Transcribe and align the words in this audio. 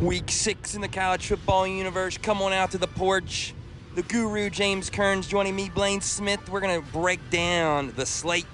Week 0.00 0.30
six 0.30 0.74
in 0.74 0.80
the 0.80 0.88
college 0.88 1.28
football 1.28 1.66
universe. 1.66 2.18
Come 2.18 2.42
on 2.42 2.52
out 2.52 2.72
to 2.72 2.78
the 2.78 2.88
porch. 2.88 3.54
The 3.94 4.02
guru 4.02 4.50
James 4.50 4.90
Kerns 4.90 5.26
joining 5.26 5.54
me, 5.54 5.70
Blain 5.70 6.00
Smith. 6.00 6.48
We're 6.48 6.60
gonna 6.60 6.82
break 6.82 7.30
down 7.30 7.92
the 7.96 8.04
slate 8.04 8.46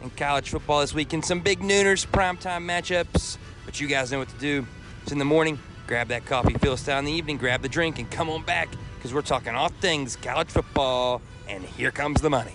in 0.00 0.10
college 0.10 0.48
football 0.50 0.80
this 0.80 0.94
week 0.94 1.12
and 1.12 1.24
some 1.24 1.40
big 1.40 1.58
nooners, 1.58 2.06
primetime 2.06 2.64
matchups. 2.64 3.36
But 3.64 3.80
you 3.80 3.88
guys 3.88 4.12
know 4.12 4.20
what 4.20 4.28
to 4.28 4.38
do. 4.38 4.64
It's 5.02 5.12
in 5.12 5.18
the 5.18 5.24
morning. 5.24 5.58
Grab 5.86 6.08
that 6.08 6.24
coffee, 6.24 6.54
fill 6.54 6.74
us 6.74 6.84
down 6.84 7.00
in 7.00 7.04
the 7.06 7.12
evening, 7.12 7.36
grab 7.36 7.62
the 7.62 7.68
drink, 7.68 7.98
and 7.98 8.10
come 8.10 8.30
on 8.30 8.44
back 8.44 8.68
because 8.96 9.12
we're 9.12 9.22
talking 9.22 9.54
all 9.54 9.68
things 9.68 10.16
college 10.16 10.48
football. 10.48 11.20
And 11.48 11.64
here 11.64 11.90
comes 11.90 12.20
the 12.20 12.30
money. 12.30 12.54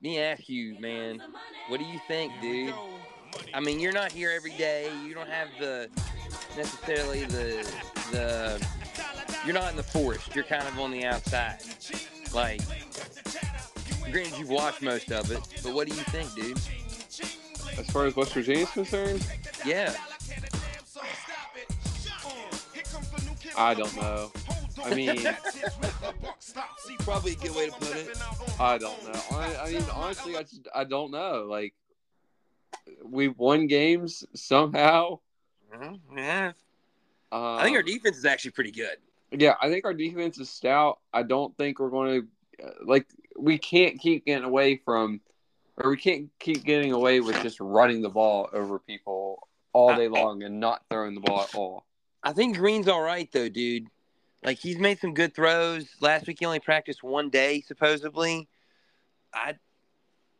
Me 0.00 0.18
ask 0.18 0.48
you, 0.48 0.78
man, 0.80 1.22
what 1.68 1.78
do 1.78 1.86
you 1.86 2.00
think, 2.08 2.32
dude? 2.40 2.74
I 3.54 3.60
mean, 3.60 3.78
you're 3.78 3.92
not 3.92 4.10
here 4.10 4.30
every 4.30 4.52
day. 4.52 4.90
You 5.06 5.14
don't 5.14 5.28
have 5.28 5.48
the 5.60 5.88
necessarily 6.56 7.24
the 7.24 7.70
the. 8.10 8.66
You're 9.44 9.54
not 9.54 9.70
in 9.70 9.76
the 9.76 9.82
forest. 9.82 10.34
You're 10.34 10.44
kind 10.44 10.66
of 10.68 10.78
on 10.78 10.90
the 10.90 11.04
outside. 11.04 11.58
Like, 12.32 12.60
granted, 14.10 14.38
you've 14.38 14.50
watched 14.50 14.82
most 14.82 15.10
of 15.10 15.30
it, 15.32 15.40
but 15.62 15.74
what 15.74 15.88
do 15.88 15.94
you 15.94 16.02
think, 16.04 16.32
dude? 16.34 16.58
As 17.78 17.86
far 17.90 18.06
as 18.06 18.14
West 18.14 18.32
Virginia's 18.34 18.70
concerned, 18.70 19.26
Yeah. 19.64 19.94
I 23.56 23.74
don't 23.74 23.94
know. 23.96 24.30
I 24.84 24.94
mean, 24.94 25.18
Probably 27.00 27.32
a 27.32 27.36
good 27.36 27.54
way 27.54 27.66
to 27.66 27.72
put 27.72 27.96
it. 27.96 28.16
I 28.60 28.78
don't 28.78 29.02
know. 29.04 29.20
I, 29.32 29.56
I 29.56 29.72
mean, 29.72 29.84
honestly, 29.92 30.36
I 30.36 30.42
just 30.42 30.68
I 30.74 30.84
don't 30.84 31.10
know. 31.10 31.46
Like, 31.48 31.74
we've 33.04 33.36
won 33.36 33.66
games 33.66 34.24
somehow. 34.34 35.18
Yeah. 36.14 36.52
Uh, 37.30 37.54
I 37.54 37.64
think 37.64 37.76
our 37.76 37.82
defense 37.82 38.18
is 38.18 38.24
actually 38.24 38.50
pretty 38.50 38.72
good. 38.72 38.96
yeah, 39.30 39.54
I 39.60 39.68
think 39.68 39.84
our 39.84 39.94
defense 39.94 40.38
is 40.38 40.50
stout. 40.50 40.98
I 41.12 41.22
don't 41.22 41.56
think 41.56 41.78
we're 41.78 41.88
going 41.90 42.22
to 42.58 42.66
uh, 42.66 42.70
like 42.84 43.06
we 43.38 43.58
can't 43.58 43.98
keep 43.98 44.26
getting 44.26 44.44
away 44.44 44.76
from, 44.84 45.20
or 45.78 45.90
we 45.90 45.96
can't 45.96 46.28
keep 46.38 46.64
getting 46.64 46.92
away 46.92 47.20
with 47.20 47.40
just 47.42 47.58
running 47.60 48.02
the 48.02 48.10
ball 48.10 48.50
over 48.52 48.78
people 48.78 49.48
all 49.72 49.96
day 49.96 50.08
long 50.08 50.42
and 50.42 50.60
not 50.60 50.82
throwing 50.90 51.14
the 51.14 51.20
ball 51.20 51.40
at 51.40 51.54
all. 51.54 51.86
I 52.22 52.32
think 52.32 52.56
Greene's 52.58 52.88
all 52.88 53.00
right 53.00 53.30
though, 53.32 53.48
dude. 53.48 53.86
Like 54.44 54.58
he's 54.58 54.78
made 54.78 54.98
some 54.98 55.14
good 55.14 55.34
throws. 55.34 55.86
Last 56.00 56.26
week 56.26 56.38
he 56.40 56.46
only 56.46 56.60
practiced 56.60 57.02
one 57.02 57.30
day, 57.30 57.62
supposedly. 57.62 58.48
I 59.32 59.54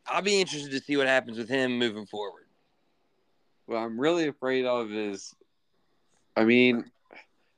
I'll 0.05 0.21
be 0.21 0.39
interested 0.39 0.71
to 0.71 0.79
see 0.79 0.97
what 0.97 1.07
happens 1.07 1.37
with 1.37 1.49
him 1.49 1.79
moving 1.79 2.05
forward. 2.05 2.42
What 3.65 3.77
I'm 3.77 3.99
really 3.99 4.27
afraid 4.27 4.65
of 4.65 4.91
is, 4.91 5.33
I 6.35 6.43
mean, 6.43 6.85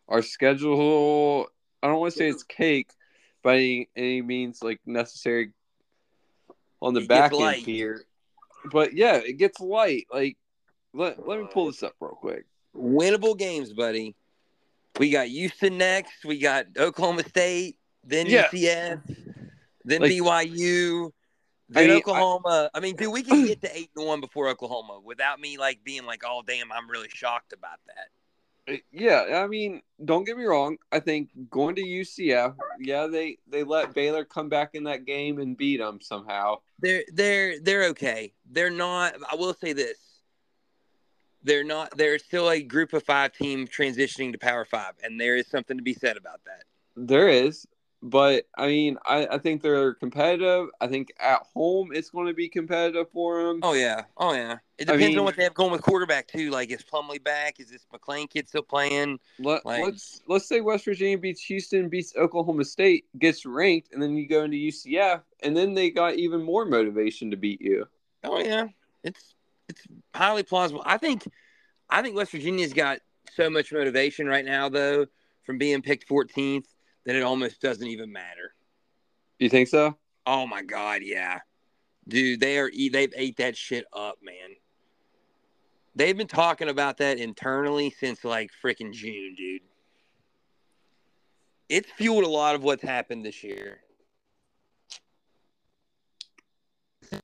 our 0.07 0.21
schedule. 0.21 1.47
I 1.81 1.87
don't 1.87 1.99
want 1.99 2.13
to 2.13 2.17
say 2.19 2.29
it's 2.29 2.43
cake 2.43 2.89
by 3.43 3.55
any, 3.55 3.89
any 3.95 4.21
means 4.21 4.63
like 4.63 4.79
necessary 4.85 5.51
on 6.81 6.93
the 6.93 7.01
It 7.01 7.07
back 7.07 7.31
end 7.31 7.41
light. 7.41 7.57
here, 7.57 8.03
but 8.71 8.93
yeah, 8.93 9.15
it 9.17 9.33
gets 9.37 9.59
light. 9.59 10.05
Like, 10.11 10.37
let 10.93 11.27
let 11.27 11.39
me 11.39 11.47
pull 11.51 11.67
this 11.67 11.81
up 11.83 11.93
real 11.99 12.11
quick. 12.11 12.45
Winnable 12.75 13.37
games, 13.37 13.73
buddy. 13.73 14.15
We 14.99 15.09
got 15.09 15.27
Houston 15.27 15.77
next. 15.77 16.23
We 16.23 16.39
got 16.39 16.65
Oklahoma 16.77 17.23
State, 17.27 17.77
then 18.03 18.27
Yeah. 18.27 18.47
UCF, 18.47 19.01
then 19.83 20.01
Like- 20.01 20.11
BYU, 20.11 21.11
I 21.73 21.79
then 21.79 21.87
mean, 21.87 21.95
I- 21.95 21.99
Oklahoma. 21.99 22.69
I, 22.73 22.79
mean, 22.79 22.95
dude, 22.95 23.11
we 23.13 23.23
can 23.23 23.45
get 23.47 23.61
to 23.61 23.75
eight 23.77 23.89
and 23.95 24.05
one 24.05 24.21
before 24.21 24.47
Oklahoma 24.49 24.99
without 25.03 25.39
me 25.39 25.57
like 25.57 25.83
being 25.83 26.05
like, 26.05 26.23
"Oh, 26.25 26.43
damn, 26.45 26.71
I'm 26.71 26.89
really 26.89 27.09
shocked 27.09 27.53
about 27.53 27.79
that." 27.87 28.73
Uh, 28.73 28.77
yeah, 28.91 29.41
I 29.43 29.47
mean, 29.47 29.81
don't 30.03 30.23
get 30.25 30.37
me 30.37 30.43
wrong. 30.43 30.77
I 30.91 30.99
think 30.99 31.29
going 31.49 31.75
to 31.75 31.81
UCF, 31.81 32.55
yeah, 32.79 33.07
they 33.07 33.37
they 33.47 33.63
let 33.63 33.93
Baylor 33.93 34.25
come 34.25 34.49
back 34.49 34.71
in 34.73 34.83
that 34.85 35.05
game 35.05 35.39
and 35.39 35.57
beat 35.57 35.77
them 35.77 35.99
somehow. 36.01 36.57
They're 36.79 37.03
they're 37.13 37.59
they're 37.59 37.85
okay. 37.89 38.33
They're 38.49 38.69
not. 38.71 39.15
I 39.31 39.35
will 39.35 39.53
say 39.53 39.73
this. 39.73 39.97
They're 41.43 41.63
not. 41.63 41.95
They're 41.95 42.17
still 42.17 42.49
a 42.49 42.61
group 42.61 42.93
of 42.93 43.03
five 43.03 43.33
team 43.33 43.67
transitioning 43.67 44.31
to 44.31 44.37
Power 44.39 44.65
Five, 44.65 44.93
and 45.03 45.21
there 45.21 45.35
is 45.35 45.47
something 45.47 45.77
to 45.77 45.83
be 45.83 45.93
said 45.93 46.17
about 46.17 46.41
that. 46.45 46.63
There 46.95 47.27
is, 47.27 47.67
but 48.07 48.45
I 48.55 48.67
mean, 48.67 48.97
I, 49.05 49.25
I 49.31 49.37
think 49.39 49.63
they're 49.63 49.95
competitive. 49.95 50.67
I 50.79 50.85
think 50.87 51.11
at 51.19 51.41
home 51.53 51.89
it's 51.91 52.11
going 52.11 52.27
to 52.27 52.33
be 52.33 52.47
competitive 52.47 53.09
for 53.11 53.41
them. 53.43 53.59
Oh 53.63 53.73
yeah. 53.73 54.03
Oh 54.15 54.33
yeah. 54.33 54.57
It 54.77 54.87
I 54.89 54.93
depends 54.93 55.07
mean- 55.07 55.19
on 55.19 55.25
what 55.25 55.35
they 55.35 55.43
have 55.43 55.55
going 55.55 55.71
with 55.71 55.81
quarterback 55.81 56.27
too. 56.27 56.51
Like, 56.51 56.69
is 56.69 56.83
Plumlee 56.83 57.23
back? 57.23 57.59
Is 57.59 57.69
this 57.71 57.85
McClain 57.91 58.29
kid 58.29 58.47
still 58.47 58.61
playing? 58.61 59.19
Let, 59.39 59.65
like- 59.65 59.83
let's 59.83 60.21
let's 60.27 60.47
say 60.47 60.61
West 60.61 60.85
Virginia 60.85 61.17
beats 61.17 61.41
Houston, 61.45 61.89
beats 61.89 62.15
Oklahoma 62.15 62.63
State, 62.63 63.05
gets 63.17 63.43
ranked, 63.45 63.91
and 63.91 64.01
then 64.01 64.15
you 64.15 64.27
go 64.27 64.43
into 64.43 64.57
UCF, 64.57 65.21
and 65.41 65.57
then 65.57 65.73
they 65.73 65.89
got 65.89 66.15
even 66.15 66.43
more 66.43 66.65
motivation 66.65 67.31
to 67.31 67.37
beat 67.37 67.59
you. 67.61 67.85
Oh 68.23 68.39
yeah. 68.39 68.67
It's 69.03 69.33
it's 69.67 69.81
highly 70.13 70.43
plausible. 70.43 70.83
I 70.85 70.97
think 70.99 71.27
I 71.89 72.03
think 72.03 72.15
West 72.15 72.31
Virginia's 72.33 72.73
got 72.73 72.99
so 73.33 73.49
much 73.49 73.73
motivation 73.73 74.27
right 74.27 74.45
now 74.45 74.69
though 74.69 75.07
from 75.43 75.57
being 75.57 75.81
picked 75.81 76.07
14th 76.07 76.65
that 77.05 77.15
it 77.15 77.23
almost 77.23 77.61
doesn't 77.61 77.87
even 77.87 78.11
matter. 78.11 78.53
Do 79.39 79.45
you 79.45 79.49
think 79.49 79.67
so? 79.67 79.97
Oh 80.25 80.47
my 80.47 80.61
god, 80.61 81.01
yeah. 81.03 81.39
Dude, 82.07 82.39
they 82.39 82.57
are 82.57 82.69
they've 82.69 83.13
ate 83.15 83.37
that 83.37 83.57
shit 83.57 83.85
up, 83.93 84.17
man. 84.21 84.55
They've 85.95 86.17
been 86.17 86.27
talking 86.27 86.69
about 86.69 86.97
that 86.97 87.19
internally 87.19 87.89
since 87.89 88.23
like 88.23 88.51
freaking 88.63 88.91
June, 88.91 89.35
dude. 89.35 89.61
It's 91.69 91.89
fueled 91.91 92.25
a 92.25 92.29
lot 92.29 92.55
of 92.55 92.63
what's 92.63 92.83
happened 92.83 93.25
this 93.25 93.43
year. 93.43 93.79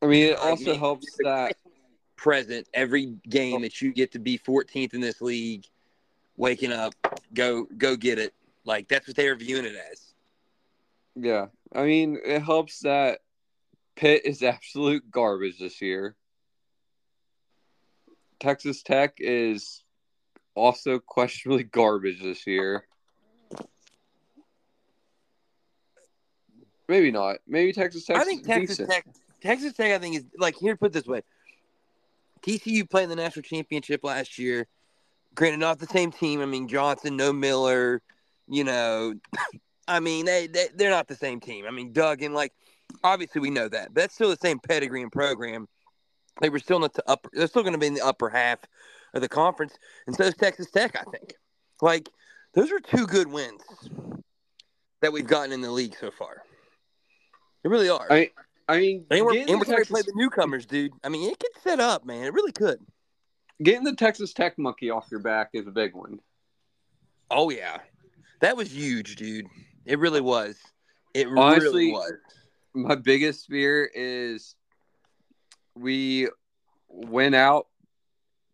I 0.01 0.05
mean, 0.05 0.31
it 0.31 0.37
also 0.37 0.71
man, 0.71 0.79
helps 0.79 1.05
just 1.05 1.17
that 1.23 1.55
present 2.15 2.67
every 2.73 3.17
game 3.29 3.57
oh. 3.57 3.61
that 3.61 3.81
you 3.81 3.91
get 3.91 4.11
to 4.13 4.19
be 4.19 4.37
14th 4.37 4.93
in 4.93 5.01
this 5.01 5.21
league, 5.21 5.65
waking 6.37 6.71
up, 6.71 6.93
go 7.33 7.65
go 7.77 7.95
get 7.95 8.19
it. 8.19 8.33
Like 8.65 8.87
that's 8.87 9.07
what 9.07 9.15
they're 9.15 9.35
viewing 9.35 9.65
it 9.65 9.75
as. 9.91 10.13
Yeah, 11.15 11.47
I 11.73 11.83
mean, 11.83 12.19
it 12.23 12.41
helps 12.41 12.79
that 12.79 13.19
Pitt 13.95 14.25
is 14.25 14.43
absolute 14.43 15.09
garbage 15.09 15.59
this 15.59 15.81
year. 15.81 16.15
Texas 18.39 18.81
Tech 18.81 19.15
is 19.17 19.83
also 20.55 20.99
questionably 21.05 21.63
garbage 21.63 22.21
this 22.21 22.45
year. 22.47 22.85
Maybe 26.87 27.11
not. 27.11 27.37
Maybe 27.47 27.71
Texas 27.71 28.05
Tech. 28.05 28.17
I 28.17 28.25
think 28.25 28.45
Texas 28.45 28.85
Tech, 28.85 29.05
Texas 29.41 29.73
Tech, 29.73 29.93
I 29.93 29.97
think 29.97 30.17
is 30.17 30.25
like 30.37 30.57
here. 30.57 30.75
Put 30.75 30.87
it 30.87 30.93
this 30.93 31.05
way: 31.05 31.21
TCU 32.41 32.89
played 32.89 33.03
in 33.03 33.09
the 33.09 33.15
national 33.15 33.43
championship 33.43 34.03
last 34.03 34.37
year. 34.37 34.67
Granted, 35.33 35.61
not 35.61 35.79
the 35.79 35.87
same 35.87 36.11
team. 36.11 36.41
I 36.41 36.45
mean, 36.45 36.67
Johnson, 36.67 37.15
no 37.15 37.31
Miller. 37.31 38.01
You 38.51 38.65
know, 38.65 39.13
I 39.87 39.99
mean, 39.99 40.25
they, 40.25 40.47
they 40.47 40.67
they're 40.75 40.91
not 40.91 41.07
the 41.07 41.15
same 41.15 41.39
team. 41.39 41.65
I 41.65 41.71
mean, 41.71 41.93
Duggan, 41.93 42.33
like 42.33 42.53
obviously 43.03 43.41
we 43.41 43.49
know 43.49 43.69
that, 43.69 43.93
but 43.93 44.01
that's 44.01 44.13
still 44.13 44.29
the 44.29 44.37
same 44.37 44.59
pedigree 44.59 45.01
and 45.01 45.11
program. 45.11 45.67
They 46.41 46.49
were 46.49 46.59
still 46.59 46.83
in 46.83 46.83
the 46.93 47.03
upper. 47.07 47.29
They're 47.33 47.47
still 47.47 47.63
going 47.63 47.73
to 47.73 47.79
be 47.79 47.87
in 47.87 47.93
the 47.93 48.05
upper 48.05 48.29
half 48.29 48.59
of 49.13 49.21
the 49.21 49.29
conference, 49.29 49.73
and 50.05 50.15
so 50.15 50.23
is 50.25 50.35
Texas 50.35 50.69
Tech. 50.69 50.95
I 50.95 51.09
think. 51.09 51.33
Like 51.81 52.09
those 52.53 52.71
are 52.71 52.79
two 52.79 53.07
good 53.07 53.27
wins 53.27 53.61
that 55.01 55.13
we've 55.13 55.27
gotten 55.27 55.53
in 55.53 55.61
the 55.61 55.71
league 55.71 55.95
so 55.99 56.11
far. 56.11 56.43
They 57.63 57.69
really 57.69 57.89
are. 57.89 58.07
I, 58.09 58.31
I 58.67 58.79
mean, 58.79 59.05
And 59.09 59.25
we're, 59.25 59.37
and 59.37 59.59
we're 59.59 59.63
to 59.65 59.85
play 59.85 60.01
the 60.01 60.13
newcomers, 60.15 60.65
dude. 60.65 60.91
I 61.03 61.09
mean, 61.09 61.29
it 61.29 61.39
could 61.39 61.51
set 61.63 61.79
up, 61.79 62.05
man. 62.05 62.25
It 62.25 62.33
really 62.33 62.51
could. 62.51 62.79
getting 63.61 63.83
the 63.83 63.95
Texas 63.95 64.33
Tech 64.33 64.57
monkey 64.57 64.89
off 64.89 65.07
your 65.09 65.19
back 65.21 65.49
is 65.53 65.67
a 65.67 65.71
big 65.71 65.93
one. 65.95 66.19
Oh 67.29 67.49
yeah, 67.49 67.77
that 68.41 68.57
was 68.57 68.71
huge, 68.71 69.15
dude. 69.15 69.47
It 69.85 69.99
really 69.99 70.21
was. 70.21 70.57
It 71.13 71.27
Honestly, 71.27 71.87
really 71.87 71.91
was. 71.91 72.13
My 72.73 72.95
biggest 72.95 73.47
fear 73.47 73.89
is 73.93 74.55
we 75.75 76.29
win 76.87 77.33
out 77.33 77.67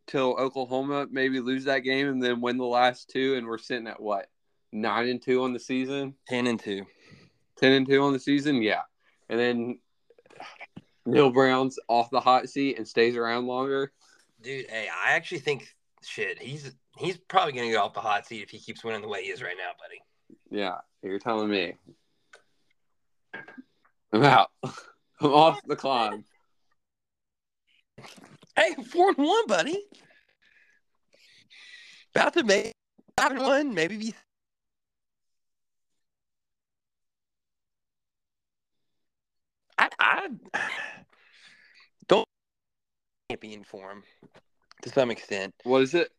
till 0.07 0.35
Oklahoma, 0.39 1.07
maybe 1.11 1.39
lose 1.39 1.65
that 1.65 1.79
game, 1.79 2.07
and 2.07 2.21
then 2.21 2.41
win 2.41 2.57
the 2.57 2.65
last 2.65 3.09
two, 3.09 3.35
and 3.35 3.45
we're 3.47 3.57
sitting 3.57 3.87
at 3.87 4.01
what 4.01 4.27
nine 4.71 5.07
and 5.09 5.21
two 5.21 5.43
on 5.43 5.53
the 5.53 5.59
season, 5.59 6.15
Ten 6.27 6.47
and 6.47 6.59
two. 6.59 6.85
ten 7.57 7.73
and 7.73 7.87
two 7.87 8.01
on 8.03 8.13
the 8.13 8.19
season, 8.19 8.61
yeah, 8.61 8.81
and 9.29 9.39
then 9.39 9.79
Neal 11.05 11.29
Brown's 11.29 11.79
off 11.87 12.09
the 12.09 12.19
hot 12.19 12.49
seat 12.49 12.77
and 12.77 12.87
stays 12.87 13.15
around 13.15 13.47
longer. 13.47 13.91
Dude, 14.41 14.67
hey, 14.69 14.87
I 14.87 15.11
actually 15.13 15.39
think 15.39 15.75
shit. 16.07 16.41
He's 16.41 16.71
he's 16.97 17.17
probably 17.17 17.53
to 17.67 17.71
get 17.73 17.77
off 17.77 17.93
the 17.93 17.99
hot 17.99 18.25
seat 18.25 18.41
if 18.41 18.49
he 18.49 18.59
keeps 18.59 18.83
winning 18.83 19.01
the 19.01 19.07
way 19.07 19.23
he 19.23 19.29
is 19.29 19.41
right 19.41 19.55
now, 19.57 19.71
buddy. 19.79 20.01
Yeah, 20.49 20.77
you're 21.03 21.19
telling 21.19 21.49
me. 21.49 21.73
I'm 24.13 24.23
out. 24.23 24.49
I'm 24.63 25.33
off 25.33 25.59
the 25.65 25.75
climb. 25.75 26.23
Hey, 28.55 28.75
four 28.91 29.09
and 29.09 29.17
one, 29.17 29.47
buddy. 29.47 29.83
About 32.15 32.33
to 32.33 32.43
make 32.43 32.73
five 33.19 33.31
and 33.31 33.41
one, 33.41 33.73
maybe 33.73 33.97
be. 33.97 34.15
I, 39.77 39.89
I 39.99 40.29
don't 42.07 42.27
champion 43.29 43.63
for 43.63 43.91
him 43.91 44.03
to 44.87 44.93
some 44.93 45.11
extent. 45.11 45.53
What 45.63 45.81
is 45.81 45.93
it? 45.93 46.11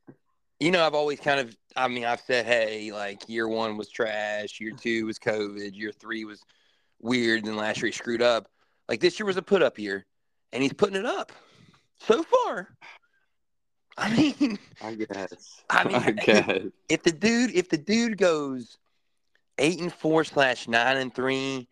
You 0.61 0.71
know, 0.71 0.85
I've 0.85 0.95
always 0.95 1.21
kind 1.21 1.41
of, 1.41 1.57
I 1.77 1.89
mean, 1.89 2.05
I've 2.05 2.21
said, 2.21 2.47
hey, 2.47 2.93
like 2.93 3.29
year 3.29 3.49
one 3.49 3.77
was 3.77 3.89
trash, 3.89 4.61
year 4.61 4.73
two 4.73 5.07
was 5.07 5.19
COVID, 5.19 5.75
year 5.75 5.93
three 5.93 6.25
was 6.25 6.43
weird, 7.01 7.45
and 7.45 7.57
last 7.57 7.79
year 7.79 7.87
he 7.87 7.93
screwed 7.93 8.23
up. 8.23 8.49
Like 8.89 9.01
this 9.01 9.19
year 9.19 9.27
was 9.27 9.37
a 9.37 9.43
put 9.43 9.63
up 9.63 9.79
year, 9.79 10.07
and 10.53 10.63
he's 10.63 10.73
putting 10.73 10.97
it 10.97 11.07
up 11.07 11.33
so 12.01 12.23
far. 12.23 12.69
I 13.97 14.17
mean, 14.17 14.59
I 14.81 14.95
guess. 14.95 15.63
I 15.71 15.85
mean, 15.85 15.97
I 15.97 16.13
guess. 16.13 16.63
if 16.89 17.03
the 17.03 17.13
dude 17.13 17.51
if 17.55 17.69
the 17.69 17.79
dude 17.79 18.17
goes 18.17 18.79
eight 19.59 19.81
and 19.81 19.93
four 19.93 20.25
slash 20.25 20.69
nine 20.69 20.97
and 20.97 21.15
three 21.15 21.69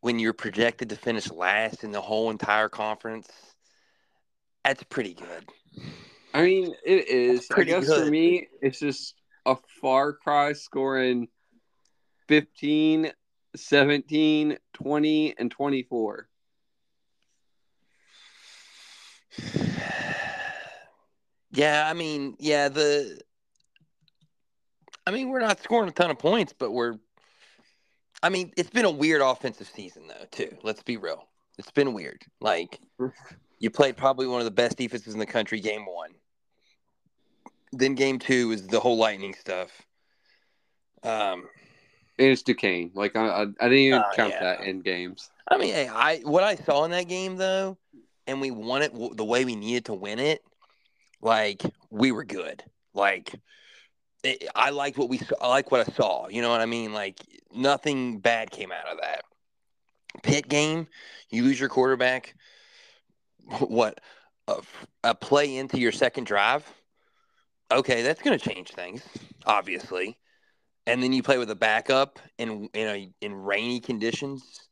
when 0.00 0.18
you're 0.18 0.32
projected 0.32 0.88
to 0.88 0.96
finish 0.96 1.30
last 1.30 1.84
in 1.84 1.92
the 1.92 2.00
whole 2.00 2.30
entire 2.30 2.68
conference, 2.68 3.28
that's 4.64 4.82
pretty 4.84 5.14
good. 5.14 5.48
I 6.34 6.42
mean, 6.42 6.74
it 6.84 7.08
is. 7.08 7.50
I 7.54 7.62
guess 7.64 7.86
for 7.86 8.06
me, 8.06 8.48
it's 8.60 8.78
just 8.78 9.14
a 9.46 9.56
far 9.80 10.12
cry 10.12 10.52
scoring 10.52 11.28
15, 12.28 13.12
17, 13.56 14.58
20, 14.72 15.34
and 15.38 15.50
24. 15.50 16.28
Yeah, 21.54 21.86
I 21.86 21.92
mean, 21.92 22.34
yeah, 22.38 22.70
the 22.70 23.20
I 25.06 25.10
mean, 25.10 25.28
we're 25.28 25.40
not 25.40 25.62
scoring 25.62 25.86
a 25.86 25.92
ton 25.92 26.10
of 26.10 26.18
points, 26.18 26.54
but 26.58 26.70
we're 26.70 26.94
I 28.22 28.28
mean, 28.28 28.52
it's 28.56 28.70
been 28.70 28.84
a 28.84 28.90
weird 28.90 29.20
offensive 29.20 29.66
season 29.68 30.04
though, 30.08 30.24
too. 30.30 30.56
Let's 30.62 30.82
be 30.82 30.96
real. 30.96 31.28
It's 31.58 31.70
been 31.70 31.92
weird. 31.92 32.22
Like 32.40 32.80
you 33.58 33.70
played 33.70 33.96
probably 33.96 34.26
one 34.26 34.40
of 34.40 34.44
the 34.44 34.50
best 34.50 34.78
defenses 34.78 35.12
in 35.12 35.20
the 35.20 35.26
country 35.26 35.60
game 35.60 35.84
1. 35.84 36.10
Then 37.72 37.94
game 37.94 38.18
2 38.18 38.52
is 38.52 38.66
the 38.66 38.80
whole 38.80 38.96
lightning 38.96 39.34
stuff. 39.34 39.70
Um 41.02 41.48
And 42.18 42.28
it's 42.28 42.42
Duquesne. 42.42 42.90
Like, 42.94 43.16
I, 43.16 43.26
I, 43.26 43.40
I 43.42 43.44
didn't 43.44 43.72
even 43.72 44.02
Oh, 44.02 44.10
count 44.14 44.32
yeah. 44.34 44.56
that 44.56 44.66
in 44.66 44.80
games. 44.80 45.30
I 45.48 45.56
mean, 45.58 45.72
hey, 45.72 45.88
I 45.88 46.18
what 46.18 46.44
I 46.44 46.54
saw 46.56 46.84
in 46.84 46.90
that 46.92 47.08
game 47.08 47.36
though, 47.36 47.78
and 48.26 48.40
we 48.40 48.50
won 48.50 48.82
it 48.82 48.92
w- 48.92 49.14
the 49.14 49.24
way 49.24 49.44
we 49.44 49.56
needed 49.56 49.86
to 49.86 49.94
win 49.94 50.18
it. 50.18 50.42
Like 51.20 51.62
we 51.90 52.12
were 52.12 52.24
good. 52.24 52.62
Like 52.94 53.34
it, 54.22 54.46
I 54.54 54.70
liked 54.70 54.98
what 54.98 55.08
we 55.08 55.18
saw. 55.18 55.34
I 55.40 55.48
like 55.48 55.70
what 55.70 55.88
I 55.88 55.92
saw. 55.92 56.28
You 56.28 56.42
know 56.42 56.50
what 56.50 56.60
I 56.60 56.66
mean? 56.66 56.92
Like 56.92 57.20
nothing 57.54 58.20
bad 58.20 58.50
came 58.50 58.70
out 58.70 58.86
of 58.86 58.98
that. 59.00 59.22
Pitt 60.22 60.48
game, 60.48 60.86
you 61.30 61.42
lose 61.42 61.58
your 61.58 61.68
quarterback. 61.68 62.34
What 63.58 64.00
a, 64.46 64.62
a 65.02 65.14
play 65.14 65.56
into 65.56 65.78
your 65.78 65.92
second 65.92 66.24
drive? 66.24 66.64
Okay, 67.78 68.02
that's 68.02 68.22
going 68.22 68.38
to 68.38 68.48
change 68.48 68.70
things, 68.70 69.02
obviously. 69.46 70.18
And 70.86 71.02
then 71.02 71.12
you 71.12 71.22
play 71.22 71.38
with 71.38 71.50
a 71.50 71.56
backup 71.56 72.18
in 72.38 72.68
in 72.74 72.88
a, 72.88 73.10
in 73.20 73.34
rainy 73.34 73.80
conditions 73.80 74.68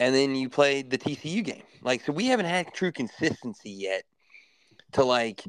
and 0.00 0.14
then 0.14 0.34
you 0.34 0.48
play 0.48 0.82
the 0.82 0.98
TCU 0.98 1.42
game. 1.42 1.62
Like, 1.82 2.04
so 2.04 2.12
we 2.12 2.26
haven't 2.26 2.46
had 2.46 2.72
true 2.72 2.92
consistency 2.92 3.70
yet 3.70 4.04
to 4.92 5.04
like 5.04 5.42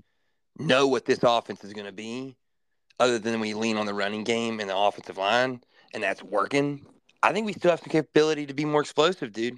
know 0.58 0.88
what 0.88 1.06
this 1.06 1.20
offense 1.24 1.64
is 1.64 1.74
going 1.74 1.86
to 1.86 1.92
be, 1.92 2.36
other 3.00 3.20
than 3.20 3.40
we 3.40 3.54
lean 3.54 3.78
on 3.78 3.86
the 3.86 3.94
running 3.94 4.24
game 4.24 4.60
and 4.60 4.70
the 4.70 4.78
offensive 4.78 5.18
line, 5.18 5.62
and 5.94 6.04
that's 6.04 6.24
working. 6.24 6.86
I 7.22 7.34
think 7.34 7.46
we 7.46 7.54
still 7.54 7.72
have 7.72 7.82
the 7.82 7.90
capability 7.90 8.46
to 8.48 8.54
be 8.54 8.66
more 8.66 8.82
explosive, 8.82 9.32
dude. 9.32 9.58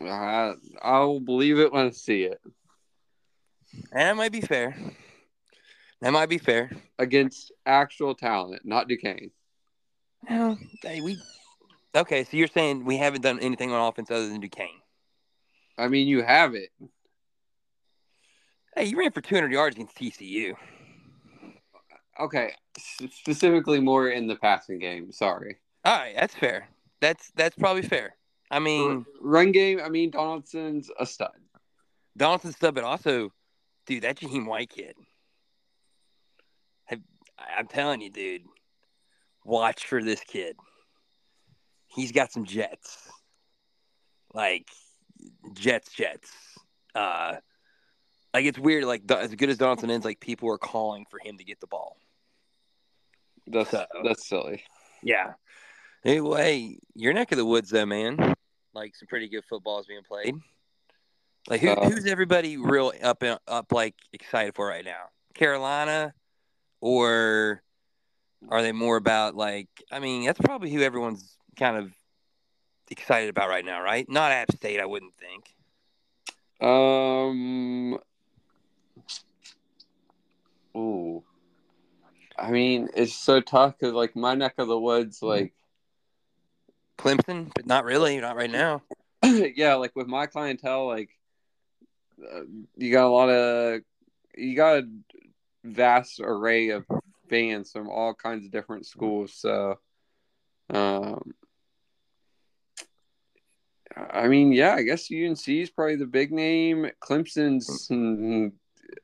I, 0.00 0.54
I'll 0.82 1.20
believe 1.20 1.58
it 1.58 1.72
when 1.72 1.86
I 1.86 1.90
see 1.90 2.24
it. 2.24 2.40
And 3.92 4.00
that 4.00 4.16
might 4.16 4.32
be 4.32 4.40
fair. 4.40 4.76
That 6.06 6.12
might 6.12 6.28
be 6.28 6.38
fair. 6.38 6.70
Against 7.00 7.50
actual 7.66 8.14
talent, 8.14 8.62
not 8.64 8.86
Duquesne. 8.86 9.32
Well, 10.30 10.56
hey, 10.80 11.00
we 11.00 11.18
okay. 11.96 12.22
So 12.22 12.36
you're 12.36 12.46
saying 12.46 12.84
we 12.84 12.96
haven't 12.96 13.22
done 13.22 13.40
anything 13.40 13.72
on 13.72 13.88
offense 13.88 14.08
other 14.12 14.28
than 14.28 14.38
Duquesne? 14.38 14.68
I 15.76 15.88
mean, 15.88 16.06
you 16.06 16.22
have 16.22 16.54
it. 16.54 16.70
Hey, 18.76 18.84
you 18.84 18.96
ran 18.96 19.10
for 19.10 19.20
200 19.20 19.50
yards 19.50 19.74
against 19.74 19.96
TCU. 19.96 20.54
Okay. 22.20 22.52
S- 22.78 23.10
specifically 23.10 23.80
more 23.80 24.08
in 24.08 24.28
the 24.28 24.36
passing 24.36 24.78
game. 24.78 25.10
Sorry. 25.10 25.56
All 25.84 25.98
right, 25.98 26.14
that's 26.14 26.36
fair. 26.36 26.68
That's 27.00 27.32
that's 27.34 27.56
probably 27.56 27.82
fair. 27.82 28.14
I 28.48 28.60
mean, 28.60 29.04
Run 29.20 29.50
game, 29.50 29.80
I 29.84 29.88
mean, 29.88 30.12
Donaldson's 30.12 30.88
a 31.00 31.04
stud. 31.04 31.32
Donaldson 32.16 32.52
stud, 32.52 32.76
but 32.76 32.84
also, 32.84 33.32
dude, 33.86 34.04
that 34.04 34.18
Jahiem 34.18 34.46
White 34.46 34.70
kid. 34.70 34.94
I'm 37.38 37.66
telling 37.66 38.00
you, 38.00 38.10
dude, 38.10 38.42
watch 39.44 39.86
for 39.86 40.02
this 40.02 40.20
kid. 40.20 40.56
He's 41.86 42.12
got 42.12 42.32
some 42.32 42.44
jets, 42.44 43.08
like 44.34 44.68
jets, 45.54 45.92
jets. 45.92 46.30
Uh, 46.94 47.36
like 48.34 48.44
it's 48.44 48.58
weird. 48.58 48.84
Like 48.84 49.10
as 49.10 49.34
good 49.34 49.48
as 49.50 49.58
Donaldson 49.58 49.90
is, 49.90 50.04
like 50.04 50.20
people 50.20 50.50
are 50.50 50.58
calling 50.58 51.06
for 51.10 51.18
him 51.18 51.38
to 51.38 51.44
get 51.44 51.60
the 51.60 51.66
ball. 51.66 51.96
That's 53.46 53.70
So- 53.70 53.86
that's 54.04 54.26
silly. 54.26 54.64
Yeah. 55.02 55.34
Anyway, 56.04 56.78
your 56.94 57.12
neck 57.12 57.32
of 57.32 57.38
the 57.38 57.44
woods, 57.44 57.70
though, 57.70 57.86
man. 57.86 58.34
Like 58.74 58.94
some 58.94 59.08
pretty 59.08 59.28
good 59.28 59.44
football 59.48 59.78
is 59.80 59.86
being 59.86 60.02
played. 60.06 60.34
Like 61.48 61.60
who, 61.60 61.70
Uh, 61.70 61.88
who's 61.88 62.06
everybody 62.06 62.56
real 62.56 62.92
up 63.02 63.22
and 63.22 63.38
up 63.48 63.72
like 63.72 63.94
excited 64.12 64.54
for 64.54 64.66
right 64.66 64.84
now? 64.84 65.06
Carolina, 65.34 66.12
or 66.86 67.62
are 68.48 68.62
they 68.62 68.70
more 68.70 68.96
about 68.96 69.34
like? 69.34 69.68
I 69.90 69.98
mean, 69.98 70.24
that's 70.24 70.40
probably 70.40 70.70
who 70.70 70.82
everyone's 70.82 71.36
kind 71.58 71.76
of 71.76 71.92
excited 72.88 73.28
about 73.28 73.48
right 73.48 73.64
now, 73.64 73.82
right? 73.82 74.08
Not 74.08 74.30
App 74.30 74.52
State, 74.52 74.78
I 74.78 74.86
wouldn't 74.86 75.14
think. 75.14 75.52
Um. 76.60 77.98
Ooh. 80.76 81.24
I 82.38 82.50
mean, 82.52 82.88
it's 82.94 83.14
so 83.14 83.40
tough 83.40 83.76
because 83.76 83.92
like 83.92 84.14
my 84.14 84.34
neck 84.34 84.54
of 84.58 84.68
the 84.68 84.78
woods, 84.78 85.22
like 85.22 85.54
Clemson, 86.98 87.50
but 87.52 87.66
not 87.66 87.84
really, 87.84 88.20
not 88.20 88.36
right 88.36 88.50
now. 88.50 88.82
yeah, 89.24 89.74
like 89.74 89.96
with 89.96 90.06
my 90.06 90.26
clientele, 90.26 90.86
like 90.86 91.10
uh, 92.22 92.42
you 92.76 92.92
got 92.92 93.06
a 93.06 93.08
lot 93.08 93.28
of 93.28 93.80
you 94.36 94.54
got 94.54 94.84
vast 95.66 96.20
array 96.20 96.70
of 96.70 96.84
fans 97.28 97.72
from 97.72 97.88
all 97.88 98.14
kinds 98.14 98.44
of 98.44 98.50
different 98.52 98.86
schools. 98.86 99.34
So, 99.34 99.78
um, 100.70 101.34
I 103.96 104.28
mean, 104.28 104.52
yeah, 104.52 104.74
I 104.74 104.82
guess 104.82 105.10
UNC 105.10 105.48
is 105.48 105.70
probably 105.70 105.96
the 105.96 106.06
big 106.06 106.32
name. 106.32 106.90
Clemson's 107.02 107.88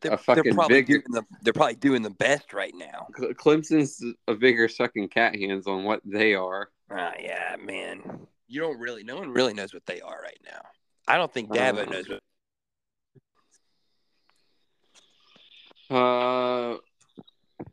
They're, 0.00 0.12
A 0.12 0.16
fucking 0.18 0.44
they're 0.44 0.54
probably 0.54 0.76
big- 0.82 0.86
doing 0.86 1.02
the 1.08 1.22
they're 1.42 1.52
probably 1.52 1.74
doing 1.76 2.02
the 2.02 2.10
best 2.10 2.52
right 2.52 2.74
now. 2.74 3.08
Clemson's 3.34 4.02
a 4.28 4.34
bigger 4.34 4.68
sucking 4.68 5.08
cat 5.08 5.34
hands 5.34 5.66
on 5.66 5.84
what 5.84 6.00
they 6.04 6.34
are. 6.34 6.70
Ah, 6.90 7.12
yeah, 7.18 7.56
man. 7.60 8.26
You 8.48 8.60
don't 8.60 8.78
really. 8.78 9.02
No 9.02 9.16
one 9.16 9.30
really 9.32 9.54
knows 9.54 9.72
what 9.72 9.86
they 9.86 10.00
are 10.00 10.20
right 10.22 10.38
now. 10.44 10.60
I 11.08 11.16
don't 11.16 11.32
think 11.32 11.50
Dabo 11.50 11.86
Uh, 11.86 11.90
knows 11.90 12.08
what. 12.08 12.20
Uh, 15.92 16.78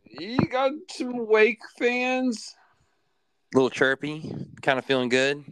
you 0.03 0.37
got 0.49 0.73
some 0.91 1.25
Wake 1.25 1.61
fans. 1.77 2.53
A 3.53 3.57
little 3.57 3.69
chirpy, 3.69 4.29
kind 4.61 4.77
of 4.77 4.83
feeling 4.83 5.07
good. 5.07 5.45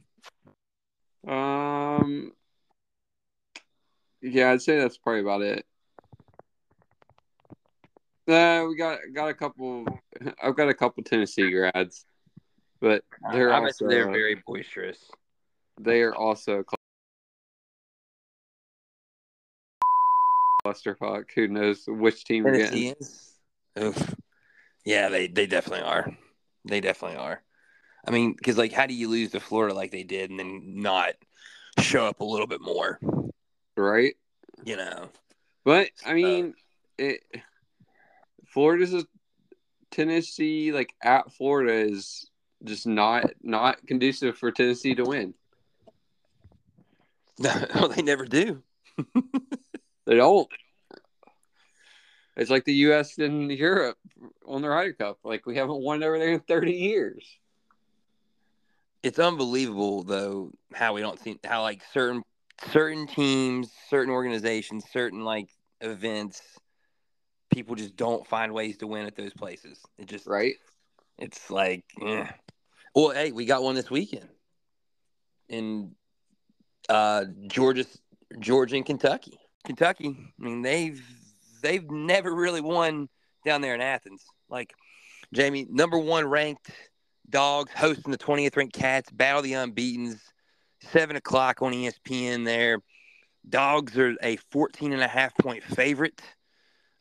Um, 1.25 2.33
yeah, 4.21 4.51
I'd 4.51 4.61
say 4.61 4.77
that's 4.77 4.97
probably 4.97 5.21
about 5.21 5.43
it. 5.43 5.65
Uh, 8.27 8.65
we 8.67 8.75
got 8.75 8.99
got 9.13 9.29
a 9.29 9.33
couple. 9.33 9.85
I've 10.43 10.57
got 10.57 10.67
a 10.67 10.73
couple 10.73 11.03
Tennessee 11.03 11.49
grads, 11.49 12.05
but 12.81 13.05
they're 13.31 13.53
also 13.53 13.87
they're 13.87 14.11
very 14.11 14.43
boisterous. 14.45 14.99
they 15.79 16.01
are 16.01 16.13
also 16.13 16.63
clusterfuck. 20.67 21.25
Who 21.35 21.47
knows 21.47 21.83
which 21.87 22.25
team 22.25 22.45
you're 22.45 22.57
getting? 22.57 22.95
Oof. 23.79 24.15
Yeah, 24.85 25.09
they 25.09 25.27
they 25.27 25.47
definitely 25.47 25.85
are. 25.85 26.15
They 26.65 26.81
definitely 26.81 27.17
are. 27.17 27.41
I 28.07 28.11
mean, 28.11 28.33
because 28.33 28.57
like, 28.57 28.71
how 28.71 28.85
do 28.85 28.93
you 28.93 29.09
lose 29.09 29.31
to 29.31 29.39
Florida 29.39 29.73
like 29.73 29.91
they 29.91 30.03
did, 30.03 30.29
and 30.29 30.39
then 30.39 30.61
not 30.75 31.13
show 31.79 32.05
up 32.05 32.21
a 32.21 32.25
little 32.25 32.47
bit 32.47 32.61
more? 32.61 32.99
Right? 33.75 34.15
You 34.63 34.77
know. 34.77 35.09
But 35.65 35.89
I 36.05 36.13
mean, 36.13 36.53
it. 36.97 37.21
Florida's 38.45 38.93
a 38.93 39.05
Tennessee 39.91 40.71
like 40.71 40.93
at 41.03 41.33
Florida 41.33 41.73
is 41.73 42.29
just 42.63 42.87
not 42.87 43.25
not 43.43 43.85
conducive 43.85 44.37
for 44.37 44.51
Tennessee 44.51 44.95
to 44.95 45.03
win. 45.03 45.33
No, 47.39 47.87
they 47.87 48.01
never 48.01 48.25
do. 48.25 48.63
They 50.07 50.15
don't. 50.15 50.47
It's 52.37 52.49
like 52.49 52.63
the 52.63 52.73
U.S. 52.73 53.17
and 53.17 53.51
Europe 53.51 53.97
on 54.45 54.61
the 54.61 54.69
Ryder 54.69 54.93
Cup. 54.93 55.19
Like 55.23 55.45
we 55.45 55.57
haven't 55.57 55.81
won 55.81 56.01
over 56.01 56.17
there 56.17 56.31
in 56.31 56.39
thirty 56.39 56.71
years. 56.71 57.27
It's 59.03 59.19
unbelievable 59.19 60.03
though 60.03 60.51
how 60.73 60.93
we 60.93 61.01
don't 61.01 61.19
see 61.19 61.39
how 61.43 61.61
like 61.61 61.81
certain 61.93 62.23
certain 62.71 63.05
teams, 63.05 63.71
certain 63.89 64.13
organizations, 64.13 64.85
certain 64.91 65.25
like 65.25 65.49
events, 65.81 66.41
people 67.51 67.75
just 67.75 67.97
don't 67.97 68.25
find 68.25 68.53
ways 68.53 68.77
to 68.77 68.87
win 68.87 69.05
at 69.05 69.15
those 69.15 69.33
places. 69.33 69.79
It 69.97 70.07
just 70.07 70.25
Right? 70.25 70.55
It's 71.17 71.49
like, 71.49 71.83
eh. 72.01 72.27
well, 72.95 73.09
hey, 73.09 73.31
we 73.31 73.45
got 73.45 73.63
one 73.63 73.75
this 73.75 73.89
weekend 73.89 74.29
in 75.49 75.95
uh, 76.87 77.25
Georgia, 77.47 77.85
Georgia 78.39 78.75
and 78.75 78.85
Kentucky. 78.85 79.39
Kentucky, 79.67 80.15
I 80.17 80.43
mean, 80.43 80.61
they've 80.61 81.03
they've 81.61 81.89
never 81.91 82.33
really 82.33 82.61
won 82.61 83.09
down 83.45 83.61
there 83.61 83.75
in 83.75 83.81
Athens. 83.81 84.23
Like 84.49 84.73
Jamie, 85.33 85.67
number 85.69 85.99
one 85.99 86.25
ranked 86.25 86.71
dogs 87.29 87.71
hosting 87.75 88.11
the 88.11 88.17
20th 88.17 88.55
ranked 88.55 88.73
Cats, 88.73 89.11
battle 89.11 89.41
the 89.41 89.53
unbeaten's, 89.53 90.21
seven 90.79 91.17
o'clock 91.17 91.61
on 91.61 91.73
ESPN. 91.73 92.45
There, 92.45 92.79
dogs 93.47 93.97
are 93.97 94.15
a 94.23 94.37
14 94.51 94.93
and 94.93 95.01
a 95.01 95.07
half 95.07 95.35
point 95.37 95.63
favorite. 95.63 96.21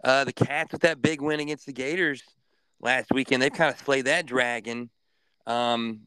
Uh, 0.03 0.25
the 0.25 0.33
Cats 0.33 0.73
with 0.73 0.83
that 0.83 1.01
big 1.01 1.21
win 1.21 1.39
against 1.39 1.67
the 1.67 1.73
Gators 1.73 2.23
last 2.81 3.13
weekend. 3.13 3.41
They've 3.41 3.53
kind 3.53 3.73
of 3.73 3.79
slayed 3.79 4.07
that 4.07 4.27
dragon. 4.27 4.91
Um, 5.47 6.01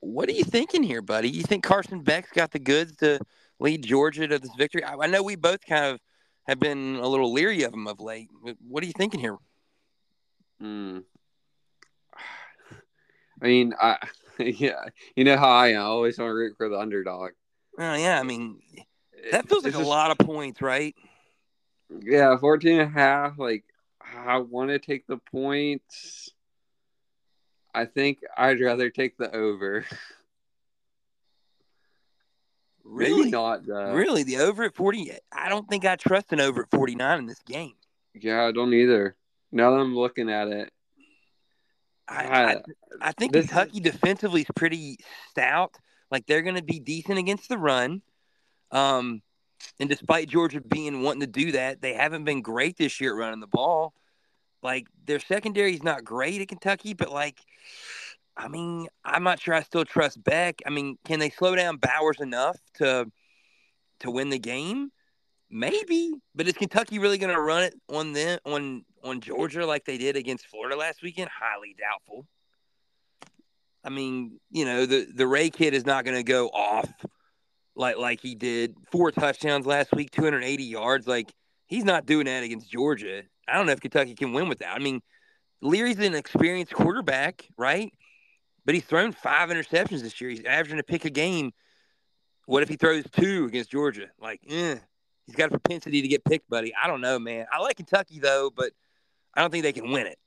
what 0.00 0.28
are 0.28 0.32
you 0.32 0.44
thinking 0.44 0.84
here, 0.84 1.02
buddy? 1.02 1.28
You 1.28 1.42
think 1.42 1.64
Carson 1.64 2.02
Beck's 2.02 2.30
got 2.30 2.52
the 2.52 2.60
goods 2.60 2.96
to 2.98 3.18
lead 3.64 3.82
Georgia 3.82 4.28
to 4.28 4.38
this 4.38 4.54
victory? 4.56 4.84
I, 4.84 4.94
I 4.94 5.06
know 5.06 5.22
we 5.22 5.34
both 5.36 5.64
kind 5.66 5.86
of 5.86 6.00
have 6.46 6.60
been 6.60 6.96
a 6.96 7.08
little 7.08 7.32
leery 7.32 7.62
of 7.62 7.72
them 7.72 7.86
of 7.88 7.98
late. 8.00 8.28
What 8.68 8.82
are 8.82 8.86
you 8.86 8.92
thinking 8.92 9.18
here? 9.20 9.36
Hmm. 10.60 10.98
I 13.42 13.46
mean, 13.46 13.74
I 13.80 13.96
yeah, 14.38 14.84
you 15.16 15.24
know 15.24 15.36
how 15.36 15.48
I 15.50 15.68
am. 15.68 15.80
I 15.80 15.84
always 15.84 16.18
want 16.18 16.30
to 16.30 16.34
root 16.34 16.54
for 16.56 16.68
the 16.68 16.78
underdog. 16.78 17.32
Oh, 17.78 17.94
yeah, 17.94 18.20
I 18.20 18.22
mean, 18.22 18.60
that 19.32 19.48
feels 19.48 19.64
like 19.64 19.70
It's 19.70 19.76
a 19.76 19.80
just- 19.80 19.88
lot 19.88 20.10
of 20.12 20.18
points, 20.18 20.62
right? 20.62 20.94
Yeah, 22.02 22.36
14 22.38 22.80
and 22.80 22.82
a 22.82 22.92
half. 22.92 23.38
Like, 23.38 23.64
I 24.00 24.38
want 24.38 24.70
to 24.70 24.78
take 24.78 25.06
the 25.06 25.18
points. 25.18 26.30
I 27.74 27.84
think 27.84 28.20
I'd 28.36 28.60
rather 28.60 28.90
take 28.90 29.16
the 29.18 29.34
over. 29.34 29.84
Really? 32.84 33.18
Maybe 33.20 33.30
not, 33.30 33.66
though. 33.66 33.92
Really? 33.92 34.22
The 34.22 34.38
over 34.38 34.64
at 34.64 34.74
40? 34.74 35.12
I 35.32 35.48
don't 35.48 35.68
think 35.68 35.84
I 35.84 35.96
trust 35.96 36.32
an 36.32 36.40
over 36.40 36.62
at 36.62 36.70
49 36.70 37.18
in 37.18 37.26
this 37.26 37.40
game. 37.40 37.72
Yeah, 38.14 38.44
I 38.44 38.52
don't 38.52 38.74
either. 38.74 39.16
Now 39.50 39.70
that 39.70 39.78
I'm 39.78 39.96
looking 39.96 40.30
at 40.30 40.48
it, 40.48 40.70
I, 42.06 42.24
Ah, 42.26 42.28
I, 43.00 43.08
I 43.08 43.12
think 43.12 43.32
this 43.32 43.46
Kentucky 43.46 43.80
defensively 43.80 44.42
is 44.42 44.46
pretty 44.54 44.98
stout. 45.30 45.74
Like 46.10 46.26
they're 46.26 46.42
going 46.42 46.56
to 46.56 46.62
be 46.62 46.78
decent 46.78 47.18
against 47.18 47.48
the 47.48 47.58
run. 47.58 48.02
Um, 48.70 49.22
and 49.80 49.88
despite 49.88 50.28
Georgia 50.28 50.60
being 50.60 51.02
wanting 51.02 51.22
to 51.22 51.26
do 51.26 51.52
that, 51.52 51.80
they 51.80 51.94
haven't 51.94 52.24
been 52.24 52.42
great 52.42 52.76
this 52.76 53.00
year 53.00 53.14
at 53.14 53.18
running 53.18 53.40
the 53.40 53.46
ball. 53.46 53.94
Like 54.62 54.86
their 55.06 55.20
secondary 55.20 55.74
is 55.74 55.82
not 55.82 56.04
great 56.04 56.40
at 56.40 56.48
Kentucky, 56.48 56.94
but 56.94 57.10
like, 57.10 57.38
I 58.36 58.48
mean, 58.48 58.88
I'm 59.04 59.22
not 59.22 59.40
sure 59.40 59.54
I 59.54 59.62
still 59.62 59.84
trust 59.84 60.22
Beck. 60.22 60.60
I 60.66 60.70
mean, 60.70 60.98
can 61.04 61.20
they 61.20 61.30
slow 61.30 61.54
down 61.54 61.76
Bowers 61.76 62.20
enough 62.20 62.58
to 62.74 63.10
to 64.00 64.10
win 64.10 64.30
the 64.30 64.38
game? 64.38 64.90
Maybe, 65.50 66.12
but 66.34 66.48
is 66.48 66.54
Kentucky 66.54 66.98
really 66.98 67.18
going 67.18 67.32
to 67.32 67.40
run 67.40 67.62
it 67.62 67.74
on 67.88 68.12
them 68.12 68.38
on 68.44 68.84
on 69.04 69.20
Georgia 69.20 69.64
like 69.64 69.84
they 69.84 69.98
did 69.98 70.16
against 70.16 70.46
Florida 70.46 70.76
last 70.76 71.02
weekend? 71.02 71.30
Highly 71.30 71.76
doubtful. 71.78 72.26
I 73.84 73.90
mean, 73.90 74.40
you 74.50 74.64
know, 74.64 74.86
the 74.86 75.06
the 75.14 75.26
Ray 75.26 75.50
kid 75.50 75.74
is 75.74 75.86
not 75.86 76.04
going 76.04 76.16
to 76.16 76.24
go 76.24 76.48
off 76.48 76.90
like 77.76 77.98
like 77.98 78.20
he 78.20 78.34
did. 78.34 78.74
Four 78.90 79.12
touchdowns 79.12 79.66
last 79.66 79.92
week, 79.92 80.10
280 80.10 80.64
yards. 80.64 81.06
Like 81.06 81.32
he's 81.66 81.84
not 81.84 82.06
doing 82.06 82.26
that 82.26 82.42
against 82.42 82.70
Georgia. 82.70 83.22
I 83.46 83.56
don't 83.56 83.66
know 83.66 83.72
if 83.72 83.80
Kentucky 83.80 84.14
can 84.14 84.32
win 84.32 84.48
with 84.48 84.58
that. 84.58 84.74
I 84.74 84.78
mean, 84.78 85.02
Leary's 85.60 85.98
an 85.98 86.14
experienced 86.14 86.72
quarterback, 86.72 87.46
right? 87.56 87.92
But 88.64 88.74
he's 88.74 88.84
thrown 88.84 89.12
five 89.12 89.50
interceptions 89.50 90.02
this 90.02 90.20
year. 90.20 90.30
He's 90.30 90.44
averaging 90.44 90.78
a 90.78 90.82
pick 90.82 91.04
a 91.04 91.10
game. 91.10 91.52
What 92.46 92.62
if 92.62 92.68
he 92.68 92.76
throws 92.76 93.04
two 93.12 93.46
against 93.46 93.70
Georgia? 93.70 94.08
Like, 94.20 94.40
eh, 94.48 94.76
he's 95.26 95.36
got 95.36 95.46
a 95.46 95.58
propensity 95.58 96.02
to 96.02 96.08
get 96.08 96.24
picked, 96.24 96.48
buddy. 96.48 96.72
I 96.74 96.86
don't 96.86 97.00
know, 97.00 97.18
man. 97.18 97.46
I 97.52 97.60
like 97.60 97.76
Kentucky 97.76 98.18
though, 98.18 98.50
but 98.54 98.72
I 99.34 99.40
don't 99.40 99.50
think 99.50 99.64
they 99.64 99.72
can 99.72 99.90
win 99.90 100.06
it. 100.06 100.18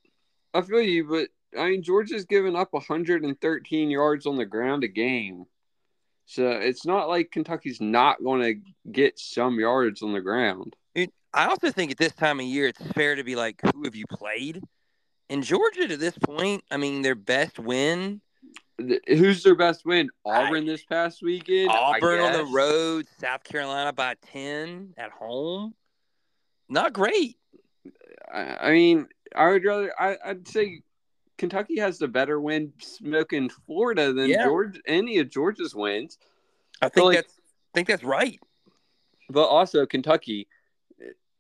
I 0.53 0.61
feel 0.61 0.81
you, 0.81 1.05
but 1.05 1.29
I 1.59 1.69
mean, 1.69 1.83
Georgia's 1.83 2.25
given 2.25 2.55
up 2.55 2.73
113 2.73 3.89
yards 3.89 4.25
on 4.25 4.37
the 4.37 4.45
ground 4.45 4.83
a 4.83 4.87
game. 4.87 5.45
So 6.25 6.49
it's 6.49 6.85
not 6.85 7.07
like 7.07 7.31
Kentucky's 7.31 7.79
not 7.79 8.21
going 8.21 8.41
to 8.41 8.91
get 8.91 9.17
some 9.17 9.59
yards 9.59 10.01
on 10.01 10.11
the 10.11 10.19
ground. 10.19 10.75
It, 10.93 11.13
I 11.33 11.45
also 11.47 11.71
think 11.71 11.91
at 11.91 11.97
this 11.97 12.13
time 12.13 12.39
of 12.41 12.45
year, 12.45 12.67
it's 12.67 12.81
fair 12.91 13.15
to 13.15 13.23
be 13.23 13.35
like, 13.35 13.61
who 13.73 13.85
have 13.85 13.95
you 13.95 14.05
played? 14.07 14.61
In 15.29 15.41
Georgia, 15.41 15.87
to 15.87 15.95
this 15.95 16.17
point, 16.17 16.63
I 16.69 16.77
mean, 16.77 17.01
their 17.01 17.15
best 17.15 17.59
win, 17.59 18.21
Who's 19.07 19.41
their 19.43 19.55
best 19.55 19.85
win? 19.85 20.09
Auburn 20.23 20.65
this 20.65 20.83
past 20.85 21.21
weekend. 21.23 21.69
Auburn 21.71 22.19
on 22.19 22.33
the 22.33 22.45
road, 22.45 23.07
South 23.19 23.43
Carolina 23.43 23.91
by 23.91 24.15
10 24.31 24.93
at 24.97 25.09
home. 25.11 25.73
Not 26.69 26.93
great. 26.93 27.37
I, 28.31 28.39
I 28.67 28.71
mean, 28.71 29.07
I 29.35 29.49
would 29.49 29.65
rather. 29.65 29.91
I, 29.99 30.17
I'd 30.23 30.47
say 30.47 30.81
Kentucky 31.37 31.79
has 31.79 31.97
the 31.97 32.07
better 32.07 32.39
win 32.39 32.71
smoking 32.79 33.49
Florida 33.65 34.13
than 34.13 34.29
Yeah. 34.29 34.45
Georgia. 34.45 34.79
Any 34.85 35.17
of 35.19 35.29
Georgia's 35.29 35.73
wins, 35.73 36.17
I 36.81 36.89
think 36.89 37.05
like- 37.05 37.15
that's 37.15 37.33
I 37.33 37.71
think 37.73 37.87
that's 37.87 38.03
right. 38.03 38.39
but 39.29 39.45
also 39.45 39.85
Kentucky, 39.85 40.47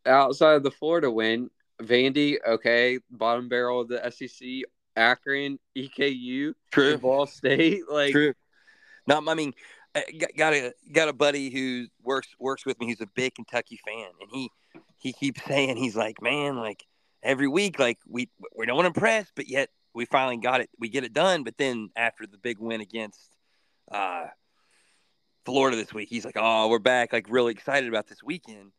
outside 0.05 0.53
of 0.53 0.63
the 0.63 0.71
Florida 0.71 1.09
win, 1.09 1.49
Vandy, 1.81 2.37
okay, 2.47 2.99
bottom 3.11 3.47
barrel 3.49 3.81
of 3.81 3.87
the 3.87 4.01
SEC, 4.11 4.63
Akron, 4.97 5.59
EKU, 5.77 6.53
True. 6.71 6.97
Ball 6.97 7.25
State, 7.27 7.83
like 7.89 8.11
True. 8.11 8.33
No, 9.05 9.21
I 9.25 9.33
mean, 9.35 9.53
I 9.95 10.03
got- 10.17 10.35
got 10.35 10.53
a 10.53 10.73
got 10.91 11.07
a 11.07 11.13
buddy 11.13 11.49
who 11.49 11.87
works 12.03 12.27
works 12.39 12.65
with 12.65 12.79
me 12.79 12.87
who's 12.87 13.01
a 13.01 13.07
big 13.07 13.35
Kentucky 13.35 13.79
fan, 13.85 14.09
and 14.19 14.29
he 14.31 14.49
he 14.97 15.13
keeps 15.13 15.43
saying 15.45 15.77
he's 15.77 15.95
like, 15.95 16.21
man, 16.21 16.57
like 16.57 16.85
every 17.23 17.47
week, 17.47 17.79
like 17.79 17.99
we 18.07 18.29
we 18.55 18.65
don't 18.65 18.85
impress, 18.85 19.31
but 19.35 19.47
yet 19.47 19.69
we 19.93 20.05
finally 20.05 20.37
got 20.37 20.61
it, 20.61 20.69
we 20.77 20.89
get 20.89 21.03
it 21.03 21.13
done. 21.13 21.43
But 21.43 21.57
then 21.57 21.89
after 21.95 22.27
the 22.27 22.37
big 22.37 22.59
win 22.59 22.81
against 22.81 23.35
uh, 23.91 24.25
Florida 25.45 25.77
this 25.77 25.93
week, 25.93 26.09
he's 26.09 26.25
like, 26.25 26.35
oh, 26.37 26.67
we're 26.67 26.79
back, 26.79 27.13
like 27.13 27.27
really 27.29 27.51
excited 27.51 27.87
about 27.87 28.07
this 28.07 28.21
weekend. 28.23 28.71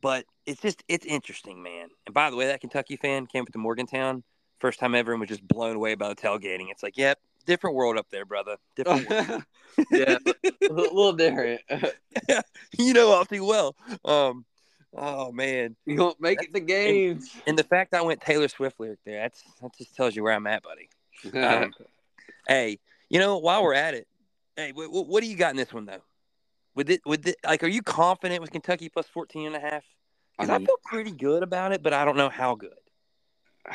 But 0.00 0.24
it's 0.46 0.62
just 0.62 0.82
it's 0.88 1.04
interesting, 1.04 1.62
man. 1.62 1.88
And 2.06 2.14
by 2.14 2.30
the 2.30 2.36
way, 2.36 2.46
that 2.46 2.60
Kentucky 2.60 2.96
fan 2.96 3.26
came 3.26 3.42
up 3.42 3.52
to 3.52 3.58
Morgantown 3.58 4.24
first 4.60 4.78
time 4.78 4.94
everyone 4.94 5.20
was 5.20 5.28
just 5.28 5.46
blown 5.46 5.76
away 5.76 5.94
by 5.94 6.08
the 6.08 6.14
tailgating. 6.14 6.66
It's 6.70 6.82
like, 6.82 6.96
yep, 6.96 7.18
different 7.46 7.76
world 7.76 7.96
up 7.96 8.06
there, 8.10 8.24
brother. 8.24 8.56
Different 8.76 9.08
world. 9.10 9.44
yeah, 9.90 10.18
a 10.68 10.72
little 10.72 11.12
different. 11.12 11.60
yeah, 12.28 12.42
you 12.78 12.92
know 12.92 13.08
all 13.10 13.24
too 13.24 13.44
well. 13.44 13.74
Um, 14.04 14.44
oh 14.94 15.32
man, 15.32 15.76
you 15.86 15.96
won't 15.96 16.20
make 16.20 16.42
it 16.42 16.52
to 16.52 16.60
games. 16.60 17.34
and 17.46 17.58
the 17.58 17.64
fact 17.64 17.94
I 17.94 18.02
went 18.02 18.20
Taylor 18.20 18.48
Swift 18.48 18.78
lyric 18.78 19.00
there, 19.04 19.20
that's 19.22 19.42
that 19.60 19.76
just 19.76 19.96
tells 19.96 20.14
you 20.14 20.22
where 20.22 20.34
I'm 20.34 20.46
at, 20.46 20.62
buddy. 20.62 20.88
Um, 21.36 21.72
hey, 22.48 22.78
you 23.08 23.18
know, 23.18 23.38
while 23.38 23.62
we're 23.62 23.74
at 23.74 23.94
it, 23.94 24.06
hey, 24.56 24.72
what, 24.72 25.06
what 25.06 25.22
do 25.22 25.28
you 25.28 25.36
got 25.36 25.50
in 25.50 25.56
this 25.56 25.72
one 25.72 25.86
though? 25.86 26.02
With 26.74 26.88
it, 26.88 27.00
with 27.04 27.26
it, 27.26 27.36
like, 27.44 27.64
are 27.64 27.68
you 27.68 27.82
confident 27.82 28.40
with 28.40 28.52
Kentucky 28.52 28.88
plus 28.88 29.06
14 29.08 29.48
and 29.48 29.56
a 29.56 29.60
half? 29.60 29.82
Because 30.38 30.50
I, 30.50 30.58
mean, 30.58 30.66
feel 30.66 30.76
pretty 30.84 31.10
good 31.10 31.42
about 31.42 31.72
it, 31.72 31.82
but 31.82 31.92
I 31.92 32.04
don't 32.04 32.16
know 32.16 32.28
how 32.28 32.54
good. 32.54 32.70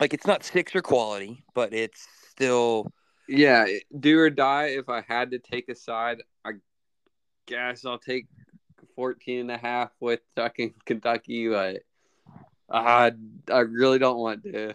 Like, 0.00 0.12
it's 0.12 0.26
not 0.26 0.44
Sixer 0.44 0.82
quality, 0.82 1.44
but 1.54 1.72
it's 1.72 2.06
still 2.30 2.92
yeah, 3.28 3.66
do 3.98 4.18
or 4.18 4.30
die. 4.30 4.66
If 4.66 4.88
I 4.88 5.02
had 5.06 5.30
to 5.30 5.38
take 5.38 5.68
a 5.68 5.74
side, 5.74 6.18
I 6.44 6.52
guess 7.46 7.84
I'll 7.84 7.98
take 7.98 8.26
14 8.96 9.40
and 9.40 9.50
a 9.50 9.56
half 9.56 9.90
with 10.00 10.20
fucking 10.36 10.74
Kentucky, 10.84 11.48
but 11.48 11.82
I, 12.70 13.12
I 13.50 13.58
really 13.60 13.98
don't 13.98 14.18
want 14.18 14.44
to. 14.44 14.74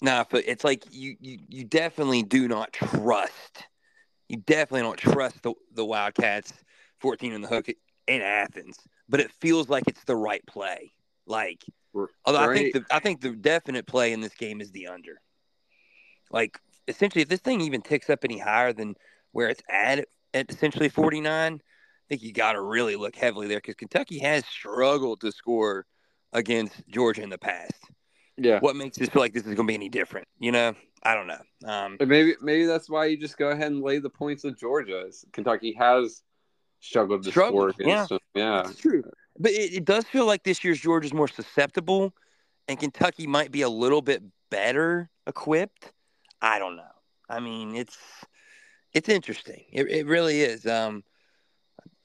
Nah, 0.00 0.24
but 0.28 0.44
it's 0.46 0.64
like 0.64 0.84
you, 0.90 1.16
you 1.20 1.38
you 1.48 1.64
definitely 1.64 2.24
do 2.24 2.48
not 2.48 2.72
trust. 2.72 3.64
You 4.28 4.38
definitely 4.38 4.82
don't 4.82 4.98
trust 4.98 5.42
the 5.42 5.54
the 5.74 5.84
Wildcats 5.84 6.52
14 6.98 7.32
in 7.32 7.40
the 7.40 7.46
hook 7.46 7.68
in 8.08 8.20
Athens, 8.20 8.78
but 9.08 9.20
it 9.20 9.30
feels 9.40 9.68
like 9.68 9.84
it's 9.86 10.02
the 10.04 10.16
right 10.16 10.44
play. 10.46 10.92
Like 11.26 11.64
Although 12.24 12.38
I 12.38 12.54
think 12.54 12.74
the 12.74 12.84
I 12.90 12.98
think 12.98 13.20
the 13.20 13.30
definite 13.30 13.86
play 13.86 14.12
in 14.12 14.20
this 14.20 14.34
game 14.34 14.60
is 14.60 14.70
the 14.70 14.86
under. 14.86 15.20
Like 16.30 16.58
essentially, 16.88 17.22
if 17.22 17.28
this 17.28 17.40
thing 17.40 17.60
even 17.60 17.82
ticks 17.82 18.08
up 18.10 18.20
any 18.24 18.38
higher 18.38 18.72
than 18.72 18.94
where 19.32 19.48
it's 19.48 19.62
at 19.68 20.06
at 20.34 20.50
essentially 20.50 20.88
forty 20.88 21.20
nine, 21.20 21.54
I 21.54 22.04
think 22.08 22.22
you 22.22 22.32
got 22.32 22.52
to 22.52 22.62
really 22.62 22.96
look 22.96 23.14
heavily 23.14 23.46
there 23.46 23.58
because 23.58 23.74
Kentucky 23.74 24.18
has 24.20 24.44
struggled 24.46 25.20
to 25.20 25.32
score 25.32 25.86
against 26.32 26.86
Georgia 26.88 27.22
in 27.22 27.30
the 27.30 27.38
past. 27.38 27.74
Yeah. 28.38 28.60
What 28.60 28.76
makes 28.76 28.96
this 28.96 29.10
feel 29.10 29.20
like 29.20 29.34
this 29.34 29.42
is 29.42 29.54
going 29.54 29.66
to 29.66 29.70
be 29.70 29.74
any 29.74 29.90
different? 29.90 30.26
You 30.38 30.52
know, 30.52 30.74
I 31.02 31.14
don't 31.14 31.26
know. 31.26 31.40
Um, 31.66 31.98
maybe 32.00 32.34
maybe 32.40 32.64
that's 32.64 32.88
why 32.88 33.06
you 33.06 33.18
just 33.18 33.36
go 33.36 33.50
ahead 33.50 33.70
and 33.70 33.82
lay 33.82 33.98
the 33.98 34.10
points 34.10 34.44
with 34.44 34.58
Georgia. 34.58 35.04
Kentucky 35.32 35.74
has 35.78 36.22
struggled 36.80 37.24
to 37.24 37.30
Struggled, 37.30 37.74
score 37.74 37.86
against 37.86 38.08
them. 38.08 38.18
Yeah. 38.34 38.62
It's 38.68 38.80
true. 38.80 39.04
But 39.38 39.52
it, 39.52 39.74
it 39.74 39.84
does 39.84 40.04
feel 40.04 40.26
like 40.26 40.42
this 40.42 40.62
year's 40.62 40.80
Georgia 40.80 41.06
is 41.06 41.14
more 41.14 41.28
susceptible, 41.28 42.12
and 42.68 42.78
Kentucky 42.78 43.26
might 43.26 43.50
be 43.50 43.62
a 43.62 43.68
little 43.68 44.02
bit 44.02 44.22
better 44.50 45.10
equipped. 45.26 45.92
I 46.40 46.58
don't 46.58 46.76
know. 46.76 46.82
I 47.28 47.40
mean, 47.40 47.74
it's 47.74 47.96
it's 48.92 49.08
interesting. 49.08 49.64
It, 49.72 49.90
it 49.90 50.06
really 50.06 50.42
is. 50.42 50.66
Um, 50.66 51.02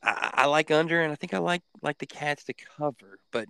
I, 0.01 0.31
I 0.33 0.45
like 0.45 0.71
under, 0.71 1.01
and 1.01 1.11
I 1.11 1.15
think 1.15 1.33
I 1.33 1.39
like 1.39 1.63
like 1.81 1.97
the 1.97 2.05
Cats 2.05 2.45
to 2.45 2.53
cover. 2.53 3.19
But 3.31 3.47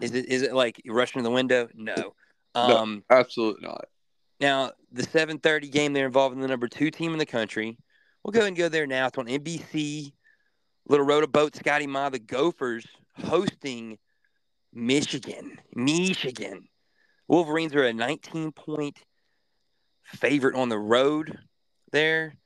is 0.00 0.14
it 0.14 0.26
is 0.26 0.42
it 0.42 0.54
like 0.54 0.80
rushing 0.86 1.20
to 1.20 1.22
the 1.22 1.30
window? 1.30 1.68
No. 1.74 2.14
No. 2.54 2.76
Um, 2.76 3.04
Absolutely 3.10 3.66
not. 3.66 3.86
now 4.40 4.72
the 4.92 5.02
seven 5.04 5.38
thirty 5.38 5.68
game, 5.68 5.92
they're 5.92 6.06
involving 6.06 6.40
the 6.40 6.48
number 6.48 6.68
two 6.68 6.90
team 6.90 7.12
in 7.12 7.18
the 7.18 7.26
country. 7.26 7.78
We'll 8.22 8.32
go 8.32 8.40
ahead 8.40 8.48
and 8.48 8.56
go 8.56 8.68
there 8.68 8.86
now. 8.86 9.06
It's 9.06 9.18
on 9.18 9.26
NBC. 9.26 10.12
Little 10.86 11.06
road 11.06 11.30
boat, 11.32 11.56
Ski-U-Mah, 11.56 12.10
the 12.10 12.18
Gophers 12.18 12.86
hosting 13.22 13.98
Michigan. 14.72 15.58
Michigan. 15.74 16.68
Wolverines 17.28 17.74
are 17.74 17.84
a 17.84 17.92
19 17.92 18.52
point 18.52 18.98
favorite 20.04 20.56
on 20.56 20.68
the 20.68 20.78
road 20.78 21.38
there. 21.92 22.36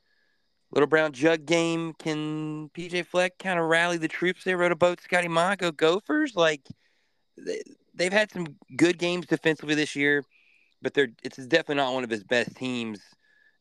Little 0.70 0.86
Brown 0.86 1.12
Jug 1.12 1.46
game. 1.46 1.94
Can 1.98 2.68
PJ 2.70 3.06
Fleck 3.06 3.38
kind 3.38 3.58
of 3.58 3.66
rally 3.66 3.96
the 3.96 4.08
troops 4.08 4.44
there? 4.44 4.58
Row 4.58 4.68
the 4.68 4.76
boat, 4.76 5.00
Ski-U-Mah, 5.00 5.56
go 5.56 5.72
Gophers. 5.72 6.36
Like 6.36 6.62
they, 7.36 7.62
they've 7.94 8.12
had 8.12 8.30
some 8.30 8.46
good 8.76 8.98
games 8.98 9.26
defensively 9.26 9.74
this 9.74 9.96
year, 9.96 10.22
but 10.82 10.94
they're 10.94 11.08
it's 11.22 11.38
definitely 11.38 11.76
not 11.76 11.94
one 11.94 12.04
of 12.04 12.10
his 12.10 12.24
best 12.24 12.54
teams. 12.56 13.00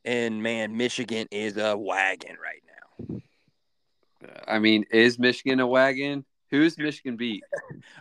And 0.03 0.43
man, 0.43 0.75
Michigan 0.75 1.27
is 1.31 1.57
a 1.57 1.77
wagon 1.77 2.37
right 2.41 2.61
now. 2.65 3.21
I 4.47 4.59
mean, 4.59 4.85
is 4.91 5.17
Michigan 5.19 5.59
a 5.59 5.67
wagon? 5.67 6.25
Who's 6.51 6.77
Michigan 6.77 7.17
beat? 7.17 7.43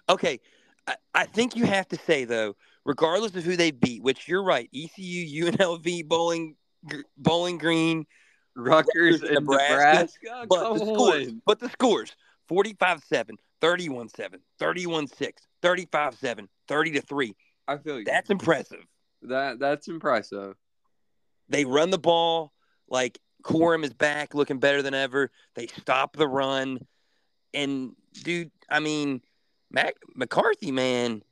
Okay, 0.08 0.40
I, 0.86 0.94
I 1.14 1.24
think 1.26 1.56
you 1.56 1.64
have 1.64 1.88
to 1.88 1.96
say 1.96 2.24
though, 2.24 2.54
regardless 2.84 3.34
of 3.34 3.44
who 3.44 3.56
they 3.56 3.72
beat, 3.72 4.02
which 4.02 4.28
you're 4.28 4.42
right, 4.42 4.68
ECU, 4.72 5.44
UNLV, 5.44 6.06
Bowling, 6.06 6.56
Bowling 7.16 7.58
Green, 7.58 8.06
Rutgers 8.54 9.22
and 9.22 9.34
Nebraska, 9.34 10.08
Nebraska. 10.22 10.46
but 10.48 10.78
the 10.78 10.84
scores, 10.86 11.32
but 11.44 11.58
the 11.58 11.68
scores 11.68 12.16
45-7, 12.50 13.32
31-7, 13.60 14.36
31-6, 14.60 15.32
35-7, 15.62 16.48
30 16.68 16.90
to 16.92 17.00
3. 17.00 17.36
I 17.68 17.76
feel 17.78 17.98
you. 17.98 18.04
That's 18.04 18.30
impressive. 18.30 18.84
that 19.22 19.58
that's 19.58 19.88
impressive. 19.88 20.54
They 21.48 21.64
run 21.64 21.90
the 21.90 21.98
ball 21.98 22.52
like 22.88 23.18
Corum 23.42 23.84
is 23.84 23.92
back 23.92 24.34
looking 24.34 24.58
better 24.58 24.82
than 24.82 24.94
ever. 24.94 25.30
They 25.54 25.66
stop 25.66 26.16
the 26.16 26.28
run. 26.28 26.78
And 27.56 27.96
dude, 28.22 28.50
I 28.68 28.80
mean, 28.80 29.22
Mac 29.70 29.94
McCarthy, 30.14 30.70
man, 30.70 31.22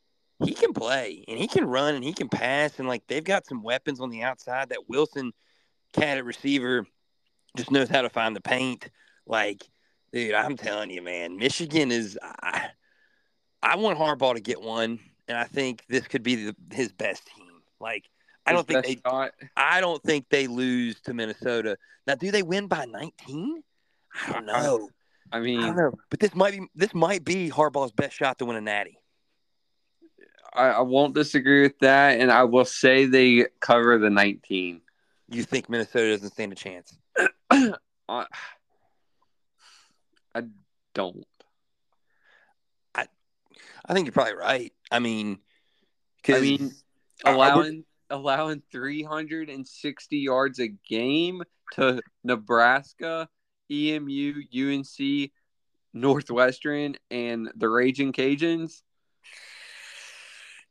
he 0.44 0.54
can 0.54 0.72
play 0.72 1.24
and 1.28 1.38
he 1.38 1.46
can 1.46 1.66
run 1.66 1.94
and 1.94 2.02
he 2.02 2.12
can 2.12 2.28
pass 2.28 2.78
and 2.78 2.88
like 2.88 3.06
they've 3.06 3.22
got 3.22 3.46
some 3.46 3.62
weapons 3.62 4.00
on 4.00 4.10
the 4.10 4.22
outside 4.22 4.70
that 4.70 4.88
Wilson 4.88 5.32
cat 5.92 6.18
at 6.18 6.24
receiver 6.24 6.86
just 7.56 7.70
knows 7.70 7.88
how 7.88 8.02
to 8.02 8.10
find 8.10 8.34
the 8.34 8.40
paint. 8.40 8.90
Like, 9.26 9.62
dude, 10.12 10.34
I'm 10.34 10.56
telling 10.56 10.90
you, 10.90 11.02
man, 11.02 11.36
Michigan 11.36 11.92
is 11.92 12.18
I, 12.22 12.68
I 13.62 13.76
want 13.76 13.98
Harbaugh 13.98 14.34
to 14.34 14.40
get 14.40 14.60
one, 14.60 14.98
and 15.28 15.38
I 15.38 15.44
think 15.44 15.84
this 15.88 16.06
could 16.06 16.22
be 16.22 16.46
the, 16.46 16.56
his 16.72 16.92
best 16.92 17.26
team. 17.26 17.50
Like, 17.80 18.08
I 18.46 18.52
don't 18.52 18.66
think 18.66 18.84
they 18.84 18.98
shot. 19.06 19.32
I 19.56 19.80
don't 19.80 20.02
think 20.02 20.26
they 20.28 20.46
lose 20.46 21.00
to 21.02 21.14
Minnesota. 21.14 21.76
Now, 22.06 22.16
do 22.16 22.30
they 22.30 22.42
win 22.42 22.66
by 22.66 22.84
19? 22.84 23.62
I 24.26 24.32
don't 24.32 24.46
know. 24.46 24.90
I 25.32 25.38
I 25.38 25.40
mean, 25.40 25.60
don't 25.60 25.76
know. 25.76 25.92
But 26.10 26.20
this 26.20 26.34
might 26.34 26.52
be 26.52 26.66
this 26.74 26.94
might 26.94 27.24
be 27.24 27.50
Harbaugh's 27.50 27.92
best 27.92 28.14
shot 28.16 28.38
to 28.38 28.44
win 28.44 28.56
a 28.56 28.60
natty. 28.60 28.98
I, 30.52 30.68
I 30.68 30.80
won't 30.82 31.14
disagree 31.14 31.62
with 31.62 31.78
that, 31.80 32.20
and 32.20 32.30
I 32.30 32.44
will 32.44 32.64
say 32.64 33.06
they 33.06 33.46
cover 33.60 33.98
the 33.98 34.10
19. 34.10 34.80
You 35.28 35.42
think 35.42 35.68
Minnesota 35.68 36.12
doesn't 36.12 36.30
stand 36.30 36.52
a 36.52 36.54
chance? 36.54 36.96
I, 37.50 38.26
I 40.34 40.42
don't. 40.94 41.26
I 42.94 43.06
I 43.84 43.94
think 43.94 44.06
you're 44.06 44.12
probably 44.12 44.34
right. 44.34 44.72
I 44.92 44.98
mean, 45.00 45.38
I 46.28 46.40
mean, 46.40 46.72
I- 47.24 47.30
I 47.30 47.34
allowing 47.34 47.84
allowing 48.10 48.62
360 48.70 50.16
yards 50.18 50.60
a 50.60 50.68
game 50.68 51.42
to 51.72 52.00
Nebraska, 52.22 53.28
EMU, 53.70 54.42
UNC, 54.54 55.30
Northwestern, 55.92 56.96
and 57.10 57.50
the 57.56 57.68
Raging 57.68 58.12
Cajuns. 58.12 58.82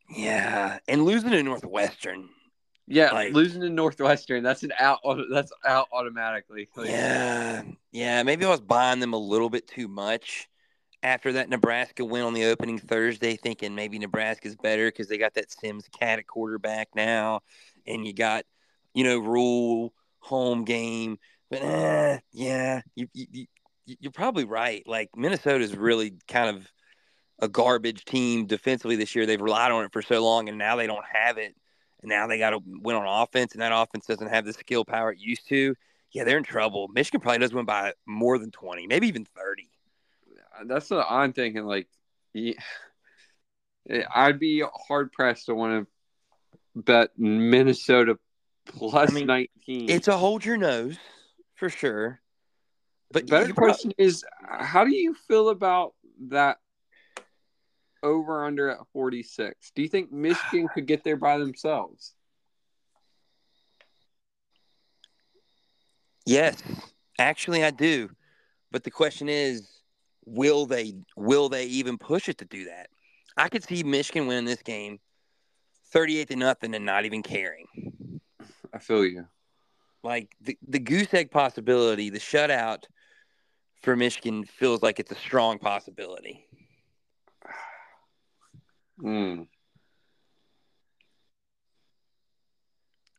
yeah, 0.10 0.80
and 0.88 1.06
losing 1.06 1.32
to 1.32 1.44
Northwestern. 1.44 2.30
Yeah, 2.86 3.12
Like- 3.14 3.34
losing 3.34 3.62
to 3.62 3.70
Northwestern, 3.70 4.44
that's 4.44 4.64
an 4.64 4.74
out. 4.78 5.00
That's 5.32 5.52
out 5.66 5.88
automatically. 5.94 6.68
Like, 6.76 6.90
Yeah, 6.90 7.64
yeah. 7.92 8.24
Maybe 8.24 8.46
I 8.46 8.50
was 8.50 8.60
buying 8.62 9.00
them 9.00 9.14
a 9.14 9.18
little 9.18 9.50
bit 9.50 9.68
too 9.68 9.88
much 9.88 10.50
after 11.02 11.32
that 11.34 11.50
Nebraska 11.50 12.04
win 12.04 12.24
on 12.24 12.34
the 12.34 12.46
opening 12.46 12.80
Thursday, 12.80 13.38
thinking 13.38 13.74
maybe 13.74 14.00
Nebraska's 14.00 14.58
better 14.58 14.88
because 14.90 15.08
they 15.08 15.18
got 15.18 15.34
that 15.36 15.50
Sims 15.52 15.88
cat 15.98 16.20
at 16.20 16.28
quarterback 16.28 16.90
now, 16.94 17.40
and 17.88 18.06
you 18.06 18.14
got 18.14 18.44
you 18.94 19.06
know 19.06 19.18
rule 19.20 19.94
home 20.20 20.66
game. 20.66 21.18
But 21.54 21.62
eh, 21.62 22.20
yeah, 22.32 22.82
you, 22.96 23.08
you 23.14 23.28
you 23.32 23.46
you're 24.00 24.12
probably 24.12 24.44
right. 24.44 24.82
Like 24.88 25.10
Minnesota's 25.16 25.76
really 25.76 26.16
kind 26.28 26.56
of 26.56 26.68
a 27.40 27.48
garbage 27.48 28.06
team 28.06 28.48
defensively 28.48 28.96
this 28.96 29.16
year. 29.16 29.28
They've 29.28 29.40
relied 29.40 29.72
on 29.72 29.86
it 29.86 29.94
for 29.94 30.02
so 30.02 30.24
long, 30.24 30.50
and 30.50 30.58
now 30.58 30.78
they 30.78 30.88
don't 30.88 31.06
have 31.12 31.38
it. 31.38 31.56
And 32.02 32.10
now 32.10 32.26
they 32.26 32.40
got 32.40 32.52
to 32.52 32.60
win 32.66 32.96
on 32.96 33.06
offense, 33.24 33.54
and 33.54 33.62
that 33.62 33.72
offense 33.72 34.08
doesn't 34.08 34.30
have 34.30 34.46
the 34.46 34.54
skill 34.54 34.84
power 34.84 35.12
it 35.12 35.20
used 35.20 35.48
to. 35.50 35.76
Yeah, 36.12 36.24
they're 36.24 36.40
in 36.40 36.44
trouble. 36.44 36.88
Michigan 36.88 37.22
probably 37.22 37.40
does 37.40 37.54
win 37.54 37.66
by 37.66 37.94
more 38.08 38.40
than 38.40 38.50
20, 38.50 38.88
maybe 38.88 39.08
even 39.08 39.26
30. 39.26 39.70
that's 40.66 40.90
what 40.90 41.06
I'm 41.08 41.34
thinking. 41.34 41.66
Like, 41.66 41.88
yeah, 42.34 42.54
I'd 44.16 44.40
be 44.40 44.64
hard 44.88 45.12
pressed 45.12 45.46
to 45.48 45.56
want 45.56 45.88
to 45.88 46.82
bet 46.82 47.12
Minnesota 47.16 48.18
plus 48.66 49.12
I 49.12 49.14
mean, 49.14 49.28
19. 49.28 49.90
It's 49.90 50.08
a 50.08 50.18
hold 50.18 50.44
your 50.44 50.58
nose 50.58 50.98
for 51.64 51.70
sure. 51.70 52.20
But 53.12 53.24
the 53.24 53.30
better 53.30 53.54
question 53.54 53.94
is, 53.98 54.26
how 54.42 54.84
do 54.84 54.94
you 54.94 55.14
feel 55.14 55.48
about 55.48 55.94
that 56.28 56.58
over 58.02 58.44
under 58.44 58.70
at 58.70 58.80
46? 58.92 59.72
Do 59.74 59.82
you 59.82 59.88
think 59.88 60.12
Michigan 60.12 60.68
could 60.68 60.88
get 60.88 61.06
there 61.06 61.16
by 61.16 61.38
themselves? 61.38 62.16
yes, 66.26 66.62
actually 67.18 67.64
I 67.64 67.72
do. 67.72 68.10
But 68.70 68.84
the 68.84 68.92
question 68.92 69.30
is, 69.30 69.70
will 70.26 70.66
they 70.66 70.96
will 71.16 71.48
they 71.48 71.66
even 71.68 71.98
push 71.98 72.28
it 72.28 72.40
to 72.40 72.46
do 72.46 72.66
that? 72.66 72.90
I 73.38 73.48
could 73.48 73.64
see 73.64 73.84
Michigan 73.84 74.28
winning 74.28 74.44
this 74.44 74.64
game 74.64 75.00
38 75.92 76.28
to 76.28 76.36
nothing 76.36 76.76
and 76.76 76.86
not 76.86 77.06
even 77.06 77.24
caring. 77.24 77.68
I 78.74 78.80
feel 78.80 79.06
you. 79.06 79.28
Like 80.04 80.36
the, 80.42 80.58
the 80.68 80.80
goose 80.80 81.14
egg 81.14 81.32
possibility, 81.32 82.10
the 82.10 82.20
shutout 82.20 82.84
for 83.82 83.96
Michigan 83.96 84.46
feels 84.46 84.82
like 84.82 85.00
it's 85.00 85.12
a 85.12 85.16
strong 85.16 85.60
possibility. 85.60 86.48
Mm. 89.02 89.48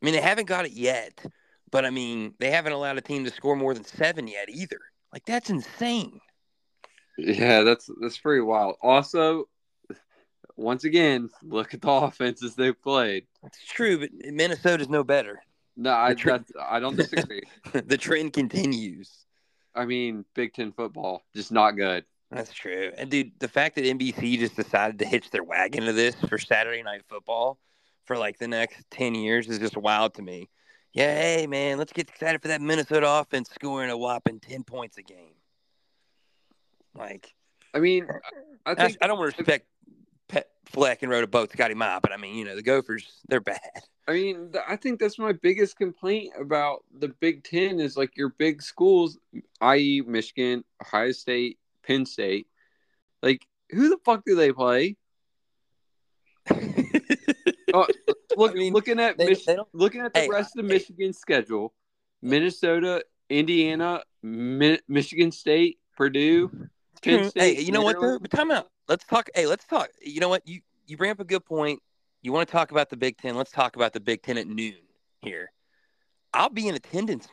I 0.01 0.05
mean, 0.05 0.13
they 0.13 0.21
haven't 0.21 0.47
got 0.47 0.65
it 0.65 0.71
yet, 0.71 1.25
but 1.69 1.83
I 1.83 1.89
mean, 1.89 2.33
they 2.39 2.49
haven't 2.49 2.71
allowed 2.71 2.97
a 2.97 3.01
team 3.01 3.25
to 3.25 3.29
score 3.29 3.57
more 3.57 3.73
than 3.73 3.83
seven 3.83 4.25
yet 4.25 4.47
either. 4.49 4.79
Like 5.11 5.25
that's 5.25 5.49
insane. 5.49 6.21
Yeah, 7.17 7.61
that's 7.63 7.89
that's 8.01 8.17
pretty 8.17 8.41
wild. 8.41 8.77
Also, 8.81 9.49
once 10.55 10.85
again, 10.85 11.29
look 11.43 11.73
at 11.73 11.81
the 11.81 11.91
offenses 11.91 12.55
they've 12.55 12.81
played. 12.81 13.27
It's 13.43 13.65
true, 13.65 13.99
but 13.99 14.09
Minnesota's 14.13 14.89
no 14.89 15.03
better. 15.03 15.41
No, 15.77 15.91
I 15.91 16.09
The 16.09 16.15
tr- 16.15 16.29
that's, 16.29 16.51
I 16.59 16.79
don't 16.79 16.95
disagree. 16.95 17.43
the 17.73 17.97
trend 17.97 18.33
continues. 18.33 19.11
I 19.73 19.85
mean, 19.85 20.23
Big 20.33 20.53
Ten 20.53 20.71
football 20.71 21.23
just 21.35 21.51
not 21.51 21.71
good. 21.71 22.05
That's 22.31 22.51
true. 22.51 22.91
And 22.97 23.09
dude, 23.09 23.31
the 23.39 23.47
fact 23.47 23.75
that 23.75 23.85
NBC 23.85 24.39
just 24.39 24.55
decided 24.55 24.99
to 24.99 25.05
hitch 25.05 25.29
their 25.29 25.43
wagon 25.43 25.83
to 25.85 25.93
this 25.93 26.15
for 26.27 26.37
Saturday 26.37 26.81
night 26.81 27.01
football 27.07 27.59
for 28.05 28.17
like 28.17 28.37
the 28.37 28.47
next 28.47 28.83
10 28.91 29.15
years 29.15 29.47
is 29.47 29.59
just 29.59 29.77
wild 29.77 30.13
to 30.15 30.21
me. 30.21 30.49
Yeah, 30.93 31.13
hey 31.13 31.47
man, 31.47 31.77
let's 31.77 31.91
get 31.91 32.09
excited 32.09 32.41
for 32.41 32.47
that 32.47 32.61
Minnesota 32.61 33.09
offense 33.09 33.49
scoring 33.53 33.89
a 33.89 33.97
whopping 33.97 34.39
10 34.39 34.63
points 34.63 34.97
a 34.97 35.01
game. 35.01 35.35
Like 36.93 37.33
I 37.73 37.79
mean, 37.79 38.07
I 38.65 38.73
think 38.75 38.97
I 39.01 39.07
don't 39.07 39.19
want 39.19 39.33
to 39.33 39.37
respect 39.37 39.67
Fleck 40.75 41.01
and 41.01 41.09
Row 41.11 41.21
the 41.21 41.27
Boat, 41.27 41.51
Ski-U-Mah, 41.51 42.01
but 42.01 42.11
I 42.11 42.17
mean, 42.17 42.35
you 42.35 42.45
know, 42.45 42.55
the 42.55 42.61
Gophers, 42.61 43.21
they're 43.29 43.39
bad. 43.41 43.59
I 44.07 44.13
mean, 44.13 44.51
I 44.67 44.75
think 44.75 44.99
that's 44.99 45.17
my 45.17 45.31
biggest 45.31 45.77
complaint 45.77 46.33
about 46.39 46.83
the 46.99 47.07
Big 47.07 47.43
Ten 47.43 47.79
is 47.79 47.97
like 47.97 48.15
your 48.17 48.29
big 48.29 48.61
schools, 48.61 49.17
i.e., 49.61 50.03
Michigan, 50.05 50.63
Ohio 50.81 51.11
State, 51.11 51.57
Penn 51.81 52.05
State. 52.05 52.47
Like, 53.23 53.41
who 53.71 53.89
the 53.89 53.97
fuck 54.05 54.23
do 54.25 54.35
they 54.35 54.51
play? 54.51 54.97
Oh, 57.73 57.85
look, 58.37 58.51
I 58.51 58.53
mean, 58.53 58.71
looking 58.71 59.01
at 59.01 59.17
they- 59.17 59.25
Mich- 59.25 59.43
they 59.45 59.57
looking 59.73 59.99
at 59.99 60.13
the 60.13 60.21
Hey, 60.21 60.29
rest 60.29 60.55
of 60.57 60.63
hey. 60.65 60.73
Michigan's 60.75 61.17
schedule, 61.17 61.73
Minnesota, 62.21 63.03
Indiana, 63.29 64.01
Mi- 64.23 64.79
Michigan 64.87 65.29
State, 65.31 65.79
Purdue, 65.97 66.69
Penn 67.01 67.29
State. 67.29 67.57
Hey, 67.57 67.61
you 67.63 67.73
know 67.73 67.81
what 67.81 67.99
though? 67.99 68.17
Time 68.19 68.51
out. 68.51 68.69
Let's 68.87 69.05
talk. 69.05 69.29
Hey, 69.33 69.45
let's 69.45 69.65
talk. 69.65 69.89
You 70.01 70.19
know 70.19 70.29
what? 70.29 70.47
You 70.47 70.61
you 70.87 70.97
bring 70.97 71.11
up 71.11 71.19
a 71.19 71.25
good 71.25 71.45
point. 71.45 71.79
You 72.21 72.31
want 72.31 72.47
to 72.47 72.51
talk 72.51 72.71
about 72.71 72.89
the 72.89 72.97
Big 72.97 73.17
Ten? 73.17 73.35
Let's 73.35 73.51
talk 73.51 73.75
about 73.75 73.93
the 73.93 73.99
Big 73.99 74.21
Ten 74.21 74.37
at 74.37 74.47
noon 74.47 74.75
here. 75.21 75.51
I'll 76.33 76.49
be 76.49 76.67
in 76.67 76.75
attendance. 76.75 77.27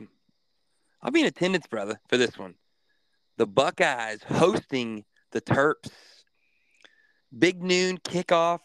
I'll 1.03 1.11
be 1.11 1.21
in 1.21 1.27
attendance, 1.27 1.67
brother, 1.67 2.01
for 2.09 2.17
this 2.17 2.39
one. 2.39 2.55
The 3.39 3.47
Buckeyes 3.47 4.23
hosting 4.23 5.05
the 5.33 5.41
Terps. 5.41 5.91
Big 7.37 7.63
noon 7.63 7.99
kickoff 7.99 8.61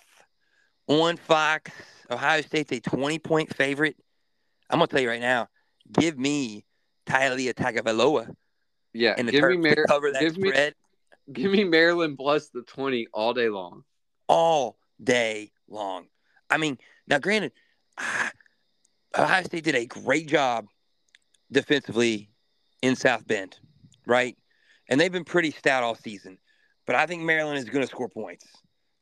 on 0.88 1.18
Fox. 1.18 1.72
Ohio 2.12 2.42
State's 2.42 2.72
a 2.72 2.80
20 2.80 3.20
point 3.20 3.56
favorite. 3.56 3.96
I'm 4.70 4.80
going 4.80 4.88
to 4.88 4.92
tell 4.94 5.02
you 5.02 5.10
right 5.10 5.22
now 5.22 5.48
give 5.92 6.18
me 6.18 6.66
Taulia 7.06 7.54
Tagovailoa 7.54 8.34
Yeah, 8.94 9.16
and 9.18 9.28
the 9.28 9.32
give 9.32 9.44
me 9.44 9.56
Terps 9.56 9.70
to 9.70 9.76
Mar- 9.76 9.86
cover 9.88 10.12
that 10.12 10.22
give 10.22 10.38
me 10.38 10.50
spread. 10.50 10.76
Give 11.32 11.52
me 11.52 11.64
Maryland 11.64 12.18
plus 12.18 12.50
the 12.50 12.62
twenty 12.64 13.08
all 13.14 13.34
day 13.34 13.50
long. 13.50 13.84
all 14.30 14.78
day 15.04 15.52
long. 15.68 16.08
I 16.50 16.58
mean, 16.58 16.78
now 17.08 17.20
granted, 17.20 17.52
ah, 17.98 18.32
Ohio 19.18 19.44
State 19.44 19.64
did 19.64 19.76
a 19.76 19.86
great 19.86 20.28
job 20.28 20.66
defensively 21.52 22.30
in 22.82 22.96
South 22.96 23.28
Bend, 23.28 23.58
right? 24.06 24.38
And 24.90 25.00
they've 25.00 25.12
been 25.12 25.26
pretty 25.26 25.52
stout 25.52 25.84
all 25.84 25.96
season. 25.96 26.38
But 26.86 26.96
I 26.96 27.06
think 27.06 27.24
Maryland 27.24 27.58
is 27.58 27.66
going 27.66 27.84
to 27.84 27.92
score 27.92 28.08
points. 28.10 28.46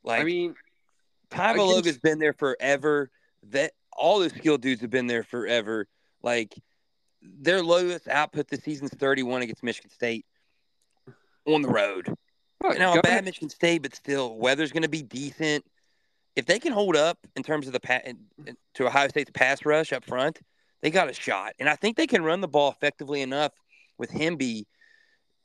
Like 0.04 0.22
I 0.22 0.24
mean, 0.24 0.56
Tagovailoa's 1.30 2.00
been 2.00 2.20
there 2.20 2.34
forever. 2.34 3.12
That 3.50 3.74
all 3.96 4.20
the 4.20 4.30
skilled 4.30 4.62
dudes 4.62 4.82
have 4.82 4.90
been 4.90 5.08
there 5.08 5.24
forever. 5.24 5.88
Like 6.24 6.56
their 7.22 7.62
lowest 7.62 8.08
output 8.08 8.48
this 8.48 8.62
season's 8.62 8.92
31 8.92 9.44
against 9.44 9.64
Michigan 9.64 9.92
State 9.92 10.26
on 11.45 11.62
the 11.62 11.69
road. 11.69 12.13
fuck, 12.62 12.77
Now, 12.77 12.93
a 12.93 13.01
bad 13.01 13.12
ahead. 13.12 13.25
Michigan 13.25 13.49
State, 13.49 13.81
but 13.81 13.95
still, 13.95 14.38
weather's 14.38 14.71
going 14.71 14.84
to 14.84 14.89
be 14.89 15.01
decent. 15.01 15.65
If 16.36 16.45
they 16.45 16.60
can 16.60 16.73
hold 16.73 16.95
up 16.95 17.17
in 17.36 17.43
terms 17.43 17.67
of 17.67 17.73
the 17.73 17.79
pa- 17.79 18.01
to 18.75 18.86
Ohio 18.86 19.08
State's 19.08 19.31
pass 19.31 19.65
rush 19.65 19.93
up 19.93 20.03
front, 20.03 20.39
they 20.81 20.91
got 20.91 21.10
a 21.10 21.13
shot. 21.13 21.53
And 21.60 21.69
I 21.69 21.75
think 21.75 21.95
they 21.95 22.08
can 22.08 22.23
run 22.23 22.41
the 22.41 22.47
ball 22.47 22.69
effectively 22.71 23.21
enough 23.21 23.53
with 23.97 24.12
Hemby 24.12 24.65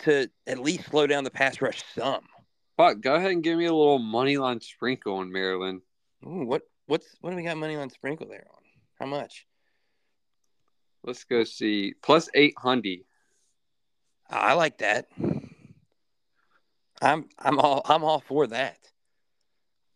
to 0.00 0.28
at 0.46 0.58
least 0.58 0.86
slow 0.86 1.06
down 1.06 1.24
the 1.24 1.30
pass 1.30 1.60
rush 1.60 1.82
some. 1.94 2.24
Fuck, 2.76 3.00
go 3.02 3.14
ahead 3.14 3.30
and 3.30 3.42
give 3.42 3.56
me 3.58 3.66
a 3.66 3.72
little 3.74 3.98
money 3.98 4.36
line 4.38 4.60
sprinkle 4.60 5.16
on 5.16 5.30
Maryland. 5.30 5.82
Ooh, 6.26 6.44
what 6.46 6.62
what's 6.86 7.06
what 7.20 7.30
do 7.30 7.36
we 7.36 7.42
got 7.44 7.56
money 7.56 7.76
on 7.76 7.90
sprinkle 7.90 8.26
there 8.26 8.46
on? 8.50 8.62
How 8.98 9.06
much? 9.06 9.46
Let's 11.04 11.24
go 11.24 11.44
see 11.44 11.94
plus 12.02 12.28
eight 12.34 12.54
hundred. 12.58 13.00
I 14.28 14.54
like 14.54 14.78
that. 14.78 15.06
I'm 17.00 17.28
I'm 17.38 17.58
all 17.58 17.82
I'm 17.84 18.04
all 18.04 18.20
for 18.20 18.46
that. 18.48 18.78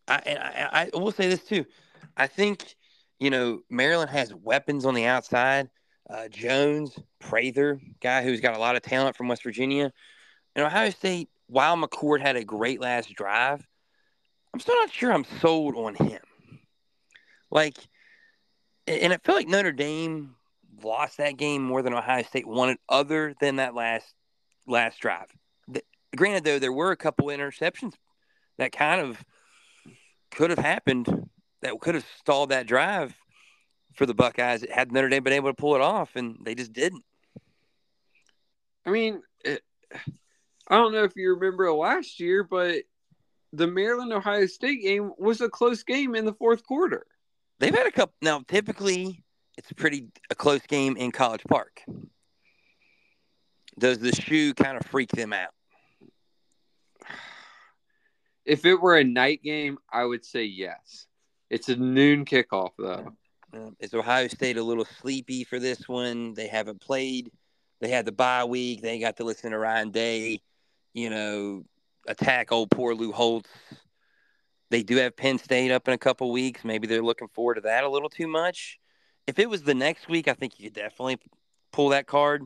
I 0.07 0.15
and 0.25 0.39
I, 0.39 0.89
I 0.93 0.97
will 0.97 1.11
say 1.11 1.27
this 1.27 1.43
too. 1.43 1.65
I 2.17 2.27
think 2.27 2.75
you 3.19 3.29
know 3.29 3.61
Maryland 3.69 4.09
has 4.11 4.33
weapons 4.33 4.85
on 4.85 4.93
the 4.93 5.05
outside. 5.05 5.69
Uh, 6.09 6.27
Jones, 6.27 6.97
Prather, 7.19 7.79
guy 7.99 8.23
who's 8.23 8.39
got 8.39 8.55
a 8.55 8.59
lot 8.59 8.75
of 8.75 8.83
talent 8.83 9.15
from 9.15 9.27
West 9.27 9.43
Virginia. 9.43 9.91
And 10.55 10.65
Ohio 10.65 10.91
State, 10.91 11.29
while 11.47 11.75
McCord 11.75 12.21
had 12.21 12.35
a 12.35 12.43
great 12.43 12.79
last 12.79 13.13
drive, 13.15 13.65
I'm 14.53 14.59
still 14.59 14.75
not 14.75 14.91
sure 14.91 15.11
I'm 15.11 15.25
sold 15.41 15.75
on 15.75 15.95
him. 15.95 16.21
Like, 17.49 17.77
and 18.87 19.11
I 19.11 19.17
feel 19.17 19.35
like 19.35 19.47
Notre 19.47 19.71
Dame 19.71 20.35
lost 20.83 21.17
that 21.17 21.37
game 21.37 21.63
more 21.63 21.81
than 21.81 21.93
Ohio 21.93 22.23
State 22.23 22.47
wanted, 22.47 22.77
other 22.87 23.33
than 23.39 23.55
that 23.55 23.73
last 23.73 24.13
last 24.67 24.99
drive. 24.99 25.27
Granted, 26.15 26.43
though, 26.43 26.59
there 26.59 26.73
were 26.73 26.91
a 26.91 26.97
couple 26.97 27.27
interceptions 27.27 27.93
that 28.57 28.71
kind 28.71 29.01
of 29.01 29.23
could 30.31 30.49
have 30.49 30.59
happened 30.59 31.29
that 31.61 31.79
could 31.79 31.95
have 31.95 32.05
stalled 32.19 32.49
that 32.49 32.67
drive 32.67 33.15
for 33.95 34.05
the 34.05 34.13
Buckeyes 34.13 34.65
had 34.69 34.91
Notre 34.91 35.09
Dame 35.09 35.23
been 35.23 35.33
able 35.33 35.49
to 35.49 35.53
pull 35.53 35.75
it 35.75 35.81
off, 35.81 36.15
and 36.15 36.37
they 36.43 36.53
just 36.55 36.73
didn't. 36.73 37.03
I 38.85 38.91
mean, 38.91 39.21
it, 39.43 39.61
I 40.67 40.75
don't 40.75 40.93
know 40.93 41.03
if 41.03 41.13
you 41.15 41.33
remember 41.33 41.71
last 41.71 42.19
year, 42.19 42.43
but 42.43 42.83
the 43.53 43.67
Maryland 43.67 44.13
Ohio 44.13 44.45
State 44.45 44.81
game 44.81 45.11
was 45.17 45.41
a 45.41 45.49
close 45.49 45.83
game 45.83 46.15
in 46.15 46.25
the 46.25 46.33
fourth 46.33 46.63
quarter. 46.63 47.05
They've 47.59 47.73
had 47.73 47.87
a 47.87 47.91
couple. 47.91 48.13
Now, 48.21 48.41
typically, 48.47 49.23
it's 49.57 49.71
pretty 49.73 50.09
a 50.29 50.35
close 50.35 50.61
game 50.67 50.97
in 50.97 51.11
College 51.11 51.43
Park. 51.47 51.81
Does 53.79 53.99
the 53.99 54.13
shoe 54.13 54.53
kind 54.53 54.77
of 54.77 54.85
freak 54.85 55.09
them 55.11 55.33
out? 55.33 55.53
If 58.45 58.65
it 58.65 58.79
were 58.79 58.97
a 58.97 59.03
night 59.03 59.43
game, 59.43 59.77
I 59.91 60.05
would 60.05 60.23
say 60.23 60.43
yes. 60.43 61.07
It's 61.49 61.69
a 61.69 61.75
noon 61.75 62.25
kickoff 62.25 62.71
though. 62.77 63.13
Um, 63.53 63.75
is 63.79 63.93
Ohio 63.93 64.27
State 64.27 64.57
a 64.57 64.63
little 64.63 64.85
sleepy 64.85 65.43
for 65.43 65.59
this 65.59 65.87
one? 65.87 66.33
They 66.33 66.47
haven't 66.47 66.81
played. 66.81 67.31
They 67.79 67.89
had 67.89 68.05
the 68.05 68.11
bye 68.11 68.43
week. 68.43 68.81
They 68.81 68.99
got 68.99 69.17
to 69.17 69.23
listen 69.23 69.51
to 69.51 69.57
Ryan 69.57 69.91
Day, 69.91 70.41
you 70.93 71.09
know, 71.09 71.63
attack 72.07 72.51
old 72.51 72.71
poor 72.71 72.93
Lou 72.95 73.11
Holtz. 73.11 73.49
They 74.71 74.83
do 74.83 74.97
have 74.97 75.15
Penn 75.15 75.37
State 75.37 75.71
up 75.71 75.87
in 75.87 75.93
a 75.93 75.97
couple 75.97 76.31
weeks. 76.31 76.65
Maybe 76.65 76.87
they're 76.87 77.03
looking 77.03 77.27
forward 77.29 77.55
to 77.55 77.61
that 77.61 77.83
a 77.83 77.89
little 77.89 78.09
too 78.09 78.27
much. 78.27 78.79
If 79.27 79.39
it 79.39 79.49
was 79.49 79.63
the 79.63 79.73
next 79.73 80.07
week, 80.07 80.27
I 80.27 80.33
think 80.33 80.59
you 80.59 80.65
could 80.65 80.75
definitely 80.75 81.19
pull 81.71 81.89
that 81.89 82.07
card. 82.07 82.43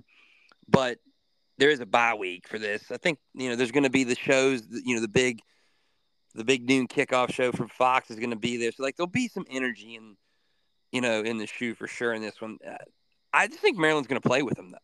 But 0.67 0.99
there 1.57 1.69
is 1.69 1.79
a 1.79 1.85
bye 1.85 2.13
week 2.13 2.47
for 2.47 2.59
this. 2.59 2.91
I 2.91 2.97
think 2.97 3.19
you 3.33 3.49
know 3.49 3.55
there's 3.55 3.71
going 3.71 3.83
to 3.83 3.89
be 3.89 4.03
the 4.03 4.15
shows. 4.15 4.63
You 4.69 4.95
know, 4.95 5.01
the 5.01 5.07
big, 5.07 5.39
the 6.35 6.43
big 6.43 6.67
noon 6.67 6.87
kickoff 6.87 7.33
show 7.33 7.51
from 7.51 7.69
Fox 7.69 8.11
is 8.11 8.17
going 8.17 8.29
to 8.29 8.35
be 8.35 8.57
there. 8.57 8.71
So 8.71 8.83
like 8.83 8.95
there'll 8.95 9.07
be 9.07 9.27
some 9.27 9.45
energy 9.49 9.95
and 9.95 10.15
you 10.91 11.01
know, 11.01 11.21
in 11.21 11.37
the 11.37 11.47
shoe 11.47 11.75
for 11.75 11.87
sure 11.87 12.13
in 12.13 12.21
this 12.21 12.41
one. 12.41 12.57
Uh, 12.65 12.75
I 13.33 13.47
just 13.47 13.59
think 13.59 13.77
Maryland's 13.77 14.07
going 14.07 14.21
to 14.21 14.27
play 14.27 14.41
with 14.41 14.55
them, 14.55 14.71
though. 14.71 14.77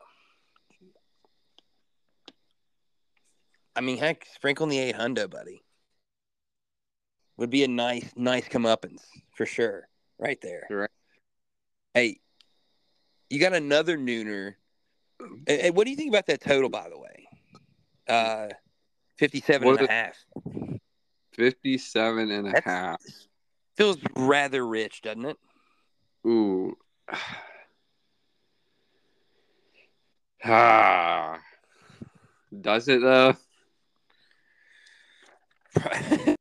I 3.75 3.81
mean, 3.81 3.97
heck, 3.97 4.25
sprinkle 4.34 4.65
in 4.65 4.69
the 4.69 4.79
eight 4.79 4.95
hundo, 4.95 5.29
buddy. 5.29 5.62
Would 7.38 7.49
be 7.49 7.63
a 7.63 7.67
nice, 7.67 8.10
nice 8.15 8.47
comeuppance 8.47 9.01
for 9.36 9.45
sure, 9.45 9.89
right 10.17 10.39
there. 10.41 10.63
Correct. 10.67 10.93
Hey, 11.93 12.19
you 13.29 13.39
got 13.39 13.53
another 13.53 13.97
nooner. 13.97 14.53
Hey, 15.45 15.63
hey, 15.63 15.71
what 15.71 15.84
do 15.86 15.91
you 15.91 15.97
think 15.97 16.10
about 16.10 16.27
that 16.27 16.41
total, 16.41 16.69
by 16.69 16.88
the 16.89 16.97
way? 16.97 17.27
Uh, 18.08 18.47
57 19.17 19.67
What 19.67 19.81
and 19.81 19.89
a 19.89 19.91
half. 19.91 20.15
57 21.36 22.32
and 22.32 22.48
a 22.48 22.52
That's- 22.52 22.63
half. 22.63 23.02
Feels 23.78 23.98
rather 24.15 24.65
rich, 24.65 25.02
doesn't 25.02 25.26
it? 25.26 25.38
Ooh. 26.26 26.78
Ah. 30.48 31.39
Does 32.62 32.88
it 32.88 33.02
though? 33.02 33.36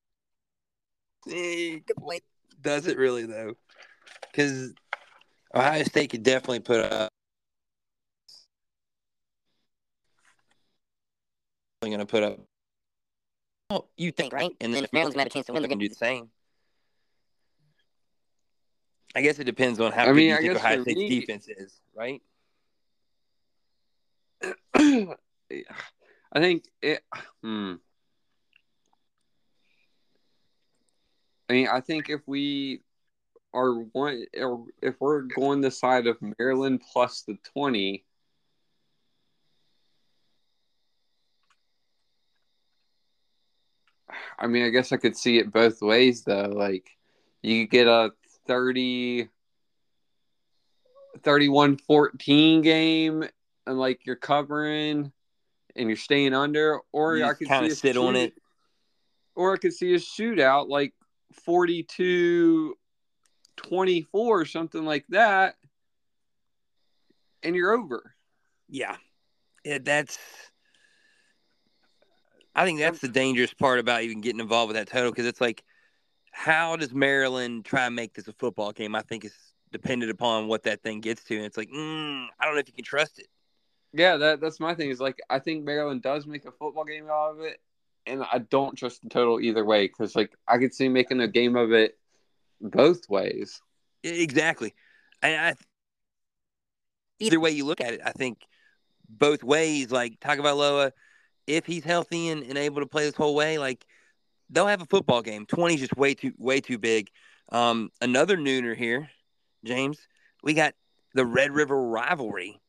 Does 2.60 2.86
it 2.86 2.98
really 2.98 3.24
though? 3.24 3.54
Because 4.20 4.74
Ohio 5.54 5.82
State 5.84 6.10
could 6.10 6.22
definitely 6.22 6.60
put 6.60 6.80
up. 6.80 7.08
Going 11.82 11.98
to 11.98 12.06
put 12.06 12.22
up 12.22 12.40
you 13.96 14.12
think, 14.12 14.32
right? 14.32 14.50
And 14.60 14.74
then 14.74 14.84
if 14.84 14.92
Maryland's 14.92 15.14
gonna 15.14 15.22
have 15.22 15.28
a 15.28 15.30
chance 15.30 15.46
to 15.46 15.52
win, 15.52 15.62
they're 15.62 15.68
gonna 15.68 15.80
do 15.80 15.88
the 15.88 15.94
same. 15.94 16.30
I 19.14 19.22
guess 19.22 19.38
it 19.38 19.44
depends 19.44 19.80
on 19.80 19.92
how 19.92 20.06
I 20.06 20.12
mean, 20.12 20.30
good 20.30 20.38
I 20.38 20.40
think 20.40 20.56
Ohio 20.56 20.82
State's 20.82 20.98
me, 20.98 21.20
defense 21.20 21.48
is, 21.48 21.80
right? 21.94 22.20
I 24.74 26.40
think 26.40 26.64
it. 26.82 27.02
Hmm. 27.42 27.74
I 31.48 31.52
mean, 31.52 31.68
I 31.68 31.80
think 31.80 32.10
if 32.10 32.22
we 32.26 32.80
are 33.52 33.72
one, 33.72 34.24
or 34.36 34.64
if 34.82 34.96
we're 34.98 35.22
going 35.22 35.60
the 35.60 35.70
side 35.70 36.06
of 36.06 36.16
Maryland 36.38 36.82
plus 36.92 37.22
the 37.22 37.38
twenty, 37.52 38.04
I 44.38 44.46
mean, 44.46 44.64
I 44.64 44.68
guess 44.70 44.92
I 44.92 44.96
could 44.96 45.16
see 45.16 45.38
it 45.38 45.52
both 45.52 45.80
ways 45.82 46.24
though. 46.24 46.48
Like, 46.48 46.90
you 47.42 47.66
get 47.66 47.86
a 47.86 48.10
30, 48.46 49.28
31 51.22 51.76
14 51.78 52.62
game, 52.62 53.24
and 53.66 53.78
like 53.78 54.04
you're 54.06 54.16
covering 54.16 55.12
and 55.76 55.88
you're 55.88 55.96
staying 55.96 56.34
under, 56.34 56.80
or 56.92 57.16
You 57.16 57.24
I 57.24 57.34
could 57.34 57.48
see 57.48 57.66
a 57.66 57.70
sit 57.70 57.96
on 57.96 58.14
shoot- 58.14 58.20
it. 58.20 58.34
or 59.34 59.54
I 59.54 59.56
could 59.56 59.72
see 59.72 59.94
a 59.94 59.98
shootout 59.98 60.68
like 60.68 60.94
42 61.44 62.76
24 63.56 64.40
or 64.40 64.44
something 64.44 64.84
like 64.84 65.04
that, 65.08 65.56
and 67.42 67.54
you're 67.54 67.72
over. 67.72 68.14
Yeah. 68.68 68.96
yeah 69.64 69.78
that's 69.82 70.18
I 72.54 72.64
think 72.64 72.78
that's 72.78 73.00
the 73.00 73.08
dangerous 73.08 73.52
part 73.52 73.78
about 73.78 74.02
even 74.02 74.20
getting 74.20 74.40
involved 74.40 74.68
with 74.68 74.76
that 74.76 74.88
total 74.88 75.10
because 75.10 75.26
it's 75.26 75.40
like, 75.40 75.64
how 76.30 76.76
does 76.76 76.92
Maryland 76.92 77.64
try 77.64 77.86
and 77.86 77.96
make 77.96 78.14
this 78.14 78.28
a 78.28 78.32
football 78.32 78.72
game? 78.72 78.94
I 78.94 79.02
think 79.02 79.24
it's 79.24 79.54
dependent 79.72 80.10
upon 80.10 80.46
what 80.46 80.62
that 80.64 80.82
thing 80.82 81.00
gets 81.00 81.24
to. 81.24 81.36
And 81.36 81.44
it's 81.44 81.56
like, 81.56 81.68
mm, 81.68 82.26
I 82.38 82.44
don't 82.44 82.54
know 82.54 82.60
if 82.60 82.68
you 82.68 82.74
can 82.74 82.84
trust 82.84 83.18
it. 83.18 83.26
Yeah, 83.92 84.16
that 84.16 84.40
that's 84.40 84.58
my 84.58 84.74
thing. 84.74 84.90
Is 84.90 85.00
like 85.00 85.18
I 85.30 85.38
think 85.38 85.64
Maryland 85.64 86.02
does 86.02 86.26
make 86.26 86.44
a 86.44 86.50
football 86.50 86.84
game 86.84 87.06
out 87.08 87.30
of 87.30 87.40
it, 87.40 87.60
and 88.06 88.24
I 88.24 88.38
don't 88.38 88.76
trust 88.76 89.02
the 89.02 89.08
total 89.08 89.40
either 89.40 89.64
way 89.64 89.86
because 89.86 90.16
like 90.16 90.32
I 90.48 90.58
could 90.58 90.74
see 90.74 90.88
making 90.88 91.20
a 91.20 91.28
game 91.28 91.54
of 91.54 91.72
it 91.72 91.96
both 92.60 93.08
ways. 93.08 93.60
Exactly. 94.02 94.74
And 95.22 95.40
I, 95.40 95.54
either 97.20 97.38
way 97.38 97.52
you 97.52 97.64
look 97.64 97.80
at 97.80 97.94
it, 97.94 98.00
I 98.04 98.10
think 98.10 98.38
both 99.08 99.44
ways, 99.44 99.92
like 99.92 100.18
Tagovailoa, 100.18 100.90
if 101.46 101.66
he's 101.66 101.84
healthy 101.84 102.28
and, 102.28 102.42
and 102.42 102.58
able 102.58 102.80
to 102.80 102.86
play 102.86 103.04
this 103.04 103.16
whole 103.16 103.34
way, 103.34 103.58
like 103.58 103.84
they'll 104.50 104.66
have 104.66 104.82
a 104.82 104.86
football 104.86 105.22
game. 105.22 105.46
20 105.46 105.74
is 105.74 105.80
just 105.80 105.96
way 105.96 106.14
too 106.14 106.32
way 106.38 106.60
too 106.60 106.78
big. 106.78 107.10
Um, 107.52 107.90
another 108.00 108.36
nooner 108.36 108.76
here, 108.76 109.10
James. 109.64 109.98
We 110.42 110.54
got 110.54 110.74
the 111.14 111.24
Red 111.24 111.52
River 111.52 111.80
rivalry. 111.80 112.60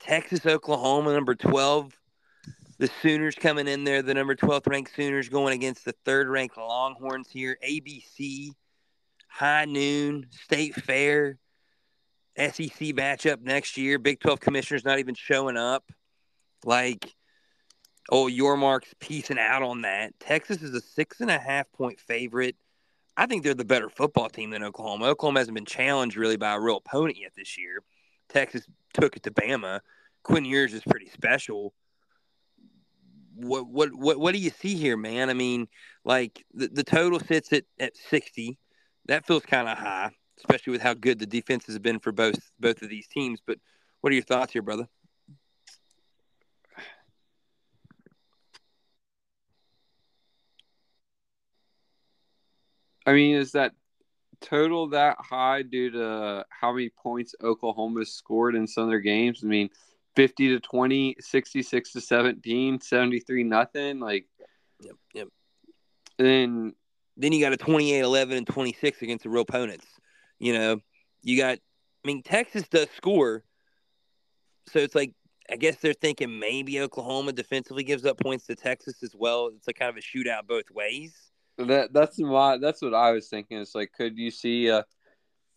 Texas, 0.00 0.44
Oklahoma, 0.44 1.12
number 1.14 1.34
12. 1.34 1.92
The 2.78 2.90
Sooners 3.00 3.36
coming 3.36 3.68
in 3.68 3.84
there, 3.84 4.02
the 4.02 4.14
number 4.14 4.34
12th 4.34 4.66
ranked 4.66 4.94
Sooners 4.96 5.28
going 5.28 5.54
against 5.54 5.84
the 5.84 5.94
third 6.04 6.28
ranked 6.28 6.58
Longhorns 6.58 7.28
here. 7.30 7.56
ABC, 7.66 8.50
high 9.28 9.64
noon, 9.64 10.26
state 10.30 10.74
fair, 10.74 11.38
SEC 12.36 12.88
matchup 12.96 13.42
next 13.42 13.76
year. 13.76 13.98
Big 13.98 14.18
12 14.18 14.40
commissioners 14.40 14.84
not 14.84 14.98
even 14.98 15.14
showing 15.14 15.56
up. 15.56 15.84
Like, 16.64 17.14
oh, 18.10 18.26
your 18.26 18.56
marks 18.56 18.94
piecing 19.00 19.38
out 19.38 19.62
on 19.62 19.82
that. 19.82 20.18
Texas 20.20 20.62
is 20.62 20.74
a 20.74 20.80
six 20.80 21.20
and 21.20 21.30
a 21.30 21.38
half 21.38 21.70
point 21.72 22.00
favorite. 22.00 22.56
I 23.16 23.26
think 23.26 23.44
they're 23.44 23.54
the 23.54 23.64
better 23.64 23.88
football 23.88 24.28
team 24.28 24.50
than 24.50 24.64
Oklahoma. 24.64 25.06
Oklahoma 25.06 25.40
hasn't 25.40 25.54
been 25.54 25.64
challenged 25.64 26.16
really 26.16 26.36
by 26.36 26.54
a 26.54 26.60
real 26.60 26.78
opponent 26.78 27.16
yet 27.20 27.32
this 27.36 27.56
year. 27.56 27.82
Texas 28.28 28.66
took 28.92 29.16
it 29.16 29.22
to 29.22 29.30
Bama. 29.30 29.80
Quinn 30.22 30.44
Ewers 30.44 30.74
is 30.74 30.82
pretty 30.82 31.08
special. 31.08 31.74
What 33.36 33.68
what 33.68 33.94
what 33.94 34.18
what 34.18 34.32
do 34.32 34.40
you 34.40 34.50
see 34.50 34.74
here, 34.74 34.96
man? 34.96 35.28
I 35.28 35.34
mean, 35.34 35.68
like 36.04 36.44
the, 36.54 36.68
the 36.68 36.84
total 36.84 37.20
sits 37.20 37.52
at, 37.52 37.64
at 37.78 37.96
sixty. 37.96 38.58
That 39.06 39.26
feels 39.26 39.44
kind 39.44 39.68
of 39.68 39.76
high, 39.76 40.10
especially 40.38 40.70
with 40.72 40.80
how 40.80 40.94
good 40.94 41.18
the 41.18 41.26
defenses 41.26 41.74
have 41.74 41.82
been 41.82 41.98
for 41.98 42.12
both 42.12 42.38
both 42.58 42.82
of 42.82 42.88
these 42.88 43.06
teams. 43.08 43.40
But 43.44 43.58
what 44.00 44.12
are 44.12 44.14
your 44.14 44.24
thoughts 44.24 44.52
here, 44.52 44.62
brother? 44.62 44.88
I 53.06 53.12
mean, 53.12 53.36
is 53.36 53.52
that 53.52 53.72
total 54.40 54.88
that 54.88 55.16
high 55.20 55.62
due 55.62 55.90
to 55.90 56.44
how 56.48 56.72
many 56.72 56.90
points 56.90 57.34
Oklahoma 57.42 58.04
scored 58.04 58.54
in 58.54 58.66
some 58.66 58.84
of 58.84 58.90
their 58.90 59.00
games? 59.00 59.40
I 59.42 59.46
mean, 59.46 59.70
50 60.16 60.48
to 60.48 60.60
20, 60.60 61.16
66 61.20 61.92
to 61.92 62.00
17, 62.00 62.80
73 62.80 63.44
nothing. 63.44 64.00
Like, 64.00 64.26
Yep, 64.80 64.96
yep. 65.14 65.28
then 66.18 66.74
Then 67.16 67.32
you 67.32 67.40
got 67.40 67.52
a 67.52 67.56
28 67.56 68.00
11 68.00 68.36
and 68.36 68.46
26 68.46 69.02
against 69.02 69.24
the 69.24 69.30
real 69.30 69.42
opponents. 69.42 69.86
You 70.38 70.52
know, 70.52 70.80
you 71.22 71.38
got, 71.38 71.58
I 71.58 72.06
mean, 72.06 72.22
Texas 72.22 72.68
does 72.68 72.88
score. 72.96 73.44
So 74.68 74.78
it's 74.78 74.94
like, 74.94 75.12
I 75.50 75.56
guess 75.56 75.76
they're 75.76 75.92
thinking 75.92 76.38
maybe 76.38 76.80
Oklahoma 76.80 77.32
defensively 77.32 77.84
gives 77.84 78.04
up 78.04 78.18
points 78.18 78.46
to 78.46 78.56
Texas 78.56 79.02
as 79.02 79.14
well. 79.14 79.50
It's 79.54 79.66
like 79.66 79.78
kind 79.78 79.90
of 79.90 79.96
a 79.96 80.00
shootout 80.00 80.46
both 80.46 80.70
ways. 80.70 81.23
That 81.58 81.92
that's 81.92 82.18
my 82.18 82.58
that's 82.58 82.82
what 82.82 82.94
I 82.94 83.12
was 83.12 83.28
thinking. 83.28 83.58
It's 83.58 83.74
like, 83.74 83.92
could 83.92 84.18
you 84.18 84.30
see 84.30 84.68
a 84.68 84.84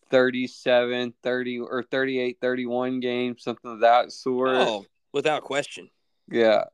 37, 0.09 1.13
30, 1.23 1.59
or 1.59 1.83
38, 1.83 2.37
31 2.39 2.99
game, 2.99 3.37
something 3.37 3.71
of 3.71 3.79
that 3.81 4.11
sort? 4.11 4.49
Oh, 4.49 4.85
without 5.11 5.43
question. 5.43 5.89
Yeah. 6.29 6.65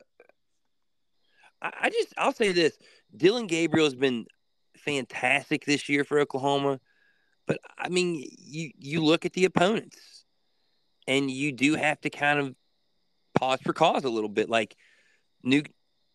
I, 1.62 1.72
I 1.84 1.90
just, 1.90 2.14
I'll 2.18 2.34
say 2.34 2.52
this 2.52 2.78
Dillon 3.16 3.48
Gabriel 3.48 3.86
has 3.86 3.96
been 3.96 4.26
fantastic 4.78 5.66
this 5.66 5.90
year 5.90 6.04
for 6.04 6.20
Oklahoma. 6.20 6.80
But 7.48 7.60
I 7.78 7.90
mean, 7.90 8.26
you, 8.38 8.72
you 8.78 9.04
look 9.04 9.26
at 9.26 9.34
the 9.34 9.46
opponents 9.46 10.26
and 11.08 11.30
you 11.30 11.52
do 11.52 11.76
have 11.76 12.00
to 12.02 12.10
kind 12.10 12.40
of 12.40 12.56
pause 13.36 13.60
for 13.64 13.74
cause 13.74 14.04
a 14.04 14.10
little 14.10 14.30
bit. 14.30 14.50
Like 14.50 14.76
new 15.44 15.64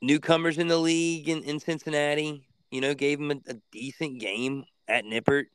newcomers 0.01 0.59
in 0.59 0.69
the 0.69 0.79
league 0.79 1.29
in, 1.29 1.43
in 1.43 1.61
Cincinnati, 1.61 2.48
you 2.71 2.81
know, 2.81 2.95
gave 2.95 3.19
them 3.19 3.31
a, 3.31 3.53
a 3.53 3.55
decent 3.73 4.21
game 4.21 4.65
at 4.87 5.05
Nippert. 5.05 5.47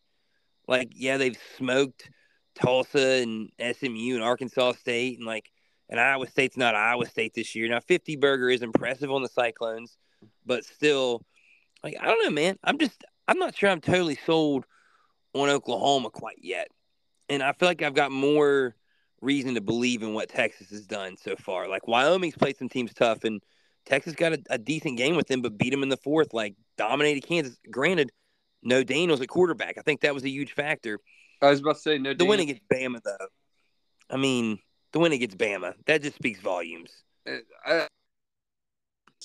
Like, 0.68 0.92
yeah, 0.96 1.18
they've 1.18 1.38
smoked 1.58 2.10
Tulsa 2.56 3.22
and 3.22 3.50
SMU 3.60 4.16
and 4.16 4.24
Arkansas 4.24 4.74
State, 4.74 5.18
and 5.18 5.28
like, 5.28 5.52
and 5.90 6.00
Iowa 6.00 6.28
State's 6.28 6.58
not 6.58 6.76
Iowa 6.76 7.06
State 7.06 7.34
this 7.34 7.56
year. 7.56 7.68
Now, 7.68 7.80
50 7.80 8.16
Burger 8.16 8.50
is 8.50 8.62
impressive 8.62 9.12
on 9.12 9.22
the 9.22 9.30
Cyclones, 9.30 9.98
but 10.46 10.64
still, 10.64 11.22
like, 11.84 11.98
I 12.00 12.06
don't 12.06 12.24
know, 12.24 12.32
man. 12.32 12.58
I'm 12.64 12.78
just, 12.78 13.04
I'm 13.28 13.38
not 13.38 13.56
sure 13.56 13.70
I'm 13.70 13.82
totally 13.82 14.18
sold 14.26 14.66
on 15.34 15.50
Oklahoma 15.50 16.10
quite 16.10 16.40
yet. 16.42 16.70
And 17.30 17.44
I 17.44 17.54
feel 17.54 17.68
like 17.68 17.82
I've 17.82 17.94
got 17.94 18.12
more 18.12 18.76
reason 19.22 19.56
to 19.56 19.62
believe 19.62 20.04
in 20.04 20.14
what 20.14 20.30
Texas 20.30 20.70
has 20.70 20.86
done 20.86 21.16
so 21.18 21.36
far. 21.36 21.68
Like 21.68 21.88
Wyoming's 21.88 22.36
played 22.36 22.58
some 22.58 22.70
teams 22.70 22.94
tough, 22.94 23.24
and 23.24 23.42
Texas 23.86 24.14
got 24.14 24.34
a, 24.34 24.44
a 24.50 24.58
decent 24.58 24.98
game 24.98 25.16
with 25.16 25.28
them, 25.28 25.42
but 25.42 25.58
beat 25.58 25.72
them 25.72 25.84
in 25.84 25.90
the 25.90 25.98
fourth. 25.98 26.34
Like 26.34 26.56
dominated 26.78 27.22
Kansas. 27.22 27.58
Granted, 27.70 28.12
no 28.62 28.84
Daniels 28.84 29.22
at 29.22 29.28
quarterback. 29.28 29.78
I 29.78 29.82
think 29.82 30.02
that 30.02 30.14
was 30.14 30.24
a 30.24 30.30
huge 30.30 30.54
factor. 30.54 31.00
I 31.42 31.50
was 31.50 31.60
about 31.60 31.76
to 31.76 31.82
say, 31.82 31.98
no, 31.98 32.14
The 32.14 32.26
win 32.26 32.40
against 32.40 32.62
Bama, 32.72 33.02
though. 33.04 33.28
I 34.10 34.18
mean, 34.18 34.60
the 34.94 35.00
win 35.00 35.12
against 35.12 35.38
Bama. 35.38 35.74
That 35.88 36.02
just 36.02 36.16
speaks 36.16 36.40
volumes. 36.40 36.92
I, 37.28 37.88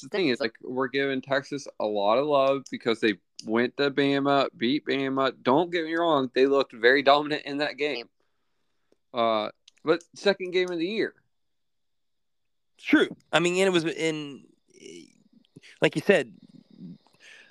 the 0.02 0.08
thing 0.08 0.28
is, 0.28 0.40
like, 0.40 0.54
we're 0.62 0.88
giving 0.88 1.20
Texas 1.20 1.66
a 1.80 1.84
lot 1.84 2.18
of 2.18 2.26
love 2.26 2.62
because 2.70 3.00
they 3.00 3.14
went 3.44 3.76
to 3.76 3.90
Bama, 3.90 4.48
beat 4.56 4.84
Bama. 4.86 5.32
Don't 5.42 5.70
get 5.70 5.84
me 5.84 5.94
wrong; 5.94 6.30
they 6.34 6.46
looked 6.46 6.72
very 6.72 7.02
dominant 7.02 7.42
in 7.44 7.58
that 7.58 7.76
game. 7.76 8.08
Uh, 9.14 9.50
but 9.84 10.02
second 10.14 10.52
game 10.52 10.70
of 10.70 10.78
the 10.78 10.86
year. 10.86 11.14
True. 12.78 13.08
I 13.32 13.40
mean, 13.40 13.54
and 13.54 13.66
it 13.66 13.72
was 13.72 13.84
in, 13.84 14.44
like 15.80 15.96
you 15.96 16.02
said, 16.02 16.32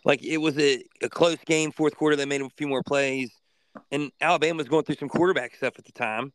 like 0.06 0.24
it 0.24 0.38
was 0.38 0.58
a, 0.58 0.84
a 1.02 1.10
close 1.10 1.38
game. 1.46 1.72
Fourth 1.72 1.96
quarter, 1.96 2.16
they 2.16 2.26
made 2.26 2.42
a 2.42 2.50
few 2.50 2.68
more 2.68 2.84
plays, 2.84 3.32
and 3.92 4.12
Alabama 4.22 4.58
was 4.58 4.68
going 4.68 4.84
through 4.84 4.96
some 4.96 5.10
quarterback 5.10 5.56
stuff 5.56 5.74
at 5.78 5.86
the 5.86 5.92
time, 5.92 6.32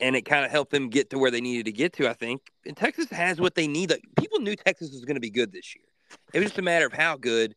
and 0.00 0.16
it 0.16 0.22
kind 0.22 0.44
of 0.44 0.50
helped 0.50 0.70
them 0.70 0.88
get 0.88 1.10
to 1.10 1.18
where 1.18 1.30
they 1.30 1.40
needed 1.40 1.66
to 1.66 1.72
get 1.72 1.92
to. 1.94 2.08
I 2.08 2.14
think, 2.14 2.42
and 2.64 2.76
Texas 2.76 3.10
has 3.10 3.40
what 3.40 3.54
they 3.54 3.66
need. 3.66 3.90
Like 3.90 4.04
people 4.18 4.40
knew 4.40 4.56
Texas 4.56 4.90
was 4.92 5.04
going 5.04 5.16
to 5.16 5.20
be 5.20 5.30
good 5.30 5.52
this 5.52 5.74
year. 5.74 5.84
It 6.32 6.38
was 6.38 6.48
just 6.48 6.58
a 6.58 6.62
matter 6.62 6.86
of 6.86 6.92
how 6.92 7.16
good. 7.16 7.54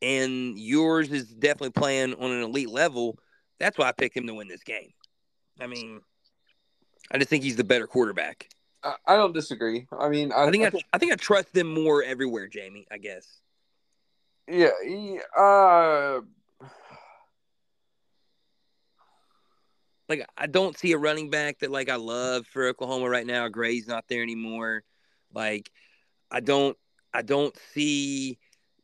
And 0.00 0.58
Ewers 0.58 1.12
is 1.12 1.28
definitely 1.28 1.70
playing 1.70 2.14
on 2.14 2.32
an 2.32 2.42
elite 2.42 2.70
level. 2.70 3.18
That's 3.60 3.78
why 3.78 3.86
I 3.86 3.92
picked 3.92 4.16
him 4.16 4.26
to 4.26 4.34
win 4.34 4.48
this 4.48 4.64
game. 4.64 4.90
I 5.60 5.68
mean, 5.68 6.00
I 7.12 7.18
just 7.18 7.30
think 7.30 7.44
he's 7.44 7.54
the 7.54 7.62
better 7.62 7.86
quarterback. 7.86 8.48
I, 8.84 8.94
I 9.06 9.16
don't 9.16 9.32
disagree. 9.32 9.86
I 9.98 10.08
mean, 10.08 10.32
I, 10.32 10.44
I 10.44 10.50
think 10.50 10.64
I, 10.64 10.78
I 10.92 10.98
think 10.98 11.12
I 11.12 11.16
trust 11.16 11.52
them 11.52 11.72
more 11.72 12.02
everywhere, 12.02 12.46
Jamie. 12.48 12.86
I 12.90 12.98
guess. 12.98 13.26
yeah, 14.48 14.70
he- 14.84 15.20
uh, 15.36 16.20
Like 20.08 20.26
I 20.36 20.46
don't 20.46 20.76
see 20.76 20.92
a 20.92 20.98
running 20.98 21.30
back 21.30 21.60
that 21.60 21.70
like 21.70 21.88
I 21.88 21.96
love 21.96 22.46
for 22.46 22.66
Oklahoma 22.66 23.08
right 23.08 23.26
now. 23.26 23.48
Gray's 23.48 23.86
not 23.86 24.04
there 24.08 24.22
anymore. 24.22 24.82
Like 25.32 25.70
I 26.30 26.40
don't 26.40 26.76
I 27.14 27.22
don't 27.22 27.56
see 27.72 28.38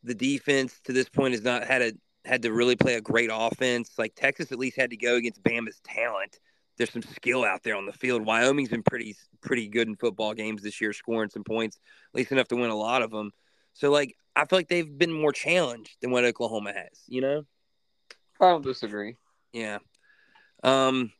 the 0.04 0.14
defense 0.14 0.80
to 0.84 0.92
this 0.92 1.08
point 1.08 1.34
has 1.34 1.42
not 1.42 1.64
had 1.64 1.82
a 1.82 1.92
had 2.24 2.42
to 2.42 2.52
really 2.52 2.76
play 2.76 2.94
a 2.94 3.00
great 3.00 3.28
offense. 3.32 3.92
Like 3.98 4.14
Texas 4.14 4.52
at 4.52 4.58
least 4.58 4.76
had 4.78 4.90
to 4.90 4.96
go 4.96 5.16
against 5.16 5.42
Bama's 5.42 5.80
talent. 5.84 6.38
There's 6.78 6.92
some 6.92 7.02
skill 7.02 7.44
out 7.44 7.62
there 7.62 7.76
on 7.76 7.86
the 7.86 7.92
field. 7.92 8.24
Wyoming's 8.24 8.70
been 8.70 8.82
pretty 8.82 9.16
pretty 9.40 9.68
good 9.68 9.88
in 9.88 9.96
football 9.96 10.32
games 10.32 10.62
this 10.62 10.80
year, 10.80 10.92
scoring 10.92 11.30
some 11.30 11.44
points, 11.44 11.76
at 11.76 12.16
least 12.18 12.32
enough 12.32 12.48
to 12.48 12.56
win 12.56 12.70
a 12.70 12.76
lot 12.76 13.02
of 13.02 13.10
them. 13.10 13.32
So 13.74 13.90
like 13.90 14.16
I 14.34 14.44
feel 14.44 14.58
like 14.58 14.68
they've 14.68 14.98
been 14.98 15.12
more 15.12 15.32
challenged 15.32 15.96
than 16.00 16.10
what 16.10 16.24
Oklahoma 16.24 16.72
has. 16.72 17.02
You 17.08 17.20
know? 17.20 17.44
I 18.40 18.50
don't 18.50 18.64
disagree. 18.64 19.16
Yeah. 19.52 19.78
Um, 20.62 21.12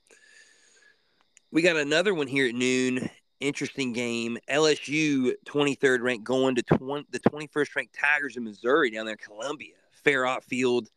we 1.51 1.63
got 1.63 1.77
another 1.77 2.15
one 2.15 2.29
here 2.29 2.47
at 2.49 2.55
noon. 2.55 3.11
Interesting 3.41 3.93
game. 3.93 4.39
LSU 4.51 5.33
23rd 5.47 6.01
ranked 6.03 6.25
going 6.25 6.55
to 6.57 6.63
20, 6.63 7.07
the 7.11 7.21
21st 7.21 7.77
ranked 7.77 7.99
Tigers 7.99 8.37
in 8.37 8.45
Missouri 8.45 8.91
down 8.91 9.07
there 9.07 9.15
in 9.15 9.19
Columbia. 9.19 9.75
Fair 10.05 10.29
Field. 10.43 10.89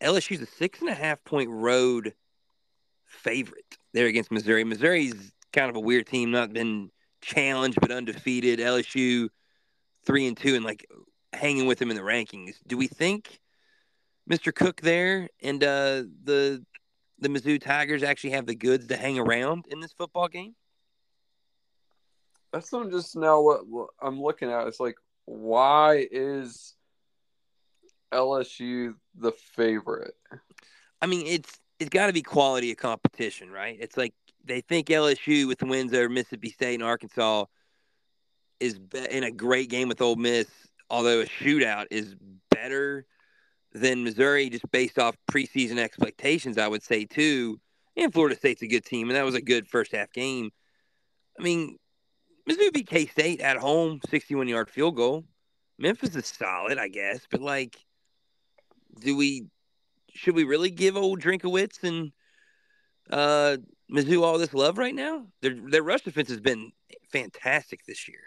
LSU's 0.00 0.40
a 0.40 0.46
six 0.46 0.80
and 0.80 0.88
a 0.88 0.94
half 0.94 1.22
point 1.24 1.50
road 1.50 2.14
favorite 3.10 3.76
there 3.92 4.06
against 4.06 4.30
Missouri. 4.30 4.64
Missouri's 4.64 5.32
kind 5.52 5.68
of 5.68 5.76
a 5.76 5.80
weird 5.80 6.06
team, 6.06 6.30
not 6.30 6.52
been 6.52 6.90
challenged 7.20 7.80
but 7.80 7.90
undefeated. 7.90 8.60
LSU 8.60 9.28
three 10.04 10.26
and 10.26 10.36
two 10.36 10.54
and 10.54 10.64
like 10.64 10.86
hanging 11.32 11.66
with 11.66 11.78
them 11.78 11.90
in 11.90 11.96
the 11.96 12.02
rankings. 12.02 12.54
Do 12.66 12.76
we 12.76 12.86
think 12.86 13.40
Mr. 14.30 14.54
Cook 14.54 14.80
there 14.80 15.28
and 15.42 15.62
uh, 15.62 16.04
the 16.24 16.64
the 17.18 17.28
Mizzou 17.28 17.60
Tigers 17.60 18.02
actually 18.02 18.30
have 18.30 18.46
the 18.46 18.54
goods 18.54 18.86
to 18.86 18.96
hang 18.96 19.18
around 19.18 19.66
in 19.68 19.80
this 19.80 19.92
football 19.92 20.28
game? 20.28 20.54
That's 22.52 22.72
not 22.72 22.90
just 22.90 23.14
now 23.14 23.40
what, 23.40 23.66
what 23.66 23.90
I'm 24.00 24.20
looking 24.20 24.50
at. 24.50 24.66
It's 24.66 24.80
like, 24.80 24.96
why 25.26 26.06
is 26.10 26.74
LSU 28.12 28.94
the 29.14 29.32
favorite? 29.32 30.14
I 31.02 31.06
mean, 31.06 31.26
it's 31.26 31.60
it's 31.80 31.88
got 31.88 32.06
to 32.08 32.12
be 32.12 32.22
quality 32.22 32.70
of 32.70 32.76
competition, 32.76 33.50
right? 33.50 33.76
It's 33.80 33.96
like 33.96 34.12
they 34.44 34.60
think 34.60 34.88
LSU 34.88 35.48
with 35.48 35.62
wins 35.62 35.94
over 35.94 36.08
Mississippi 36.08 36.50
State 36.50 36.74
and 36.74 36.82
Arkansas 36.82 37.46
is 38.60 38.78
in 39.10 39.24
a 39.24 39.30
great 39.30 39.70
game 39.70 39.88
with 39.88 40.02
Ole 40.02 40.16
Miss, 40.16 40.46
although 40.90 41.22
a 41.22 41.24
shootout 41.24 41.86
is 41.90 42.14
better 42.50 43.06
than 43.72 44.04
Missouri 44.04 44.50
just 44.50 44.70
based 44.70 44.98
off 44.98 45.16
preseason 45.32 45.78
expectations, 45.78 46.58
I 46.58 46.68
would 46.68 46.82
say 46.82 47.06
too. 47.06 47.58
And 47.96 48.12
Florida 48.12 48.36
State's 48.36 48.62
a 48.62 48.66
good 48.66 48.84
team, 48.84 49.08
and 49.08 49.16
that 49.16 49.24
was 49.24 49.34
a 49.34 49.40
good 49.40 49.66
first 49.66 49.92
half 49.92 50.12
game. 50.12 50.50
I 51.38 51.42
mean, 51.42 51.78
Mizzou 52.48 52.72
beat 52.72 52.88
K 52.88 53.06
State 53.06 53.40
at 53.40 53.56
home, 53.56 54.00
61 54.10 54.48
yard 54.48 54.68
field 54.68 54.96
goal. 54.96 55.24
Memphis 55.78 56.14
is 56.14 56.26
solid, 56.26 56.76
I 56.76 56.88
guess, 56.88 57.20
but 57.30 57.40
like, 57.40 57.78
do 59.00 59.16
we 59.16 59.46
should 60.14 60.34
we 60.34 60.44
really 60.44 60.70
give 60.70 60.96
old 60.96 61.20
Drinkwitz 61.20 61.82
and 61.82 62.12
uh, 63.10 63.56
Mizzou 63.92 64.22
all 64.22 64.38
this 64.38 64.54
love 64.54 64.78
right 64.78 64.94
now? 64.94 65.26
Their 65.42 65.54
their 65.54 65.82
rush 65.82 66.02
defense 66.02 66.28
has 66.28 66.40
been 66.40 66.72
fantastic 67.12 67.84
this 67.86 68.08
year. 68.08 68.20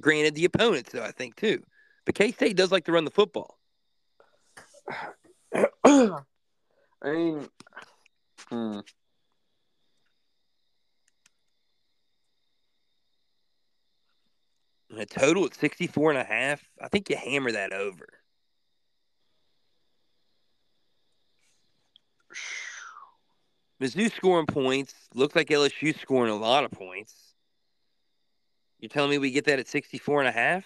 Granted, 0.00 0.34
the 0.34 0.44
opponents 0.44 0.92
though, 0.92 1.04
I 1.04 1.12
think 1.12 1.36
too, 1.36 1.62
but 2.04 2.14
K 2.14 2.32
State 2.32 2.56
does 2.56 2.72
like 2.72 2.84
to 2.84 2.92
run 2.92 3.04
the 3.04 3.10
football. 3.10 3.58
I 5.84 6.22
mean, 7.04 7.48
hmm. 8.48 8.80
a 14.96 15.06
total 15.06 15.44
at 15.44 15.54
64 15.54 16.12
and 16.12 16.20
a 16.20 16.24
half. 16.24 16.62
I 16.82 16.88
think 16.88 17.10
you 17.10 17.16
hammer 17.16 17.52
that 17.52 17.72
over. 17.72 18.08
Mizzou 23.80 24.12
scoring 24.12 24.46
points. 24.46 24.94
Looks 25.14 25.36
like 25.36 25.48
LSU 25.48 25.98
scoring 25.98 26.32
a 26.32 26.36
lot 26.36 26.64
of 26.64 26.70
points. 26.70 27.14
You're 28.80 28.88
telling 28.88 29.10
me 29.10 29.18
we 29.18 29.30
get 29.30 29.44
that 29.46 29.58
at 29.58 29.68
64 29.68 30.20
and 30.20 30.28
a 30.28 30.32
half? 30.32 30.64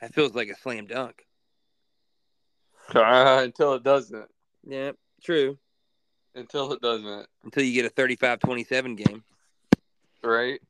That 0.00 0.14
feels 0.14 0.34
like 0.34 0.48
a 0.48 0.56
slam 0.56 0.86
dunk. 0.86 1.24
Uh, 2.94 3.40
until 3.44 3.74
it 3.74 3.82
doesn't. 3.82 4.28
Yeah, 4.66 4.92
true. 5.22 5.58
Until 6.34 6.72
it 6.72 6.80
doesn't. 6.80 7.26
Until 7.44 7.62
you 7.62 7.74
get 7.74 7.84
a 7.84 7.90
35 7.90 8.40
27 8.40 8.96
game. 8.96 9.24
Right. 10.22 10.60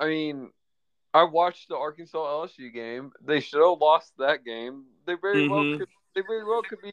I 0.00 0.06
mean, 0.06 0.50
I 1.14 1.22
watched 1.22 1.68
the 1.68 1.76
Arkansas 1.76 2.18
LSU 2.18 2.74
game. 2.74 3.12
They 3.24 3.38
should 3.38 3.62
have 3.62 3.78
lost 3.80 4.12
that 4.18 4.44
game. 4.44 4.84
They 5.06 5.14
very 5.14 5.44
mm-hmm. 5.44 5.52
well 5.70 5.78
could. 5.78 5.88
They 6.16 6.22
very 6.22 6.44
well 6.44 6.62
could 6.62 6.82
be 6.82 6.92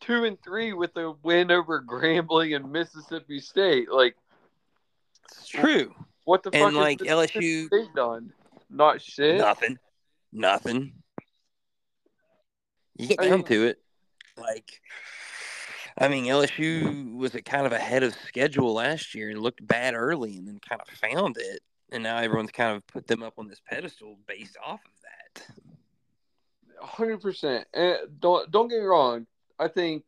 two 0.00 0.24
and 0.24 0.36
three 0.44 0.74
with 0.74 0.94
a 0.96 1.14
win 1.22 1.50
over 1.50 1.82
Grambling 1.82 2.54
and 2.54 2.70
Mississippi 2.70 3.40
State. 3.40 3.90
Like, 3.90 4.14
it's 5.30 5.48
true. 5.48 5.94
What 6.24 6.42
the 6.42 6.50
and 6.52 6.74
fuck? 6.74 6.82
like 6.82 6.98
LSU 6.98 7.66
State 7.66 7.94
done? 7.96 8.32
Not 8.68 9.00
shit. 9.00 9.38
Nothing. 9.38 9.78
Nothing. 10.32 10.92
You 12.98 13.08
get 13.08 13.20
I 13.20 13.28
down 13.28 13.38
mean, 13.38 13.46
to 13.46 13.66
it. 13.68 13.78
Like, 14.36 14.70
I 15.98 16.08
mean, 16.08 16.26
LSU 16.26 17.16
was 17.16 17.34
kind 17.46 17.66
of 17.66 17.72
ahead 17.72 18.02
of 18.02 18.14
schedule 18.26 18.74
last 18.74 19.14
year 19.14 19.30
and 19.30 19.40
looked 19.40 19.66
bad 19.66 19.94
early 19.94 20.36
and 20.36 20.46
then 20.46 20.60
kind 20.60 20.80
of 20.80 20.88
found 20.88 21.38
it. 21.38 21.60
And 21.92 22.02
now 22.02 22.18
everyone's 22.18 22.52
kind 22.52 22.76
of 22.76 22.86
put 22.86 23.06
them 23.06 23.22
up 23.22 23.34
on 23.38 23.48
this 23.48 23.60
pedestal 23.68 24.16
based 24.26 24.56
off 24.64 24.80
of 24.84 24.92
that. 25.02 25.46
Hundred 26.80 27.20
percent. 27.20 27.66
And 27.74 27.98
don't 28.20 28.50
don't 28.50 28.68
get 28.68 28.80
me 28.80 28.84
wrong. 28.84 29.26
I 29.58 29.68
think 29.68 30.04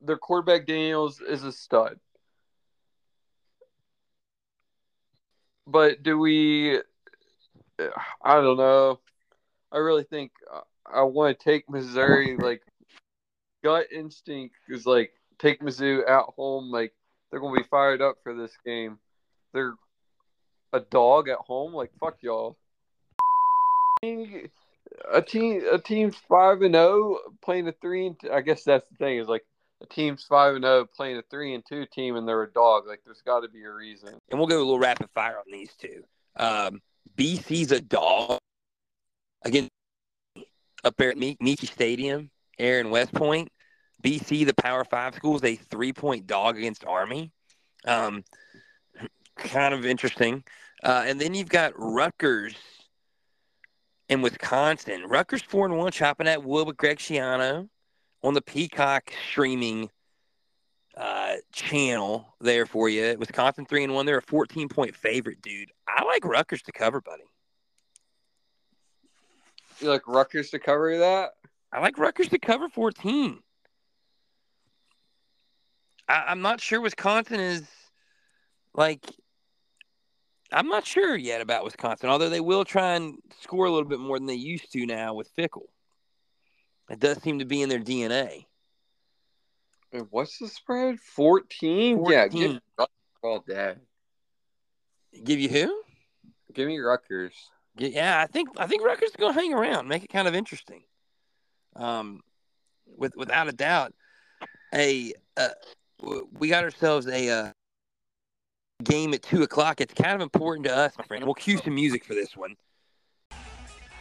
their 0.00 0.18
quarterback 0.18 0.66
Daniels 0.66 1.20
is 1.20 1.42
a 1.42 1.52
stud. 1.52 1.98
But 5.66 6.02
do 6.02 6.18
we 6.18 6.80
I 8.22 8.34
don't 8.34 8.56
know. 8.56 9.00
I 9.72 9.78
really 9.78 10.04
think 10.04 10.32
uh, 10.52 10.60
I 10.86 11.02
want 11.02 11.38
to 11.38 11.44
take 11.44 11.68
Missouri. 11.68 12.36
Like 12.36 12.62
gut 13.64 13.86
instinct 13.90 14.54
is 14.68 14.86
like 14.86 15.12
take 15.38 15.60
Mizzou 15.60 16.08
at 16.08 16.24
home. 16.36 16.70
Like 16.70 16.92
they're 17.30 17.40
gonna 17.40 17.56
be 17.56 17.68
fired 17.68 18.02
up 18.02 18.16
for 18.22 18.34
this 18.34 18.52
game. 18.64 18.98
They're 19.52 19.74
a 20.74 20.80
dog 20.80 21.28
at 21.28 21.38
home. 21.38 21.72
Like 21.72 21.90
fuck 21.98 22.16
y'all. 22.20 22.58
A 25.12 25.22
team, 25.22 25.62
a 25.72 25.78
team's 25.78 26.16
five 26.28 26.60
and 26.62 26.74
zero 26.74 26.84
oh 26.84 27.18
playing 27.42 27.68
a 27.68 27.72
three 27.72 28.08
and. 28.08 28.16
I 28.32 28.42
guess 28.42 28.64
that's 28.64 28.86
the 28.90 28.96
thing 28.96 29.18
is 29.18 29.28
like 29.28 29.46
a 29.82 29.86
team's 29.86 30.24
five 30.24 30.54
and 30.54 30.64
zero 30.64 30.80
oh 30.80 30.86
playing 30.94 31.16
a 31.16 31.22
three 31.30 31.54
and 31.54 31.64
two 31.66 31.86
team, 31.86 32.16
and 32.16 32.28
they're 32.28 32.42
a 32.42 32.52
dog. 32.52 32.86
Like 32.86 33.00
there's 33.04 33.22
got 33.22 33.40
to 33.40 33.48
be 33.48 33.64
a 33.64 33.70
reason. 33.70 34.10
And 34.30 34.38
we'll 34.38 34.48
go 34.48 34.58
a 34.58 34.58
little 34.58 34.78
rapid 34.78 35.08
fire 35.14 35.38
on 35.38 35.44
these 35.50 35.72
two. 35.78 36.04
Um, 36.36 36.82
BC's 37.16 37.72
a 37.72 37.80
dog 37.80 38.38
again 39.44 39.68
up 40.82 40.96
there 40.98 41.10
at 41.10 41.16
Michie 41.16 41.66
Stadium, 41.66 42.30
Aaron 42.58 42.90
West 42.90 43.14
Point. 43.14 43.48
BC, 44.02 44.44
the 44.44 44.54
Power 44.54 44.84
Five 44.84 45.14
schools, 45.14 45.42
a 45.44 45.56
three 45.56 45.94
point 45.94 46.26
dog 46.26 46.58
against 46.58 46.84
Army. 46.84 47.32
Um, 47.86 48.22
kind 49.36 49.74
of 49.74 49.86
interesting. 49.86 50.44
Uh, 50.84 51.02
and 51.06 51.18
then 51.18 51.32
you've 51.34 51.48
got 51.48 51.72
Rutgers 51.76 52.54
in 54.10 54.20
Wisconsin. 54.20 55.04
Rutgers 55.08 55.42
four 55.42 55.66
and 55.66 55.78
one, 55.78 55.90
chopping 55.90 56.28
at 56.28 56.44
wood 56.44 56.66
with 56.66 56.76
Greg 56.76 56.98
Schiano 56.98 57.68
on 58.22 58.34
the 58.34 58.42
Peacock 58.42 59.10
streaming 59.30 59.90
uh, 60.96 61.36
channel 61.52 62.34
there 62.40 62.66
for 62.66 62.88
you. 62.88 63.16
Wisconsin 63.18 63.64
three 63.64 63.82
and 63.82 63.94
one. 63.94 64.04
They're 64.04 64.18
a 64.18 64.22
14 64.22 64.68
point 64.68 64.94
favorite, 64.94 65.40
dude. 65.42 65.70
I 65.88 66.04
like 66.04 66.24
Rutgers 66.24 66.62
to 66.62 66.72
cover, 66.72 67.00
buddy. 67.00 67.24
You 69.80 69.88
like 69.88 70.06
Rutgers 70.06 70.50
to 70.50 70.58
cover 70.58 70.98
that? 70.98 71.30
I 71.72 71.80
like 71.80 71.98
Rutgers 71.98 72.28
to 72.28 72.38
cover 72.38 72.68
14. 72.68 73.40
I, 76.08 76.24
I'm 76.28 76.42
not 76.42 76.60
sure 76.60 76.80
Wisconsin 76.80 77.40
is 77.40 77.62
like. 78.74 79.04
I'm 80.54 80.68
not 80.68 80.86
sure 80.86 81.16
yet 81.16 81.40
about 81.40 81.64
Wisconsin, 81.64 82.08
although 82.08 82.28
they 82.28 82.40
will 82.40 82.64
try 82.64 82.94
and 82.94 83.18
score 83.40 83.66
a 83.66 83.70
little 83.70 83.88
bit 83.88 83.98
more 83.98 84.18
than 84.18 84.26
they 84.26 84.34
used 84.34 84.72
to 84.72 84.86
now 84.86 85.14
with 85.14 85.28
Fickell. 85.36 85.66
It 86.88 87.00
does 87.00 87.20
seem 87.22 87.40
to 87.40 87.44
be 87.44 87.62
in 87.62 87.68
their 87.68 87.80
DNA. 87.80 88.46
And 89.92 90.06
what's 90.10 90.38
the 90.38 90.48
spread? 90.48 91.00
14? 91.00 91.96
14. 91.98 92.12
Yeah, 92.12 92.28
give 92.28 92.60
all 93.22 93.44
day. 93.46 93.74
Give 95.22 95.40
you 95.40 95.48
who? 95.48 95.82
Give 96.52 96.68
me 96.68 96.78
Rutgers. 96.78 97.34
Yeah, 97.76 98.20
I 98.20 98.26
think 98.26 98.48
I 98.56 98.66
think 98.66 98.84
Rutgers 98.84 99.10
is 99.10 99.16
going 99.16 99.34
to 99.34 99.40
hang 99.40 99.52
around, 99.52 99.88
make 99.88 100.04
it 100.04 100.10
kind 100.10 100.28
of 100.28 100.34
interesting. 100.34 100.84
Um, 101.74 102.20
with 102.86 103.16
without 103.16 103.48
a 103.48 103.52
doubt, 103.52 103.92
a 104.72 105.12
uh, 105.36 105.48
we 106.32 106.48
got 106.48 106.62
ourselves 106.64 107.08
a 107.08 107.30
uh, 107.30 107.52
game 108.84 109.14
at 109.14 109.22
two 109.22 109.42
o'clock. 109.42 109.80
It's 109.80 109.94
kind 109.94 110.14
of 110.14 110.20
important 110.20 110.66
to 110.66 110.76
us, 110.76 110.92
my 110.98 111.04
friend. 111.04 111.24
We'll 111.24 111.34
cue 111.34 111.58
some 111.58 111.74
music 111.74 112.04
for 112.04 112.14
this 112.14 112.36
one. 112.36 112.54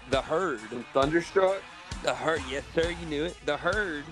the 0.09 0.21
herd. 0.21 0.59
And 0.71 0.86
Thunderstruck. 0.93 1.61
The 2.03 2.13
herd, 2.13 2.41
yes, 2.49 2.63
sir, 2.75 2.89
you 2.89 3.05
knew 3.07 3.23
it. 3.23 3.38
The 3.45 3.55
herd 3.55 4.03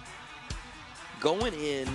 going 1.20 1.54
in 1.54 1.88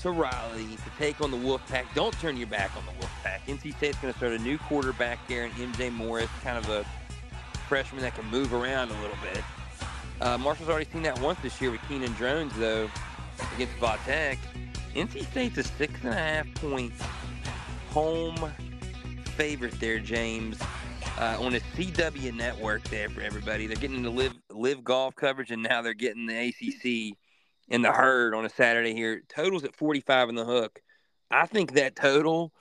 to 0.00 0.10
Raleigh 0.10 0.76
to 0.76 0.90
take 0.98 1.20
on 1.20 1.30
the 1.30 1.36
Wolfpack. 1.36 1.84
Don't 1.94 2.12
turn 2.20 2.36
your 2.36 2.46
back 2.46 2.70
on 2.76 2.84
the 2.86 2.92
Wolfpack. 2.92 3.40
NC 3.46 3.76
State's 3.76 3.98
going 3.98 4.12
to 4.12 4.18
start 4.18 4.32
a 4.32 4.38
new 4.38 4.58
quarterback 4.58 5.18
there 5.28 5.44
in 5.44 5.50
MJ 5.52 5.92
Morris, 5.92 6.28
kind 6.42 6.58
of 6.58 6.68
a 6.68 6.84
freshman 7.68 8.02
that 8.02 8.14
can 8.14 8.26
move 8.26 8.52
around 8.52 8.90
a 8.90 9.00
little 9.00 9.16
bit. 9.32 9.42
Uh, 10.20 10.38
Marshall's 10.38 10.68
already 10.68 10.90
seen 10.90 11.02
that 11.02 11.18
once 11.20 11.38
this 11.40 11.60
year 11.60 11.70
with 11.70 11.80
Kyron 11.82 12.16
Drones, 12.16 12.52
though, 12.56 12.88
against 13.54 13.74
Vatech. 13.76 14.38
NC 14.94 15.26
State's 15.30 15.58
a 15.58 15.64
six 15.64 15.92
and 16.02 16.12
a 16.12 16.16
half 16.16 16.54
point 16.54 16.92
home 17.94 18.50
favorite 19.36 19.78
there, 19.78 20.00
James, 20.00 20.60
uh, 21.16 21.36
on 21.38 21.54
a 21.54 21.60
CW 21.60 22.34
network 22.34 22.82
there 22.88 23.08
for 23.08 23.20
everybody. 23.20 23.68
They're 23.68 23.76
getting 23.76 24.02
the 24.02 24.10
live 24.10 24.34
live 24.50 24.82
golf 24.82 25.14
coverage, 25.14 25.52
and 25.52 25.62
now 25.62 25.80
they're 25.80 25.94
getting 25.94 26.26
the 26.26 26.48
ACC 26.48 27.16
in 27.68 27.82
the 27.82 27.92
herd 27.92 28.34
on 28.34 28.44
a 28.44 28.48
Saturday 28.48 28.94
here. 28.94 29.22
Totals 29.28 29.62
at 29.62 29.76
45 29.76 30.30
in 30.30 30.34
the 30.34 30.44
hook. 30.44 30.80
I 31.30 31.46
think 31.46 31.74
that 31.74 31.94
total 31.94 32.52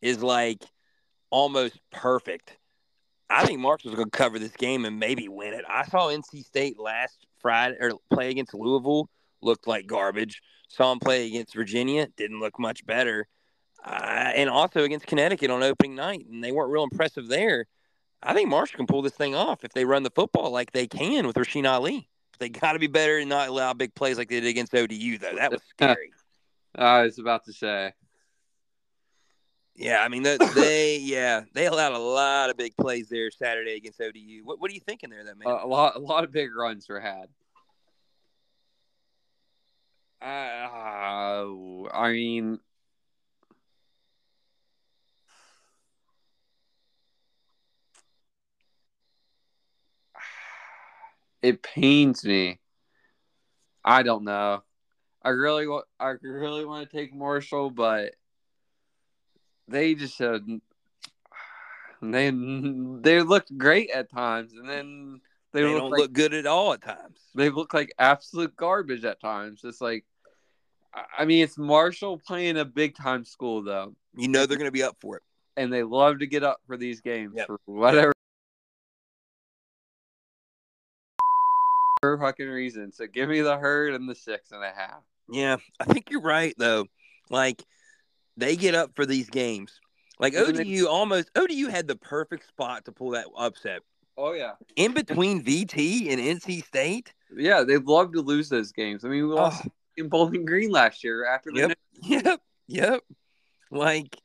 is 0.00 0.22
like 0.22 0.64
almost 1.30 1.80
perfect. 1.90 2.56
I 3.28 3.46
think 3.46 3.58
Marshall's 3.58 3.96
going 3.96 4.08
to 4.08 4.16
cover 4.16 4.38
this 4.38 4.54
game 4.54 4.84
and 4.84 5.00
maybe 5.00 5.26
win 5.26 5.54
it. 5.54 5.64
I 5.68 5.86
saw 5.88 6.06
NC 6.06 6.44
State 6.44 6.78
last 6.78 7.26
Friday 7.40 7.76
or 7.80 7.94
play 8.12 8.30
against 8.30 8.54
Louisville, 8.54 9.08
looked 9.42 9.66
like 9.66 9.88
garbage. 9.88 10.40
Saw 10.68 10.92
him 10.92 11.00
play 11.00 11.26
against 11.26 11.56
Virginia, 11.56 12.06
didn't 12.16 12.38
look 12.38 12.60
much 12.60 12.86
better. 12.86 13.26
Uh, 13.84 14.32
and 14.34 14.50
also 14.50 14.82
against 14.84 15.06
Connecticut 15.06 15.50
on 15.50 15.62
opening 15.62 15.94
night, 15.94 16.26
and 16.30 16.42
they 16.42 16.52
weren't 16.52 16.70
real 16.70 16.84
impressive 16.84 17.28
there. 17.28 17.66
I 18.22 18.34
think 18.34 18.48
Marshall 18.48 18.76
can 18.76 18.86
pull 18.86 19.02
this 19.02 19.14
thing 19.14 19.34
off 19.34 19.64
if 19.64 19.72
they 19.72 19.84
run 19.84 20.02
the 20.02 20.10
football 20.10 20.50
like 20.50 20.72
they 20.72 20.86
can 20.86 21.26
with 21.26 21.36
Rasheen 21.36 21.68
Ali. 21.70 22.08
They 22.38 22.48
got 22.48 22.72
to 22.72 22.78
be 22.78 22.86
better 22.86 23.18
and 23.18 23.28
not 23.28 23.48
allow 23.48 23.72
big 23.72 23.94
plays 23.94 24.18
like 24.18 24.28
they 24.28 24.40
did 24.40 24.48
against 24.48 24.74
ODU, 24.74 25.18
though. 25.18 25.36
That 25.36 25.52
was 25.52 25.60
scary. 25.70 26.10
I 26.74 27.02
was 27.02 27.18
about 27.18 27.44
to 27.46 27.52
say. 27.52 27.92
Yeah, 29.74 30.02
I 30.02 30.08
mean, 30.08 30.24
they, 30.24 30.36
they 30.54 30.98
yeah 30.98 31.42
they 31.54 31.66
allowed 31.66 31.92
a 31.92 31.98
lot 31.98 32.50
of 32.50 32.56
big 32.56 32.76
plays 32.76 33.08
there 33.08 33.30
Saturday 33.30 33.76
against 33.76 34.00
ODU. 34.00 34.42
What 34.44 34.60
what 34.60 34.70
are 34.70 34.74
you 34.74 34.80
thinking 34.80 35.10
there, 35.10 35.24
though, 35.24 35.34
man? 35.34 35.46
Uh, 35.46 35.64
a 35.64 35.66
lot 35.66 35.96
a 35.96 36.00
lot 36.00 36.24
of 36.24 36.32
big 36.32 36.54
runs 36.54 36.88
were 36.88 37.00
had. 37.00 37.28
Uh, 40.20 41.88
I 41.92 42.10
mean, 42.10 42.58
it 51.42 51.62
pains 51.62 52.24
me. 52.24 52.58
I 53.84 54.02
don't 54.02 54.24
know. 54.24 54.62
I 55.22 55.30
really 55.30 55.66
want. 55.66 55.86
I 55.98 56.14
really 56.22 56.64
want 56.64 56.88
to 56.88 56.96
take 56.96 57.14
Marshall, 57.14 57.70
but 57.70 58.14
they 59.66 59.94
just 59.94 60.20
uh, 60.20 60.38
they 62.00 62.30
they 62.30 63.22
looked 63.22 63.56
great 63.56 63.90
at 63.90 64.10
times, 64.10 64.52
and 64.52 64.68
then 64.68 65.20
they, 65.52 65.62
they 65.62 65.68
look 65.68 65.78
don't 65.78 65.90
like, 65.90 66.00
look 66.00 66.12
good 66.12 66.34
at 66.34 66.46
all 66.46 66.72
at 66.72 66.82
times. 66.82 67.18
They 67.34 67.50
look 67.50 67.74
like 67.74 67.92
absolute 67.98 68.56
garbage 68.56 69.04
at 69.04 69.20
times. 69.20 69.62
It's 69.64 69.80
like, 69.80 70.04
I 71.16 71.24
mean, 71.24 71.42
it's 71.42 71.58
Marshall 71.58 72.18
playing 72.18 72.58
a 72.58 72.64
big 72.64 72.96
time 72.96 73.24
school 73.24 73.62
though. 73.62 73.94
You 74.16 74.28
know 74.28 74.46
they're 74.46 74.58
going 74.58 74.68
to 74.68 74.72
be 74.72 74.82
up 74.82 74.96
for 75.00 75.16
it, 75.16 75.22
and 75.56 75.72
they 75.72 75.82
love 75.82 76.20
to 76.20 76.26
get 76.26 76.42
up 76.42 76.60
for 76.66 76.76
these 76.76 77.00
games 77.00 77.34
yep. 77.36 77.46
for 77.46 77.58
whatever 77.66 78.12
fucking 82.02 82.48
reason. 82.48 82.92
So 82.92 83.06
give 83.06 83.28
me 83.28 83.40
the 83.40 83.56
herd 83.56 83.94
and 83.94 84.08
the 84.08 84.14
six 84.14 84.52
and 84.52 84.62
a 84.62 84.70
half. 84.70 85.02
Yeah, 85.30 85.56
I 85.78 85.84
think 85.84 86.10
you're 86.10 86.22
right 86.22 86.54
though. 86.58 86.86
Like 87.30 87.62
they 88.36 88.56
get 88.56 88.74
up 88.74 88.92
for 88.94 89.06
these 89.06 89.28
games. 89.28 89.80
Like 90.18 90.34
ODU 90.34 90.86
almost 90.88 91.30
ODU 91.36 91.68
had 91.68 91.86
the 91.86 91.96
perfect 91.96 92.48
spot 92.48 92.84
to 92.86 92.92
pull 92.92 93.10
that 93.10 93.26
upset. 93.36 93.82
Oh 94.16 94.32
yeah. 94.32 94.52
In 94.76 94.94
between 94.94 95.44
VT 95.44 96.10
and 96.10 96.20
NC 96.20 96.64
State. 96.64 97.12
Yeah, 97.36 97.62
they 97.62 97.76
love 97.76 98.12
to 98.12 98.20
lose 98.20 98.48
those 98.48 98.72
games. 98.72 99.04
I 99.04 99.08
mean, 99.08 99.28
we 99.28 99.34
lost 99.34 99.62
oh. 99.66 99.70
in 99.96 100.08
Bowling 100.08 100.44
Green 100.44 100.70
last 100.70 101.04
year 101.04 101.26
after 101.26 101.50
the 101.52 101.60
yep. 101.60 101.78
yep. 102.24 102.40
Yep. 102.66 103.00
Like 103.70 104.20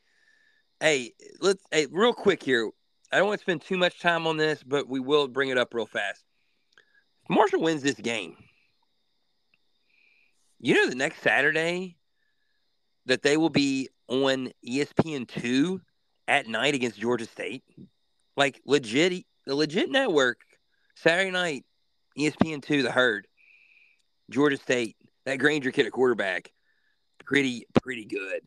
hey, 0.80 1.14
let's 1.42 1.64
hey, 1.72 1.88
real 1.92 2.14
quick 2.14 2.44
here. 2.44 2.70
I 3.12 3.18
don't 3.18 3.28
want 3.28 3.40
to 3.40 3.44
spend 3.44 3.62
too 3.62 3.78
much 3.78 4.00
time 4.00 4.26
on 4.26 4.38
this, 4.38 4.64
but 4.64 4.90
we 4.90 5.00
will 5.00 5.28
bring 5.28 5.50
it 5.50 5.58
up 5.58 5.74
real 5.74 5.86
fast. 5.86 6.24
Marshall 7.30 7.62
wins 7.62 7.82
this 7.82 7.96
game, 7.96 8.36
you 10.60 10.76
know 10.76 10.90
the 10.90 10.96
next 10.96 11.22
Saturday 11.22 11.98
that 13.06 13.22
they 13.22 13.38
will 13.38 13.50
be 13.50 13.90
on 14.08 14.52
ESPN 14.68 15.28
two 15.28 15.82
at 16.28 16.48
night 16.48 16.74
against 16.74 17.00
Georgia 17.00 17.26
State, 17.26 17.64
like 18.38 18.62
legit, 18.66 19.26
the 19.46 19.56
legit 19.56 19.90
network. 19.90 20.40
Saturday 20.96 21.32
night, 21.32 21.66
ESPN 22.18 22.62
two, 22.62 22.84
the 22.84 22.92
herd, 22.92 23.28
Georgia 24.30 24.58
State. 24.58 24.96
That 25.26 25.38
Grainger 25.38 25.72
kid 25.72 25.86
at 25.86 25.94
quarterback, 25.94 26.52
pretty 27.24 27.66
pretty 27.82 28.06
good 28.06 28.42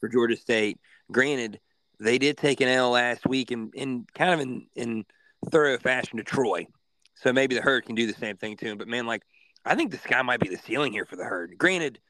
for 0.00 0.08
Georgia 0.08 0.36
State. 0.36 0.78
Granted, 1.10 1.60
they 2.00 2.18
did 2.18 2.36
take 2.36 2.60
an 2.60 2.68
L 2.68 2.90
last 2.90 3.26
week 3.26 3.50
in, 3.50 3.70
in 3.74 4.06
kind 4.14 4.34
of 4.34 4.40
in, 4.40 4.66
in 4.76 5.04
thorough 5.50 5.78
fashion 5.78 6.18
to 6.18 6.24
Troy. 6.24 6.66
So 7.16 7.32
maybe 7.32 7.54
the 7.54 7.62
herd 7.62 7.84
can 7.86 7.94
do 7.94 8.06
the 8.06 8.18
same 8.18 8.36
thing 8.36 8.56
to 8.58 8.66
him. 8.66 8.78
But 8.78 8.88
man, 8.88 9.06
like 9.06 9.22
I 9.64 9.74
think 9.74 9.90
the 9.90 9.98
sky 9.98 10.22
might 10.22 10.40
be 10.40 10.48
the 10.48 10.58
ceiling 10.58 10.92
here 10.92 11.04
for 11.04 11.16
the 11.16 11.24
herd. 11.24 11.56
Granted, 11.56 12.00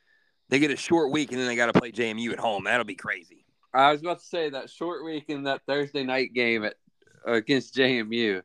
they 0.48 0.58
get 0.58 0.70
a 0.70 0.76
short 0.76 1.10
week 1.10 1.30
and 1.30 1.40
then 1.40 1.46
they 1.46 1.56
got 1.56 1.72
to 1.72 1.78
play 1.78 1.92
JMU 1.92 2.32
at 2.32 2.38
home. 2.38 2.64
That'll 2.64 2.84
be 2.84 2.94
crazy. 2.94 3.44
I 3.72 3.90
was 3.90 4.00
about 4.00 4.20
to 4.20 4.24
say 4.24 4.50
that 4.50 4.70
short 4.70 5.04
week 5.04 5.28
and 5.28 5.46
that 5.46 5.62
Thursday 5.66 6.04
night 6.04 6.32
game 6.32 6.64
at 6.64 6.74
against 7.26 7.74
JMU. 7.74 8.42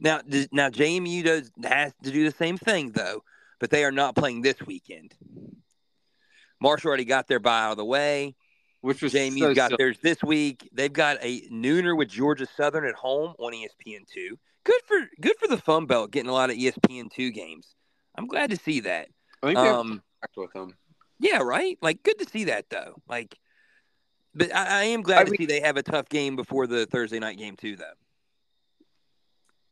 Now, 0.00 0.20
now 0.50 0.70
JMU 0.70 1.24
does 1.24 1.50
has 1.62 1.92
to 2.02 2.10
do 2.10 2.24
the 2.24 2.36
same 2.36 2.58
thing 2.58 2.90
though, 2.92 3.22
but 3.60 3.70
they 3.70 3.84
are 3.84 3.92
not 3.92 4.16
playing 4.16 4.42
this 4.42 4.60
weekend. 4.66 5.14
Marshall 6.60 6.88
already 6.88 7.04
got 7.04 7.28
their 7.28 7.40
bye 7.40 7.64
out 7.64 7.72
of 7.72 7.76
the 7.76 7.84
way. 7.84 8.34
Which 8.80 9.00
was 9.00 9.12
JMU 9.12 9.38
so 9.38 9.54
got 9.54 9.70
silly. 9.70 9.76
theirs 9.78 9.98
this 10.02 10.24
week. 10.24 10.68
They've 10.72 10.92
got 10.92 11.18
a 11.20 11.42
nooner 11.50 11.96
with 11.96 12.08
Georgia 12.08 12.48
Southern 12.56 12.84
at 12.84 12.96
home 12.96 13.34
on 13.38 13.52
ESPN 13.52 14.00
two 14.12 14.38
good 14.64 14.80
for 14.86 14.96
good 15.20 15.36
for 15.38 15.48
the 15.48 15.58
Fun 15.58 15.86
Belt 15.86 16.10
getting 16.10 16.30
a 16.30 16.34
lot 16.34 16.50
of 16.50 16.56
ESPN 16.56 17.10
two 17.10 17.30
games. 17.30 17.74
I'm 18.16 18.26
glad 18.26 18.50
to 18.50 18.56
see 18.56 18.80
that. 18.80 19.08
I 19.42 19.46
think 19.46 19.58
um, 19.58 20.02
with 20.36 20.52
them. 20.52 20.76
Yeah, 21.18 21.38
right. 21.38 21.78
Like, 21.80 22.02
good 22.02 22.18
to 22.18 22.28
see 22.28 22.44
that 22.44 22.66
though. 22.70 22.94
Like, 23.08 23.38
but 24.34 24.54
I, 24.54 24.80
I 24.80 24.84
am 24.84 25.02
glad 25.02 25.20
I 25.20 25.24
to 25.24 25.30
mean, 25.30 25.38
see 25.38 25.46
they 25.46 25.60
have 25.60 25.76
a 25.76 25.82
tough 25.82 26.08
game 26.08 26.36
before 26.36 26.66
the 26.66 26.86
Thursday 26.86 27.18
night 27.18 27.38
game 27.38 27.56
too, 27.56 27.76
though. 27.76 27.84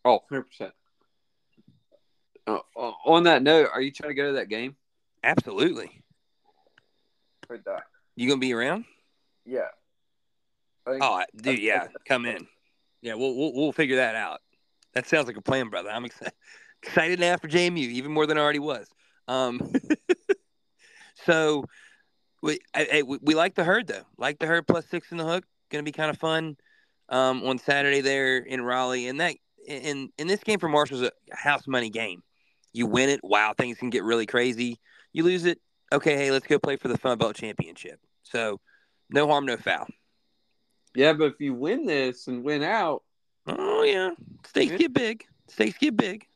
Oh, 0.04 0.20
100 0.28 0.42
percent. 0.44 0.72
Uh, 2.46 2.58
on 2.76 3.24
that 3.24 3.42
note, 3.42 3.68
are 3.72 3.80
you 3.80 3.92
trying 3.92 4.10
to 4.10 4.14
go 4.14 4.28
to 4.28 4.32
that 4.34 4.48
game? 4.48 4.74
Absolutely. 5.22 6.02
Heard 7.48 7.62
that. 7.66 7.82
You 8.16 8.28
gonna 8.28 8.40
be 8.40 8.52
around? 8.52 8.84
Yeah. 9.44 9.68
Oh, 10.86 11.22
dude, 11.36 11.60
yeah, 11.60 11.88
come 12.08 12.26
in. 12.26 12.46
Yeah, 13.02 13.14
we'll, 13.14 13.34
we'll 13.36 13.54
we'll 13.54 13.72
figure 13.72 13.96
that 13.96 14.14
out. 14.14 14.40
That 14.94 15.06
sounds 15.06 15.26
like 15.26 15.36
a 15.36 15.42
plan, 15.42 15.68
brother. 15.68 15.90
I'm 15.90 16.04
excited, 16.06 16.34
excited 16.82 17.20
now 17.20 17.36
for 17.36 17.48
JMU, 17.48 17.78
even 17.78 18.12
more 18.12 18.26
than 18.26 18.38
I 18.38 18.40
already 18.40 18.58
was. 18.58 18.86
Um, 19.28 19.72
so 21.24 21.64
we, 22.42 22.58
I, 22.74 23.02
we, 23.06 23.18
we 23.22 23.34
like 23.34 23.54
the 23.54 23.64
herd 23.64 23.86
though. 23.86 24.04
Like 24.16 24.38
the 24.38 24.46
herd 24.46 24.66
plus 24.66 24.86
six 24.86 25.12
in 25.12 25.18
the 25.18 25.26
hook. 25.26 25.44
Going 25.70 25.84
to 25.84 25.88
be 25.88 25.92
kind 25.92 26.10
of 26.10 26.18
fun 26.18 26.56
um, 27.08 27.44
on 27.44 27.58
Saturday 27.58 28.00
there 28.00 28.38
in 28.38 28.60
Raleigh. 28.62 29.06
And 29.06 29.20
that 29.20 29.36
in 29.66 30.10
in 30.18 30.26
this 30.26 30.42
game 30.42 30.58
for 30.58 30.68
Marshall's 30.68 31.02
a 31.02 31.12
house 31.32 31.66
money 31.66 31.90
game. 31.90 32.22
You 32.72 32.86
win 32.86 33.08
it, 33.08 33.20
wow, 33.22 33.54
things 33.56 33.78
can 33.78 33.90
get 33.90 34.04
really 34.04 34.26
crazy. 34.26 34.78
You 35.12 35.24
lose 35.24 35.44
it, 35.44 35.58
okay, 35.92 36.16
hey, 36.16 36.30
let's 36.30 36.46
go 36.46 36.58
play 36.58 36.76
for 36.76 36.88
the 36.88 36.98
Fun 36.98 37.18
Belt 37.18 37.34
Championship. 37.34 37.98
So 38.22 38.60
no 39.10 39.26
harm, 39.26 39.46
no 39.46 39.56
foul. 39.56 39.88
Yeah, 40.94 41.12
but 41.12 41.32
if 41.32 41.40
you 41.40 41.54
win 41.54 41.86
this 41.86 42.28
and 42.28 42.44
win 42.44 42.62
out, 42.62 43.02
Oh 43.46 43.82
yeah, 43.82 44.10
stakes 44.46 44.76
get 44.76 44.92
big. 44.92 45.24
Stakes 45.48 45.78
get 45.78 45.96
big. 45.96 46.26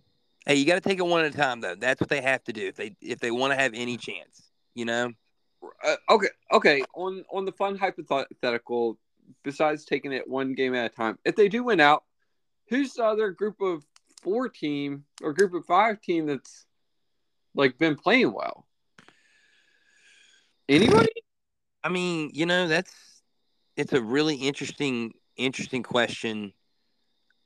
Hey, 0.47 0.57
you 0.57 0.67
got 0.67 0.75
to 0.75 0.81
take 0.81 0.99
it 0.99 1.07
one 1.07 1.25
at 1.25 1.35
a 1.35 1.37
time 1.37 1.61
though. 1.61 1.75
That's 1.75 2.01
what 2.01 2.11
they 2.11 2.21
have 2.21 2.45
to 2.45 2.53
do 2.53 2.67
if 2.67 2.77
they 2.77 2.97
if 3.01 3.21
they 3.21 3.31
want 3.31 3.53
to 3.53 3.59
have 3.59 3.73
any 3.75 3.97
chance. 3.97 4.51
You 4.75 4.85
know. 4.85 5.13
Uh, 5.83 5.97
okay, 6.11 6.29
okay. 6.53 6.83
On 6.95 7.25
on 7.33 7.45
the 7.45 7.53
fun 7.53 7.77
hypothetical, 7.77 8.99
besides 9.43 9.85
taking 9.85 10.13
it 10.13 10.29
one 10.29 10.55
game 10.55 10.75
at 10.75 10.87
a 10.87 10.95
time, 10.95 11.19
if 11.25 11.37
they 11.37 11.49
do 11.49 11.65
win 11.65 11.81
out, 11.81 12.05
who's 12.69 12.95
the 12.95 13.05
other 13.05 13.31
group 13.31 13.61
of 13.61 13.85
four 14.23 14.49
team 14.49 15.05
or 15.23 15.33
group 15.33 15.55
of 15.55 15.65
five 15.67 16.01
team 16.01 16.27
that's 16.27 16.67
like 17.55 17.79
been 17.79 17.97
playing 17.97 18.33
well? 18.33 18.67
Anybody? 20.69 21.13
I 21.83 21.91
mean, 21.91 22.31
you 22.33 22.47
know, 22.47 22.69
that's 22.69 23.23
it's 23.77 23.93
a 23.93 24.01
really 24.01 24.37
interesting 24.37 25.13
interesting 25.37 25.83
question 25.83 26.53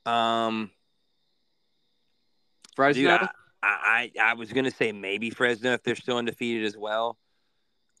um, 0.09 0.71
Fresno. 2.75 3.01
Dude, 3.01 3.29
I, 3.61 4.11
I, 4.21 4.31
I 4.31 4.33
was 4.33 4.51
gonna 4.53 4.71
say 4.71 4.91
maybe 4.91 5.29
Fresno 5.29 5.73
if 5.73 5.83
they're 5.83 5.95
still 5.95 6.17
undefeated 6.17 6.65
as 6.65 6.77
well, 6.77 7.17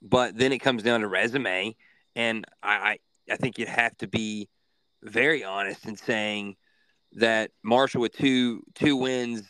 but 0.01 0.37
then 0.37 0.51
it 0.51 0.59
comes 0.59 0.83
down 0.83 1.01
to 1.01 1.07
resume, 1.07 1.75
and 2.15 2.45
I, 2.63 2.69
I, 2.69 2.97
I 3.31 3.35
think 3.35 3.59
you'd 3.59 3.67
have 3.67 3.95
to 3.97 4.07
be 4.07 4.49
very 5.03 5.43
honest 5.43 5.85
in 5.85 5.95
saying 5.95 6.55
that 7.13 7.51
Marshall 7.63 8.01
with 8.01 8.13
two 8.13 8.63
two 8.75 8.95
wins 8.95 9.43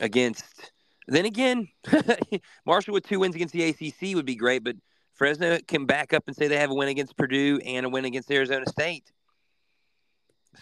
against. 0.00 0.72
Then 1.08 1.24
again, 1.24 1.68
Marshall 2.66 2.92
with 2.92 3.06
two 3.06 3.20
wins 3.20 3.36
against 3.36 3.54
the 3.54 3.68
ACC 3.68 4.16
would 4.16 4.26
be 4.26 4.34
great, 4.34 4.64
but 4.64 4.74
Fresno 5.14 5.58
can 5.68 5.86
back 5.86 6.12
up 6.12 6.24
and 6.26 6.34
say 6.34 6.48
they 6.48 6.58
have 6.58 6.72
a 6.72 6.74
win 6.74 6.88
against 6.88 7.16
Purdue 7.16 7.60
and 7.64 7.86
a 7.86 7.88
win 7.88 8.04
against 8.04 8.30
Arizona 8.30 8.66
State. 8.66 9.12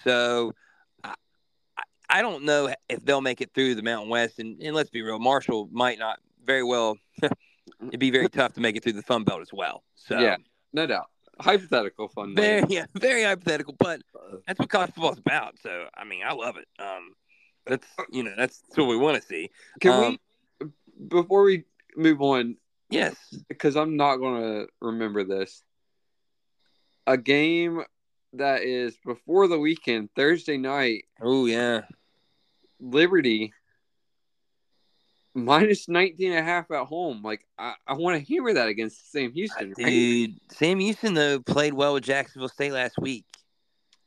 So 0.03 0.53
I 2.09 2.23
don't 2.23 2.45
know 2.45 2.73
if 2.89 3.05
they'll 3.05 3.21
make 3.21 3.41
it 3.41 3.53
through 3.55 3.75
the 3.75 3.83
Mountain 3.83 4.11
West. 4.11 4.39
And, 4.39 4.61
and 4.63 4.75
let's 4.75 4.91
be 4.91 5.03
real, 5.03 5.19
Marshall 5.19 5.69
might 5.73 5.99
not 5.99 6.19
very 6.45 6.63
well. 6.63 6.97
it'd 7.89 8.01
be 8.01 8.11
very 8.11 8.29
tough 8.29 8.53
to 8.55 8.61
make 8.61 8.77
it 8.77 8.83
through 8.83 8.93
the 8.93 9.03
Fun 9.03 9.25
Belt 9.25 9.41
as 9.41 9.53
well. 9.53 9.83
So 9.95 10.19
Yeah, 10.19 10.37
no 10.73 10.87
doubt. 10.87 11.07
Hypothetical 11.41 12.09
fun. 12.09 12.35
very 12.35 12.61
Very, 12.61 12.75
yeah, 12.75 12.87
very 12.95 13.25
hypothetical, 13.25 13.75
but 13.79 14.01
that's 14.47 14.59
what 14.59 14.69
college 14.69 14.91
football 14.91 15.13
is 15.13 15.19
about. 15.19 15.59
So 15.61 15.87
I 15.97 16.05
mean, 16.05 16.23
I 16.25 16.33
love 16.33 16.57
it. 16.57 16.69
Um, 16.79 17.15
that's 17.67 17.87
you 18.13 18.23
know 18.23 18.35
that's, 18.37 18.61
that's 18.61 18.79
what 18.79 18.87
we 18.87 18.97
want 18.97 19.21
to 19.21 19.27
see. 19.27 19.51
Can 19.81 19.91
um, 19.91 20.19
we, 20.61 20.69
before 21.09 21.43
we 21.43 21.65
move 21.97 22.23
on, 22.23 22.57
Yes, 22.91 23.17
because 23.49 23.77
I'm 23.77 23.97
not 23.97 24.17
going 24.19 24.43
to 24.43 24.67
remember 24.81 25.25
this, 25.25 25.65
a 27.07 27.17
game 27.17 27.83
that 28.39 28.63
is 28.63 28.97
before 29.05 29.49
the 29.49 29.59
weekend, 29.59 30.11
Thursday 30.15 30.57
night, 30.57 31.05
oh 31.21 31.47
yeah, 31.47 31.83
Liberty 32.81 33.53
minus 35.35 35.89
19 35.89 36.31
and 36.31 36.39
a 36.39 36.43
half 36.43 36.71
at 36.71 36.87
home. 36.87 37.23
Like, 37.23 37.45
I, 37.59 37.75
I 37.87 37.95
want 37.95 38.25
to 38.25 38.33
hammer 38.33 38.55
that 38.55 38.69
against 38.69 39.11
Sam 39.11 39.33
Houston. 39.33 39.75
right? 39.79 39.87
dude. 39.87 40.39
Sam 40.53 40.79
Houston 40.79 41.15
though 41.15 41.41
played 41.41 41.75
well 41.75 41.95
with 41.95 42.05
Jacksonville 42.05 42.49
State 42.49 42.73
last 42.73 42.99
week. 42.99 43.25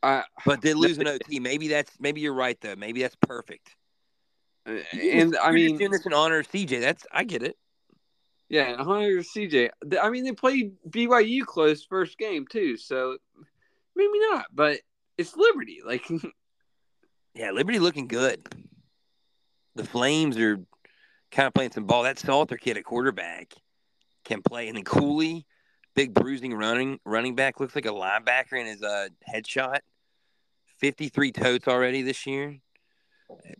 I, 0.01 0.23
But 0.45 0.61
did 0.61 0.77
lose 0.77 0.97
an 0.99 1.07
OT. 1.07 1.39
Maybe 1.39 1.67
that's 1.67 1.91
maybe 1.99 2.21
you're 2.21 2.33
right 2.33 2.57
though. 2.61 2.75
Maybe 2.75 3.01
that's 3.01 3.17
perfect. 3.27 3.75
Uh, 4.65 4.79
and 4.93 5.35
I 5.37 5.45
You're 5.45 5.53
mean, 5.53 5.69
just 5.69 5.79
doing 5.79 5.91
this 5.91 6.05
in 6.05 6.13
honor 6.13 6.39
of 6.39 6.51
CJ. 6.51 6.81
That's 6.81 7.05
I 7.11 7.23
get 7.23 7.43
it. 7.43 7.57
Yeah, 8.49 8.71
and 8.71 8.81
Hunter 8.81 9.17
CJ. 9.17 9.69
I 10.01 10.09
mean, 10.09 10.23
they 10.23 10.31
played 10.31 10.75
BYU 10.89 11.45
close 11.45 11.83
first 11.83 12.17
game 12.17 12.45
too, 12.49 12.77
so 12.77 13.17
maybe 13.97 14.19
not. 14.31 14.45
But 14.53 14.79
it's 15.17 15.35
Liberty. 15.35 15.79
Like, 15.85 16.07
Yeah, 17.33 17.51
Liberty 17.51 17.77
looking 17.79 18.07
good. 18.07 18.43
The 19.75 19.83
Flames 19.83 20.37
are 20.37 20.57
kind 21.31 21.45
of 21.47 21.53
playing 21.53 21.71
some 21.71 21.85
ball. 21.85 22.03
That 22.03 22.17
Salter 22.17 22.57
kid 22.57 22.77
at 22.77 22.83
quarterback 22.83 23.53
can 24.25 24.41
play, 24.41 24.67
and 24.67 24.75
then 24.75 24.83
Cooley, 24.83 25.45
big 25.95 26.15
bruising 26.15 26.53
running 26.55 26.99
running 27.05 27.35
back, 27.35 27.59
looks 27.59 27.75
like 27.75 27.85
a 27.85 27.89
linebacker 27.89 28.59
in 28.59 28.65
his 28.65 28.81
uh, 28.81 29.09
headshot. 29.31 29.79
Fifty 30.79 31.09
three 31.09 31.31
totes 31.31 31.67
already 31.67 32.01
this 32.01 32.25
year. 32.25 32.57
Eh, 33.29 33.53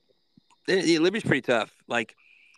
Yeah, 0.84 1.00
Liberty's 1.00 1.24
pretty 1.24 1.42
tough. 1.42 1.72
Like 1.88 2.16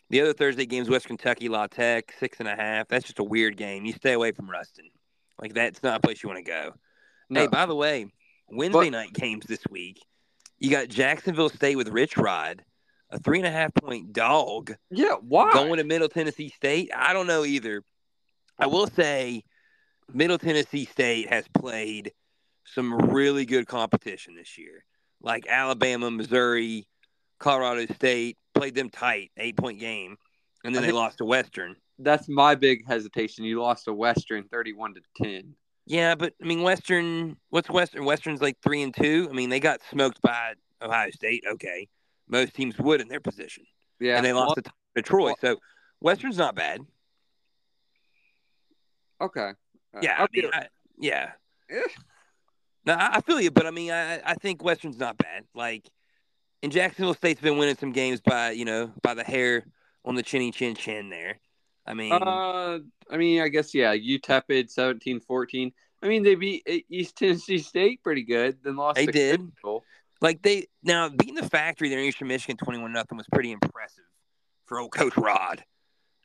the 0.09 0.21
other 0.21 0.31
Thursday 0.33 0.65
games, 0.65 0.89
West 0.89 1.07
Kentucky, 1.07 1.49
La 1.49 1.67
Tech, 1.67 2.13
six 2.17 2.39
and 2.39 2.47
a 2.47 2.55
half. 2.55 2.87
That's 2.87 3.05
just 3.05 3.19
a 3.19 3.23
weird 3.23 3.57
game. 3.57 3.83
You 3.85 3.91
stay 3.91 4.13
away 4.13 4.31
from 4.31 4.49
Ruston. 4.49 4.89
Like 5.41 5.53
that's 5.53 5.83
not 5.83 5.97
a 5.97 5.99
place 5.99 6.23
you 6.23 6.29
want 6.29 6.45
to 6.45 6.49
go. 6.49 6.73
No. 7.29 7.41
Hey, 7.41 7.47
by 7.47 7.65
the 7.65 7.75
way, 7.75 8.07
Wednesday 8.49 8.89
But- 8.89 8.91
night 8.91 9.13
games 9.13 9.45
this 9.45 9.63
week. 9.69 10.01
You 10.57 10.69
got 10.69 10.89
Jacksonville 10.89 11.49
State 11.49 11.77
with 11.77 11.87
Rich 11.87 12.17
Rod, 12.17 12.63
a 13.11 13.19
three 13.19 13.37
and 13.37 13.47
a 13.47 13.51
half 13.51 13.73
point 13.73 14.11
dog 14.11 14.75
yeah, 14.91 15.13
why? 15.21 15.53
going 15.53 15.77
to 15.77 15.85
Middle 15.85 16.09
Tennessee 16.09 16.49
State. 16.49 16.91
I 16.93 17.13
don't 17.13 17.27
know 17.27 17.45
either. 17.45 17.81
I 18.57 18.67
will 18.67 18.87
say, 18.87 19.43
Middle 20.13 20.37
Tennessee 20.37 20.83
State 20.83 21.29
has 21.29 21.45
played 21.57 22.11
some 22.65 22.93
really 22.93 23.45
good 23.45 23.67
competition 23.67 24.35
this 24.35 24.57
year, 24.57 24.83
like 25.21 25.47
Alabama, 25.47 26.11
Missouri, 26.11 26.87
Colorado 27.39 27.85
State. 27.93 28.37
Played 28.53 28.75
them 28.75 28.89
tight, 28.89 29.31
eight 29.37 29.55
point 29.55 29.79
game, 29.79 30.17
and 30.65 30.75
then 30.75 30.83
I 30.83 30.87
they 30.87 30.91
lost 30.91 31.19
to 31.19 31.25
Western. 31.25 31.77
That's 31.99 32.27
my 32.27 32.55
big 32.55 32.85
hesitation. 32.85 33.45
You 33.45 33.61
lost 33.61 33.85
to 33.85 33.93
Western, 33.93 34.43
thirty-one 34.49 34.95
to 34.95 35.01
ten. 35.15 35.55
Yeah, 35.89 36.15
but 36.15 36.35
I 36.41 36.45
mean, 36.45 36.61
Western. 36.61 37.37
What's 37.49 37.69
Western? 37.69 38.05
Western's 38.05 38.41
like 38.41 38.57
three 38.63 38.83
and 38.83 38.95
two. 38.95 39.27
I 39.29 39.33
mean, 39.33 39.49
they 39.49 39.59
got 39.59 39.81
smoked 39.91 40.21
by 40.21 40.53
Ohio 40.81 41.09
State. 41.11 41.43
Okay, 41.53 41.89
most 42.29 42.53
teams 42.55 42.77
would 42.79 43.01
in 43.01 43.09
their 43.09 43.19
position, 43.19 43.65
Yeah, 43.99 44.17
and 44.17 44.25
they 44.25 44.33
lost 44.33 44.55
well, 44.55 44.63
to, 44.63 44.71
to 44.97 45.01
Troy. 45.01 45.33
So 45.41 45.57
Western's 45.99 46.37
not 46.37 46.55
bad. 46.55 46.81
okay. 49.21 49.53
Yeah, 50.01 50.15
I'll 50.19 50.25
I 50.25 50.27
mean, 50.31 50.51
I, 50.53 50.67
yeah. 50.99 51.31
Eh. 51.69 51.81
No, 52.85 52.93
I, 52.93 53.17
I 53.17 53.21
feel 53.21 53.41
you, 53.41 53.51
but 53.51 53.65
I 53.65 53.71
mean, 53.71 53.91
I 53.91 54.21
I 54.23 54.35
think 54.35 54.63
Western's 54.63 54.99
not 54.99 55.17
bad. 55.17 55.45
Like, 55.55 55.89
and 56.63 56.71
Jacksonville 56.71 57.15
State's 57.15 57.41
been 57.41 57.57
winning 57.57 57.77
some 57.77 57.91
games 57.91 58.21
by 58.21 58.51
you 58.51 58.65
know 58.65 58.93
by 59.01 59.15
the 59.15 59.23
hair 59.23 59.65
on 60.05 60.15
the 60.15 60.23
chinny 60.23 60.51
chin 60.51 60.75
chin 60.75 61.09
there. 61.09 61.39
I 61.89 61.93
mean, 61.95 62.13
Uh, 62.13 62.79
I 63.09 63.17
mean, 63.17 63.41
I 63.41 63.47
guess 63.47 63.73
yeah. 63.73 63.95
UTEP 63.95 64.69
17-14. 64.69 65.73
I 66.01 66.07
mean, 66.07 66.23
they 66.23 66.35
beat 66.35 66.63
E- 66.69 66.85
East 66.89 67.17
Tennessee 67.17 67.57
State 67.57 68.03
pretty 68.03 68.23
good, 68.23 68.59
then 68.63 68.75
lost. 68.75 68.95
They 68.95 69.07
to 69.07 69.11
did. 69.11 69.51
Like 70.21 70.41
they 70.41 70.67
now 70.83 71.09
beating 71.09 71.35
the 71.35 71.49
factory 71.49 71.89
there 71.89 71.99
in 71.99 72.05
Eastern 72.05 72.27
Michigan 72.27 72.57
twenty 72.57 72.77
one 72.77 72.91
nothing 72.91 73.17
was 73.17 73.27
pretty 73.31 73.51
impressive 73.51 74.03
for 74.65 74.79
old 74.79 74.91
Coach 74.91 75.15
Rod. 75.17 75.63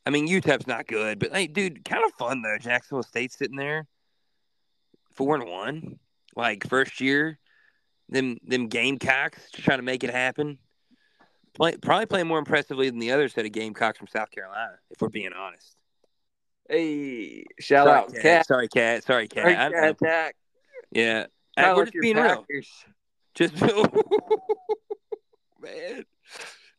I 0.04 0.10
mean, 0.10 0.28
UTEP's 0.28 0.66
not 0.66 0.86
good, 0.86 1.18
but 1.18 1.32
hey, 1.32 1.46
dude, 1.46 1.84
kind 1.84 2.04
of 2.04 2.12
fun 2.14 2.42
though. 2.42 2.58
Jacksonville 2.58 3.04
State 3.04 3.32
sitting 3.32 3.56
there, 3.56 3.86
four 5.12 5.36
and 5.36 5.48
one, 5.48 5.98
like 6.36 6.68
first 6.68 7.00
year. 7.00 7.38
Them 8.08 8.38
them 8.44 8.66
Gamecocks 8.66 9.50
trying 9.52 9.78
to 9.78 9.84
make 9.84 10.04
it 10.04 10.10
happen. 10.10 10.58
Play, 11.54 11.76
probably 11.76 12.06
playing 12.06 12.26
more 12.26 12.38
impressively 12.38 12.90
than 12.90 12.98
the 12.98 13.12
other 13.12 13.28
set 13.28 13.46
of 13.46 13.52
Gamecocks 13.52 13.98
from 13.98 14.08
South 14.08 14.30
Carolina, 14.30 14.72
if 14.90 15.00
we're 15.00 15.08
being 15.08 15.32
honest. 15.32 15.76
Hey, 16.68 17.44
shout 17.60 17.86
Sorry, 17.86 17.98
out, 17.98 18.12
Cat. 18.12 18.22
Cat. 18.22 18.46
Sorry, 18.46 18.68
Cat. 18.68 19.04
Sorry, 19.04 19.28
Cat. 19.28 19.44
Sorry. 19.44 19.54
Cat 19.54 19.90
Attack. 19.90 20.36
Yeah. 20.90 21.26
Hey, 21.56 21.72
we're 21.74 21.84
just 21.84 21.96
being 22.00 22.16
real. 22.16 22.44
Just 23.34 23.60
man, 25.60 26.04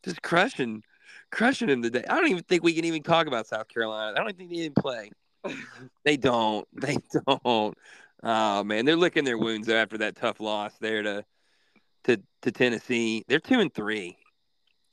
just 0.03 0.21
crushing, 0.21 0.83
crushing 1.31 1.69
him 1.69 1.81
today. 1.81 2.03
I 2.09 2.15
don't 2.15 2.29
even 2.29 2.43
think 2.43 2.63
we 2.63 2.73
can 2.73 2.85
even 2.85 3.03
talk 3.03 3.27
about 3.27 3.47
South 3.47 3.67
Carolina. 3.67 4.19
I 4.19 4.23
don't 4.23 4.37
think 4.37 4.49
they 4.49 4.57
even 4.57 4.73
play. 4.73 5.11
They 6.03 6.17
don't. 6.17 6.67
They 6.73 6.97
don't. 7.13 7.77
Oh 8.23 8.63
man, 8.63 8.85
they're 8.85 8.95
licking 8.95 9.25
their 9.25 9.37
wounds 9.37 9.69
after 9.69 9.99
that 9.99 10.15
tough 10.15 10.39
loss 10.39 10.73
there 10.79 11.03
to 11.03 11.25
to 12.05 12.21
to 12.41 12.51
Tennessee. 12.51 13.23
They're 13.27 13.39
two 13.39 13.59
and 13.59 13.73
three. 13.73 14.17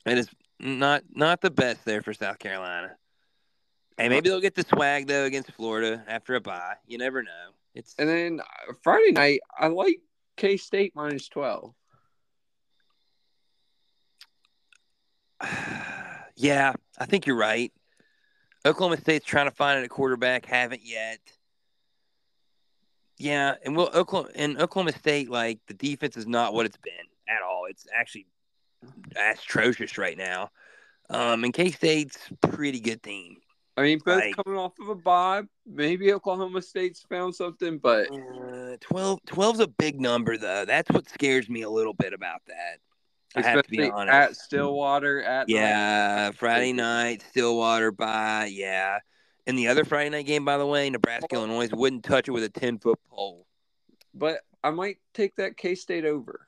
It 0.05 0.17
is 0.17 0.29
not 0.59 1.03
not 1.13 1.41
the 1.41 1.51
best 1.51 1.85
there 1.85 2.01
for 2.01 2.13
South 2.13 2.39
Carolina. 2.39 2.95
Hey, 3.97 4.09
maybe 4.09 4.29
they'll 4.29 4.41
get 4.41 4.55
the 4.55 4.63
swag 4.63 5.07
though 5.07 5.25
against 5.25 5.51
Florida 5.51 6.03
after 6.07 6.35
a 6.35 6.41
bye. 6.41 6.75
You 6.87 6.97
never 6.97 7.21
know. 7.23 7.51
It's 7.75 7.95
And 7.97 8.09
then 8.09 8.39
uh, 8.39 8.73
Friday 8.83 9.11
night, 9.11 9.39
I 9.57 9.67
like 9.67 9.99
K 10.37 10.57
State 10.57 10.93
minus 10.95 11.27
twelve. 11.27 11.73
yeah, 16.35 16.73
I 16.97 17.05
think 17.05 17.25
you're 17.25 17.35
right. 17.35 17.71
Oklahoma 18.65 18.97
State's 18.97 19.25
trying 19.25 19.47
to 19.47 19.55
find 19.55 19.83
a 19.83 19.89
quarterback, 19.89 20.45
haven't 20.45 20.81
yet. 20.85 21.19
Yeah, 23.17 23.55
and 23.63 23.75
well, 23.75 23.89
Oklahoma 23.93 24.29
and 24.35 24.59
Oklahoma 24.59 24.93
State, 24.93 25.29
like 25.29 25.59
the 25.67 25.73
defense 25.73 26.17
is 26.17 26.27
not 26.27 26.53
what 26.53 26.65
it's 26.65 26.77
been 26.77 26.93
at 27.27 27.41
all. 27.41 27.65
It's 27.69 27.85
actually 27.93 28.25
atrocious 29.15 29.97
right 29.97 30.17
now. 30.17 30.49
Um, 31.09 31.43
and 31.43 31.53
K 31.53 31.71
State's 31.71 32.17
pretty 32.41 32.79
good 32.79 33.03
team. 33.03 33.37
I 33.75 33.81
mean, 33.81 33.99
both 34.05 34.21
Like- 34.21 34.35
coming 34.35 34.57
off 34.59 34.73
of 34.79 34.89
a 34.89 34.95
bye. 34.95 35.41
Maybe 35.65 36.13
Oklahoma 36.13 36.61
State's 36.61 37.01
found 37.01 37.33
something, 37.35 37.79
but 37.79 38.09
Uh, 38.11 38.77
12 38.79 39.19
12's 39.25 39.59
a 39.59 39.67
big 39.67 39.99
number 39.99 40.37
though. 40.37 40.65
That's 40.65 40.89
what 40.91 41.09
scares 41.09 41.49
me 41.49 41.63
a 41.63 41.69
little 41.69 41.93
bit 41.93 42.13
about 42.13 42.41
that. 42.47 42.79
I 43.35 43.41
have 43.41 43.63
to 43.63 43.69
be 43.71 43.89
honest. 43.89 44.13
at 44.13 44.35
Stillwater 44.35 45.23
at 45.23 45.47
night. 45.47 45.55
Yeah, 45.55 46.31
Friday 46.31 46.71
night, 46.71 47.23
Stillwater 47.29 47.91
by 47.91 48.45
yeah. 48.45 48.99
And 49.47 49.57
the 49.57 49.67
other 49.67 49.83
Friday 49.83 50.09
night 50.11 50.25
game, 50.27 50.45
by 50.45 50.57
the 50.57 50.67
way, 50.67 50.89
Nebraska 50.89 51.35
Illinois 51.35 51.69
wouldn't 51.73 52.03
touch 52.03 52.27
it 52.27 52.31
with 52.31 52.43
a 52.43 52.49
ten 52.49 52.77
foot 52.77 52.99
pole. 53.09 53.47
But 54.13 54.41
I 54.63 54.69
might 54.69 54.99
take 55.15 55.35
that 55.37 55.57
K 55.57 55.73
State 55.75 56.05
over 56.05 56.47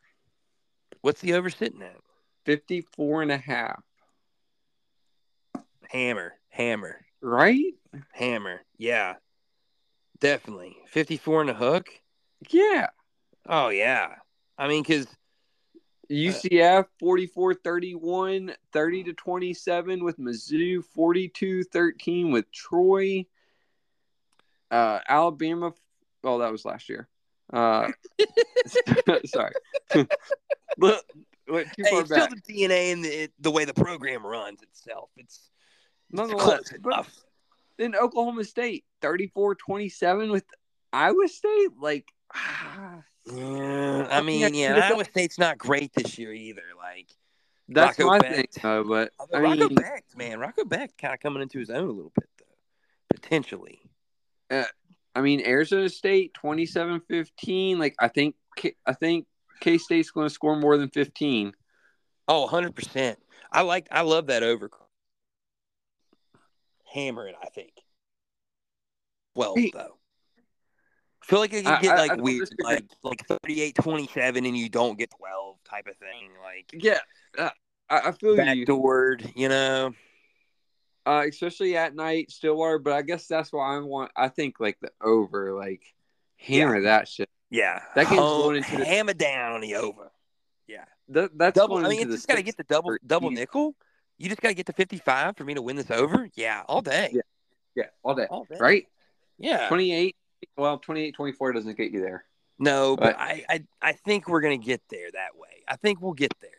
What's 1.02 1.22
the 1.22 1.34
over 1.34 1.50
sitting 1.50 1.82
at? 1.82 1.98
54 2.46 3.24
and 3.24 3.32
a 3.32 3.38
half. 3.38 3.82
Hammer, 5.90 6.34
hammer, 6.50 7.06
Right? 7.22 7.74
hammer. 8.12 8.62
Yeah, 8.78 9.16
definitely. 10.20 10.76
Fifty 10.88 11.18
four 11.18 11.42
and 11.42 11.50
a 11.50 11.54
hook. 11.54 11.88
Yeah. 12.50 12.88
Oh 13.48 13.70
yeah. 13.70 14.16
I 14.58 14.68
mean, 14.68 14.84
because 14.84 15.08
UCF 16.10 16.86
44 17.00 17.54
31, 17.56 18.54
30 18.74 19.04
to 19.04 19.14
27 19.14 20.04
with 20.04 20.18
Mizzou, 20.18 20.84
42 20.84 21.64
13 21.64 22.32
with 22.32 22.52
Troy. 22.52 23.26
Uh, 24.70 25.00
Alabama, 25.08 25.74
well, 26.24 26.40
that 26.40 26.52
was 26.52 26.66
last 26.66 26.90
year. 26.90 27.08
Uh, 27.52 27.90
sorry. 29.26 29.54
Went 31.48 31.68
too 31.74 31.84
Hey, 31.84 31.98
it's 31.98 32.10
still 32.12 32.28
the 32.28 32.42
DNA 32.54 32.92
and 32.94 33.04
the, 33.06 33.30
the 33.40 33.52
way 33.52 33.66
the 33.66 33.74
program 33.74 34.26
runs 34.26 34.62
itself. 34.64 35.10
It's, 35.18 35.36
it's 35.36 35.52
Nonetheless, 36.12 36.44
close 36.44 36.72
enough. 36.72 37.14
then 37.78 37.96
Oklahoma 37.96 38.44
State, 38.44 38.86
34 39.02 39.56
27 39.56 40.32
with 40.32 40.46
Iowa 40.94 41.28
State. 41.28 41.70
Like, 41.80 42.08
Yeah, 43.28 44.08
I 44.12 44.22
mean, 44.22 44.44
I 44.46 44.50
yeah, 44.50 44.90
Iowa 44.92 45.04
State's 45.04 45.40
not 45.40 45.58
great 45.58 45.92
this 45.94 46.18
year 46.20 46.32
either. 46.32 46.62
Like, 46.78 47.10
that's 47.68 47.98
Rocco 47.98 48.08
my 48.08 48.20
Becht. 48.20 48.36
thing, 48.36 48.46
though. 48.62 48.84
But 48.84 49.12
I 49.34 49.40
Rocco 49.40 49.68
mean, 49.68 49.76
Becht, 49.76 50.16
man, 50.16 50.40
Rocco 50.40 50.64
Becht 50.64 50.98
kind 51.02 51.14
of 51.14 51.20
coming 51.20 51.42
into 51.42 51.58
his 51.58 51.72
own 51.72 51.88
a 51.90 51.92
little 51.92 52.12
bit 52.16 52.30
though, 52.38 52.46
potentially. 53.16 53.82
Uh, 54.52 54.66
I 55.16 55.22
mean, 55.22 55.42
Arizona 55.44 55.90
State 55.90 56.34
27-15. 56.44 57.78
Like, 57.80 57.96
I 58.00 58.10
think, 58.10 58.36
I 58.86 58.94
think 58.94 59.26
K 59.60 59.78
State's 59.78 60.12
going 60.12 60.28
to 60.28 60.34
score 60.34 60.56
more 60.56 60.78
than 60.78 60.90
15. 60.90 61.54
Oh, 62.28 62.42
100 62.42 62.76
percent. 62.76 63.20
I 63.52 63.62
like, 63.62 63.88
I 63.92 64.02
love 64.02 64.28
that 64.28 64.44
over. 64.44 64.70
Hammer 66.94 67.28
it, 67.28 67.36
I 67.42 67.48
think. 67.50 67.72
Well, 69.36 69.56
Hey. 69.56 69.72
though. 69.74 69.98
I 71.22 71.26
feel 71.26 71.40
like 71.40 71.54
it 71.54 71.66
I- 71.66 71.76
could 71.76 71.82
get 71.82 71.92
I- 71.92 71.96
I 71.96 72.00
like 72.02 72.10
don't 72.12 72.22
weird, 72.22 72.50
like 72.60 72.86
like 73.04 73.28
38-27 73.28 74.48
and 74.48 74.56
you 74.58 74.70
don't 74.70 74.98
get 74.98 75.10
12 75.18 75.58
type 75.64 75.88
of 75.88 75.98
thing, 75.98 76.30
like 76.44 76.70
Yeah, 76.72 77.00
uh, 77.38 77.50
I, 77.90 78.10
I 78.10 78.12
feel 78.12 78.36
you. 78.36 78.66
backdoored, 78.66 79.32
you 79.36 79.50
know. 79.50 79.94
Uh, 81.08 81.24
especially 81.28 81.78
at 81.78 81.96
night, 81.96 82.32
Stillwater. 82.32 82.80
But 82.80 82.94
I 82.94 83.02
guess 83.04 83.28
that's 83.28 83.52
why 83.54 83.76
I 83.76 83.80
want. 83.80 84.12
I 84.16 84.28
think 84.28 84.60
like 84.60 84.80
the 84.82 84.92
over, 85.02 85.54
like 85.54 85.84
hammer 86.38 86.82
that 86.84 87.08
shit. 87.08 87.30
Yeah, 87.50 87.82
That 87.96 88.08
game's 88.08 88.20
Home- 88.20 88.42
going 88.42 88.56
into 88.58 88.78
the- 88.78 88.86
hammer 88.86 89.14
down 89.14 89.54
on 89.54 89.62
the 89.62 89.76
over. 89.76 90.12
Yeah. 90.68 90.86
That, 91.10 91.38
that's 91.38 91.56
double. 91.56 91.76
going 91.76 91.86
I 91.86 91.90
mean, 91.90 92.02
it's 92.02 92.12
just 92.16 92.28
got 92.28 92.36
to 92.36 92.44
get 92.44 92.58
the 92.58 92.64
double 92.64 92.98
double 93.06 93.30
nickel. 93.30 93.76
You 94.18 94.30
just 94.30 94.42
got 94.42 94.50
to 94.50 94.56
get 94.56 94.66
to 94.68 94.74
fifty 94.74 94.98
five 94.98 95.38
for 95.38 95.44
me 95.44 95.54
to 95.54 95.62
win 95.62 95.76
this 95.76 95.92
over. 95.92 96.28
Yeah, 96.36 96.64
all 96.68 96.82
day. 96.82 97.10
Yeah. 97.14 97.22
Yeah, 97.76 97.84
all 98.04 98.16
day. 98.16 98.26
All 98.30 98.46
day. 98.46 98.58
Right? 98.60 98.88
Yeah. 99.38 99.68
28. 99.68 100.16
Well, 100.58 100.78
28 100.80 101.14
24 101.14 101.54
doesn't 101.54 101.78
get 101.78 101.92
you 101.92 102.00
there. 102.02 102.24
No, 102.58 102.96
but 102.96 103.16
But- 103.18 103.20
I, 103.22 103.46
I 103.50 103.64
I 103.82 103.92
think 103.92 104.28
we're 104.28 104.42
gonna 104.42 104.58
get 104.58 104.82
there 104.90 105.12
that 105.12 105.36
way. 105.38 105.64
I 105.68 105.76
think 105.76 106.02
we'll 106.02 106.14
get 106.14 106.34
there. 106.42 106.52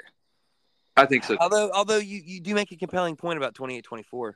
I 0.97 1.07
think 1.07 1.24
so. 1.24 1.37
Although 1.41 1.70
although 1.72 1.99
you, 1.99 2.22
you 2.24 2.41
do 2.41 2.55
make 2.55 2.70
a 2.72 2.76
compelling 2.76 3.16
point 3.16 3.37
about 3.39 3.55
28-24. 3.55 4.34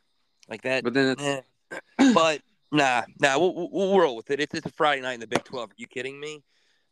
like 0.49 0.63
that. 0.63 0.83
But 0.85 0.95
then 0.95 1.17
it's 1.19 1.23
eh. 1.71 1.81
but 2.15 2.41
nah, 2.73 3.03
nah, 3.21 3.39
we'll, 3.39 3.69
we'll, 3.71 3.99
roll 3.99 4.17
with 4.17 4.31
it. 4.31 4.41
It's, 4.41 4.55
it's 4.55 4.67
a 4.67 4.73
Friday 4.73 5.03
night 5.03 5.15
in 5.15 5.21
the 5.21 5.27
Big 5.27 5.45
Twelve. 5.45 5.71
Are 5.71 5.75
you 5.77 5.87
kidding 5.87 6.19
me? 6.19 6.43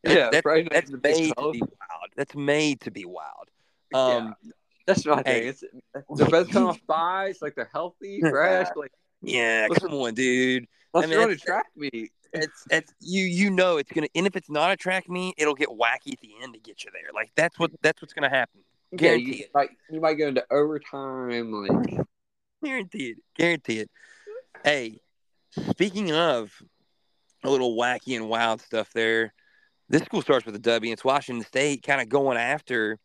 That- 0.03 0.15
Yeah, 0.15 0.29
that's, 0.31 0.43
Friday 0.43 0.63
night 0.63 0.73
that's 0.73 0.91
the 0.91 0.99
made 1.01 1.33
12. 1.33 1.53
to 1.53 1.59
be 1.59 1.59
wild. 1.61 2.09
That's 2.15 2.35
made 2.35 2.81
to 2.81 2.91
be 2.91 3.05
wild. 3.05 3.49
Um, 3.93 4.35
that's 4.85 5.05
my 5.05 5.21
thing. 5.21 5.43
hey. 5.43 5.47
It's 5.47 5.63
they're 6.15 6.27
both 6.27 6.49
coming 6.49 6.69
off 6.69 6.79
buys, 6.87 7.41
like 7.41 7.55
they're 7.55 7.69
healthy, 7.71 8.21
fresh. 8.29 8.67
Like 8.75 8.91
yeah, 9.21 9.67
come 9.67 9.93
on, 9.93 10.13
dude. 10.13 10.67
let's 10.93 11.07
I 11.07 11.09
mean, 11.09 11.19
run 11.19 11.31
a 11.31 11.35
track 11.35 11.65
meet. 11.75 12.11
It's 12.33 12.65
it's 12.69 12.93
you 12.99 13.23
you 13.23 13.49
know 13.49 13.77
it's 13.77 13.91
gonna 13.91 14.07
and 14.15 14.27
if 14.27 14.35
it's 14.35 14.49
not 14.49 14.71
a 14.71 14.77
track 14.77 15.09
meet, 15.09 15.35
it'll 15.37 15.55
get 15.55 15.69
wacky 15.69 16.13
at 16.13 16.19
the 16.21 16.31
end 16.41 16.53
to 16.53 16.59
get 16.59 16.83
you 16.83 16.91
there. 16.91 17.11
Like 17.13 17.31
that's 17.35 17.57
what 17.57 17.71
that's 17.81 18.01
what's 18.01 18.13
gonna 18.13 18.29
happen. 18.29 18.61
Yeah, 18.91 18.97
Guarantee 18.97 19.25
you, 19.25 19.43
it. 19.45 19.51
Like 19.53 19.71
you 19.89 19.99
might 19.99 20.15
go 20.15 20.27
into 20.27 20.45
overtime. 20.51 21.51
Like 21.51 21.99
Guarantee 22.63 23.09
it. 23.09 23.17
Guarantee 23.35 23.79
it. 23.79 23.89
Hey, 24.63 24.99
speaking 25.51 26.11
of 26.11 26.51
a 27.43 27.49
little 27.49 27.75
wacky 27.75 28.15
and 28.15 28.29
wild 28.29 28.61
stuff 28.61 28.91
there, 28.93 29.33
this 29.89 30.03
school 30.03 30.21
starts 30.21 30.45
with 30.45 30.55
a 30.55 30.59
W. 30.59 30.93
It's 30.93 31.03
Washington 31.03 31.45
State 31.45 31.83
kind 31.83 32.01
of 32.01 32.09
going 32.09 32.37
after 32.37 32.99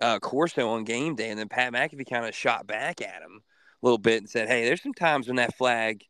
uh, 0.00 0.18
Corso 0.18 0.68
on 0.68 0.84
game 0.84 1.14
day, 1.14 1.30
and 1.30 1.38
then 1.38 1.48
Pat 1.48 1.72
McAfee 1.72 2.08
kind 2.08 2.26
of 2.26 2.34
shot 2.34 2.66
back 2.66 3.00
at 3.00 3.22
him 3.22 3.40
a 3.82 3.86
little 3.86 3.98
bit 3.98 4.18
and 4.18 4.28
said, 4.28 4.48
"Hey, 4.48 4.64
there's 4.64 4.82
some 4.82 4.94
times 4.94 5.26
when 5.26 5.36
that 5.36 5.56
flag, 5.56 6.02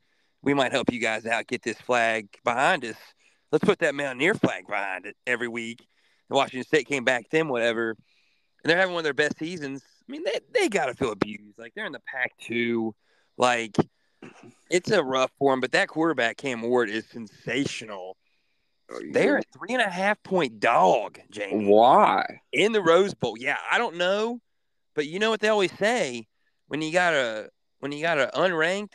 we 0.43 0.55
might 0.55 0.73
help 0.73 0.93
you 0.93 1.01
guys 1.01 1.27
out. 1.27 1.47
Get 1.47 1.63
this 1.63 1.81
flag 1.81 2.29
behind 2.45 2.85
us. 2.85 2.97
Let's 3.53 3.65
put 3.65 3.79
that 3.81 3.95
Mountaineer 3.95 4.35
flag 4.35 4.67
behind 4.67 5.07
it 5.07 5.17
every 5.27 5.49
week." 5.49 5.87
And 6.29 6.37
Washington 6.37 6.65
State 6.65 6.89
came 6.89 7.05
back 7.05 7.25
to 7.25 7.37
them, 7.37 7.49
whatever, 7.49 7.91
and 7.91 8.71
they're 8.71 8.79
having 8.79 8.95
one 8.95 9.01
of 9.01 9.05
their 9.05 9.15
best 9.15 9.39
seasons. 9.39 9.83
I 10.09 10.13
mean, 10.13 10.25
they 10.25 10.41
they 10.53 10.69
got 10.69 10.87
to 10.87 10.95
feel 10.95 11.13
abused. 11.13 11.59
Like 11.59 11.75
they're 11.75 11.87
in 11.87 11.93
the 11.93 12.01
Pac 12.01 12.33
two, 12.41 12.95
like 13.37 13.77
it's 14.71 14.91
a 14.91 15.03
rough 15.03 15.31
form. 15.39 15.61
But 15.61 15.73
that 15.73 15.89
quarterback 15.89 16.37
Cam 16.37 16.63
Ward 16.63 16.91
is 16.91 17.07
sensational. 17.07 18.17
They're 19.11 19.39
a 19.39 19.43
three 19.43 19.75
and 19.75 19.83
a 19.83 19.91
half 19.91 20.23
point 20.23 20.61
dog, 20.61 21.19
Jamie 21.31 21.67
why? 21.67 22.41
in 22.53 22.73
the 22.73 22.81
Rose 22.81 23.15
Bowl. 23.15 23.37
Yeah, 23.37 23.57
I 23.71 23.79
don't 23.79 23.97
know, 23.97 24.41
but 24.95 25.07
you 25.07 25.19
know 25.19 25.31
what 25.31 25.41
they 25.41 25.49
always 25.49 25.73
say 25.73 26.27
when 26.69 26.83
you 26.83 26.93
got 26.93 27.13
a 27.13 27.51
when 27.81 27.93
you 27.93 28.01
got 28.01 28.19
an 28.19 28.31
unranked 28.35 28.93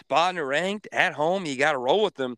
spot 0.00 0.34
in 0.34 0.38
a 0.38 0.44
ranked 0.44 0.88
at 0.92 1.12
home, 1.12 1.46
you 1.46 1.56
got 1.56 1.72
to 1.72 1.78
roll 1.78 2.02
with 2.02 2.14
them. 2.14 2.36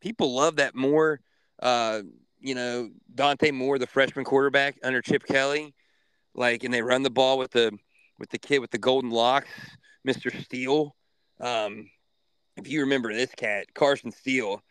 People 0.00 0.34
love 0.34 0.56
that 0.56 0.74
more. 0.74 1.20
Uh, 1.62 2.02
you 2.40 2.54
know, 2.54 2.90
Dante 3.14 3.50
Moore, 3.50 3.78
the 3.78 3.86
freshman 3.86 4.24
quarterback 4.24 4.76
under 4.82 5.00
Chip 5.00 5.24
Kelly, 5.24 5.74
like, 6.34 6.64
and 6.64 6.74
they 6.74 6.82
run 6.82 7.02
the 7.02 7.10
ball 7.10 7.38
with 7.38 7.52
the 7.52 7.72
with 8.18 8.28
the 8.30 8.38
kid 8.38 8.58
with 8.58 8.70
the 8.70 8.78
golden 8.78 9.10
locks, 9.10 9.48
Mister 10.04 10.30
Steele. 10.30 10.94
Um, 11.44 11.90
if 12.56 12.68
you 12.68 12.80
remember 12.80 13.12
this 13.12 13.30
cat, 13.36 13.66
Carson 13.74 14.10
Steele, 14.10 14.62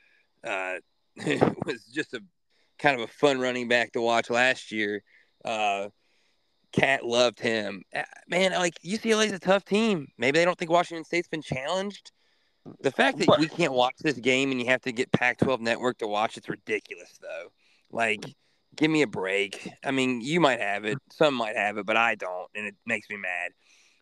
uh, 0.44 0.76
was 1.66 1.84
just 1.94 2.14
a 2.14 2.22
kind 2.80 3.00
of 3.00 3.08
a 3.08 3.12
fun 3.12 3.40
running 3.40 3.68
back 3.68 3.92
to 3.94 4.02
watch 4.02 4.30
last 4.30 4.72
year. 4.72 5.04
Uh, 5.46 5.90
Cat 6.72 7.06
loved 7.06 7.40
him. 7.40 7.84
Uh, 7.96 8.02
Man, 8.28 8.52
like 8.54 8.74
UCLA 8.84 9.28
is 9.28 9.32
a 9.32 9.40
tough 9.40 9.64
team. 9.64 10.08
Maybe 10.18 10.40
they 10.40 10.46
don't 10.46 10.58
think 10.58 10.72
Washington 10.72 11.06
State's 11.06 11.28
been 11.28 11.44
challenged. 11.44 12.12
The 12.82 12.92
fact 12.92 13.20
that 13.20 13.38
we 13.40 13.48
can't 13.48 13.74
watch 13.74 13.96
this 14.02 14.18
game 14.18 14.50
and 14.50 14.60
you 14.60 14.66
have 14.68 14.82
to 14.82 14.92
get 14.92 15.12
Pac-12 15.12 15.60
network 15.60 16.00
to 16.00 16.08
watch 16.08 16.38
it's 16.38 16.50
ridiculous, 16.50 17.20
though. 17.22 17.52
Like, 17.92 18.26
give 18.76 18.90
me 18.90 19.04
a 19.04 19.08
break. 19.08 19.70
I 19.84 19.92
mean, 19.92 20.22
you 20.22 20.40
might 20.40 20.62
have 20.62 20.86
it, 20.86 20.98
some 21.12 21.36
might 21.36 21.56
have 21.56 21.78
it, 21.78 21.86
but 21.86 21.98
I 21.98 22.16
don't, 22.16 22.50
and 22.56 22.66
it 22.66 22.76
makes 22.86 23.10
me 23.10 23.18
mad. 23.18 23.52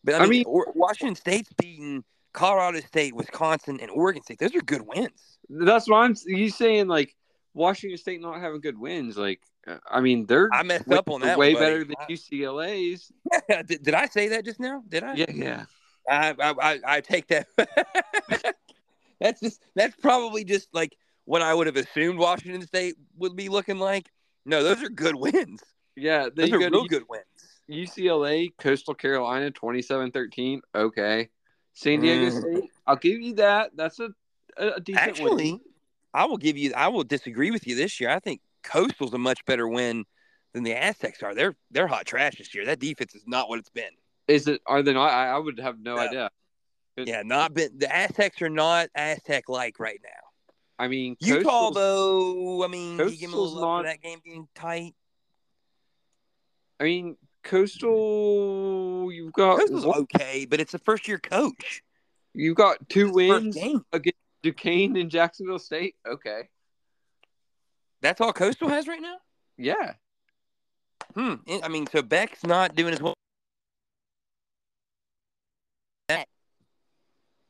But 0.04 0.16
I 0.16 0.18
I 0.20 0.22
mean, 0.28 0.46
mean- 0.48 0.64
Washington 0.76 1.16
State's 1.16 1.52
beaten 1.60 2.06
Colorado 2.34 2.80
State, 2.82 3.16
Wisconsin, 3.16 3.80
and 3.82 3.92
Oregon 3.92 4.24
State. 4.24 4.40
Those 4.40 4.56
are 4.56 4.62
good 4.62 4.82
wins. 4.88 5.38
That's 5.50 5.90
why 5.90 6.04
I'm. 6.04 6.16
You 6.26 6.50
saying 6.50 6.88
like 6.88 7.16
Washington 7.54 7.98
State 7.98 8.22
not 8.22 8.40
having 8.40 8.62
good 8.62 8.80
wins? 8.80 9.18
Like, 9.18 9.42
uh, 9.68 9.78
I 9.90 10.02
mean, 10.02 10.26
they're 10.26 10.50
I 10.52 10.64
messed 10.64 10.88
way, 10.88 10.98
up 10.98 11.10
on 11.10 11.22
that. 11.22 11.38
way 11.38 11.54
one, 11.54 11.62
better 11.62 11.84
than 11.84 11.96
UCLA's. 12.10 13.12
did, 13.66 13.84
did 13.84 13.94
I 13.94 14.06
say 14.06 14.30
that 14.30 14.46
just 14.46 14.60
now? 14.60 14.84
Did 14.88 15.04
I? 15.04 15.14
Yeah, 15.16 15.32
yeah. 15.34 15.66
I, 16.10 16.36
I, 16.40 16.54
I, 16.62 16.80
I 16.86 17.02
take 17.02 17.28
that. 17.28 17.48
that's 19.20 19.40
just 19.40 19.62
that's 19.76 19.96
probably 19.98 20.44
just 20.44 20.74
like 20.74 20.96
what 21.26 21.42
I 21.42 21.54
would 21.54 21.68
have 21.68 21.78
assumed 21.78 22.18
Washington 22.18 22.62
State 22.64 22.96
would 23.18 23.36
be 23.36 23.50
looking 23.50 23.78
like. 23.78 24.10
No, 24.46 24.64
those 24.64 24.82
are 24.82 24.90
good 24.90 25.16
wins. 25.16 25.62
Yeah, 25.96 26.30
Those 26.34 26.52
are 26.52 26.58
real 26.58 26.86
good 26.86 27.04
wins. 27.10 27.26
UCLA, 27.70 28.50
Coastal 28.58 28.94
Carolina, 28.94 29.52
27-13. 29.52 30.62
Okay. 30.74 31.30
San 31.74 32.02
Diego 32.02 32.30
Mm. 32.36 32.42
State, 32.60 32.70
I'll 32.86 32.96
give 32.96 33.22
you 33.22 33.36
that. 33.36 33.72
That's 33.76 34.00
a, 34.00 34.10
a, 34.58 34.80
decent 34.82 35.08
Actually, 35.08 35.52
win. 35.54 35.62
I 36.14 36.26
will 36.26 36.38
give 36.38 36.58
you. 36.58 36.74
I 36.76 36.90
will 36.90 37.04
disagree 37.04 37.52
with 37.52 37.66
you 37.68 37.76
this 37.76 38.00
year. 38.00 38.10
I 38.10 38.20
think 38.20 38.42
Coastal's 38.64 39.14
a 39.14 39.18
much 39.18 39.44
better 39.46 39.68
win 39.68 40.06
than 40.54 40.64
the 40.64 40.74
Aztecs 40.76 41.24
are. 41.24 41.34
They're 41.34 41.56
they're 41.72 41.88
hot 41.88 42.06
trash 42.06 42.38
this 42.38 42.54
year. 42.54 42.66
That 42.66 42.80
defense 42.80 43.16
is 43.16 43.24
not 43.26 43.48
what 43.50 43.60
it's 43.60 43.70
been. 43.70 43.92
Is 44.28 44.48
it? 44.48 44.62
Are 44.66 44.84
they 44.84 44.94
not? 44.94 45.10
I, 45.12 45.30
I 45.30 45.38
would 45.38 45.60
have 45.60 45.80
no 45.80 45.96
No. 45.96 46.02
idea. 46.02 46.30
Good. 46.98 47.08
Yeah, 47.08 47.24
not 47.24 47.54
been. 47.54 47.78
The 47.78 47.94
Aztecs 47.94 48.42
are 48.42 48.50
not 48.50 48.90
Aztec 48.96 49.48
like 49.48 49.80
right 49.80 50.00
now. 50.04 50.10
I 50.78 50.88
mean, 50.90 51.16
Utah 51.22 51.44
Coastal's- 51.70 51.76
though. 51.76 52.64
I 52.66 52.68
mean, 52.68 52.98
do 52.98 53.06
you 53.06 53.12
give 53.12 53.30
me 53.30 53.36
a 53.36 53.38
Coastal's 53.38 53.62
not- 53.62 53.84
that 53.86 54.02
game 54.02 54.20
being 54.24 54.48
tight. 54.56 54.94
I 56.80 56.84
mean, 56.86 57.16
Coastal. 57.44 59.12
You've 59.12 59.34
got 59.34 59.60
Coastal's 59.60 59.86
okay, 59.86 60.46
but 60.46 60.60
it's 60.60 60.74
a 60.74 60.80
first 60.80 61.08
year 61.08 61.20
coach. 61.20 61.84
you've 62.34 62.58
got 62.58 62.78
two 62.90 63.08
It's 63.08 63.18
his 63.18 63.28
first 63.30 63.44
wins 63.44 63.84
against 63.92 64.18
Duquesne 64.44 64.96
and 64.98 65.10
Jacksonville 65.10 65.60
State. 65.60 65.96
Okay. 66.08 66.50
That's 68.02 68.22
all 68.22 68.34
Coastal 68.34 68.70
has 68.70 68.88
right 68.88 69.02
now. 69.02 69.18
Yeah. 69.58 69.94
Hmm. 71.16 71.36
I 71.64 71.68
mean, 71.68 71.88
so 71.88 72.02
Beck's 72.02 72.44
not 72.44 72.76
doing 72.76 72.94
as 72.94 73.02
well. 73.02 73.16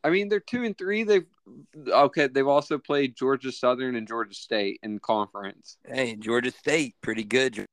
I 0.04 0.10
mean, 0.10 0.30
they're 0.30 0.40
two 0.40 0.64
and 0.64 0.78
three. 0.78 1.04
They've 1.04 1.28
okay. 1.88 2.28
They've 2.28 2.48
also 2.48 2.78
played 2.78 3.16
Georgia 3.16 3.52
Southern 3.52 3.96
and 3.96 4.08
Georgia 4.08 4.34
State 4.34 4.80
in 4.84 5.00
conference. 5.00 5.78
Hey, 5.86 6.16
Georgia 6.16 6.52
State, 6.52 6.96
pretty 7.02 7.24
good. 7.24 7.66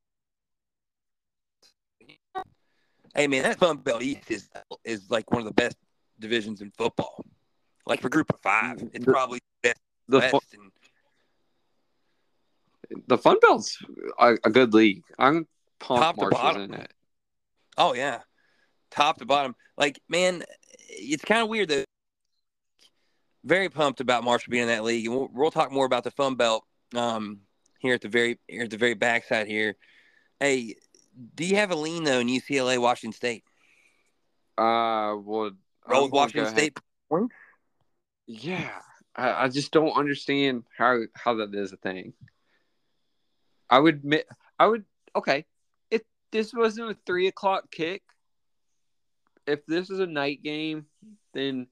Hey 3.18 3.26
man, 3.26 3.42
that 3.42 3.58
Fun 3.58 3.78
Belt 3.78 4.00
East 4.00 4.30
is 4.30 4.48
is 4.84 5.10
like 5.10 5.28
one 5.32 5.40
of 5.40 5.44
the 5.44 5.52
best 5.52 5.76
divisions 6.20 6.60
in 6.60 6.70
football. 6.70 7.24
Like 7.84 8.00
for 8.00 8.08
Group 8.08 8.32
of 8.32 8.38
Five, 8.40 8.80
it's 8.92 9.04
probably 9.04 9.40
the 9.40 9.70
best. 9.70 9.80
The 10.06 10.20
fu- 10.20 10.40
and- 12.92 13.02
the 13.08 13.18
Fun 13.18 13.38
Belt's 13.42 13.76
a, 14.20 14.36
a 14.44 14.50
good 14.50 14.72
league. 14.72 15.02
I'm 15.18 15.48
pumped 15.80 16.02
Top 16.04 16.14
to 16.16 16.28
bottom. 16.30 16.62
in 16.62 16.74
it. 16.74 16.92
oh 17.76 17.92
yeah, 17.92 18.20
top 18.92 19.18
to 19.18 19.26
bottom. 19.26 19.56
Like 19.76 19.98
man, 20.08 20.44
it's 20.88 21.24
kind 21.24 21.42
of 21.42 21.48
weird 21.48 21.70
though. 21.70 21.82
Very 23.42 23.68
pumped 23.68 23.98
about 24.00 24.22
Marshall 24.22 24.52
being 24.52 24.62
in 24.62 24.68
that 24.68 24.84
league, 24.84 25.06
and 25.06 25.16
we'll, 25.16 25.28
we'll 25.32 25.50
talk 25.50 25.72
more 25.72 25.86
about 25.86 26.04
the 26.04 26.12
Fun 26.12 26.36
Belt 26.36 26.64
um, 26.94 27.40
here 27.80 27.94
at 27.94 28.00
the 28.00 28.08
very 28.08 28.38
here 28.46 28.62
at 28.62 28.70
the 28.70 28.76
very 28.76 28.94
backside 28.94 29.48
here. 29.48 29.74
Hey, 30.38 30.76
do 31.34 31.44
you 31.44 31.56
have 31.56 31.70
a 31.70 31.76
lean 31.76 32.04
though 32.04 32.20
in 32.20 32.28
UCLA, 32.28 32.78
Washington 32.78 33.16
State? 33.16 33.44
Uh, 34.56 35.16
well, 35.22 35.50
Roll 35.86 36.08
Washington 36.08 36.52
State. 36.52 36.78
Yeah, 38.26 38.70
I, 39.16 39.44
I 39.44 39.48
just 39.48 39.72
don't 39.72 39.96
understand 39.96 40.64
how 40.76 41.00
how 41.14 41.34
that 41.36 41.54
is 41.54 41.72
a 41.72 41.76
thing. 41.76 42.12
I 43.70 43.78
would 43.78 43.96
admit, 43.96 44.26
I 44.58 44.66
would 44.66 44.84
okay. 45.16 45.44
If 45.90 46.02
this 46.30 46.52
wasn't 46.52 46.90
a 46.90 46.96
three 47.06 47.26
o'clock 47.26 47.70
kick, 47.70 48.02
if 49.46 49.64
this 49.66 49.90
is 49.90 49.98
a 49.98 50.06
night 50.06 50.42
game, 50.42 50.86
then 51.34 51.66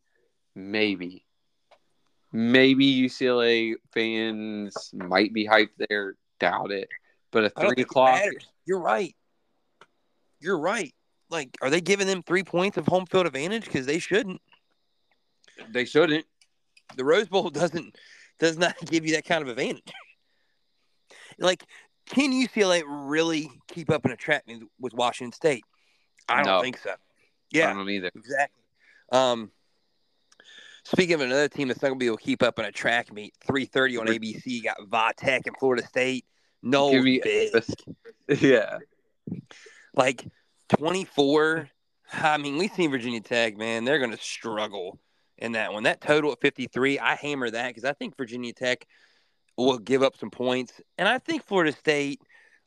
maybe, 0.54 1.24
maybe 2.32 3.00
UCLA 3.02 3.74
fans 3.92 4.90
might 4.92 5.32
be 5.32 5.46
hyped 5.46 5.76
there. 5.88 6.16
Doubt 6.38 6.70
it, 6.70 6.88
but 7.30 7.44
a 7.44 7.50
three 7.50 7.82
o'clock. 7.82 8.20
You're 8.66 8.80
right. 8.80 9.14
You're 10.40 10.58
right. 10.58 10.94
Like, 11.30 11.56
are 11.60 11.70
they 11.70 11.80
giving 11.80 12.06
them 12.06 12.22
three 12.22 12.44
points 12.44 12.76
of 12.76 12.86
home 12.86 13.06
field 13.06 13.26
advantage? 13.26 13.64
Because 13.64 13.86
they 13.86 13.98
shouldn't. 13.98 14.40
They 15.70 15.84
shouldn't. 15.84 16.24
The 16.96 17.04
Rose 17.04 17.28
Bowl 17.28 17.50
doesn't 17.50 17.96
does 18.38 18.58
not 18.58 18.76
give 18.86 19.06
you 19.06 19.14
that 19.14 19.24
kind 19.24 19.42
of 19.42 19.48
advantage. 19.48 19.92
like, 21.38 21.64
can 22.06 22.32
UCLA 22.32 22.82
really 22.86 23.50
keep 23.68 23.90
up 23.90 24.04
in 24.04 24.12
a 24.12 24.16
track 24.16 24.46
meet 24.46 24.62
with 24.78 24.94
Washington 24.94 25.32
State? 25.32 25.64
I 26.28 26.36
don't 26.38 26.46
No. 26.46 26.62
think 26.62 26.78
so. 26.78 26.94
Yeah, 27.50 27.70
I 27.70 27.74
don't 27.74 27.88
either. 27.88 28.10
exactly. 28.14 28.62
Um, 29.12 29.50
speaking 30.84 31.14
of 31.14 31.20
another 31.22 31.48
team 31.48 31.68
that's 31.68 31.80
not 31.80 31.88
going 31.88 31.98
to 31.98 32.02
be 32.02 32.06
able 32.06 32.18
to 32.18 32.24
keep 32.24 32.42
up 32.42 32.58
in 32.58 32.64
a 32.64 32.72
track 32.72 33.12
meet, 33.12 33.34
three 33.46 33.64
thirty 33.64 33.96
on 33.96 34.06
ABC. 34.06 34.42
You 34.46 34.62
got 34.62 34.78
Vatech 34.88 35.46
and 35.46 35.56
Florida 35.58 35.86
State. 35.86 36.24
No, 36.62 36.90
big. 36.90 37.64
Yeah. 38.40 38.78
Like 39.96 40.26
24 40.78 41.68
i 42.12 42.36
mean 42.36 42.58
we've 42.58 42.72
seen 42.72 42.90
virginia 42.90 43.20
tech 43.20 43.56
man. 43.56 43.84
They're 43.84 43.98
going 43.98 44.12
to 44.12 44.18
struggle 44.18 44.98
in 45.38 45.52
that 45.52 45.72
one. 45.72 45.84
That 45.84 46.00
total 46.00 46.32
at 46.32 46.40
53 46.40 46.98
i 46.98 47.14
hammer 47.14 47.50
that 47.50 47.68
because 47.68 47.84
i 47.84 47.92
think 47.92 48.16
virginia 48.16 48.52
tech 48.52 48.86
will 49.56 49.78
give 49.78 50.02
up 50.02 50.16
some 50.16 50.30
points. 50.30 50.80
And 50.98 51.08
i 51.08 51.18
think 51.18 51.44
florida 51.44 51.72
state 51.72 52.20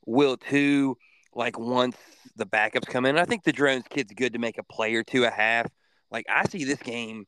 will 0.06 0.38
too 0.38 0.98
like 1.34 1.60
once 1.60 1.96
the 2.36 2.46
backups 2.46 2.88
come 2.88 3.06
in. 3.06 3.18
I 3.18 3.26
think 3.26 3.44
the 3.44 3.52
drones 3.52 3.86
kid's 3.90 4.14
good 4.14 4.34
to 4.34 4.40
make 4.40 4.58
a 4.58 4.64
play 4.64 4.96
or 4.96 5.04
two 5.04 5.26
a 5.26 5.30
half. 5.30 5.68
Like 6.12 6.26
i 6.30 6.48
see 6.48 6.64
this 6.64 6.80
game 6.80 7.26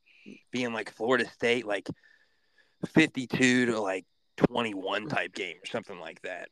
being 0.52 0.74
like 0.74 0.92
florida 0.92 1.28
state 1.30 1.66
like 1.66 1.88
52 2.88 3.68
to 3.68 3.80
like 3.80 4.06
21 4.38 5.08
type 5.08 5.34
game 5.34 5.58
or 5.62 5.66
something 5.68 6.00
like 6.00 6.22
that 6.22 6.50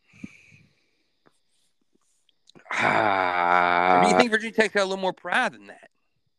or 2.71 4.01
do 4.03 4.09
you 4.09 4.17
think 4.17 4.31
virginia 4.31 4.53
tech's 4.53 4.73
got 4.73 4.81
a 4.81 4.85
little 4.85 4.97
more 4.97 5.13
pride 5.13 5.53
than 5.53 5.67
that 5.67 5.89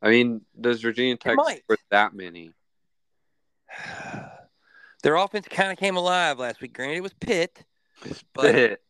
I 0.02 0.10
mean, 0.10 0.42
does 0.58 0.80
Virginia 0.80 1.16
Tech 1.16 1.38
score 1.38 1.76
that 1.90 2.14
many? 2.14 2.52
Their 5.02 5.16
offense 5.16 5.46
kind 5.48 5.72
of 5.72 5.78
came 5.78 5.96
alive 5.96 6.38
last 6.38 6.60
week. 6.60 6.74
Granted, 6.74 6.98
it 6.98 7.02
was 7.02 7.14
Pitt, 7.14 7.64
but 8.34 8.80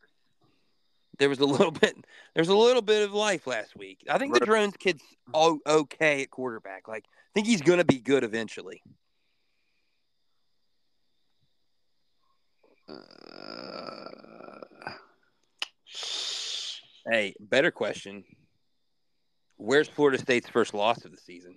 there 1.19 1.29
was 1.29 1.39
a 1.39 1.47
little 1.47 1.71
bit. 1.81 1.95
There 2.35 2.41
was 2.41 2.49
a 2.49 2.57
little 2.57 2.83
bit 2.83 3.03
of 3.03 3.13
life 3.13 3.47
last 3.47 3.77
week. 3.77 4.05
I 4.09 4.19
think 4.19 4.35
the 4.35 4.41
drones 4.41 4.77
kid's 4.77 5.05
okay 5.35 6.23
at 6.23 6.31
quarterback. 6.31 6.89
Like, 6.89 7.05
I 7.07 7.31
think 7.35 7.47
he's 7.47 7.63
going 7.63 7.79
to 7.79 7.85
be 7.85 8.01
good 8.01 8.25
eventually. 8.25 8.83
Uh, 12.89 13.61
Hey, 17.09 17.35
better 17.41 17.71
question. 17.71 18.25
Where's 19.57 19.89
Florida 19.89 20.19
State's 20.19 20.49
first 20.49 20.75
loss 20.75 21.05
of 21.05 21.11
the 21.11 21.17
season? 21.17 21.57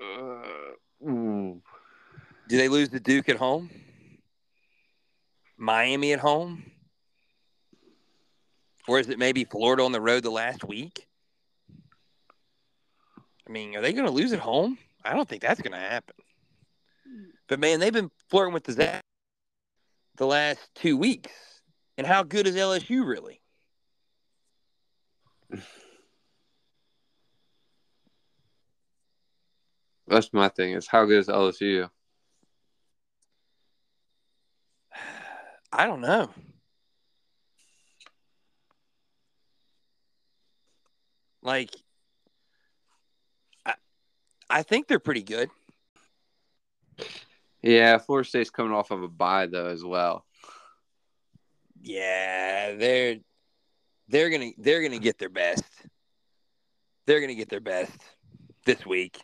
uh, 0.00 1.06
ooh. 1.06 1.62
Do 2.48 2.56
they 2.56 2.68
lose 2.68 2.90
to 2.90 3.00
Duke 3.00 3.28
at 3.28 3.36
home? 3.36 3.70
Miami 5.56 6.12
at 6.12 6.20
home? 6.20 6.70
Or 8.86 8.98
is 8.98 9.08
it 9.08 9.18
maybe 9.18 9.44
Florida 9.44 9.82
on 9.82 9.92
the 9.92 10.00
road 10.00 10.22
the 10.22 10.30
last 10.30 10.64
week? 10.64 11.06
I 13.46 13.52
mean, 13.52 13.76
are 13.76 13.80
they 13.80 13.92
going 13.92 14.06
to 14.06 14.12
lose 14.12 14.32
at 14.32 14.40
home? 14.40 14.78
I 15.04 15.14
don't 15.14 15.28
think 15.28 15.42
that's 15.42 15.60
going 15.60 15.72
to 15.72 15.78
happen. 15.78 16.16
But 17.48 17.60
man, 17.60 17.80
they've 17.80 17.92
been 17.92 18.10
flirting 18.28 18.54
with 18.54 18.64
disaster 18.64 19.00
the 20.16 20.26
last 20.26 20.60
two 20.74 20.96
weeks. 20.96 21.30
And 21.96 22.06
how 22.06 22.22
good 22.22 22.46
is 22.46 22.56
LSU 22.56 23.06
really? 23.06 23.40
That's 30.06 30.32
my 30.32 30.48
thing. 30.48 30.72
Is 30.72 30.86
how 30.86 31.04
good 31.06 31.18
is 31.18 31.28
LSU? 31.28 31.88
I 35.72 35.86
don't 35.86 36.00
know. 36.00 36.30
Like, 41.42 41.70
I, 43.66 43.74
I 44.48 44.62
think 44.62 44.88
they're 44.88 44.98
pretty 44.98 45.22
good. 45.22 45.50
Yeah, 47.62 47.98
Florida 47.98 48.28
State's 48.28 48.50
coming 48.50 48.72
off 48.72 48.90
of 48.90 49.02
a 49.02 49.08
bye 49.08 49.46
though 49.46 49.66
as 49.66 49.84
well. 49.84 50.24
Yeah, 51.86 52.72
they're 52.76 53.16
they're 54.08 54.30
gonna 54.30 54.50
they're 54.56 54.82
gonna 54.82 54.98
get 54.98 55.18
their 55.18 55.28
best. 55.28 55.64
They're 57.06 57.20
gonna 57.20 57.34
get 57.34 57.50
their 57.50 57.60
best 57.60 57.92
this 58.64 58.86
week. 58.86 59.22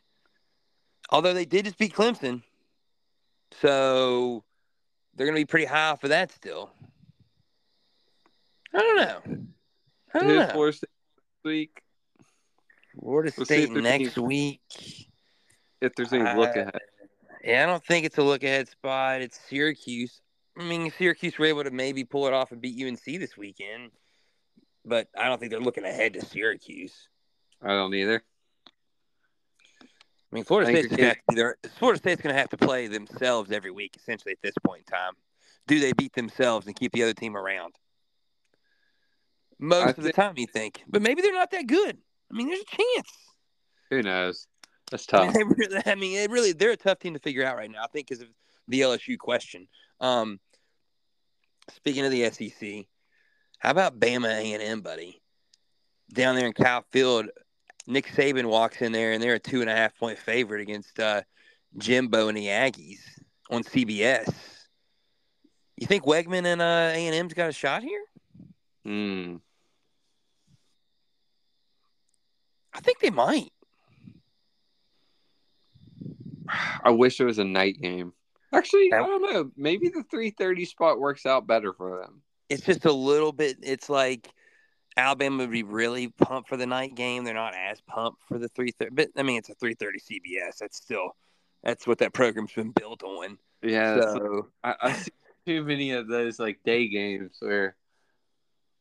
Although 1.09 1.33
they 1.33 1.47
did 1.47 1.65
just 1.65 1.79
beat 1.79 1.95
Clemson, 1.95 2.43
so 3.63 4.45
they're 5.15 5.27
gonna 5.27 5.37
be 5.39 5.47
pretty 5.47 5.65
high 5.65 5.89
off 5.89 6.05
of 6.05 6.11
that 6.11 6.31
still. 6.33 6.71
I 8.75 8.79
don't 8.79 8.97
know. 8.97 9.21
I 10.15 10.19
don't 10.19 10.29
Who's 10.29 10.39
know. 10.39 10.49
Florida 10.53 10.77
State 10.77 10.91
week? 11.45 11.83
Florida 13.01 13.33
We'll 13.37 13.47
State 13.47 13.71
next 13.73 14.19
any- 14.19 14.27
week. 14.27 15.09
If 15.81 15.95
there's 15.95 16.13
any 16.13 16.25
look 16.39 16.57
Uh, 16.57 16.61
ahead, 16.61 16.79
Yeah, 17.43 17.63
I 17.63 17.67
don't 17.67 17.83
think 17.85 18.05
it's 18.05 18.19
a 18.19 18.23
look 18.23 18.43
ahead 18.45 18.69
spot. 18.69 19.23
It's 19.23 19.41
Syracuse. 19.49 20.21
I 20.61 20.65
mean, 20.65 20.93
Syracuse 20.99 21.39
were 21.39 21.47
able 21.47 21.65
to 21.65 21.71
maybe 21.71 22.05
pull 22.05 22.27
it 22.27 22.33
off 22.35 22.53
and 22.53 22.61
beat 22.61 22.85
UNC 22.85 23.03
this 23.05 23.37
weekend, 23.37 23.91
but 24.85 25.09
I 25.17 25.27
don't 25.27 25.39
think 25.39 25.51
they're 25.51 25.61
looking 25.61 25.85
ahead 25.85 26.13
to 26.15 26.25
Syracuse. 26.25 27.09
I 27.63 27.69
don't 27.69 27.95
either. 27.95 28.23
I 29.83 30.35
mean, 30.35 30.45
Florida 30.45 30.71
State's 30.71 30.89
gonna 30.89 31.05
have 31.09 31.17
to 31.17 31.23
either, 31.33 31.57
Florida 31.79 31.99
State's 31.99 32.23
going 32.23 32.35
to 32.35 32.39
have 32.39 32.51
to 32.51 32.57
play 32.57 32.87
themselves 32.87 33.51
every 33.51 33.71
week, 33.71 33.97
essentially 33.97 34.33
at 34.33 34.39
this 34.43 34.55
point 34.65 34.85
in 34.87 34.97
time. 34.97 35.15
Do 35.67 35.81
they 35.81 35.93
beat 35.93 36.13
themselves 36.15 36.67
and 36.67 36.77
keep 36.77 36.93
the 36.93 37.03
other 37.03 37.15
team 37.15 37.37
around? 37.37 37.75
Most 39.59 39.87
I 39.87 39.91
of 39.91 39.97
the 39.97 40.03
think- 40.05 40.15
time, 40.15 40.35
you 40.37 40.47
think, 40.47 40.83
but 40.89 41.03
maybe 41.03 41.23
they're 41.23 41.33
not 41.33 41.51
that 41.51 41.67
good. 41.67 41.99
I 42.31 42.37
mean, 42.37 42.49
there's 42.49 42.61
a 42.61 42.77
chance. 42.77 43.13
Who 43.91 44.03
knows? 44.03 44.47
That's 44.91 45.07
I 45.13 45.27
tough. 45.27 45.35
mean, 45.35 45.49
they 45.49 45.55
really, 45.57 45.83
I 45.85 45.95
mean, 45.97 46.19
it 46.19 46.31
really, 46.31 46.53
they're 46.53 46.71
a 46.71 46.77
tough 46.77 47.01
team 47.01 47.15
to 47.15 47.21
figure 47.21 47.45
out 47.45 47.57
right 47.57 47.71
now. 47.71 47.83
I 47.83 47.89
think 47.89 48.09
because 48.09 48.23
of 48.23 48.29
the 48.69 48.81
LSU 48.83 49.19
question. 49.19 49.67
Um, 50.01 50.39
speaking 51.75 52.05
of 52.05 52.11
the 52.11 52.31
SEC, 52.31 52.87
how 53.59 53.71
about 53.71 53.99
Bama 54.01 54.29
A 54.29 54.53
and 54.53 54.63
M, 54.63 54.81
buddy? 54.81 55.21
Down 56.13 56.35
there 56.35 56.47
in 56.47 56.53
Kyle 56.53 56.85
Field, 56.91 57.27
Nick 57.87 58.07
Saban 58.09 58.47
walks 58.47 58.83
in 58.83 58.93
there, 58.93 59.13
and 59.13 59.23
they're 59.23 59.35
a 59.35 59.39
two 59.39 59.61
and 59.61 59.71
a 59.71 59.77
half 59.77 59.97
point 59.99 60.19
favorite 60.19 60.61
against 60.61 60.99
uh, 60.99 61.23
Jimbo 61.79 62.29
and 62.29 62.37
the 62.37 62.47
Aggies 62.47 63.01
on 63.51 63.63
CBS. 63.63 64.33
You 65.77 65.87
think 65.87 66.05
Weigman 66.05 66.45
and 66.45 66.61
uh, 66.61 66.91
A 66.93 67.07
and 67.07 67.15
M's 67.15 67.35
got 67.35 67.49
a 67.49 67.53
shot 67.53 67.83
here? 67.83 68.05
Hmm. 68.85 69.37
I 72.73 72.81
think 72.81 73.01
they 73.01 73.11
might. 73.11 73.51
I 76.83 76.91
wish 76.91 77.21
it 77.21 77.25
was 77.25 77.39
a 77.39 77.45
night 77.45 77.81
game. 77.81 78.13
Actually, 78.53 78.93
I 78.93 78.99
don't 78.99 79.23
know. 79.23 79.51
Maybe 79.57 79.89
the 79.89 80.05
three 80.11 80.31
thirty 80.31 80.65
spot 80.65 80.99
works 80.99 81.27
out 81.27 81.47
better 81.47 81.73
for 81.73 82.01
them. 82.01 82.23
it's 82.49 82.65
just 82.65 82.85
a 82.85 82.93
little 82.93 83.33
bit 83.33 83.59
it's 83.63 83.89
like 83.89 84.29
Alabama 84.97 85.39
would 85.39 85.53
be 85.53 85.63
really 85.63 86.09
pumped 86.09 86.49
for 86.49 86.57
the 86.57 86.67
night 86.67 86.95
game. 86.95 87.25
They're 87.25 87.35
not 87.35 87.55
as 87.55 87.81
pumped 87.83 88.23
for 88.25 88.39
the 88.39 88.49
three 88.49 88.73
thirty, 88.73 88.91
but 88.93 89.09
I 89.17 89.23
mean 89.23 89.39
it's 89.39 89.51
a 89.51 89.55
three 89.55 89.75
thirty 89.75 90.01
CBS. 90.01 90.59
That's 90.61 90.77
still 90.77 91.17
that's 91.63 91.87
what 91.87 91.99
that 91.99 92.13
program's 92.13 92.53
been 92.53 92.73
built 92.73 93.03
on. 93.03 93.39
Yeah, 93.63 94.01
so, 94.01 94.49
I, 94.65 94.75
I 94.81 94.93
see 94.95 95.11
too 95.47 95.65
many 95.65 95.93
of 95.93 96.09
those 96.09 96.39
like 96.39 96.63
day 96.65 96.89
games 96.89 97.37
where 97.41 97.77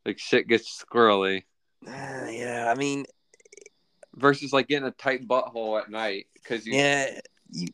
like 0.05 0.20
shit 0.20 0.47
gets 0.47 0.84
squirrely 0.84 1.43
uh, 1.88 1.91
yeah, 2.30 2.72
I 2.74 2.76
mean 2.76 3.05
versus 4.15 4.51
like 4.51 4.67
getting 4.67 4.88
a 4.88 4.91
tight 4.91 5.28
butthole 5.28 5.80
at 5.80 5.89
night 5.89 6.28
because 6.34 6.65
you 6.65 6.74
yeah, 6.74 7.20
you 7.51 7.67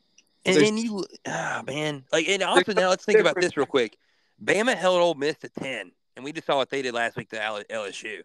and 0.46 0.56
then 0.58 0.78
you 0.78 1.04
ah 1.28 1.64
man 1.66 2.04
like 2.12 2.28
and 2.28 2.43
also 2.43 2.74
now 2.74 2.89
let's 2.89 3.06
think 3.06 3.20
about 3.20 3.39
this 3.39 3.58
real 3.58 3.66
quick. 3.66 3.98
Bama 4.43 4.76
held 4.76 5.00
Ole 5.00 5.14
Miss 5.16 5.38
to 5.38 5.50
ten, 5.50 5.91
and 6.16 6.26
we 6.26 6.32
just 6.32 6.46
saw 6.48 6.58
what 6.58 6.70
they 6.70 6.82
did 6.82 6.93
last 6.93 7.16
week 7.16 7.30
to 7.30 7.38
LSU. 7.38 8.22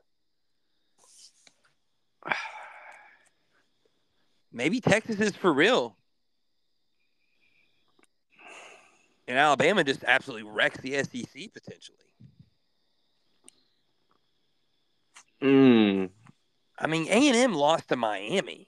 Maybe 4.53 4.81
Texas 4.81 5.21
is 5.21 5.37
for 5.37 5.53
real. 5.53 5.97
And 9.29 9.39
Alabama 9.39 9.85
just 9.85 10.03
absolutely 10.03 10.51
wrecks 10.51 10.81
the 10.81 10.95
SEC 11.05 11.53
potentially. 11.53 11.99
Mm, 15.41 16.11
I 16.77 16.87
mean, 16.89 17.07
A 17.09 17.29
and 17.29 17.37
M 17.37 17.55
lost 17.55 17.89
to 17.91 17.97
Miami, 17.97 18.67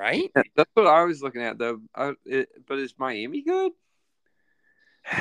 right? 0.00 0.30
yeah, 0.34 0.42
that's 0.56 0.70
what 0.74 0.86
I 0.86 1.04
was 1.04 1.22
looking 1.22 1.42
at 1.42 1.58
though. 1.58 1.80
I, 1.94 2.14
it, 2.24 2.48
but 2.66 2.78
is 2.78 2.94
Miami 2.98 3.42
good? 3.42 3.72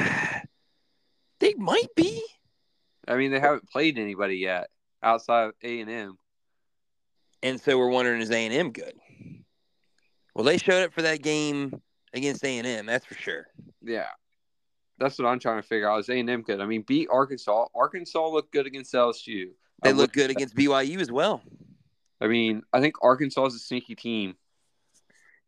they 1.39 1.53
might 1.55 1.93
be. 1.95 2.23
I 3.07 3.15
mean, 3.15 3.31
they 3.31 3.39
haven't 3.39 3.69
played 3.69 3.97
anybody 3.97 4.37
yet 4.37 4.69
outside 5.01 5.45
of 5.45 5.53
A 5.63 5.81
and 5.81 5.89
M. 5.89 6.17
And 7.41 7.59
so 7.59 7.77
we're 7.77 7.89
wondering, 7.89 8.21
is 8.21 8.31
A 8.31 8.45
and 8.45 8.53
M 8.53 8.71
good? 8.71 8.93
Well, 10.35 10.45
they 10.45 10.57
showed 10.57 10.83
up 10.83 10.93
for 10.93 11.01
that 11.01 11.21
game 11.21 11.81
against 12.13 12.43
A 12.43 12.57
and 12.57 12.67
M, 12.67 12.85
that's 12.85 13.05
for 13.05 13.15
sure. 13.15 13.47
Yeah, 13.81 14.07
that's 14.97 15.17
what 15.19 15.27
I'm 15.27 15.39
trying 15.39 15.61
to 15.61 15.67
figure 15.67 15.89
out. 15.89 15.99
Is 15.99 16.09
A 16.09 16.19
and 16.19 16.29
M 16.29 16.41
good? 16.41 16.61
I 16.61 16.65
mean, 16.65 16.83
beat 16.87 17.07
Arkansas. 17.11 17.65
Arkansas 17.75 18.27
looked 18.27 18.51
good 18.53 18.65
against 18.67 18.93
LSU. 18.93 19.47
They 19.83 19.89
I 19.89 19.91
look 19.91 19.97
looked- 20.01 20.13
good 20.15 20.29
against 20.31 20.55
BYU 20.55 20.99
as 20.99 21.11
well. 21.11 21.41
I 22.21 22.27
mean, 22.27 22.63
I 22.73 22.81
think 22.81 22.95
Arkansas 23.01 23.45
is 23.45 23.55
a 23.55 23.59
sneaky 23.59 23.95
team. 23.95 24.35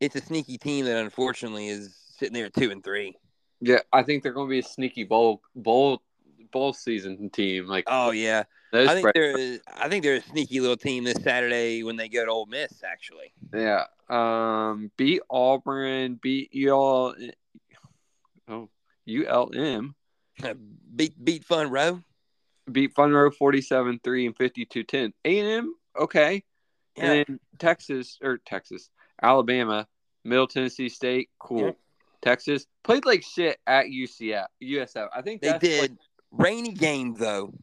It's 0.02 0.16
a 0.16 0.22
sneaky 0.22 0.58
team 0.58 0.86
that 0.86 0.98
unfortunately 0.98 1.68
is 1.70 1.96
sitting 2.18 2.34
there 2.34 2.48
at 2.48 2.54
two 2.54 2.72
and 2.72 2.84
three. 2.84 3.16
Yeah, 3.62 3.80
I 3.94 4.04
think 4.04 4.24
they're 4.24 4.34
going 4.34 4.48
to 4.48 4.52
be 4.52 4.60
a 4.60 4.64
sneaky 4.64 5.04
bowl 5.06 5.42
bowl 5.56 6.02
bowl 6.52 6.74
season 6.74 7.30
team. 7.30 7.68
Like 7.68 7.86
Oh 7.88 8.12
yeah, 8.12 8.44
I 8.74 8.88
think 8.88 9.14
they're 9.14 9.60
I 9.68 9.88
think 9.88 10.04
they're 10.04 10.16
a 10.16 10.22
sneaky 10.22 10.60
little 10.60 10.76
team 10.76 11.04
this 11.04 11.22
Saturday 11.24 11.84
when 11.84 11.96
they 11.96 12.10
go 12.10 12.26
to 12.26 12.32
Ole 12.32 12.48
Miss. 12.48 12.84
Actually, 12.84 13.32
yeah. 13.54 13.86
Um, 14.10 14.92
beat 14.98 15.22
Auburn, 15.30 16.20
beat 16.22 16.52
UL, 16.54 17.16
oh 18.50 18.70
ULM, 19.08 19.96
beat 20.96 21.24
beat 21.24 21.46
Fun 21.46 21.70
Row. 21.70 22.02
beat 22.72 22.94
Fun 22.94 23.12
Row 23.12 23.30
47-3 23.30 24.26
and 24.26 24.38
52-10. 24.38 25.14
A 25.26 25.40
and 25.40 25.48
M, 25.48 25.76
okay. 25.98 26.44
Yeah, 26.98 27.04
And 27.04 27.26
then 27.28 27.40
Texas 27.58 28.18
or 28.22 28.38
Texas, 28.46 28.90
Alabama, 29.22 29.88
Middle 30.24 30.48
Tennessee 30.48 30.90
State, 30.90 31.30
cool. 31.40 31.66
Yeah. 31.68 31.72
Texas 32.22 32.68
played 32.84 33.06
like 33.06 33.24
shit 33.24 33.60
at 33.66 33.88
UCF. 33.88 34.46
USF. 34.62 35.08
I 35.14 35.22
think 35.22 35.42
they 35.42 35.58
did. 35.58 35.82
like, 35.82 35.92
Rainy 36.32 36.72
game 36.72 37.14
though. 37.14 37.54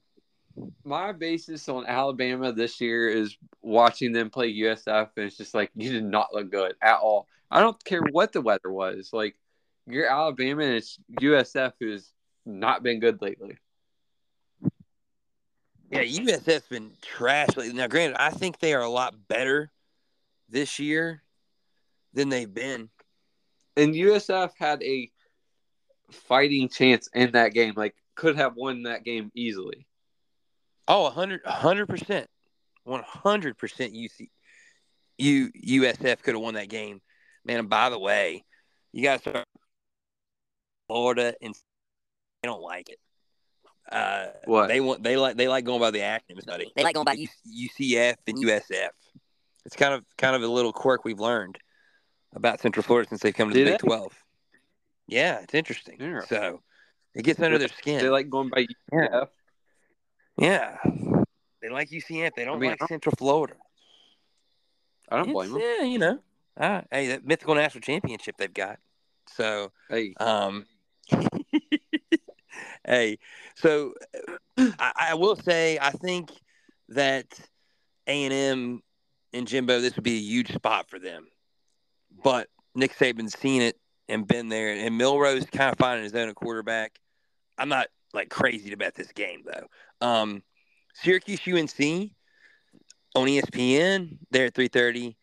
my 0.84 1.12
basis 1.12 1.68
on 1.68 1.86
Alabama 1.86 2.52
this 2.52 2.80
year 2.80 3.08
is 3.08 3.36
watching 3.62 4.12
them 4.12 4.30
play 4.30 4.52
USF, 4.52 5.10
and 5.16 5.26
it's 5.26 5.36
just 5.36 5.54
like 5.54 5.70
you 5.74 5.90
did 5.90 6.04
not 6.04 6.34
look 6.34 6.50
good 6.50 6.74
at 6.82 6.98
all. 6.98 7.26
I 7.50 7.60
don't 7.60 7.82
care 7.84 8.02
what 8.02 8.32
the 8.32 8.40
weather 8.42 8.70
was. 8.70 9.10
Like 9.12 9.36
you're 9.86 10.10
Alabama, 10.10 10.64
and 10.64 10.74
it's 10.74 10.98
USF 11.20 11.72
who's 11.80 12.12
not 12.44 12.82
been 12.82 13.00
good 13.00 13.22
lately. 13.22 13.56
Yeah, 15.90 16.02
USF's 16.02 16.68
been 16.68 16.90
trash 17.00 17.56
lately. 17.56 17.72
Now, 17.72 17.86
granted, 17.86 18.20
I 18.20 18.30
think 18.30 18.58
they 18.58 18.74
are 18.74 18.82
a 18.82 18.90
lot 18.90 19.14
better 19.28 19.70
this 20.50 20.78
year 20.78 21.22
than 22.14 22.28
they've 22.28 22.52
been. 22.52 22.88
And 23.76 23.94
USF 23.94 24.50
had 24.58 24.82
a 24.82 25.10
fighting 26.10 26.68
chance 26.68 27.08
in 27.14 27.32
that 27.32 27.52
game. 27.54 27.74
Like 27.76 27.94
could 28.16 28.36
have 28.36 28.54
won 28.56 28.84
that 28.84 29.04
game 29.04 29.30
easily. 29.34 29.86
Oh, 30.88 31.02
100 31.04 31.44
100%. 31.44 32.26
one 32.84 33.02
hundred 33.06 33.58
percent. 33.58 33.92
UC, 33.92 34.28
U 35.18 35.50
USF 35.52 36.22
could 36.22 36.34
have 36.34 36.42
won 36.42 36.54
that 36.54 36.68
game, 36.70 37.00
man. 37.44 37.58
And 37.60 37.68
by 37.68 37.90
the 37.90 37.98
way, 37.98 38.44
you 38.92 39.02
guys 39.02 39.20
start 39.20 39.44
Florida 40.88 41.34
and 41.42 41.54
they 42.42 42.48
don't 42.48 42.62
like 42.62 42.88
it. 42.88 42.98
Uh, 43.90 44.28
What? 44.44 44.68
they 44.68 44.80
want 44.80 45.02
they 45.02 45.16
like 45.16 45.36
they 45.36 45.48
like 45.48 45.64
going 45.64 45.80
by 45.80 45.90
the 45.90 46.00
acronyms, 46.00 46.46
buddy. 46.46 46.72
They 46.74 46.82
like 46.82 46.94
going 46.94 47.04
by 47.04 47.12
U- 47.14 47.68
UCF 47.78 48.16
and 48.26 48.38
USF. 48.38 48.88
It's 49.66 49.76
kind 49.76 49.92
of 49.94 50.04
kind 50.16 50.34
of 50.34 50.42
a 50.42 50.48
little 50.48 50.72
quirk 50.72 51.04
we've 51.04 51.20
learned 51.20 51.58
about 52.34 52.60
Central 52.60 52.82
Florida 52.82 53.08
since 53.08 53.22
they've 53.22 53.34
come 53.34 53.48
to 53.48 53.54
Do 53.54 53.64
the 53.64 53.70
Big 53.72 53.80
they? 53.80 53.86
Twelve. 53.86 54.12
Yeah, 55.06 55.40
it's 55.40 55.54
interesting. 55.54 55.96
Yeah. 56.00 56.20
So 56.28 56.60
it 57.14 57.22
gets 57.24 57.40
under 57.40 57.58
their 57.58 57.68
skin. 57.68 58.00
They 58.00 58.10
like 58.10 58.28
going 58.28 58.50
by. 58.50 58.66
UCF. 58.92 59.28
yeah, 60.38 60.76
they 61.62 61.68
like 61.70 61.90
UCF. 61.90 62.34
They 62.36 62.44
don't 62.44 62.56
I 62.56 62.60
mean, 62.60 62.70
like 62.70 62.82
I- 62.82 62.86
Central 62.86 63.14
Florida. 63.16 63.54
I 65.10 65.16
don't 65.16 65.32
blame 65.32 65.56
It's- 65.56 65.78
them. 65.78 65.86
Yeah, 65.86 65.90
you 65.90 65.98
know. 65.98 66.18
Ah, 66.60 66.82
hey, 66.90 67.06
that 67.08 67.24
mythical 67.24 67.54
national 67.54 67.80
championship 67.82 68.36
they've 68.36 68.52
got. 68.52 68.78
So, 69.36 69.70
Hey, 69.88 70.12
um, 70.18 70.66
hey, 72.84 73.18
so 73.54 73.94
I, 74.58 74.92
I 75.10 75.14
will 75.14 75.36
say 75.36 75.78
I 75.80 75.90
think 75.90 76.30
that 76.90 77.26
A 78.06 78.24
and 78.24 78.32
M 78.34 78.82
and 79.32 79.46
Jimbo 79.46 79.80
this 79.80 79.94
would 79.96 80.04
be 80.04 80.16
a 80.16 80.20
huge 80.20 80.52
spot 80.52 80.88
for 80.90 80.98
them, 80.98 81.26
but 82.22 82.48
Nick 82.74 82.96
Saban's 82.96 83.38
seen 83.38 83.62
it 83.62 83.76
and 84.08 84.26
been 84.26 84.48
there, 84.48 84.70
and 84.70 84.96
Milroe's 84.96 85.46
kind 85.46 85.72
of 85.72 85.78
finding 85.78 86.04
his 86.04 86.14
own 86.14 86.32
quarterback. 86.34 86.98
I'm 87.58 87.68
not 87.68 87.88
like 88.14 88.30
crazy 88.30 88.70
to 88.70 88.76
bet 88.76 88.94
this 88.94 89.12
game 89.12 89.42
though. 89.44 90.06
Um, 90.06 90.42
Syracuse 90.94 91.40
UNC 91.46 92.10
on 93.14 93.26
ESPN. 93.26 94.18
They're 94.30 94.46
at 94.46 94.54
3:30. 94.54 95.16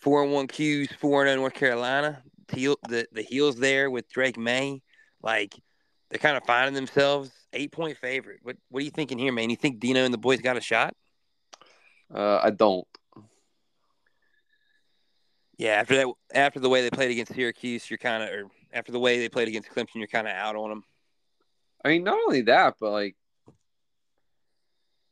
Four 0.00 0.22
and 0.22 0.32
one 0.32 0.48
Qs, 0.48 0.94
four 0.96 1.22
and 1.22 1.28
zero 1.30 1.40
North 1.40 1.54
Carolina. 1.54 2.22
The 2.48 2.76
the 3.12 3.22
heels 3.22 3.56
there 3.56 3.90
with 3.90 4.08
Drake 4.10 4.36
Maye, 4.36 4.82
like 5.22 5.54
they're 6.10 6.18
kind 6.18 6.36
of 6.36 6.44
finding 6.44 6.74
themselves 6.74 7.30
eight 7.54 7.72
point 7.72 7.96
favorite. 7.96 8.40
What 8.42 8.56
what 8.68 8.80
are 8.80 8.84
you 8.84 8.90
thinking 8.90 9.18
here, 9.18 9.32
man? 9.32 9.48
You 9.50 9.56
think 9.56 9.80
Dino 9.80 10.04
and 10.04 10.12
the 10.12 10.18
boys 10.18 10.40
got 10.40 10.56
a 10.58 10.60
shot? 10.60 10.94
uh, 12.14 12.40
I 12.42 12.50
don't. 12.50 12.86
Yeah, 15.56 15.72
after 15.72 15.96
that, 15.96 16.08
after 16.34 16.60
the 16.60 16.68
way 16.68 16.82
they 16.82 16.90
played 16.90 17.10
against 17.10 17.34
Syracuse, 17.34 17.88
you're 17.88 17.98
kind 17.98 18.22
of, 18.22 18.28
or 18.30 18.44
after 18.72 18.92
the 18.92 18.98
way 18.98 19.18
they 19.18 19.28
played 19.28 19.48
against 19.48 19.70
Clemson, 19.70 19.96
you're 19.96 20.08
kind 20.08 20.26
of 20.26 20.34
out 20.34 20.56
on 20.56 20.68
them. 20.68 20.84
I 21.84 21.88
mean, 21.88 22.02
not 22.02 22.18
only 22.18 22.42
that, 22.42 22.74
but 22.80 22.90
like, 22.90 23.16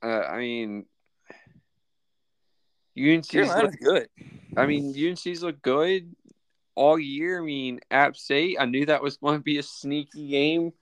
uh, 0.02 0.22
I 0.22 0.38
mean, 0.38 0.86
UNC's 2.98 3.28
Carolina's 3.28 3.76
look, 3.80 3.80
good. 3.80 4.08
I 4.56 4.66
mean, 4.66 4.94
UNC's 4.96 5.42
look 5.42 5.62
good 5.62 6.14
all 6.74 6.98
year. 6.98 7.40
I 7.40 7.44
mean, 7.44 7.80
App 7.90 8.16
State. 8.16 8.56
I 8.58 8.66
knew 8.66 8.86
that 8.86 9.02
was 9.02 9.18
going 9.18 9.38
to 9.38 9.42
be 9.42 9.58
a 9.58 9.62
sneaky 9.62 10.28
game. 10.28 10.72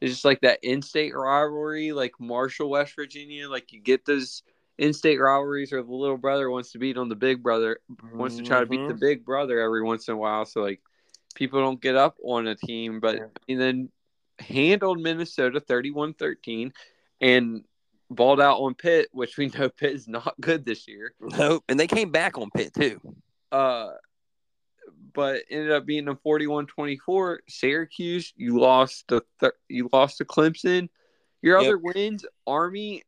It's 0.00 0.12
just 0.12 0.24
like 0.24 0.40
that 0.40 0.58
in-state 0.62 1.14
rivalry, 1.14 1.92
like 1.92 2.12
Marshall, 2.18 2.70
West 2.70 2.94
Virginia. 2.96 3.48
Like 3.48 3.72
you 3.72 3.80
get 3.80 4.04
those 4.04 4.42
in-state 4.78 5.18
rivalries, 5.18 5.72
or 5.72 5.82
the 5.82 5.92
little 5.94 6.18
brother 6.18 6.50
wants 6.50 6.72
to 6.72 6.78
beat 6.78 6.96
on 6.98 7.08
the 7.08 7.14
big 7.16 7.42
brother, 7.42 7.80
wants 8.12 8.36
to 8.36 8.42
try 8.42 8.60
to 8.60 8.66
beat 8.66 8.86
the 8.88 8.94
Mhm. 8.94 9.00
big 9.00 9.24
brother 9.24 9.60
every 9.60 9.82
once 9.82 10.08
in 10.08 10.14
a 10.14 10.16
while. 10.16 10.44
So 10.44 10.62
like 10.62 10.82
people 11.34 11.60
don't 11.60 11.80
get 11.80 11.96
up 11.96 12.16
on 12.22 12.46
a 12.46 12.54
team, 12.54 13.00
but 13.00 13.30
and 13.48 13.60
then 13.60 13.90
handled 14.38 15.00
Minnesota 15.00 15.60
31-13 15.60 16.72
and 17.20 17.64
balled 18.10 18.40
out 18.40 18.58
on 18.58 18.74
Pitt, 18.74 19.08
which 19.12 19.36
we 19.38 19.48
know 19.48 19.68
Pitt 19.70 19.94
is 19.94 20.06
not 20.08 20.34
good 20.40 20.64
this 20.64 20.86
year. 20.86 21.14
Nope, 21.20 21.64
and 21.68 21.80
they 21.80 21.86
came 21.86 22.10
back 22.10 22.36
on 22.38 22.50
Pitt 22.50 22.72
too. 22.74 23.00
Uh 23.50 23.92
but 25.14 25.42
ended 25.50 25.72
up 25.72 25.86
being 25.86 26.08
a 26.08 26.14
41-24 26.14 27.38
Syracuse, 27.48 28.32
you 28.36 28.58
lost 28.58 29.04
the 29.08 29.22
th- 29.40 29.52
you 29.68 29.88
lost 29.92 30.18
to 30.18 30.24
Clemson. 30.24 30.88
Your 31.42 31.58
Yep. 31.58 31.66
other 31.66 31.78
wins, 31.78 32.26
Army 32.46 33.02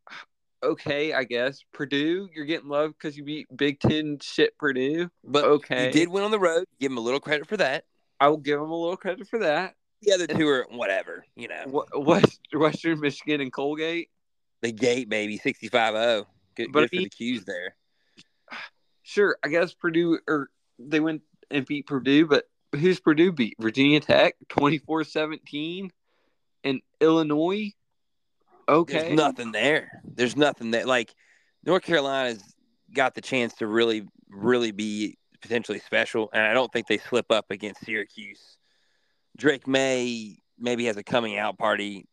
okay, 0.62 1.12
I 1.12 1.24
guess. 1.24 1.61
Purdue, 1.72 2.28
you're 2.34 2.44
getting 2.44 2.68
love 2.68 2.92
because 2.92 3.16
you 3.16 3.24
beat 3.24 3.46
Big 3.56 3.80
Ten 3.80 4.18
shit 4.20 4.56
Purdue. 4.59 5.11
But 5.24 5.44
Okay. 5.44 5.86
you 5.86 5.92
did 5.92 6.09
win 6.09 6.24
on 6.24 6.30
the 6.30 6.38
road. 6.38 6.64
Give 6.80 6.90
them 6.90 6.98
a 6.98 7.02
little 7.02 7.20
credit 7.20 7.46
for 7.48 7.56
that. 7.59 7.84
I 8.20 8.28
will 8.28 8.36
give 8.38 8.59
them 8.61 8.70
a 8.70 8.76
little 8.76 8.96
credit 8.96 9.28
for 9.28 9.38
that. 9.40 9.74
The 10.02 10.12
other 10.12 10.26
two 10.26 10.48
are 10.48 10.66
whatever, 10.70 11.24
you 11.36 11.48
know. 11.48 11.84
West 11.94 12.40
Western 12.52 13.00
Michigan 13.00 13.40
and 13.40 13.52
Colgate. 13.52 14.11
The 14.62 14.72
gate 14.72 15.09
baby, 15.09 15.38
65-0. 15.38 16.26
Good, 16.56 16.72
But 16.72 16.80
good 16.80 16.90
for 16.90 16.96
he- 16.96 17.04
the 17.04 17.11
Q's 17.11 17.44
there. 17.44 17.76
Sure, 19.02 19.38
I 19.42 19.48
guess 19.48 19.72
Purdue 19.74 20.18
or 20.28 20.50
they 20.78 21.00
went 21.00 21.22
and 21.50 21.64
beat 21.64 21.86
Purdue, 21.86 22.26
but 22.26 22.44
who's 22.72 23.00
Purdue 23.00 23.32
beat? 23.32 23.54
Virginia 23.59 24.00
Tech 24.00 24.34
24-17 24.50 25.90
and 26.64 26.80
Illinois. 27.00 27.72
Okay. 28.68 28.92
There's 28.92 29.12
nothing 29.12 29.52
there. 29.52 30.02
There's 30.04 30.36
nothing 30.36 30.72
that 30.72 30.86
like 30.86 31.14
North 31.64 31.82
Carolina's 31.82 32.42
got 32.94 33.14
the 33.14 33.20
chance 33.20 33.54
to 33.54 33.66
really, 33.66 34.06
really 34.28 34.72
be 34.72 35.16
potentially 35.40 35.78
special, 35.78 36.28
and 36.32 36.42
I 36.42 36.52
don't 36.52 36.72
think 36.72 36.86
they 36.86 36.98
slip 36.98 37.30
up 37.30 37.50
against 37.50 37.84
Syracuse. 37.84 38.58
Drake 39.36 39.66
Maye 39.66 40.38
maybe 40.58 40.86
has 40.86 40.96
a 40.96 41.02
coming 41.02 41.38
out 41.38 41.58
party 41.58 42.06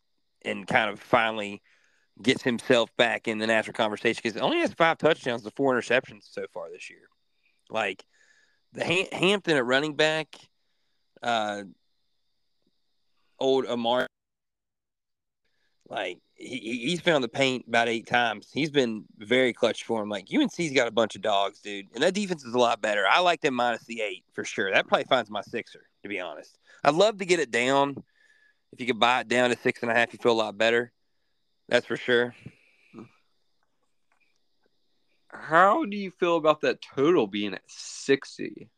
and 0.44 0.68
kind 0.68 0.90
of 0.90 1.00
finally 1.00 1.62
gets 2.22 2.44
himself 2.44 2.90
back 2.98 3.28
in 3.28 3.40
the 3.40 3.48
national 3.48 3.74
conversation 3.74 4.22
because 4.24 4.38
it 4.38 4.44
only 4.44 4.60
has 4.60 4.74
five 4.74 4.98
touchdowns 4.98 5.44
to 5.44 5.52
four 5.52 5.74
interceptions 5.74 6.24
so 6.32 6.46
far 6.54 6.70
this 6.72 6.90
year. 6.90 7.10
Like 7.70 8.04
the 8.74 8.86
Ham- 8.86 9.08
Hampton 9.12 9.58
at 9.58 9.66
running 9.66 9.96
back, 9.96 10.28
uh, 11.22 11.64
old 13.40 13.66
Amar 13.66 14.08
like 15.90 16.20
he, 16.36 16.58
he- 16.58 16.90
he's 16.90 17.02
found 17.02 17.24
the 17.24 17.28
paint 17.30 17.66
about 17.68 17.88
eight 17.88 18.08
times. 18.08 18.50
He's 18.54 18.70
been 18.70 19.06
very 19.18 19.54
clutch 19.54 19.84
for 19.84 20.02
him. 20.04 20.10
Like 20.10 20.28
UNC's 20.34 20.72
got 20.74 20.88
a 20.88 20.92
bunch 20.92 21.16
of 21.16 21.22
dogs, 21.22 21.60
dude, 21.62 21.88
and 21.94 22.04
that 22.04 22.14
defense 22.14 22.44
is 22.44 22.54
a 22.54 22.58
lot 22.60 22.82
better. 22.82 23.06
I 23.10 23.20
like 23.20 23.42
them 23.42 23.54
minus 23.56 23.84
the 23.86 24.02
eight 24.02 24.24
for 24.34 24.44
sure. 24.44 24.72
That 24.72 24.88
probably 24.88 25.06
finds 25.06 25.30
my 25.30 25.42
sixer, 25.42 25.84
to 26.04 26.10
be 26.10 26.20
honest. 26.20 26.58
I'd 26.84 26.94
love 26.96 27.18
to 27.20 27.26
get 27.26 27.40
it 27.40 27.52
down. 27.52 28.04
If 28.74 28.82
you 28.82 28.88
could 28.88 29.00
buy 29.00 29.22
it 29.22 29.28
down 29.30 29.50
to 29.52 29.58
six 29.58 29.82
and 29.82 29.92
a 29.92 29.94
half, 29.96 30.12
you 30.12 30.20
feel 30.22 30.34
a 30.34 30.34
lot 30.34 30.58
better. 30.58 30.92
That's 31.70 31.86
for 31.86 31.96
sure. 31.98 32.36
How 35.30 35.86
do 35.86 35.98
you 35.98 36.12
feel 36.12 36.38
about 36.38 36.62
that 36.62 36.82
total 36.82 37.28
being 37.28 37.54
at 37.54 37.62
60? 37.68 38.70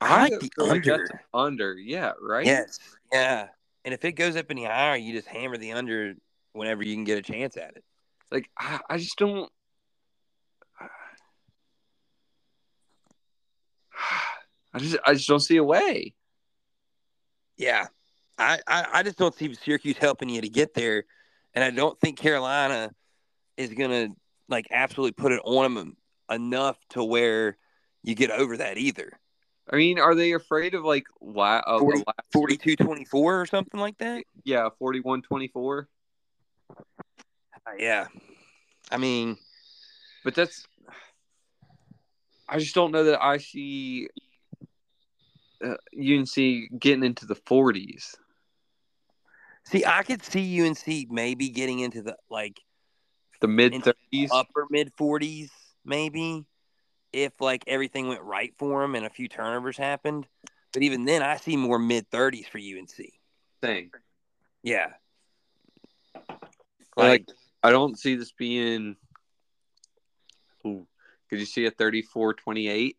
I 0.00 0.22
like 0.22 0.40
the 0.40 0.50
under. 0.58 1.06
under, 1.32 1.74
yeah, 1.74 2.12
right? 2.20 2.44
Yes, 2.44 2.78
yeah. 3.12 3.48
And 3.84 3.94
if 3.94 4.04
it 4.04 4.12
goes 4.12 4.34
up 4.36 4.46
any 4.50 4.64
higher, 4.64 4.96
you 4.96 5.12
just 5.12 5.28
hammer 5.28 5.56
the 5.56 5.72
under 5.72 6.14
whenever 6.52 6.84
you 6.84 6.94
can 6.94 7.04
get 7.04 7.18
a 7.18 7.22
chance 7.22 7.56
at 7.56 7.76
it. 7.76 7.84
Like 8.30 8.50
I, 8.58 8.80
I 8.88 8.98
just 8.98 9.16
don't. 9.18 9.50
I 14.74 14.78
just, 14.78 14.96
I 15.06 15.12
just 15.14 15.28
don't 15.28 15.40
see 15.40 15.58
a 15.58 15.64
way. 15.64 16.14
Yeah, 17.58 17.86
I, 18.38 18.58
I, 18.66 18.86
I 18.92 19.02
just 19.02 19.18
don't 19.18 19.34
see 19.34 19.52
Syracuse 19.54 19.98
helping 19.98 20.30
you 20.30 20.40
to 20.40 20.48
get 20.48 20.74
there, 20.74 21.04
and 21.54 21.62
I 21.62 21.70
don't 21.70 22.00
think 22.00 22.18
Carolina 22.18 22.90
is 23.56 23.74
gonna 23.74 24.08
like 24.48 24.66
absolutely 24.70 25.12
put 25.12 25.32
it 25.32 25.40
on 25.44 25.74
them 25.74 25.96
enough 26.30 26.78
to 26.90 27.04
where 27.04 27.58
you 28.02 28.14
get 28.14 28.30
over 28.30 28.56
that 28.56 28.78
either. 28.78 29.12
I 29.70 29.76
mean, 29.76 29.98
are 29.98 30.14
they 30.14 30.32
afraid 30.32 30.74
of 30.74 30.84
like 30.84 31.04
la- 31.20 31.62
of 31.64 31.80
the 31.80 32.04
40 32.32 32.58
last 32.58 32.76
42-24 32.78 33.06
or 33.12 33.46
something 33.46 33.80
like 33.80 33.98
that. 33.98 34.24
Yeah, 34.44 34.68
41-24. 34.80 35.22
Uh, 35.80 35.84
yeah, 37.78 38.06
I 38.90 38.96
mean, 38.96 39.36
But 40.24 40.34
that's. 40.34 40.66
I 42.48 42.58
just 42.58 42.74
don't 42.74 42.92
know 42.92 43.04
that 43.04 43.22
I 43.22 43.38
see 43.38 44.08
uh, 45.64 45.76
UNC 45.96 46.34
getting 46.78 47.04
into 47.04 47.24
the 47.24 47.36
40s. 47.36 48.14
see, 49.64 49.84
I 49.84 50.02
could 50.02 50.22
see 50.22 50.60
UNC 50.60 51.10
maybe 51.10 51.48
getting 51.48 51.80
into 51.80 52.02
the 52.02 52.16
like 52.28 52.60
The 53.40 53.48
mid 53.48 53.72
30s, 53.72 54.28
upper 54.30 54.66
mid 54.70 54.92
forties, 54.96 55.50
maybe, 55.84 56.44
if 57.12 57.40
like 57.40 57.64
everything 57.66 58.08
went 58.08 58.22
right 58.22 58.52
for 58.58 58.82
them 58.82 58.94
and 58.94 59.06
a 59.06 59.10
few 59.10 59.28
turnovers 59.28 59.76
happened. 59.76 60.26
But 60.72 60.82
even 60.82 61.04
then, 61.04 61.22
I 61.22 61.36
see 61.36 61.56
more 61.56 61.78
mid 61.78 62.10
thirties 62.10 62.46
for 62.48 62.58
UNC. 62.58 63.12
thing. 63.60 63.90
Yeah, 64.62 64.88
Like, 66.96 67.28
I 67.62 67.70
don't 67.70 67.98
see 67.98 68.16
this 68.16 68.32
being. 68.32 68.96
Ooh, 70.66 70.86
could 71.28 71.40
you 71.40 71.46
see 71.46 71.66
a 71.66 71.70
34 71.70 72.34
28? 72.34 72.96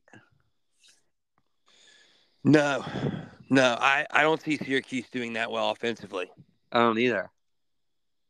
no, 2.43 2.83
no, 3.49 3.77
I 3.79 4.05
I 4.11 4.21
don't 4.23 4.41
see 4.41 4.57
Syracuse 4.57 5.09
doing 5.09 5.33
that 5.33 5.51
well 5.51 5.69
offensively. 5.69 6.31
I 6.71 6.79
don't 6.79 6.97
either. 6.97 7.29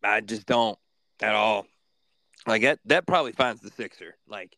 I 0.03 0.22
just 0.22 0.45
don't 0.45 0.78
at 1.22 1.34
all. 1.34 1.66
Like 2.45 2.64
that, 2.64 2.80
that 2.86 3.07
probably 3.07 3.32
finds 3.32 3.61
the 3.61 3.72
sixer. 3.72 4.16
Like, 4.28 4.57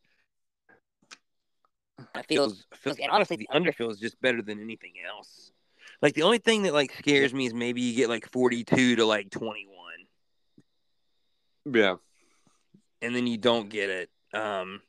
I 2.16 2.24
feels 2.24 2.66
feels 2.74 2.98
and 2.98 3.12
honestly 3.12 3.38
the 3.38 3.50
under 3.52 3.72
feels 3.72 4.00
just 4.00 4.20
better 4.22 4.42
than 4.42 4.60
anything 4.60 4.94
else. 5.08 5.52
Like 6.02 6.14
the 6.14 6.24
only 6.24 6.40
thing 6.40 6.64
that 6.64 6.74
like 6.74 6.92
scares 6.98 7.34
me 7.34 7.46
is 7.46 7.54
maybe 7.54 7.82
you 7.82 7.96
get 7.96 8.10
like 8.10 8.30
forty 8.32 8.64
two 8.64 8.96
to 8.96 9.06
like 9.06 9.30
twenty 9.30 9.68
one. 9.68 9.85
Yeah. 11.66 11.96
and 13.02 13.16
then 13.16 13.28
you 13.28 13.38
don't 13.38 13.70
get 13.70 13.90
it. 13.90 14.10
Um, 14.34 14.82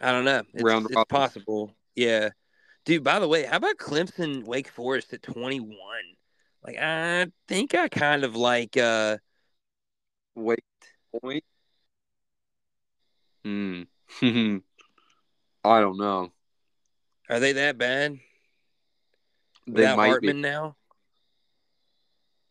I 0.00 0.12
don't 0.12 0.24
know. 0.24 0.42
It's, 0.54 0.62
Round 0.62 0.86
it's 0.90 1.04
possible. 1.08 1.74
Yeah, 1.94 2.30
dude. 2.84 3.04
By 3.04 3.18
the 3.18 3.28
way, 3.28 3.44
how 3.44 3.56
about 3.56 3.76
Clemson 3.76 4.44
Wake 4.44 4.68
Forest 4.68 5.12
at 5.12 5.22
twenty 5.22 5.60
one? 5.60 5.76
Like, 6.64 6.76
I 6.78 7.26
think 7.48 7.74
I 7.74 7.88
kind 7.88 8.24
of 8.24 8.36
like. 8.36 8.76
uh 8.76 9.18
Wait. 10.34 10.60
Point. 11.22 11.44
Hmm. 13.44 13.82
I 15.64 15.80
don't 15.80 15.98
know. 15.98 16.32
Are 17.28 17.40
they 17.40 17.52
that 17.52 17.76
bad? 17.78 18.18
They 19.66 19.72
Without 19.72 19.96
might 19.96 20.08
Hartman 20.08 20.36
be. 20.36 20.42
now. 20.42 20.76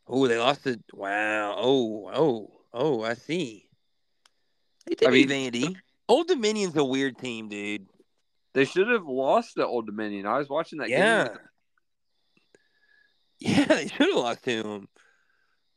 Oh, 0.08 0.28
they 0.28 0.38
lost 0.38 0.68
it. 0.68 0.82
Wow. 0.94 1.56
Oh, 1.58 2.10
oh, 2.14 2.57
oh. 2.74 3.04
I 3.04 3.14
see. 3.14 3.68
They 4.86 5.08
I 5.08 5.12
mean- 5.12 5.30
Vandy. 5.30 5.76
Old 6.10 6.28
Dominion's 6.28 6.78
a 6.78 6.86
weird 6.86 7.18
team, 7.18 7.50
dude. 7.50 7.88
They 8.54 8.66
should 8.66 8.88
have 8.88 9.06
lost 9.06 9.56
to 9.56 9.68
Old 9.68 9.86
Dominion. 9.86 10.26
I 10.26 10.38
was 10.38 10.50
watching 10.50 10.80
that 10.80 10.90
yeah. 10.90 11.28
game. 11.28 11.38
Yeah, 13.40 13.66
they 13.66 13.88
should 13.88 14.08
have 14.08 14.16
lost 14.16 14.44
to 14.46 14.64
them. 14.64 14.88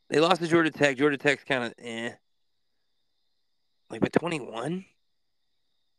They 0.09 0.19
lost 0.19 0.41
to 0.41 0.47
Georgia 0.47 0.71
Tech. 0.71 0.97
Georgia 0.97 1.17
Tech's 1.17 1.43
kind 1.43 1.65
of 1.65 1.73
eh. 1.77 2.11
Like, 3.89 4.01
but 4.01 4.13
21? 4.13 4.83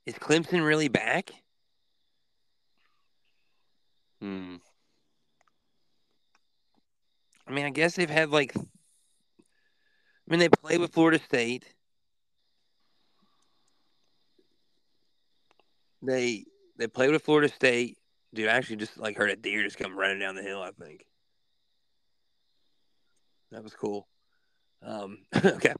Is 0.07 0.15
Clemson 0.15 0.67
really 0.67 0.89
back? 0.89 1.31
Hmm. 4.21 4.57
I 7.47 7.53
mean, 7.53 7.67
I 7.67 7.71
guess 7.71 7.95
they've 7.95 8.11
had 8.11 8.31
like. 8.31 8.55
I 10.33 10.35
mean, 10.35 10.41
they 10.41 10.49
play 10.49 10.79
with 10.79 10.95
Florida 10.95 11.19
State. 11.23 11.67
They 16.01 16.47
they 16.79 16.87
played 16.87 17.11
with 17.11 17.23
Florida 17.23 17.53
State. 17.53 17.99
Dude, 18.33 18.49
I 18.49 18.53
actually 18.53 18.77
just 18.77 18.97
like 18.97 19.19
heard 19.19 19.29
a 19.29 19.37
deer 19.37 19.63
just 19.63 19.77
come 19.77 19.95
running 19.95 20.21
down 20.21 20.35
the 20.35 20.43
hill. 20.43 20.63
I 20.63 20.71
think 20.71 21.05
that 23.51 23.63
was 23.63 23.75
cool. 23.75 24.09
Um, 24.83 25.19
okay. 25.45 25.75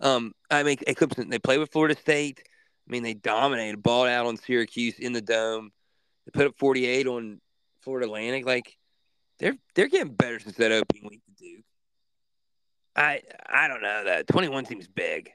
Um, 0.00 0.32
I 0.50 0.64
mean, 0.64 0.78
Clemson. 0.78 1.30
They 1.30 1.38
play 1.38 1.58
with 1.58 1.70
Florida 1.70 1.94
State. 1.94 2.42
I 2.88 2.90
mean, 2.90 3.04
they 3.04 3.14
dominated, 3.14 3.84
balled 3.84 4.08
out 4.08 4.26
on 4.26 4.36
Syracuse 4.36 4.98
in 4.98 5.12
the 5.12 5.22
dome. 5.22 5.70
They 6.26 6.32
put 6.32 6.48
up 6.48 6.58
forty 6.58 6.86
eight 6.86 7.06
on 7.06 7.40
Florida 7.82 8.06
Atlantic. 8.06 8.46
Like 8.46 8.76
they're 9.38 9.54
they're 9.76 9.86
getting 9.86 10.14
better 10.14 10.40
since 10.40 10.56
that 10.56 10.72
opening 10.72 11.06
week 11.08 11.20
to 11.24 11.44
Duke. 11.44 11.64
I 12.94 13.22
I 13.46 13.68
don't 13.68 13.82
know 13.82 14.04
that 14.04 14.26
twenty 14.26 14.48
one 14.48 14.64
seems 14.66 14.86
big. 14.86 15.30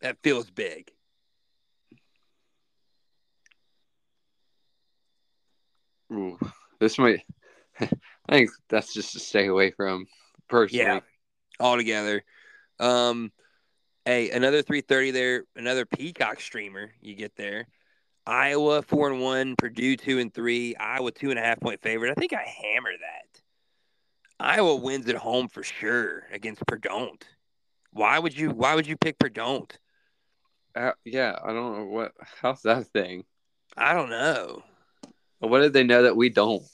That 0.00 0.18
feels 0.22 0.50
big. 0.50 0.90
Ooh. 6.12 6.38
This 6.80 6.98
might. 6.98 7.22
I 7.80 7.88
think 8.28 8.50
that's 8.68 8.92
just 8.92 9.12
to 9.12 9.18
stay 9.18 9.46
away 9.46 9.70
from 9.70 10.06
personally. 10.48 10.84
Yeah, 10.84 11.00
altogether. 11.60 12.24
Um, 12.78 13.32
hey, 14.04 14.30
another 14.30 14.62
three 14.62 14.80
thirty 14.80 15.10
there. 15.10 15.44
Another 15.56 15.84
Peacock 15.84 16.40
streamer 16.40 16.92
you 17.00 17.14
get 17.14 17.36
there. 17.36 17.66
Iowa 18.26 18.82
four 18.82 19.10
and 19.10 19.20
one, 19.20 19.56
Purdue 19.56 19.96
two 19.96 20.18
and 20.18 20.32
three, 20.32 20.74
Iowa 20.76 21.10
two 21.10 21.30
and 21.30 21.38
a 21.38 21.42
half 21.42 21.60
point 21.60 21.82
favorite. 21.82 22.10
I 22.10 22.14
think 22.14 22.32
I 22.32 22.42
hammer 22.42 22.90
that. 22.92 23.33
Iowa 24.44 24.76
wins 24.76 25.08
at 25.08 25.16
home 25.16 25.48
for 25.48 25.62
sure 25.62 26.24
against 26.32 26.66
Purdue. 26.66 27.16
Why 27.92 28.18
would 28.18 28.36
you? 28.36 28.50
Why 28.50 28.74
would 28.74 28.86
you 28.86 28.96
pick 28.96 29.18
Purdue? 29.18 29.66
Uh, 30.74 30.92
yeah, 31.04 31.38
I 31.42 31.52
don't 31.52 31.78
know 31.78 31.84
what. 31.86 32.12
How's 32.40 32.62
that 32.62 32.86
thing? 32.88 33.24
I 33.76 33.94
don't 33.94 34.10
know. 34.10 34.62
What 35.38 35.60
did 35.60 35.72
they 35.72 35.84
know 35.84 36.02
that 36.02 36.16
we 36.16 36.28
don't? 36.30 36.62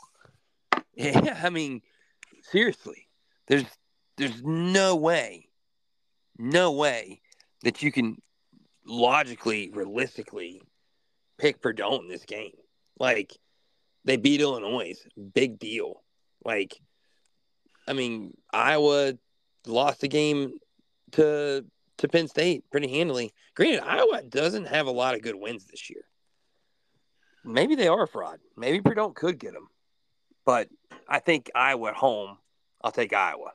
Yeah, 0.96 1.40
I 1.42 1.48
mean, 1.48 1.80
Seriously, 2.42 3.06
there's 3.46 3.64
there's 4.16 4.42
no 4.42 4.96
way, 4.96 5.48
no 6.38 6.72
way 6.72 7.20
that 7.62 7.82
you 7.82 7.92
can 7.92 8.20
logically, 8.84 9.70
realistically 9.72 10.62
pick 11.38 11.60
Purdue 11.60 12.00
in 12.00 12.08
this 12.08 12.24
game. 12.24 12.52
Like 12.98 13.36
they 14.04 14.16
beat 14.16 14.40
Illinois, 14.40 14.94
big 15.34 15.58
deal. 15.58 16.02
Like, 16.44 16.80
I 17.90 17.92
mean, 17.92 18.36
Iowa 18.52 19.14
lost 19.66 20.00
the 20.00 20.06
game 20.06 20.60
to 21.12 21.64
to 21.98 22.08
Penn 22.08 22.28
State 22.28 22.62
pretty 22.70 22.86
handily. 22.86 23.34
Granted, 23.56 23.80
Iowa 23.80 24.22
doesn't 24.22 24.68
have 24.68 24.86
a 24.86 24.92
lot 24.92 25.16
of 25.16 25.22
good 25.22 25.34
wins 25.34 25.64
this 25.64 25.90
year. 25.90 26.04
Maybe 27.44 27.74
they 27.74 27.88
are 27.88 28.04
a 28.04 28.06
fraud. 28.06 28.38
Maybe 28.56 28.80
Purdue 28.80 29.12
could 29.12 29.40
get 29.40 29.54
them, 29.54 29.66
but 30.46 30.68
I 31.08 31.18
think 31.18 31.50
Iowa 31.52 31.88
at 31.88 31.96
home. 31.96 32.38
I'll 32.80 32.92
take 32.92 33.12
Iowa. 33.12 33.50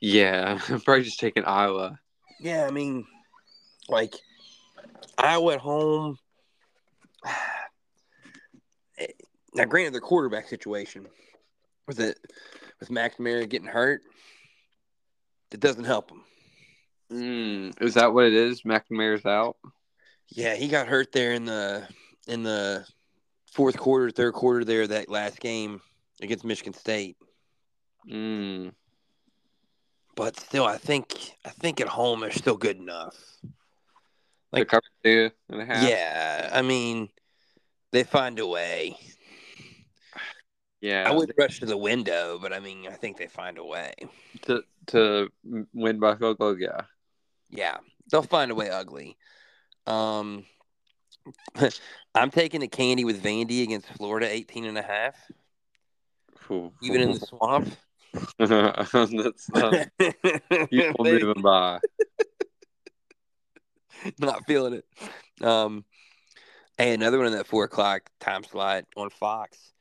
Yeah, 0.00 0.58
I'm 0.68 0.80
probably 0.80 1.04
just 1.04 1.20
taking 1.20 1.44
Iowa. 1.44 2.00
Yeah, 2.40 2.66
I 2.66 2.72
mean, 2.72 3.06
like 3.88 4.14
Iowa 5.18 5.54
at 5.54 5.60
home. 5.60 6.18
Now, 9.54 9.64
granted, 9.64 9.94
their 9.94 10.00
quarterback 10.00 10.48
situation 10.48 11.06
with 11.86 11.98
it 12.00 12.18
with 12.78 12.88
McNamara 12.88 13.48
getting 13.48 13.68
hurt, 13.68 14.02
it 15.50 15.60
doesn't 15.60 15.84
help 15.84 16.08
them. 16.08 16.24
Mm, 17.12 17.82
is 17.82 17.94
that 17.94 18.12
what 18.14 18.26
it 18.26 18.32
is? 18.32 18.62
McNamara's 18.62 19.26
out. 19.26 19.56
Yeah, 20.28 20.54
he 20.54 20.68
got 20.68 20.86
hurt 20.86 21.10
there 21.12 21.32
in 21.32 21.44
the 21.44 21.86
in 22.28 22.44
the 22.44 22.86
fourth 23.52 23.76
quarter, 23.76 24.10
third 24.10 24.34
quarter 24.34 24.64
there 24.64 24.86
that 24.86 25.08
last 25.08 25.40
game 25.40 25.80
against 26.22 26.44
Michigan 26.44 26.72
State. 26.72 27.16
Mm. 28.08 28.72
But 30.14 30.38
still, 30.38 30.64
I 30.64 30.76
think 30.76 31.34
I 31.44 31.50
think 31.50 31.80
at 31.80 31.88
home 31.88 32.20
they're 32.20 32.30
still 32.30 32.56
good 32.56 32.76
enough. 32.76 33.16
Like 34.52 34.68
cover 34.68 34.82
two 35.04 35.30
and 35.48 35.62
a 35.62 35.64
half. 35.64 35.88
Yeah, 35.88 36.50
I 36.52 36.62
mean, 36.62 37.08
they 37.92 38.02
find 38.04 38.38
a 38.38 38.46
way. 38.46 38.96
Yeah, 40.80 41.04
I 41.06 41.12
wouldn't 41.12 41.38
rush 41.38 41.60
to 41.60 41.66
the 41.66 41.76
window, 41.76 42.38
but 42.40 42.52
I 42.52 42.60
mean, 42.60 42.86
I 42.88 42.92
think 42.92 43.18
they 43.18 43.26
find 43.26 43.58
a 43.58 43.64
way. 43.64 43.92
to 44.42 44.62
to 44.88 45.28
win 45.74 46.00
by 46.00 46.16
field 46.16 46.38
goal. 46.38 46.58
Yeah, 46.58 46.82
Yeah, 47.50 47.76
they'll 48.10 48.22
find 48.22 48.50
a 48.50 48.54
way 48.54 48.70
ugly. 48.70 49.16
Um, 49.86 50.46
I'm 52.14 52.30
taking 52.30 52.60
the 52.60 52.68
candy 52.68 53.04
with 53.04 53.22
Vandy 53.22 53.62
against 53.62 53.88
Florida, 53.88 54.28
18 54.30 54.64
and 54.64 54.78
a 54.78 54.82
half, 54.82 55.16
even 56.82 57.00
in 57.02 57.12
the 57.12 57.20
swamp. 57.20 57.74
That's 58.38 59.48
not 59.50 59.88
people 60.70 61.04
moving 61.04 61.42
by. 61.42 61.78
Not 64.18 64.46
feeling 64.46 64.74
it. 64.74 65.44
Um, 65.44 65.84
hey, 66.78 66.92
another 66.92 67.18
one 67.18 67.26
in 67.26 67.32
that 67.34 67.46
four 67.46 67.64
o'clock 67.64 68.10
time 68.20 68.44
slot 68.44 68.84
on 68.96 69.10
Fox. 69.10 69.72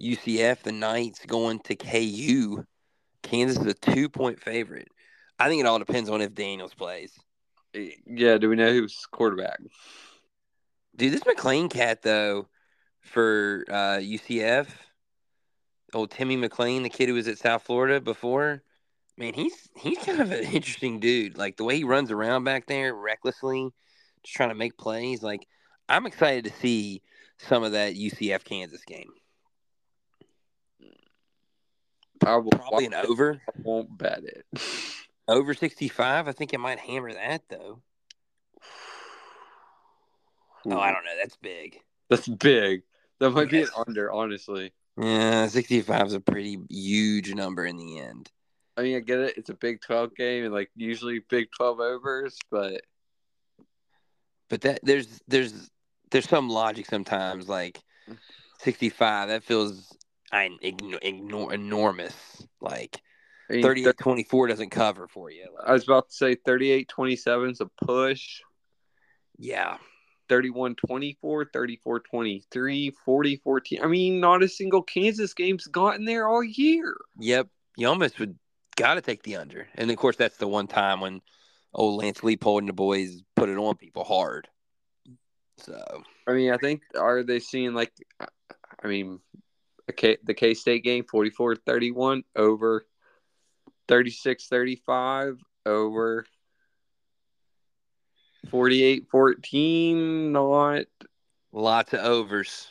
UCF, 0.00 0.62
the 0.62 0.72
Knights 0.72 1.24
going 1.26 1.60
to 1.60 1.76
KU. 1.76 2.64
Kansas 3.22 3.58
is 3.58 3.66
a 3.66 3.74
two 3.74 4.08
point 4.08 4.40
favorite. 4.40 4.88
I 5.38 5.48
think 5.48 5.60
it 5.60 5.66
all 5.66 5.78
depends 5.78 6.10
on 6.10 6.20
if 6.20 6.34
Daniels 6.34 6.74
plays. 6.74 7.12
Yeah, 7.74 8.38
do 8.38 8.48
we 8.48 8.56
know 8.56 8.72
who's 8.72 9.06
quarterback? 9.10 9.60
Dude, 10.96 11.12
this 11.12 11.22
McClain 11.22 11.70
cat 11.70 12.02
though 12.02 12.48
for 13.00 13.64
uh, 13.68 13.98
UCF, 13.98 14.68
old 15.94 16.10
Timmy 16.10 16.36
McClain, 16.36 16.82
the 16.82 16.90
kid 16.90 17.08
who 17.08 17.14
was 17.14 17.28
at 17.28 17.38
South 17.38 17.62
Florida 17.62 18.00
before. 18.00 18.62
Man, 19.22 19.34
he's 19.34 19.68
he's 19.76 19.98
kind 19.98 20.20
of 20.20 20.32
an 20.32 20.42
interesting 20.52 20.98
dude. 20.98 21.38
Like 21.38 21.56
the 21.56 21.62
way 21.62 21.76
he 21.76 21.84
runs 21.84 22.10
around 22.10 22.42
back 22.42 22.66
there 22.66 22.92
recklessly, 22.92 23.70
just 24.24 24.34
trying 24.34 24.48
to 24.48 24.56
make 24.56 24.76
plays. 24.76 25.22
Like 25.22 25.46
I'm 25.88 26.06
excited 26.06 26.44
to 26.46 26.58
see 26.58 27.02
some 27.38 27.62
of 27.62 27.70
that 27.70 27.94
UCF 27.94 28.42
Kansas 28.42 28.84
game. 28.84 29.12
I 32.26 32.34
will 32.34 32.50
Probably 32.50 32.86
an 32.86 32.94
over, 32.94 33.40
I 33.48 33.52
won't 33.62 33.96
bet 33.96 34.24
it. 34.24 34.44
over 35.28 35.54
65. 35.54 36.26
I 36.26 36.32
think 36.32 36.52
it 36.52 36.58
might 36.58 36.80
hammer 36.80 37.12
that 37.12 37.42
though. 37.48 37.80
Oh, 40.66 40.78
I 40.78 40.92
don't 40.92 41.04
know. 41.04 41.16
That's 41.20 41.36
big. 41.36 41.78
That's 42.10 42.26
big. 42.26 42.82
That 43.20 43.30
might 43.30 43.50
be 43.50 43.62
an 43.62 43.68
under, 43.86 44.10
honestly. 44.10 44.72
Yeah, 45.00 45.46
65 45.46 46.08
is 46.08 46.12
a 46.12 46.20
pretty 46.20 46.58
huge 46.68 47.32
number 47.34 47.64
in 47.64 47.76
the 47.76 48.00
end. 48.00 48.28
I 48.76 48.82
mean, 48.82 48.96
I 48.96 49.00
get 49.00 49.20
it. 49.20 49.36
It's 49.36 49.50
a 49.50 49.54
Big 49.54 49.80
12 49.82 50.14
game, 50.14 50.44
and 50.44 50.52
like 50.54 50.70
usually 50.74 51.20
Big 51.28 51.48
12 51.56 51.80
overs, 51.80 52.38
but 52.50 52.82
but 54.48 54.60
that 54.62 54.80
there's 54.82 55.20
there's 55.28 55.70
there's 56.10 56.28
some 56.28 56.48
logic 56.48 56.86
sometimes 56.86 57.48
like 57.48 57.80
65 58.60 59.28
that 59.28 59.42
feels 59.42 59.96
I 60.30 60.50
ignore, 60.60 60.98
ignore 61.02 61.54
enormous 61.54 62.14
like 62.60 63.00
I 63.50 63.54
mean, 63.54 63.62
38 63.62 63.96
24 63.98 64.48
doesn't 64.48 64.70
cover 64.70 65.08
for 65.08 65.30
you 65.30 65.46
like, 65.56 65.68
I 65.68 65.72
was 65.72 65.84
about 65.84 66.10
to 66.10 66.14
say 66.14 66.34
38 66.34 66.88
27 66.88 67.50
is 67.50 67.60
a 67.60 67.66
push. 67.84 68.40
yeah 69.38 69.78
31 70.28 70.74
24, 70.76 71.46
34 71.46 72.00
23, 72.00 72.90
40 73.04 73.36
14. 73.36 73.82
I 73.82 73.86
mean, 73.86 74.20
not 74.20 74.42
a 74.42 74.48
single 74.48 74.82
Kansas 74.82 75.34
game's 75.34 75.66
gotten 75.66 76.04
there 76.04 76.28
all 76.28 76.44
year. 76.44 76.96
yep 77.18 77.48
you 77.76 77.88
almost 77.88 78.18
would 78.18 78.38
got 78.76 78.94
to 78.94 79.00
take 79.00 79.22
the 79.22 79.36
under 79.36 79.68
and 79.74 79.90
of 79.90 79.96
course 79.96 80.16
that's 80.16 80.36
the 80.36 80.48
one 80.48 80.66
time 80.66 81.00
when 81.00 81.20
old 81.74 82.00
Lance 82.00 82.22
Leopold 82.22 82.62
and 82.62 82.68
the 82.68 82.74
boys 82.74 83.22
put 83.36 83.48
it 83.48 83.58
on 83.58 83.76
people 83.76 84.04
hard 84.04 84.48
so 85.58 86.02
I 86.26 86.32
mean, 86.32 86.52
I 86.52 86.56
think, 86.56 86.82
are 86.98 87.22
they 87.22 87.38
seeing 87.38 87.74
like, 87.74 87.92
I 88.20 88.88
mean, 88.88 89.20
K, 89.96 90.16
the 90.22 90.34
K 90.34 90.54
State 90.54 90.84
game 90.84 91.04
44 91.04 91.56
31 91.56 92.22
over 92.36 92.86
36 93.88 94.46
35 94.46 95.38
over 95.66 96.24
48 98.50 99.04
14, 99.10 100.32
not 100.32 100.84
lots 101.52 101.92
of 101.92 102.00
overs 102.00 102.68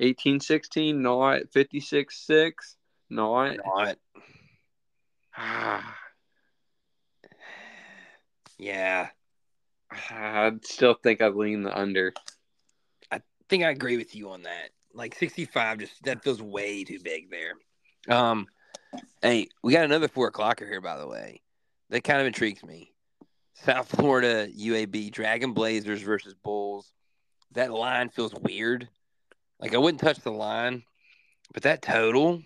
18 0.00 0.40
16, 0.40 1.02
not 1.02 1.50
56 1.52 2.26
6, 2.26 2.76
not. 3.10 3.56
not 3.64 3.96
yeah 8.58 9.08
I 10.10 10.52
still 10.62 10.94
think 10.94 11.20
I'd 11.20 11.34
lean 11.34 11.62
the 11.62 11.76
under. 11.76 12.12
I 13.10 13.20
think 13.48 13.64
I 13.64 13.70
agree 13.70 13.96
with 13.96 14.14
you 14.14 14.30
on 14.30 14.42
that. 14.42 14.70
Like 14.94 15.14
65, 15.14 15.78
just 15.78 16.02
that 16.04 16.22
feels 16.22 16.42
way 16.42 16.84
too 16.84 16.98
big 17.02 17.30
there. 17.30 17.54
Um, 18.14 18.46
hey, 19.22 19.48
we 19.62 19.72
got 19.72 19.84
another 19.84 20.08
four 20.08 20.30
o'clocker 20.30 20.66
here, 20.66 20.80
by 20.80 20.98
the 20.98 21.06
way. 21.06 21.40
That 21.90 22.04
kind 22.04 22.20
of 22.20 22.26
intrigues 22.26 22.64
me. 22.64 22.92
South 23.54 23.88
Florida 23.88 24.48
UAB 24.48 25.12
Dragon 25.12 25.52
Blazers 25.52 26.02
versus 26.02 26.34
Bulls. 26.34 26.92
That 27.52 27.72
line 27.72 28.08
feels 28.08 28.34
weird. 28.34 28.88
Like 29.60 29.74
I 29.74 29.78
wouldn't 29.78 30.00
touch 30.00 30.18
the 30.18 30.32
line, 30.32 30.82
but 31.52 31.62
that 31.62 31.82
total 31.82 32.42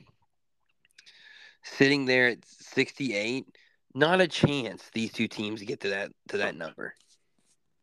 sitting 1.67 2.05
there 2.05 2.29
at 2.29 2.45
68, 2.45 3.47
not 3.95 4.21
a 4.21 4.29
chance 4.29 4.91
these 4.93 5.13
two 5.13 5.29
teams 5.29 5.63
get 5.63 5.81
to 5.81 5.89
that 5.91 6.13
to 6.29 6.39
that 6.39 6.57
number. 6.57 6.95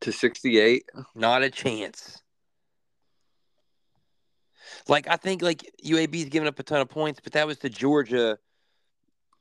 To 0.02 0.12
68. 0.12 0.84
Not 1.16 1.44
a 1.44 1.50
chance. 1.50 2.22
Like 4.88 5.08
I 5.08 5.18
think 5.18 5.42
like 5.42 5.70
UAB's 5.86 6.30
giving 6.30 6.48
up 6.48 6.60
a 6.60 6.64
ton 6.64 6.82
of 6.82 6.90
points, 6.90 7.20
but 7.24 7.34
that 7.34 7.48
was 7.48 7.58
to 7.60 7.70
Georgia, 7.70 8.38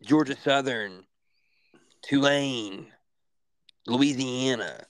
Georgia 0.02 0.36
Southern, 0.36 1.04
Tulane, 2.02 2.86
Louisiana, 3.86 4.84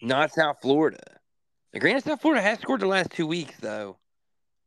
not 0.00 0.32
South 0.32 0.58
Florida. 0.62 1.02
The 1.72 1.80
Grand 1.80 2.04
South 2.04 2.20
Florida 2.20 2.42
has 2.42 2.60
scored 2.60 2.80
the 2.80 2.86
last 2.86 3.10
two 3.10 3.26
weeks 3.26 3.56
though, 3.60 3.98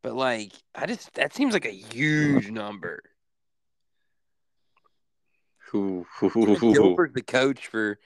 but 0.03 0.13
like 0.13 0.51
I 0.75 0.85
just 0.85 1.13
that 1.15 1.33
seems 1.33 1.53
like 1.53 1.65
a 1.65 1.69
huge 1.69 2.51
number. 2.51 3.03
Ooh. 5.73 6.05
Dilfer's 6.21 7.13
the 7.13 7.21
coach 7.21 7.67
for 7.67 7.99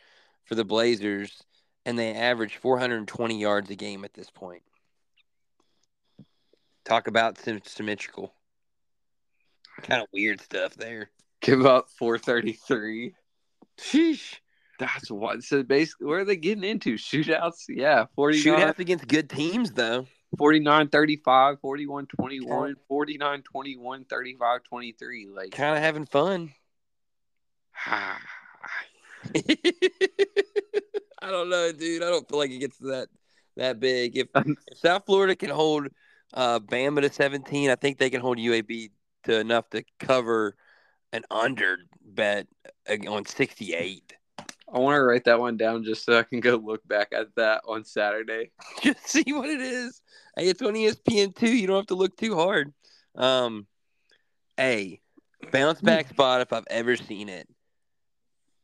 for 0.45 0.55
the 0.55 0.65
Blazers, 0.65 1.43
and 1.85 1.97
they 1.97 2.13
average 2.13 2.57
420 2.57 3.39
yards 3.39 3.69
a 3.69 3.75
game 3.75 4.05
at 4.05 4.13
this 4.13 4.29
point. 4.29 4.63
Talk 6.85 7.07
about 7.07 7.39
symmetrical. 7.65 8.33
Kind 9.81 10.01
of 10.01 10.07
weird 10.13 10.39
stuff 10.39 10.75
there. 10.75 11.09
Give 11.41 11.65
up 11.65 11.89
433. 11.97 13.13
Sheesh. 13.79 14.35
That's 14.77 15.09
what. 15.09 15.43
So 15.43 15.63
basically, 15.63 16.07
where 16.07 16.19
are 16.19 16.25
they 16.25 16.35
getting 16.35 16.63
into? 16.63 16.95
Shootouts? 16.95 17.65
Yeah, 17.69 18.05
49, 18.15 18.59
Shootouts 18.59 18.79
against 18.79 19.07
good 19.07 19.29
teams, 19.29 19.71
though. 19.71 20.05
49 20.37 20.89
35, 20.89 21.59
41 21.61 22.07
21, 22.07 22.75
49 22.87 23.41
21, 23.41 24.05
35 24.05 24.63
23. 24.63 25.27
Like, 25.33 25.51
Kind 25.51 25.77
of 25.77 25.83
having 25.83 26.05
fun. 26.05 26.53
I 31.22 31.31
don't 31.31 31.49
know, 31.49 31.72
dude. 31.72 32.03
I 32.03 32.10
don't 32.10 32.27
feel 32.27 32.38
like 32.38 32.52
it 32.52 32.60
gets 32.60 32.77
that 32.80 33.07
that 33.57 33.80
big. 33.80 34.18
If, 34.18 34.27
if 34.35 34.57
South 34.77 35.03
Florida 35.06 35.35
can 35.35 35.49
hold 35.49 35.88
uh, 36.34 36.60
Bama 36.60 37.02
to 37.02 37.11
17, 37.11 37.69
I 37.69 37.76
think 37.76 37.97
they 37.97 38.10
can 38.10 38.22
hold 38.22 38.38
UAB 38.38 38.91
to 39.23 39.39
enough 39.39 39.69
to 39.72 39.84
cover 39.99 40.56
an 41.14 41.23
under 41.31 41.77
bet 42.03 42.47
on 43.07 43.26
68. 43.26 44.14
I 44.73 44.80
want 44.80 44.95
to 44.95 45.03
write 45.03 45.26
that 45.26 45.39
one 45.39 45.57
down 45.57 45.84
just 45.84 46.06
so 46.06 46.18
I 46.18 46.23
can 46.23 46.39
go 46.39 46.56
look 46.56 46.85
back 46.88 47.10
at 47.14 47.27
that 47.35 47.61
on 47.68 47.84
Saturday. 47.84 48.52
Just 48.81 49.07
see 49.07 49.23
what 49.27 49.49
it 49.49 49.61
is. 49.61 50.02
Hey, 50.35 50.47
it's 50.47 50.61
on 50.61 50.73
ESPN 50.73 51.35
too. 51.35 51.56
You 51.56 51.68
don't 51.68 51.77
have 51.77 51.85
to 51.88 51.95
look 51.95 52.18
too 52.18 52.35
hard. 52.35 52.73
Um, 53.15 53.68
a 54.60 54.99
bounce 55.52 55.81
back 55.81 56.10
spot 56.10 56.41
if 56.41 56.52
I've 56.52 56.68
ever 56.69 56.95
seen 56.95 57.30
it. 57.30 57.47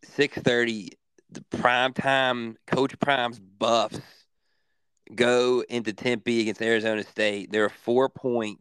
Six 0.04 0.38
thirty, 0.38 0.92
the 1.30 1.44
prime 1.52 1.94
time. 1.94 2.58
Coach 2.68 3.00
Prime's 3.00 3.40
Buffs 3.40 4.00
go 5.14 5.64
into 5.70 5.94
Tempe 5.94 6.42
against 6.42 6.62
Arizona 6.62 7.04
State. 7.04 7.52
They're 7.52 7.66
a 7.66 7.70
four 7.70 8.10
point 8.10 8.60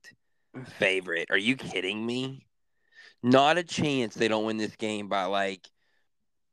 favorite. 0.79 1.29
Are 1.31 1.39
you 1.39 1.57
kidding 1.57 2.05
me? 2.05 2.47
Not 3.23 3.59
a 3.59 3.63
chance 3.63 4.15
they 4.15 4.29
don't 4.29 4.45
win 4.47 4.57
this 4.57 4.77
game 4.77 5.09
by 5.09 5.25
like 5.25 5.69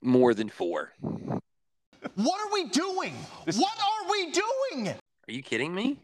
more 0.02 0.34
than 0.34 0.50
four. 0.50 0.92
What 1.02 2.42
are 2.42 2.54
we 2.54 2.66
doing? 2.70 3.14
What 3.46 3.78
are 3.80 4.12
we 4.12 4.32
doing? 4.32 4.90
Are 4.90 5.32
you 5.32 5.42
kidding 5.42 5.74
me? 5.74 6.00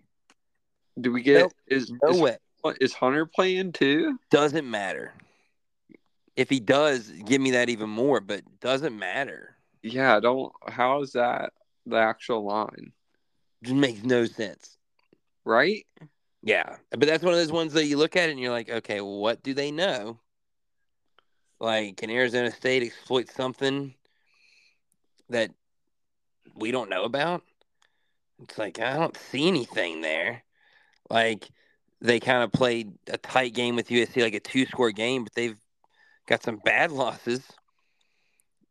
Do 1.00 1.12
we 1.12 1.22
get 1.22 1.42
Nope. 1.42 1.54
is 1.68 1.92
No 2.04 2.10
is, 2.10 2.22
way. 2.22 2.38
is 2.80 2.94
Hunter 2.94 3.26
playing 3.26 3.72
too? 3.72 4.18
Doesn't 4.30 4.70
matter. 4.70 5.14
If 6.36 6.50
he 6.50 6.60
does, 6.60 7.08
give 7.26 7.42
me 7.42 7.52
that 7.52 7.70
even 7.70 7.90
more, 7.90 8.20
but 8.20 8.42
doesn't 8.60 8.98
matter. 8.98 9.56
Yeah, 9.84 10.18
I 10.18 10.20
don't. 10.20 10.52
How 10.68 11.02
is 11.02 11.14
that 11.14 11.54
the 11.86 11.98
actual 11.98 12.46
line? 12.46 12.92
Just 13.62 13.76
makes 13.76 14.04
no 14.04 14.26
sense. 14.26 14.78
Right? 15.46 15.86
Yeah. 16.42 16.78
But 16.92 17.08
that's 17.08 17.24
one 17.24 17.34
of 17.34 17.40
those 17.40 17.52
ones 17.52 17.74
that 17.74 17.86
you 17.86 17.98
look 17.98 18.16
at 18.16 18.30
it 18.30 18.32
and 18.32 18.40
you're 18.40 18.52
like, 18.52 18.70
okay, 18.70 19.02
well, 19.02 19.20
what 19.20 19.44
do 19.44 19.54
they 19.54 19.72
know? 19.72 20.20
Like, 21.60 21.98
can 21.98 22.10
Arizona 22.10 22.52
State 22.52 22.84
exploit 22.84 23.32
something 23.32 23.94
that 25.30 25.52
we 26.56 26.72
don't 26.72 26.90
know 26.90 27.04
about? 27.04 27.44
It's 28.42 28.58
like, 28.58 28.80
I 28.80 28.98
don't 28.98 29.16
see 29.16 29.48
anything 29.48 30.02
there. 30.02 30.44
Like, 31.10 31.50
they 32.02 32.20
kind 32.20 32.44
of 32.44 32.52
played 32.52 32.92
a 33.08 33.18
tight 33.18 33.54
game 33.54 33.78
with 33.78 33.88
USC, 33.88 34.22
like 34.22 34.34
a 34.34 34.42
two 34.42 34.66
score 34.66 34.92
game, 34.92 35.24
but 35.24 35.34
they've 35.34 35.58
got 36.28 36.44
some 36.44 36.58
bad 36.64 36.92
losses. 36.92 37.44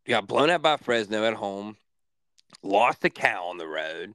Got 0.07 0.27
blown 0.27 0.51
out 0.51 0.63
by 0.63 0.77
Fresno 0.79 1.25
at 1.25 1.35
home, 1.35 1.77
lost 2.63 3.03
to 3.03 3.11
Cal 3.11 3.45
on 3.45 3.59
the 3.59 3.69
road. 3.69 4.15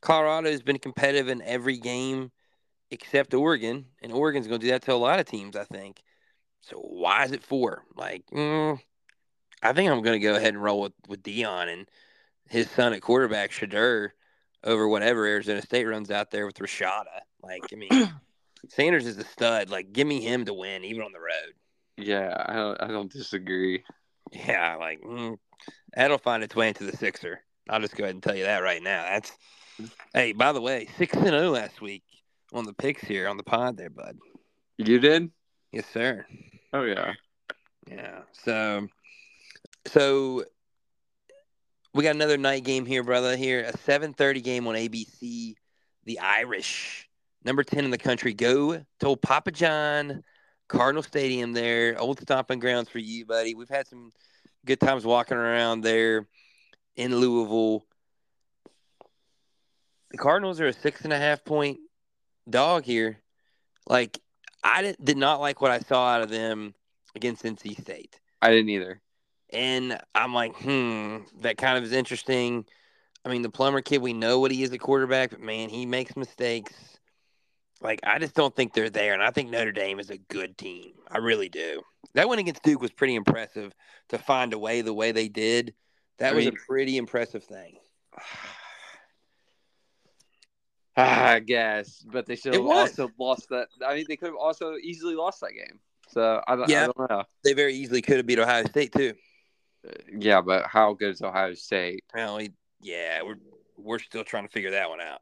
Colorado's 0.00 0.62
been 0.62 0.78
competitive 0.78 1.28
in 1.28 1.40
every 1.42 1.78
game 1.78 2.32
except 2.90 3.32
Oregon, 3.32 3.86
and 4.02 4.12
Oregon's 4.12 4.48
going 4.48 4.60
to 4.60 4.66
do 4.66 4.72
that 4.72 4.82
to 4.82 4.92
a 4.92 4.94
lot 4.94 5.20
of 5.20 5.26
teams, 5.26 5.56
I 5.56 5.64
think. 5.64 6.02
So 6.62 6.76
why 6.78 7.24
is 7.24 7.32
it 7.32 7.42
four? 7.42 7.84
Like, 7.94 8.24
mm, 8.32 8.78
I 9.62 9.72
think 9.72 9.90
I'm 9.90 10.02
going 10.02 10.20
to 10.20 10.26
go 10.26 10.34
ahead 10.34 10.54
and 10.54 10.62
roll 10.62 10.80
with, 10.82 10.92
with 11.08 11.22
Deion 11.22 11.72
and 11.72 11.88
his 12.48 12.70
son 12.70 12.92
at 12.92 13.02
quarterback, 13.02 13.50
Shedeur, 13.50 14.10
over 14.62 14.88
whatever 14.88 15.26
Arizona 15.26 15.62
State 15.62 15.84
runs 15.84 16.10
out 16.10 16.30
there 16.30 16.46
with 16.46 16.56
Rashada. 16.56 17.20
Like, 17.42 17.62
I 17.72 17.76
mean, 17.76 18.12
Sanders 18.68 19.06
is 19.06 19.18
a 19.18 19.24
stud. 19.24 19.70
Like, 19.70 19.92
give 19.92 20.06
me 20.06 20.20
him 20.20 20.44
to 20.46 20.54
win, 20.54 20.84
even 20.84 21.02
on 21.02 21.12
the 21.12 21.20
road. 21.20 21.54
Yeah, 21.96 22.44
I 22.46 22.54
don't, 22.54 22.82
I 22.82 22.88
don't 22.88 23.12
disagree. 23.12 23.84
Yeah, 24.32 24.76
like 24.76 25.00
mm, 25.02 25.38
that'll 25.94 26.18
find 26.18 26.42
its 26.42 26.56
way 26.56 26.68
into 26.68 26.84
the 26.84 26.96
Sixer. 26.96 27.40
I'll 27.68 27.80
just 27.80 27.96
go 27.96 28.04
ahead 28.04 28.14
and 28.14 28.22
tell 28.22 28.34
you 28.34 28.44
that 28.44 28.62
right 28.62 28.82
now. 28.82 29.02
That's 29.02 29.32
hey, 30.12 30.32
by 30.32 30.52
the 30.52 30.60
way, 30.60 30.88
six 30.98 31.14
and 31.14 31.24
zero 31.24 31.50
last 31.50 31.80
week 31.80 32.02
on 32.52 32.64
the 32.64 32.72
picks 32.72 33.02
here 33.02 33.28
on 33.28 33.36
the 33.36 33.42
pod 33.42 33.76
there, 33.76 33.90
bud. 33.90 34.18
You 34.78 34.98
did? 34.98 35.30
Yes, 35.72 35.86
sir. 35.92 36.26
Oh 36.72 36.82
yeah. 36.82 37.14
Yeah. 37.88 38.22
So, 38.32 38.88
so 39.86 40.44
we 41.92 42.02
got 42.02 42.14
another 42.14 42.38
night 42.38 42.64
game 42.64 42.86
here, 42.86 43.04
brother. 43.04 43.36
Here, 43.36 43.62
a 43.62 43.76
seven 43.78 44.14
thirty 44.14 44.40
game 44.40 44.66
on 44.66 44.74
ABC. 44.74 45.54
The 46.04 46.18
Irish, 46.18 47.08
number 47.44 47.62
ten 47.62 47.84
in 47.84 47.90
the 47.90 47.98
country, 47.98 48.34
go 48.34 48.82
to 49.00 49.16
Papa 49.16 49.52
John 49.52 50.22
Cardinal 50.68 51.02
Stadium. 51.02 51.52
There, 51.52 51.98
old 51.98 52.20
stomping 52.20 52.58
grounds 52.58 52.88
for 52.88 52.98
you, 52.98 53.26
buddy. 53.26 53.54
We've 53.54 53.68
had 53.68 53.86
some 53.86 54.12
good 54.64 54.80
times 54.80 55.04
walking 55.04 55.36
around 55.36 55.82
there 55.82 56.26
in 56.96 57.16
Louisville. 57.16 57.84
The 60.10 60.18
Cardinals 60.18 60.60
are 60.60 60.68
a 60.68 60.72
six 60.72 61.02
and 61.02 61.12
a 61.12 61.18
half 61.18 61.44
point 61.44 61.78
dog 62.48 62.84
here. 62.84 63.18
Like 63.88 64.20
I 64.62 64.82
did, 64.82 64.96
did 65.02 65.16
not 65.16 65.40
like 65.40 65.60
what 65.60 65.70
I 65.70 65.80
saw 65.80 66.08
out 66.08 66.22
of 66.22 66.30
them 66.30 66.74
against 67.14 67.44
NC 67.44 67.80
State. 67.80 68.18
I 68.40 68.50
didn't 68.50 68.70
either. 68.70 69.00
And 69.50 69.98
I'm 70.14 70.34
like, 70.34 70.54
hmm, 70.56 71.18
that 71.40 71.58
kind 71.58 71.78
of 71.78 71.84
is 71.84 71.92
interesting. 71.92 72.64
I 73.24 73.28
mean, 73.28 73.42
the 73.42 73.50
Plummer 73.50 73.80
kid, 73.80 74.02
we 74.02 74.12
know 74.12 74.40
what 74.40 74.50
he 74.50 74.62
is 74.62 74.72
at 74.72 74.80
quarterback, 74.80 75.30
but 75.30 75.40
man, 75.40 75.68
he 75.68 75.86
makes 75.86 76.16
mistakes. 76.16 76.93
Like, 77.80 78.00
I 78.04 78.18
just 78.18 78.34
don't 78.34 78.54
think 78.54 78.72
they're 78.72 78.90
there. 78.90 79.12
And 79.14 79.22
I 79.22 79.30
think 79.30 79.50
Notre 79.50 79.72
Dame 79.72 80.00
is 80.00 80.10
a 80.10 80.18
good 80.18 80.56
team. 80.56 80.92
I 81.10 81.18
really 81.18 81.48
do. 81.48 81.82
That 82.14 82.28
win 82.28 82.38
against 82.38 82.62
Duke 82.62 82.80
was 82.80 82.92
pretty 82.92 83.14
impressive 83.14 83.72
to 84.10 84.18
find 84.18 84.52
a 84.52 84.58
way 84.58 84.80
the 84.80 84.94
way 84.94 85.12
they 85.12 85.28
did. 85.28 85.74
That 86.18 86.32
I 86.32 86.36
was 86.36 86.44
mean- 86.46 86.54
a 86.54 86.66
pretty 86.66 86.96
impressive 86.96 87.44
thing. 87.44 87.76
I 90.96 91.40
guess, 91.40 92.04
but 92.06 92.24
they 92.26 92.36
should 92.36 92.54
have 92.54 92.64
also 92.66 93.10
lost 93.18 93.48
that. 93.50 93.66
I 93.84 93.96
mean, 93.96 94.04
they 94.08 94.16
could 94.16 94.28
have 94.28 94.36
also 94.36 94.76
easily 94.76 95.16
lost 95.16 95.40
that 95.40 95.50
game. 95.50 95.80
So 96.08 96.40
I, 96.46 96.54
don't- 96.54 96.68
Yeah. 96.68 96.84
I 96.84 96.86
don't 96.96 97.10
know. 97.10 97.24
They 97.42 97.52
very 97.52 97.74
easily 97.74 98.00
could 98.00 98.18
have 98.18 98.26
beat 98.26 98.38
Ohio 98.38 98.64
State, 98.66 98.92
too. 98.92 99.14
Yeah, 100.16 100.40
but 100.40 100.66
how 100.66 100.92
good 100.94 101.10
is 101.10 101.20
Ohio 101.20 101.54
State? 101.54 102.04
Well, 102.14 102.40
yeah, 102.80 103.22
we're, 103.22 103.38
we're 103.76 103.98
still 103.98 104.22
trying 104.22 104.46
to 104.46 104.52
figure 104.52 104.70
that 104.70 104.88
one 104.88 105.00
out. 105.00 105.20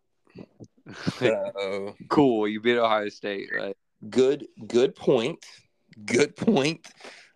So. 1.19 1.95
cool, 2.09 2.49
you 2.49 2.61
beat 2.61 2.79
Ohio 2.79 3.09
State, 3.09 3.51
right? 3.55 3.77
good 4.11 4.47
good 4.67 4.95
point. 4.95 5.45
Good 6.05 6.37
point. 6.37 6.87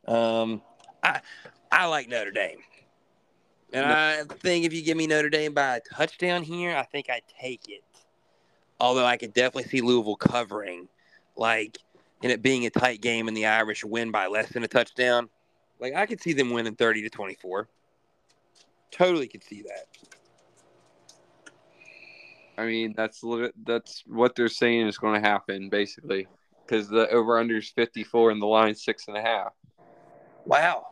Um 0.07 0.63
i 1.03 1.21
i 1.71 1.87
like 1.87 2.09
notre 2.09 2.31
dame. 2.31 2.59
And 3.73 3.85
i 3.87 4.23
think 4.25 4.65
if 4.65 4.73
you 4.73 4.83
give 4.83 4.97
me 4.97 5.07
notre 5.07 5.31
dame 5.31 5.55
by 5.55 5.77
a 5.77 5.81
touchdown 5.81 6.43
here 6.43 6.77
i 6.77 6.83
think 6.83 7.11
i 7.11 7.21
take 7.41 7.69
it. 7.69 7.83
Although 8.81 9.07
i 9.07 9.17
could 9.17 9.33
definitely 9.33 9.71
see 9.71 9.81
louisville 9.81 10.17
covering 10.17 10.89
like 11.37 11.79
and 12.23 12.33
it 12.33 12.43
being 12.43 12.67
a 12.67 12.71
tight 12.71 13.03
game 13.03 13.29
and 13.29 13.37
the 13.37 13.47
irish 13.47 13.85
win 13.85 14.11
by 14.11 14.27
less 14.27 14.49
than 14.51 14.65
a 14.65 14.69
touchdown. 14.69 15.29
Like 15.79 15.95
i 15.95 16.07
could 16.07 16.21
see 16.21 16.33
them 16.33 16.51
winning 16.51 16.75
30 16.75 17.03
to 17.03 17.11
24 17.11 17.69
totally 18.91 19.29
could 19.29 19.45
see 19.45 19.63
that 19.63 19.87
I 22.59 22.67
mean, 22.67 22.95
that's 22.97 23.23
that's 23.65 24.03
what 24.07 24.35
they're 24.35 24.49
saying 24.49 24.87
is 24.87 24.99
going 24.99 25.21
to 25.21 25.29
happen, 25.29 25.69
basically, 25.69 26.27
because 26.65 26.89
the 26.89 27.09
over 27.11 27.39
under 27.39 27.57
is 27.57 27.71
fifty 27.71 28.03
four 28.03 28.31
and 28.31 28.41
the 28.41 28.47
line 28.47 28.75
six 28.75 29.09
and 29.09 29.17
a 29.17 29.23
half. 29.23 29.53
Wow. 30.45 30.87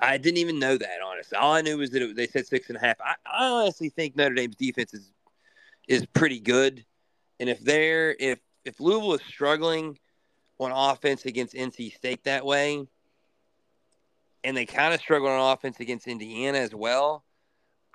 I 0.00 0.18
didn't 0.18 0.38
even 0.38 0.58
know 0.58 0.76
that, 0.76 0.98
honestly. 1.04 1.38
All 1.38 1.54
I 1.54 1.62
knew 1.62 1.78
was 1.78 1.90
that 1.90 2.02
it, 2.02 2.16
they 2.16 2.26
said 2.26 2.46
six 2.46 2.68
and 2.68 2.76
a 2.76 2.80
half. 2.80 2.96
I, 3.00 3.14
I 3.24 3.46
honestly 3.46 3.88
think 3.88 4.16
Notre 4.16 4.34
Dame's 4.34 4.56
defense 4.56 4.92
is 4.92 5.12
is 5.88 6.04
pretty 6.06 6.40
good, 6.40 6.84
and 7.40 7.48
if 7.48 7.60
they're 7.60 8.14
if 8.18 8.38
if 8.64 8.80
Louisville 8.80 9.14
is 9.14 9.22
struggling 9.22 9.98
on 10.58 10.72
offense 10.72 11.24
against 11.24 11.54
NC 11.54 11.94
State 11.94 12.24
that 12.24 12.44
way, 12.44 12.86
and 14.42 14.56
they 14.56 14.66
kind 14.66 14.92
of 14.92 15.00
struggle 15.00 15.28
on 15.28 15.52
offense 15.52 15.80
against 15.80 16.06
Indiana 16.06 16.58
as 16.58 16.74
well, 16.74 17.24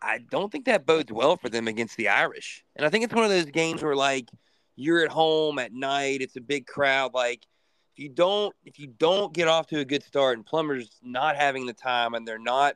I 0.02 0.20
don't 0.20 0.52
think 0.52 0.66
that 0.66 0.86
bodes 0.86 1.12
well 1.12 1.38
for 1.38 1.50
them 1.50 1.68
against 1.68 1.98
the 1.98 2.10
Irish. 2.10 2.64
And 2.76 2.86
I 2.86 2.90
think 2.90 3.04
it's 3.04 3.14
one 3.14 3.26
of 3.26 3.30
those 3.30 3.46
games 3.46 3.84
where 3.84 3.96
like 3.96 4.30
you're 4.76 5.04
at 5.04 5.12
home 5.12 5.60
at 5.60 5.74
night, 5.74 6.22
it's 6.22 6.38
a 6.38 6.42
big 6.42 6.66
crowd. 6.66 7.14
Like 7.14 7.46
if 7.94 8.04
you 8.04 8.10
don't 8.10 8.56
if 8.66 8.80
you 8.80 8.88
don't 8.88 9.34
get 9.34 9.48
off 9.48 9.68
to 9.68 9.80
a 9.80 9.86
good 9.86 10.04
start 10.04 10.38
and 10.38 10.46
Plummer's 10.46 10.90
not 11.04 11.36
having 11.36 11.66
the 11.66 11.74
time 11.74 12.14
and 12.14 12.28
they're 12.28 12.40
not 12.40 12.76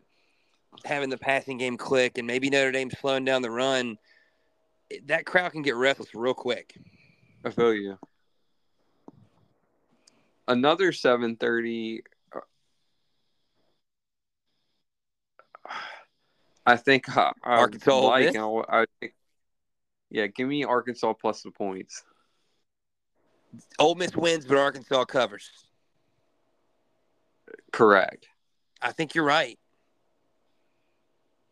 having 0.84 1.10
the 1.10 1.18
passing 1.18 1.58
game 1.58 1.78
click 1.78 2.18
and 2.18 2.28
maybe 2.28 2.50
Notre 2.50 2.72
Dame's 2.72 2.98
slowing 3.00 3.26
down 3.26 3.42
the 3.42 3.52
run, 3.52 3.98
that 5.06 5.26
crowd 5.26 5.52
can 5.52 5.62
get 5.62 5.76
restless 5.76 6.14
real 6.14 6.34
quick. 6.34 6.76
I 7.46 7.52
feel 7.52 7.74
you. 7.74 7.98
Another 10.48 10.92
7:30 10.92 12.02
I 16.66 16.78
think 16.78 17.16
uh, 17.16 17.32
I 17.44 17.58
Arkansas, 17.58 18.00
like. 18.00 18.28
And 18.28 18.38
I, 18.38 18.82
I 18.82 18.86
think, 19.00 19.14
yeah, 20.10 20.28
give 20.28 20.48
me 20.48 20.64
Arkansas 20.64 21.14
plus 21.14 21.42
the 21.42 21.52
points. 21.52 22.04
Ole 23.80 23.96
Miss 23.96 24.16
wins, 24.16 24.46
but 24.46 24.58
Arkansas 24.58 25.06
covers. 25.06 25.50
Correct. 27.72 28.28
I 28.82 28.92
think 28.92 29.16
you're 29.16 29.26
right. 29.26 29.60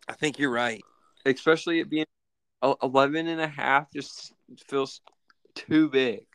I 0.07 0.13
think 0.13 0.39
you're 0.39 0.51
right. 0.51 0.81
Especially 1.25 1.79
it 1.79 1.89
being 1.89 2.05
el- 2.63 2.77
11 2.81 3.27
and 3.27 3.41
a 3.41 3.47
half 3.47 3.91
just 3.91 4.33
feels 4.67 5.01
too 5.55 5.89
big. 5.89 6.25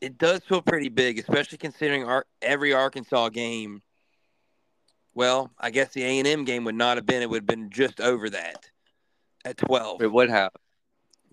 It 0.00 0.18
does 0.18 0.40
feel 0.40 0.62
pretty 0.62 0.88
big, 0.88 1.18
especially 1.18 1.58
considering 1.58 2.04
our, 2.04 2.26
every 2.42 2.72
Arkansas 2.72 3.30
game. 3.30 3.82
Well, 5.16 5.50
I 5.58 5.70
guess 5.70 5.94
the 5.94 6.04
A 6.04 6.20
and 6.20 6.28
M 6.28 6.44
game 6.44 6.64
would 6.64 6.76
not 6.76 6.98
have 6.98 7.06
been. 7.06 7.22
It 7.22 7.30
would 7.30 7.42
have 7.42 7.46
been 7.46 7.70
just 7.70 8.00
over 8.02 8.30
that 8.30 8.70
at 9.46 9.56
twelve. 9.56 10.02
It 10.02 10.12
would 10.12 10.30
have. 10.30 10.52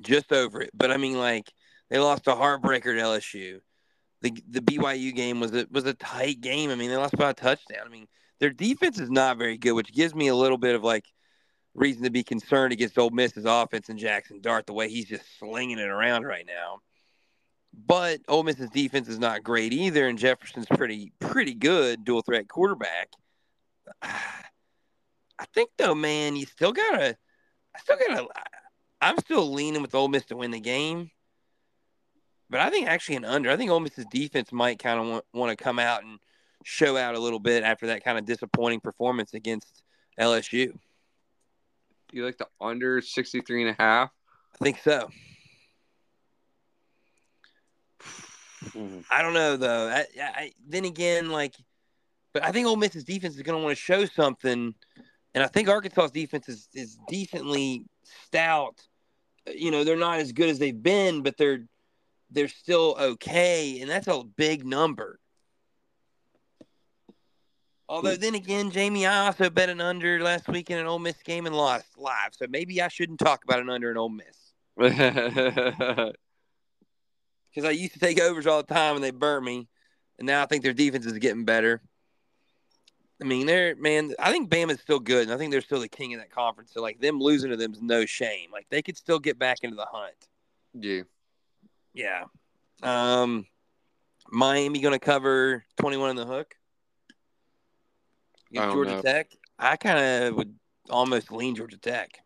just 0.01 0.31
over 0.33 0.61
it. 0.61 0.71
But 0.73 0.91
I 0.91 0.97
mean, 0.97 1.19
like 1.19 1.51
they 1.91 1.99
lost 1.99 2.27
a 2.27 2.31
heartbreaker 2.31 2.83
to 2.83 3.01
LSU. 3.01 3.59
The 4.21 4.33
the 4.49 4.61
BYU 4.61 5.13
game 5.15 5.41
was 5.41 5.53
a 5.53 5.67
was 5.71 5.85
a 5.85 5.93
tight 5.95 6.41
game. 6.41 6.71
I 6.71 6.75
mean, 6.75 6.89
they 6.89 6.97
lost 6.97 7.17
by 7.17 7.31
a 7.31 7.33
touchdown. 7.33 7.83
I 7.85 7.89
mean, 7.89 8.07
their 8.39 8.51
defense 8.51 8.99
is 8.99 9.11
not 9.11 9.37
very 9.37 9.57
good, 9.57 9.73
which 9.73 9.93
gives 9.93 10.15
me 10.15 10.29
a 10.29 10.35
little 10.35 10.57
bit 10.57 10.75
of 10.75 10.83
like 10.83 11.05
reason 11.75 12.03
to 12.03 12.11
be 12.11 12.23
concerned 12.23 12.73
against 12.73 12.97
Ole 12.97 13.09
Miss's 13.11 13.45
offense 13.45 13.89
and 13.89 13.99
Jackson 13.99 14.41
Dart 14.41 14.65
the 14.67 14.73
way 14.73 14.89
he's 14.89 15.07
just 15.07 15.25
slinging 15.39 15.79
it 15.79 15.89
around 15.89 16.23
right 16.23 16.45
now. 16.47 16.79
But 17.73 18.21
Ole 18.27 18.43
Miss's 18.43 18.69
defense 18.69 19.09
is 19.09 19.19
not 19.19 19.43
great 19.43 19.73
either, 19.73 20.07
and 20.07 20.17
Jefferson's 20.19 20.67
pretty 20.67 21.11
pretty 21.19 21.53
good 21.55 22.05
dual 22.05 22.21
threat 22.21 22.47
quarterback. 22.47 23.09
I 24.01 25.45
think 25.53 25.71
though, 25.77 25.95
man, 25.95 26.35
you 26.35 26.45
still 26.45 26.71
gotta, 26.71 27.17
I 27.75 27.79
still 27.79 27.97
gotta, 27.97 28.27
I'm 29.01 29.17
still 29.19 29.51
leaning 29.51 29.81
with 29.81 29.95
Ole 29.95 30.07
Miss 30.07 30.25
to 30.25 30.37
win 30.37 30.51
the 30.51 30.59
game. 30.59 31.11
But 32.49 32.61
I 32.61 32.69
think 32.69 32.87
actually 32.87 33.15
an 33.15 33.25
under. 33.25 33.49
I 33.49 33.57
think 33.57 33.71
Ole 33.71 33.79
Miss's 33.79 34.05
defense 34.11 34.51
might 34.51 34.77
kind 34.79 34.99
of 34.99 35.07
want, 35.07 35.25
want 35.33 35.57
to 35.57 35.63
come 35.63 35.79
out 35.79 36.03
and 36.03 36.19
show 36.63 36.95
out 36.95 37.15
a 37.15 37.19
little 37.19 37.39
bit 37.39 37.63
after 37.63 37.87
that 37.87 38.03
kind 38.03 38.17
of 38.17 38.25
disappointing 38.25 38.79
performance 38.79 39.33
against 39.33 39.83
LSU. 40.19 40.77
You 42.11 42.25
like 42.25 42.37
the 42.37 42.47
under 42.61 43.01
63 43.01 43.67
and 43.67 43.71
a 43.71 43.81
half? 43.81 44.11
I 44.53 44.63
think 44.63 44.79
so. 44.83 45.09
I 49.09 49.21
don't 49.21 49.33
know 49.33 49.57
though. 49.57 49.87
I, 49.89 50.05
I, 50.21 50.51
then 50.67 50.85
again, 50.85 51.29
like, 51.31 51.55
but 52.33 52.43
I 52.43 52.51
think 52.51 52.67
Ole 52.67 52.75
Miss's 52.75 53.03
defense 53.03 53.35
is 53.35 53.41
going 53.43 53.57
to 53.57 53.63
want 53.63 53.77
to 53.77 53.81
show 53.81 54.05
something, 54.05 54.73
and 55.33 55.43
I 55.43 55.47
think 55.47 55.69
Arkansas's 55.69 56.11
defense 56.11 56.49
is 56.49 56.67
is 56.73 56.97
decently 57.07 57.85
stout. 58.25 58.81
You 59.47 59.71
know, 59.71 59.83
they're 59.83 59.95
not 59.95 60.19
as 60.19 60.31
good 60.31 60.49
as 60.49 60.59
they've 60.59 60.81
been, 60.81 61.21
but 61.21 61.37
they're 61.37 61.65
they're 62.31 62.47
still 62.47 62.95
okay, 62.99 63.79
and 63.81 63.89
that's 63.89 64.07
a 64.07 64.23
big 64.23 64.65
number. 64.65 65.19
Although 67.87 68.15
then 68.15 68.33
again, 68.33 68.71
Jamie, 68.71 69.05
I 69.05 69.27
also 69.27 69.49
bet 69.51 69.69
an 69.69 69.79
under 69.79 70.19
last 70.21 70.47
week 70.47 70.71
in 70.71 70.79
an 70.79 70.87
Ole 70.87 70.99
Miss 70.99 71.21
game 71.21 71.45
and 71.45 71.55
lost 71.55 71.85
live, 71.97 72.31
so 72.31 72.47
maybe 72.49 72.81
I 72.81 72.87
shouldn't 72.87 73.19
talk 73.19 73.43
about 73.43 73.59
an 73.59 73.69
under 73.69 73.91
in 73.91 73.97
Ole 73.97 74.09
Miss 74.09 74.53
because 74.77 76.13
I 77.63 77.69
used 77.69 77.93
to 77.93 77.99
take 77.99 78.19
overs 78.19 78.47
all 78.47 78.63
the 78.63 78.73
time 78.73 78.95
and 78.95 79.03
they 79.03 79.11
burnt 79.11 79.45
me, 79.45 79.67
and 80.17 80.25
now 80.25 80.41
I 80.41 80.47
think 80.47 80.63
their 80.63 80.73
defense 80.73 81.05
is 81.05 81.19
getting 81.19 81.45
better. 81.45 81.81
I 83.21 83.25
mean, 83.25 83.45
they're 83.45 83.75
man. 83.75 84.13
I 84.19 84.31
think 84.31 84.49
Bama's 84.49 84.81
still 84.81 84.99
good, 84.99 85.23
and 85.23 85.31
I 85.31 85.37
think 85.37 85.51
they're 85.51 85.61
still 85.61 85.79
the 85.79 85.87
king 85.87 86.13
of 86.13 86.19
that 86.19 86.31
conference. 86.31 86.71
So 86.73 86.81
like 86.81 86.99
them 86.99 87.19
losing 87.19 87.51
to 87.51 87.57
them 87.57 87.73
is 87.73 87.81
no 87.81 88.05
shame. 88.05 88.49
Like 88.51 88.67
they 88.69 88.81
could 88.81 88.97
still 88.97 89.19
get 89.19 89.39
back 89.39 89.59
into 89.61 89.75
the 89.75 89.85
hunt. 89.85 90.15
yeah. 90.79 91.01
Yeah. 91.93 92.23
Um, 92.81 93.45
Miami 94.29 94.81
going 94.81 94.93
to 94.93 94.99
cover 94.99 95.63
twenty 95.77 95.97
one 95.97 96.09
in 96.09 96.15
the 96.15 96.25
hook 96.25 96.55
against 98.51 98.73
Georgia 98.73 98.95
know. 98.95 99.01
Tech. 99.01 99.31
I 99.59 99.75
kind 99.75 99.99
of 99.99 100.35
would 100.35 100.55
almost 100.89 101.31
lean 101.31 101.55
Georgia 101.55 101.77
Tech. 101.77 102.19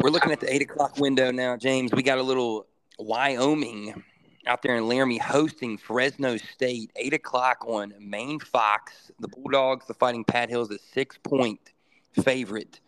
We're 0.00 0.10
looking 0.10 0.32
at 0.32 0.40
the 0.40 0.52
eight 0.52 0.62
o'clock 0.62 0.98
window 0.98 1.30
now, 1.30 1.56
James. 1.56 1.92
We 1.92 2.02
got 2.02 2.18
a 2.18 2.22
little 2.22 2.66
Wyoming 2.98 4.02
out 4.46 4.62
there 4.62 4.76
in 4.76 4.88
Laramie 4.88 5.18
hosting 5.18 5.78
Fresno 5.78 6.36
State. 6.36 6.90
Eight 6.96 7.12
o'clock 7.12 7.64
on 7.66 7.94
Main 7.98 8.40
Fox. 8.40 9.10
The 9.20 9.28
Bulldogs, 9.28 9.86
the 9.86 9.94
Fighting 9.94 10.24
Pat 10.24 10.48
Hills, 10.48 10.70
a 10.70 10.78
six 10.78 11.18
point 11.18 11.72
favorite 12.22 12.80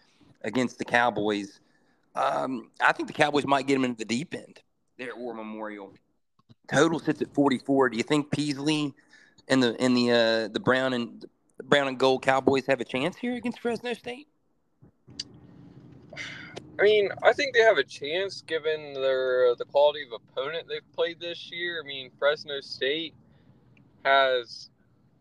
against 0.43 0.79
the 0.79 0.85
Cowboys. 0.85 1.61
Um, 2.15 2.71
I 2.81 2.93
think 2.93 3.09
the 3.09 3.15
Cowboys 3.15 3.47
might 3.47 3.67
get 3.67 3.75
them 3.75 3.85
into 3.85 3.99
the 3.99 4.05
deep 4.05 4.35
end 4.35 4.61
there 4.99 5.09
at 5.09 5.19
War 5.19 5.35
Memorial. 5.35 5.93
Total 6.69 6.99
sits 6.99 7.23
at 7.23 7.33
forty 7.35 7.59
four. 7.59 7.89
Do 7.89 7.97
you 7.97 8.03
think 8.03 8.31
Peasley 8.31 8.95
and 9.49 9.63
the 9.63 9.77
and 9.81 9.97
the 9.97 10.11
uh, 10.11 10.49
the 10.49 10.61
Brown 10.61 10.93
and 10.93 11.25
the 11.57 11.63
Brown 11.63 11.89
and 11.89 11.99
Gold 11.99 12.23
Cowboys 12.23 12.67
have 12.67 12.81
a 12.81 12.85
chance 12.85 13.17
here 13.17 13.35
against 13.35 13.61
Fresno 13.61 13.93
State? 13.95 14.29
I 16.79 16.83
mean, 16.83 17.09
I 17.23 17.33
think 17.33 17.55
they 17.55 17.61
have 17.63 17.79
a 17.79 17.85
chance 17.85 18.43
given 18.43 18.95
their 18.95 19.55
the 19.57 19.65
quality 19.65 20.01
of 20.03 20.13
opponent 20.13 20.67
they've 20.69 20.93
played 20.95 21.21
this 21.21 21.51
year. 21.51 21.81
I 21.83 21.87
mean, 21.87 22.11
Fresno 22.19 22.61
State 22.61 23.15
has 24.05 24.71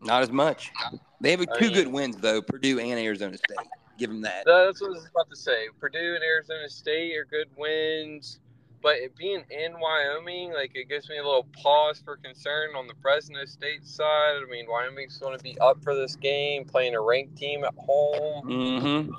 Not 0.00 0.22
as 0.22 0.30
much. 0.30 0.72
They 1.20 1.30
have 1.30 1.40
I 1.40 1.44
two 1.58 1.66
mean- 1.66 1.74
good 1.74 1.88
wins 1.88 2.16
though, 2.16 2.42
Purdue 2.42 2.78
and 2.80 2.98
Arizona 2.98 3.36
State. 3.36 3.66
Give 3.96 4.10
them 4.10 4.22
that. 4.22 4.42
that's 4.44 4.80
what 4.80 4.88
I 4.88 4.94
was 4.94 5.06
about 5.08 5.30
to 5.30 5.36
say. 5.36 5.68
Purdue 5.78 6.14
and 6.16 6.24
Arizona 6.24 6.68
State 6.68 7.16
are 7.16 7.24
good 7.24 7.46
wins, 7.56 8.40
but 8.82 8.96
it 8.96 9.14
being 9.16 9.44
in 9.50 9.78
Wyoming, 9.78 10.52
like 10.52 10.72
it 10.74 10.88
gives 10.88 11.08
me 11.08 11.18
a 11.18 11.24
little 11.24 11.46
pause 11.62 12.02
for 12.04 12.16
concern 12.16 12.70
on 12.76 12.88
the 12.88 12.94
Fresno 13.00 13.44
State 13.44 13.86
side. 13.86 14.34
I 14.44 14.50
mean, 14.50 14.66
Wyoming's 14.68 15.18
going 15.18 15.38
to 15.38 15.42
be 15.42 15.56
up 15.60 15.80
for 15.84 15.94
this 15.94 16.16
game, 16.16 16.64
playing 16.64 16.96
a 16.96 17.00
ranked 17.00 17.36
team 17.36 17.62
at 17.62 17.72
home. 17.78 18.48
Mm-hmm. 18.48 19.12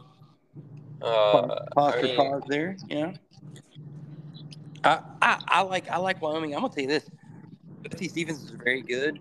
Uh, 1.01 1.65
Pause 1.75 1.93
I 1.93 1.99
for 1.99 2.03
mean- 2.07 2.15
cause 2.15 2.43
there. 2.47 2.77
Yeah. 2.87 3.13
I, 4.83 4.99
I 5.21 5.41
I 5.47 5.61
like 5.61 5.89
I 5.89 5.97
like 5.97 6.21
Wyoming. 6.21 6.53
I'm 6.53 6.61
gonna 6.61 6.73
tell 6.73 6.83
you 6.83 6.89
this. 6.89 7.09
Both 7.81 7.97
these 7.97 8.15
is 8.17 8.51
very 8.51 8.81
good. 8.81 9.19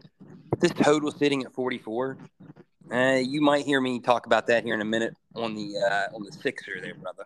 But 0.51 0.61
this 0.61 0.73
total 0.73 1.11
sitting 1.11 1.43
at 1.45 1.53
44. 1.53 2.19
Uh, 2.93 3.19
you 3.23 3.41
might 3.41 3.65
hear 3.65 3.81
me 3.81 3.99
talk 3.99 4.27
about 4.27 4.47
that 4.49 4.63
here 4.65 4.75
in 4.75 4.83
a 4.83 4.85
minute 4.85 5.15
on 5.35 5.55
the 5.55 5.77
uh, 5.79 6.15
on 6.15 6.23
the 6.23 6.33
sixer 6.33 6.81
there, 6.83 6.95
brother. 6.95 7.25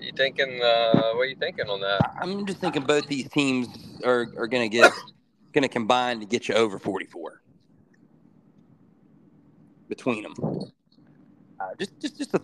you 0.00 0.12
thinking? 0.14 0.60
Uh, 0.62 1.12
what 1.14 1.22
are 1.22 1.24
you 1.24 1.36
thinking 1.36 1.68
on 1.68 1.80
that? 1.80 2.16
I'm 2.20 2.44
just 2.44 2.58
thinking 2.58 2.82
both 2.82 3.06
these 3.06 3.28
teams 3.28 3.68
are, 4.04 4.28
are 4.36 4.46
going 4.46 4.68
to 4.68 4.76
get 4.76 4.92
going 5.52 5.62
to 5.62 5.68
combine 5.68 6.20
to 6.20 6.26
get 6.26 6.48
you 6.48 6.54
over 6.54 6.78
44 6.78 7.40
between 9.88 10.22
them. 10.22 10.34
Uh, 11.62 11.74
just 11.78 12.00
just 12.00 12.18
just 12.18 12.34
a 12.34 12.40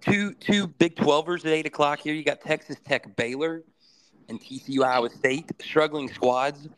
two 0.00 0.32
two 0.34 0.66
Big 0.66 0.96
12ers 0.96 1.44
at 1.44 1.52
eight 1.52 1.66
o'clock 1.66 2.00
here. 2.00 2.14
You 2.14 2.24
got 2.24 2.40
Texas 2.40 2.76
Tech, 2.84 3.14
Baylor, 3.16 3.62
and 4.28 4.40
TCU 4.40 4.82
Iowa 4.82 5.10
State 5.10 5.50
struggling 5.60 6.08
squads. 6.08 6.68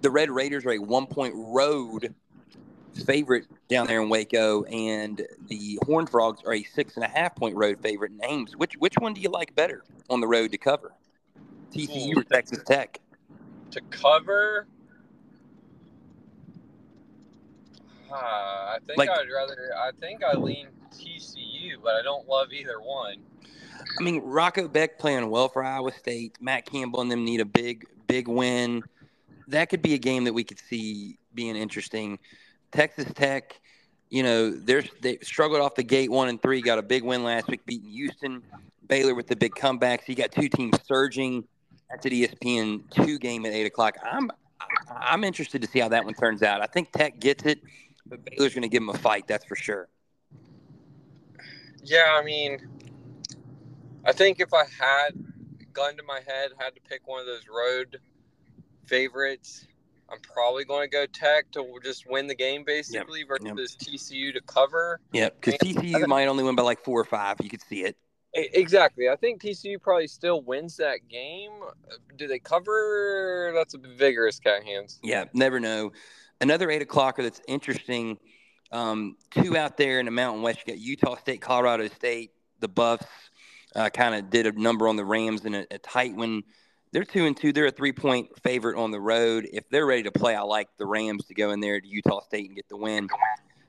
The 0.00 0.10
Red 0.10 0.30
Raiders 0.30 0.66
are 0.66 0.72
a 0.72 0.78
one 0.78 1.06
point 1.06 1.34
road 1.36 2.14
favorite 3.06 3.46
down 3.68 3.86
there 3.86 4.00
in 4.00 4.08
Waco, 4.08 4.64
and 4.64 5.22
the 5.48 5.78
Horned 5.84 6.10
Frogs 6.10 6.42
are 6.44 6.54
a 6.54 6.62
six 6.62 6.96
and 6.96 7.04
a 7.04 7.08
half 7.08 7.36
point 7.36 7.56
road 7.56 7.80
favorite 7.80 8.12
in 8.12 8.20
Ames. 8.24 8.56
Which 8.56 8.74
which 8.74 8.94
one 8.98 9.14
do 9.14 9.20
you 9.20 9.30
like 9.30 9.54
better 9.54 9.84
on 10.10 10.20
the 10.20 10.26
road 10.26 10.50
to 10.52 10.58
cover? 10.58 10.92
TCU 11.72 12.16
or 12.16 12.24
Texas 12.24 12.62
Tech? 12.64 13.00
to 13.74 13.80
cover. 13.90 14.66
Uh, 18.10 18.14
I 18.14 18.78
think 18.86 18.98
Like- 18.98 19.10
I'd 19.10 19.28
rather. 19.30 19.70
I 19.76 19.90
think 20.00 20.22
I 20.22 20.34
lean 20.36 20.68
TCU, 20.92 21.76
but 21.82 21.94
I 21.94 22.02
don't 22.02 22.26
love 22.28 22.52
either 22.52 22.80
one. 22.80 23.16
I 23.98 24.02
mean, 24.02 24.20
Rocco 24.24 24.68
Becht 24.68 24.98
playing 24.98 25.28
well 25.30 25.48
for 25.48 25.62
Iowa 25.62 25.92
State. 25.92 26.36
Matt 26.40 26.64
Campbell 26.66 27.00
and 27.00 27.10
them 27.10 27.24
need 27.24 27.40
a 27.40 27.44
big, 27.44 27.86
big 28.06 28.28
win. 28.28 28.82
That 29.48 29.68
could 29.68 29.82
be 29.82 29.94
a 29.94 29.98
game 29.98 30.24
that 30.24 30.32
we 30.32 30.44
could 30.44 30.58
see 30.58 31.18
being 31.34 31.56
interesting. 31.56 32.18
Texas 32.72 33.12
Tech, 33.14 33.60
you 34.08 34.22
know, 34.22 34.50
they're, 34.50 34.84
they 35.02 35.18
struggled 35.22 35.60
off 35.60 35.74
the 35.74 35.82
gate 35.82 36.10
one 36.10 36.28
and 36.28 36.40
three, 36.40 36.62
got 36.62 36.78
a 36.78 36.82
big 36.82 37.02
win 37.02 37.24
last 37.24 37.48
week, 37.48 37.64
beating 37.66 37.90
Houston. 37.90 38.42
Baylor 38.86 39.14
with 39.14 39.26
the 39.26 39.36
big 39.36 39.52
comebacks. 39.54 40.08
You 40.08 40.14
got 40.14 40.30
two 40.30 40.48
teams 40.48 40.76
surging. 40.86 41.44
That's 41.90 42.06
at 42.06 42.12
ESPN 42.12 42.90
two 42.90 43.18
game 43.18 43.44
at 43.46 43.52
eight 43.52 43.66
o'clock. 43.66 43.96
I'm 44.04 44.30
I'm 44.90 45.24
interested 45.24 45.60
to 45.62 45.68
see 45.68 45.78
how 45.80 45.88
that 45.88 46.04
one 46.04 46.14
turns 46.14 46.42
out. 46.42 46.60
I 46.62 46.66
think 46.66 46.90
Tech 46.92 47.18
gets 47.20 47.44
it, 47.44 47.60
but 48.06 48.24
Baylor's 48.24 48.54
going 48.54 48.62
to 48.62 48.68
give 48.68 48.82
them 48.82 48.90
a 48.90 48.98
fight. 48.98 49.26
That's 49.26 49.44
for 49.44 49.56
sure. 49.56 49.88
Yeah, 51.82 52.16
I 52.18 52.24
mean, 52.24 52.58
I 54.04 54.12
think 54.12 54.40
if 54.40 54.54
I 54.54 54.64
had 54.78 55.10
gun 55.72 55.96
to 55.96 56.02
my 56.02 56.20
head, 56.26 56.50
had 56.58 56.74
to 56.74 56.80
pick 56.88 57.06
one 57.06 57.20
of 57.20 57.26
those 57.26 57.46
road 57.48 57.98
favorites, 58.86 59.66
I'm 60.10 60.20
probably 60.20 60.64
going 60.64 60.88
to 60.88 60.90
go 60.90 61.06
Tech 61.06 61.50
to 61.52 61.78
just 61.82 62.08
win 62.08 62.26
the 62.26 62.34
game 62.34 62.64
basically 62.64 63.24
versus 63.24 63.76
TCU 63.76 64.32
to 64.32 64.40
cover. 64.42 65.00
Yep, 65.12 65.40
because 65.40 65.58
TCU 65.60 66.06
might 66.06 66.26
only 66.26 66.44
win 66.44 66.54
by 66.54 66.62
like 66.62 66.82
four 66.82 67.00
or 67.00 67.04
five. 67.04 67.36
You 67.42 67.50
could 67.50 67.62
see 67.62 67.84
it. 67.84 67.96
Exactly. 68.34 69.08
I 69.08 69.16
think 69.16 69.42
TCU 69.42 69.80
probably 69.80 70.08
still 70.08 70.42
wins 70.42 70.76
that 70.78 71.08
game. 71.08 71.52
Do 72.16 72.26
they 72.26 72.40
cover? 72.40 73.52
That's 73.54 73.74
a 73.74 73.78
vigorous 73.78 74.40
cat 74.40 74.64
hands. 74.64 74.98
Yeah, 75.04 75.26
never 75.32 75.60
know. 75.60 75.92
Another 76.40 76.70
eight 76.70 76.86
o'clocker 76.86 77.22
that's 77.22 77.40
interesting. 77.48 78.18
Um, 78.72 79.16
two 79.30 79.56
out 79.56 79.76
there 79.76 80.00
in 80.00 80.06
the 80.06 80.10
Mountain 80.10 80.42
West. 80.42 80.60
You 80.66 80.74
got 80.74 80.80
Utah 80.80 81.16
State, 81.16 81.40
Colorado 81.40 81.88
State. 81.88 82.32
The 82.60 82.68
Buffs 82.68 83.06
uh, 83.76 83.90
kind 83.90 84.14
of 84.14 84.30
did 84.30 84.46
a 84.46 84.52
number 84.52 84.88
on 84.88 84.96
the 84.96 85.04
Rams 85.04 85.44
in 85.44 85.54
a, 85.54 85.66
a 85.70 85.78
tight 85.78 86.14
one. 86.14 86.42
They're 86.92 87.04
two 87.04 87.26
and 87.26 87.36
two. 87.36 87.52
They're 87.52 87.66
a 87.66 87.70
three 87.70 87.92
point 87.92 88.28
favorite 88.42 88.76
on 88.78 88.90
the 88.90 89.00
road. 89.00 89.48
If 89.52 89.68
they're 89.68 89.86
ready 89.86 90.04
to 90.04 90.12
play, 90.12 90.34
I 90.34 90.42
like 90.42 90.68
the 90.78 90.86
Rams 90.86 91.26
to 91.26 91.34
go 91.34 91.50
in 91.50 91.60
there 91.60 91.80
to 91.80 91.86
Utah 91.86 92.20
State 92.20 92.46
and 92.46 92.56
get 92.56 92.68
the 92.68 92.76
win. 92.76 93.08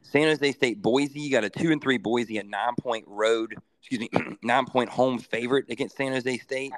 San 0.03 0.23
Jose 0.23 0.51
State, 0.51 0.81
Boise. 0.81 1.19
You 1.19 1.31
got 1.31 1.43
a 1.43 1.49
two 1.49 1.71
and 1.71 1.81
three 1.81 1.97
Boise, 1.97 2.37
a 2.37 2.43
nine 2.43 2.75
point 2.79 3.05
road, 3.07 3.55
excuse 3.81 3.99
me, 3.99 4.09
nine 4.43 4.65
point 4.65 4.89
home 4.89 5.17
favorite 5.17 5.65
against 5.69 5.97
San 5.97 6.11
Jose 6.11 6.37
State. 6.37 6.71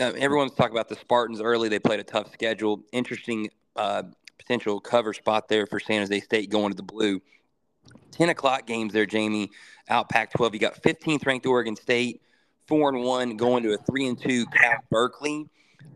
Uh, 0.00 0.12
everyone's 0.16 0.54
talking 0.54 0.72
about 0.72 0.88
the 0.88 0.96
Spartans 0.96 1.40
early. 1.40 1.68
They 1.68 1.78
played 1.78 2.00
a 2.00 2.04
tough 2.04 2.32
schedule. 2.32 2.82
Interesting 2.92 3.50
uh, 3.76 4.04
potential 4.38 4.80
cover 4.80 5.12
spot 5.12 5.48
there 5.48 5.66
for 5.66 5.80
San 5.80 6.00
Jose 6.00 6.20
State 6.20 6.50
going 6.50 6.70
to 6.70 6.76
the 6.76 6.82
blue. 6.82 7.20
10 8.12 8.28
o'clock 8.28 8.66
games 8.66 8.92
there, 8.92 9.06
Jamie. 9.06 9.50
Out 9.88 10.08
Pac 10.08 10.32
12. 10.32 10.54
You 10.54 10.60
got 10.60 10.82
15th 10.82 11.26
ranked 11.26 11.46
Oregon 11.46 11.76
State, 11.76 12.22
4 12.66 12.90
and 12.90 13.04
1, 13.04 13.36
going 13.36 13.62
to 13.64 13.74
a 13.74 13.78
3 13.78 14.08
and 14.08 14.18
2 14.18 14.46
Cal 14.46 14.78
Berkeley. 14.90 15.46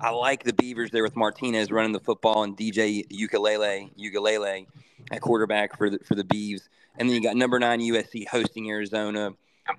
I 0.00 0.10
like 0.10 0.44
the 0.44 0.52
Beavers 0.52 0.90
there 0.90 1.02
with 1.02 1.16
Martinez 1.16 1.72
running 1.72 1.92
the 1.92 2.00
football 2.00 2.42
and 2.44 2.56
DJ 2.56 3.06
Uiagalelei, 3.08 3.90
Uiagalelei 3.98 4.66
at 5.10 5.20
quarterback 5.20 5.76
for 5.76 5.90
the, 5.90 5.98
for 6.00 6.14
the 6.14 6.24
Beavs. 6.24 6.68
And 6.98 7.08
then 7.08 7.16
you 7.16 7.22
got 7.22 7.36
number 7.36 7.58
nine 7.58 7.80
USC 7.80 8.26
hosting 8.28 8.68
Arizona. 8.70 9.32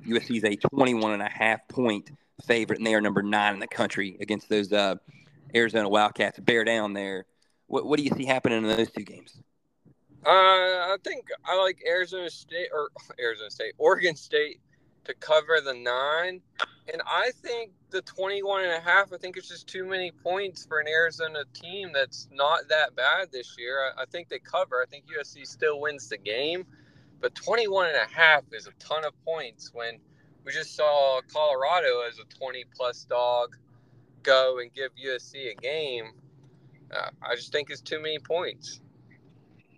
USC 0.07 0.37
is 0.37 0.43
a 0.43 0.55
21 0.55 1.13
and 1.13 1.21
a 1.21 1.29
half 1.29 1.67
point 1.67 2.11
favorite, 2.45 2.79
and 2.79 2.87
they 2.87 2.95
are 2.95 3.01
number 3.01 3.21
nine 3.21 3.53
in 3.53 3.59
the 3.59 3.67
country 3.67 4.17
against 4.19 4.49
those 4.49 4.71
uh, 4.71 4.95
Arizona 5.55 5.89
Wildcats. 5.89 6.39
Bear 6.39 6.63
down 6.63 6.93
there. 6.93 7.25
What, 7.69 7.85
what 7.85 7.97
do 7.97 8.03
you 8.03 8.11
see 8.15 8.25
happening 8.25 8.57
in 8.57 8.67
those 8.67 8.91
two 8.91 9.03
games? 9.03 9.41
Uh, 10.25 10.29
I 10.29 10.97
think 11.03 11.27
I 11.45 11.61
like 11.61 11.81
Arizona 11.87 12.29
State 12.29 12.69
or 12.73 12.89
Arizona 13.19 13.49
State, 13.49 13.73
Oregon 13.77 14.15
State 14.15 14.59
to 15.05 15.13
cover 15.13 15.61
the 15.63 15.73
nine. 15.73 16.41
And 16.91 17.01
I 17.05 17.31
think 17.41 17.71
the 17.91 18.01
21 18.01 18.63
and 18.63 18.73
a 18.73 18.79
half, 18.79 19.13
I 19.13 19.17
think 19.17 19.37
it's 19.37 19.47
just 19.47 19.67
too 19.67 19.85
many 19.85 20.11
points 20.11 20.65
for 20.65 20.79
an 20.79 20.87
Arizona 20.87 21.43
team 21.53 21.91
that's 21.93 22.27
not 22.31 22.67
that 22.69 22.95
bad 22.95 23.31
this 23.31 23.55
year. 23.57 23.93
I, 23.95 24.01
I 24.01 24.05
think 24.05 24.29
they 24.29 24.39
cover. 24.39 24.81
I 24.81 24.85
think 24.89 25.05
USC 25.05 25.45
still 25.45 25.79
wins 25.79 26.09
the 26.09 26.17
game. 26.17 26.65
But 27.21 27.35
21 27.35 27.89
and 27.89 27.97
a 27.97 28.11
half 28.11 28.43
is 28.51 28.67
a 28.67 28.71
ton 28.79 29.05
of 29.05 29.13
points 29.23 29.71
when 29.73 29.99
we 30.43 30.51
just 30.51 30.75
saw 30.75 31.21
Colorado 31.31 32.01
as 32.07 32.17
a 32.17 32.25
20 32.35 32.65
plus 32.75 33.05
dog 33.05 33.55
go 34.23 34.59
and 34.59 34.73
give 34.73 34.91
USC 34.95 35.51
a 35.51 35.55
game. 35.55 36.11
I 37.21 37.35
just 37.35 37.51
think 37.51 37.69
it's 37.69 37.81
too 37.81 37.99
many 38.01 38.19
points. 38.19 38.81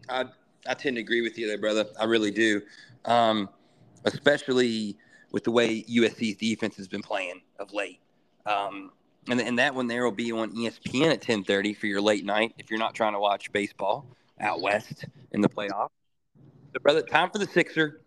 I 0.10 0.26
I 0.68 0.74
tend 0.74 0.96
to 0.98 1.02
agree 1.02 1.22
with 1.22 1.38
you 1.38 1.48
there, 1.48 1.58
brother. 1.58 1.86
I 2.00 2.06
really 2.06 2.32
do. 2.32 2.62
Um, 3.06 3.50
especially 4.06 4.98
with 5.32 5.44
the 5.44 5.52
way 5.52 5.84
USC's 5.84 6.36
defense 6.36 6.76
has 6.78 6.88
been 6.88 7.02
playing 7.02 7.42
of 7.60 7.74
late. 7.74 8.00
Um, 8.46 8.92
and, 9.30 9.40
and 9.40 9.60
that 9.60 9.74
one 9.74 9.88
there 9.88 10.04
will 10.04 10.12
be 10.12 10.32
on 10.32 10.54
ESPN 10.54 11.12
at 11.12 11.22
10:30 11.22 11.78
for 11.78 11.88
your 11.88 12.02
late 12.02 12.26
night 12.26 12.54
if 12.58 12.70
you're 12.70 12.80
not 12.80 12.96
trying 12.96 13.14
to 13.14 13.20
watch 13.20 13.52
baseball 13.52 14.06
out 14.40 14.62
west 14.62 15.06
in 15.32 15.42
the 15.42 15.50
playoff. 15.50 15.90
So, 16.74 16.80
brother, 16.82 17.02
time 17.02 17.30
for 17.30 17.38
the 17.38 17.46
Sixer. 17.46 18.02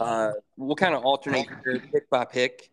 Uh, 0.00 0.32
we'll 0.56 0.76
kind 0.76 0.94
of 0.94 1.04
alternate 1.04 1.48
pick 1.64 2.08
by 2.08 2.24
pick. 2.24 2.70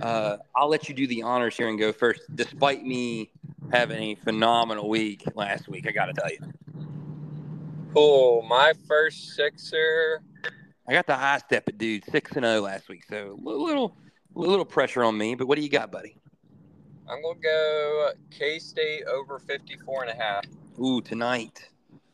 Uh, 0.00 0.36
I'll 0.56 0.68
let 0.68 0.88
you 0.88 0.94
do 0.94 1.06
the 1.06 1.22
honors 1.22 1.56
here 1.56 1.68
and 1.68 1.78
go 1.78 1.92
first, 1.92 2.22
despite 2.34 2.84
me 2.84 3.30
having 3.72 4.02
a 4.02 4.14
phenomenal 4.16 4.88
week 4.88 5.24
last 5.34 5.68
week. 5.68 5.86
I 5.86 5.92
got 5.92 6.06
to 6.06 6.12
tell 6.12 6.30
you. 6.30 6.38
Cool. 7.92 8.42
My 8.42 8.72
first 8.86 9.34
sixer. 9.34 10.22
I 10.86 10.92
got 10.92 11.06
the 11.06 11.16
high 11.16 11.38
step 11.38 11.68
at 11.68 11.78
dude 11.78 12.04
six 12.04 12.32
and 12.32 12.44
zero 12.44 12.62
last 12.62 12.88
week, 12.88 13.04
so 13.08 13.38
a 13.38 13.48
little 13.48 13.96
little 14.34 14.64
pressure 14.64 15.04
on 15.04 15.18
me. 15.18 15.34
But 15.34 15.46
what 15.46 15.56
do 15.56 15.62
you 15.62 15.68
got, 15.68 15.92
buddy? 15.92 16.16
I'm 17.08 17.22
to 17.22 17.40
go 17.40 18.10
K 18.30 18.58
State 18.58 19.04
over 19.04 19.38
54 19.38 20.04
and 20.04 20.10
a 20.10 20.22
half. 20.22 20.44
Ooh, 20.78 21.00
tonight, 21.00 21.68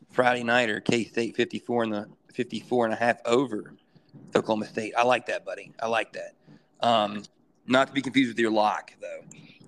Friday 0.09 0.43
night 0.43 0.69
or 0.69 0.79
K 0.79 1.05
State 1.05 1.35
fifty 1.35 1.59
four 1.59 1.83
and 1.83 1.93
the 1.93 2.07
54 2.33 2.85
and 2.85 2.93
a 2.93 2.97
half 2.97 3.17
over 3.25 3.73
Oklahoma 4.35 4.65
State. 4.65 4.93
I 4.97 5.03
like 5.03 5.25
that, 5.27 5.45
buddy. 5.45 5.71
I 5.81 5.87
like 5.87 6.13
that. 6.13 6.33
Um, 6.81 7.23
not 7.65 7.87
to 7.87 7.93
be 7.93 8.01
confused 8.01 8.29
with 8.29 8.39
your 8.39 8.51
lock 8.51 8.91
though. 9.01 9.21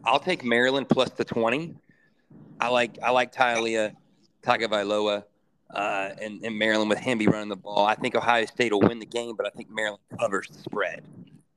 I'll 0.08 0.20
take 0.20 0.44
Maryland 0.44 0.88
plus 0.88 1.10
the 1.12 1.26
twenty. 1.26 1.76
I 2.60 2.70
like 2.70 2.98
I 3.04 3.12
like 3.12 3.34
Taulia, 3.34 3.94
Tagovailoa, 4.42 5.24
uh, 5.74 6.10
and, 6.22 6.44
and 6.44 6.58
Maryland 6.58 6.90
with 6.90 7.00
Hemby 7.00 7.28
running 7.28 7.50
the 7.50 7.58
ball. 7.58 7.86
I 7.86 7.96
think 7.96 8.16
Ohio 8.16 8.46
State 8.46 8.72
will 8.72 8.82
win 8.82 9.00
the 9.00 9.06
game, 9.06 9.36
but 9.36 9.46
I 9.46 9.50
think 9.50 9.70
Maryland 9.70 10.02
covers 10.18 10.48
the 10.48 10.60
spread. 10.60 11.04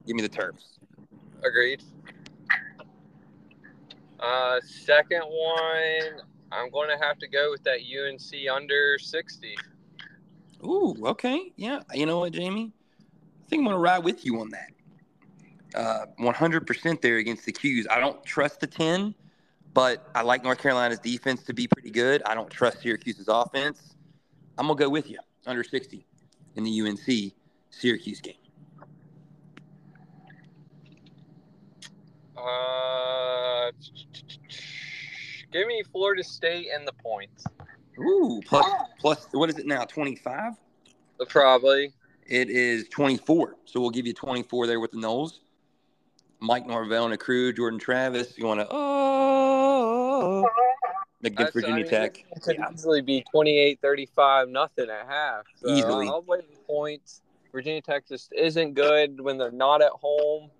Give 0.04 0.16
me 0.16 0.22
the 0.22 0.28
Terps. 0.28 0.78
Agreed. 1.44 1.82
Uh, 4.18 4.60
second 4.64 5.22
one, 5.22 6.20
I'm 6.52 6.70
going 6.70 6.90
to 6.90 7.02
have 7.02 7.18
to 7.20 7.28
go 7.28 7.50
with 7.50 7.62
that 7.64 7.78
UNC 7.78 8.50
under 8.52 8.98
60. 8.98 9.54
Ooh, 10.64 10.96
okay. 11.06 11.52
Yeah. 11.56 11.80
You 11.94 12.04
know 12.04 12.18
what, 12.18 12.32
Jamie? 12.32 12.72
I 13.00 13.48
think 13.48 13.60
I'm 13.60 13.64
going 13.64 13.76
to 13.76 13.80
ride 13.80 14.04
with 14.04 14.26
you 14.26 14.40
on 14.40 14.50
that. 14.50 14.72
Uh, 15.74 16.06
100% 16.18 17.00
there 17.00 17.18
against 17.18 17.44
the 17.44 17.52
Qs. 17.52 17.86
I 17.90 18.00
don't 18.00 18.22
trust 18.24 18.60
the 18.60 18.66
10, 18.66 19.14
but 19.72 20.08
I 20.14 20.22
like 20.22 20.42
North 20.42 20.58
Carolina's 20.58 20.98
defense 20.98 21.44
to 21.44 21.54
be 21.54 21.68
pretty 21.68 21.90
good. 21.90 22.22
I 22.24 22.34
don't 22.34 22.50
trust 22.50 22.82
Syracuse's 22.82 23.28
offense. 23.28 23.94
I'm 24.58 24.66
going 24.66 24.76
to 24.78 24.84
go 24.84 24.90
with 24.90 25.08
you 25.08 25.18
under 25.46 25.62
60 25.62 26.04
in 26.56 26.64
the 26.64 26.80
UNC 26.80 27.32
Syracuse 27.70 28.20
game. 28.20 28.34
Uh, 32.36 33.70
give 35.52 35.66
me 35.66 35.82
Florida 35.92 36.24
State 36.24 36.68
and 36.74 36.86
the 36.86 36.92
points. 36.92 37.44
Ooh, 37.98 38.40
plus, 38.46 38.66
plus, 38.98 39.26
what 39.32 39.50
is 39.50 39.58
it 39.58 39.66
now? 39.66 39.84
25? 39.84 40.54
Probably. 41.28 41.92
It 42.26 42.48
is 42.48 42.88
24. 42.88 43.56
So 43.64 43.80
we'll 43.80 43.90
give 43.90 44.06
you 44.06 44.14
24 44.14 44.66
there 44.66 44.80
with 44.80 44.92
the 44.92 44.98
Noles. 44.98 45.40
Mike 46.40 46.66
Norvell 46.66 47.04
and 47.04 47.14
a 47.14 47.18
crew, 47.18 47.52
Jordan 47.52 47.78
Travis. 47.78 48.36
You 48.38 48.46
want 48.46 48.60
to, 48.60 48.66
oh, 48.70 50.48
against 51.22 51.36
That's- 51.38 51.48
I 51.48 51.52
Virginia 51.52 51.76
mean, 51.82 51.90
Tech. 51.90 52.24
It 52.34 52.42
could 52.42 52.56
Yeah. 52.56 52.70
easily 52.72 53.02
be 53.02 53.22
28 53.30 53.78
35, 53.80 54.48
nothing 54.48 54.88
at 54.88 55.06
half. 55.06 55.44
So 55.56 55.68
Easily. 55.68 56.08
I'll 56.08 56.22
the 56.22 56.42
points. 56.66 57.22
Virginia 57.52 57.82
Tech 57.82 58.06
just 58.08 58.32
isn't 58.32 58.74
good 58.74 59.20
when 59.20 59.36
they're 59.36 59.50
not 59.50 59.82
at 59.82 59.90
home. 59.92 60.50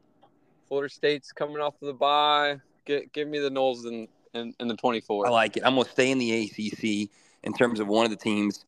Florida 0.69 0.93
State's 0.93 1.33
coming 1.33 1.59
off 1.59 1.75
of 1.81 1.87
the 1.87 1.95
bye. 1.95 2.61
Get, 2.85 3.13
give 3.13 3.29
me 3.29 3.39
the 3.39 3.51
Noles 3.51 3.87
in, 3.87 4.09
in, 4.35 4.55
in 4.61 4.69
the 4.69 4.77
24. 4.77 5.27
I 5.27 5.31
like 5.31 5.57
it. 5.57 5.63
I'm 5.65 5.75
going 5.75 5.85
to 5.87 5.91
stay 5.91 6.11
in 6.11 6.19
the 6.19 6.45
ACC 6.45 7.11
in 7.43 7.53
terms 7.53 7.81
of 7.81 7.89
one 7.89 8.05
of 8.05 8.11
the 8.11 8.17
teams, 8.17 8.65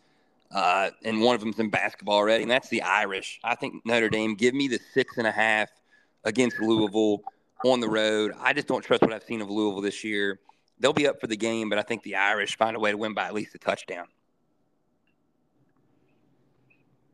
uh, 0.52 0.90
and 1.04 1.20
one 1.22 1.34
of 1.34 1.40
them's 1.40 1.58
in 1.58 1.68
basketball 1.68 2.16
already, 2.16 2.42
and 2.42 2.50
that's 2.50 2.68
the 2.68 2.82
Irish. 2.82 3.40
I 3.44 3.54
think 3.54 3.84
Notre 3.84 4.08
Dame. 4.08 4.34
Give 4.34 4.54
me 4.54 4.68
the 4.68 4.78
six 4.94 5.18
and 5.18 5.26
a 5.26 5.32
half 5.32 5.68
against 6.24 6.60
Louisville 6.60 7.22
on 7.64 7.80
the 7.80 7.88
road. 7.88 8.32
I 8.38 8.52
just 8.52 8.68
don't 8.68 8.82
trust 8.82 9.02
what 9.02 9.12
I've 9.12 9.22
seen 9.22 9.40
of 9.40 9.50
Louisville 9.50 9.80
this 9.80 10.04
year. 10.04 10.40
They'll 10.78 10.92
be 10.92 11.06
up 11.06 11.20
for 11.20 11.26
the 11.26 11.36
game, 11.36 11.68
but 11.68 11.78
I 11.78 11.82
think 11.82 12.02
the 12.02 12.16
Irish 12.16 12.56
find 12.56 12.76
a 12.76 12.80
way 12.80 12.90
to 12.90 12.96
win 12.96 13.14
by 13.14 13.26
at 13.26 13.34
least 13.34 13.54
a 13.54 13.58
touchdown. 13.58 14.06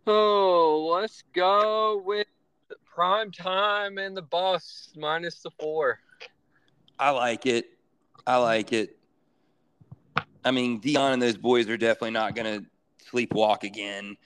Oh, 0.06 0.90
let's 0.90 1.22
go 1.34 2.02
with 2.04 2.26
prime 2.86 3.30
time 3.30 3.98
and 3.98 4.16
the 4.16 4.22
boss 4.22 4.92
minus 4.96 5.40
the 5.40 5.50
four. 5.60 6.00
I 6.98 7.10
like 7.10 7.46
it. 7.46 7.66
I 8.26 8.38
like 8.38 8.72
it. 8.72 8.98
I 10.44 10.50
mean, 10.50 10.80
Deion 10.80 11.12
and 11.12 11.22
those 11.22 11.36
boys 11.36 11.68
are 11.68 11.76
definitely 11.76 12.12
not 12.12 12.34
going 12.34 12.60
to 12.60 12.66
sleepwalk 13.10 13.64
again. 13.64 14.16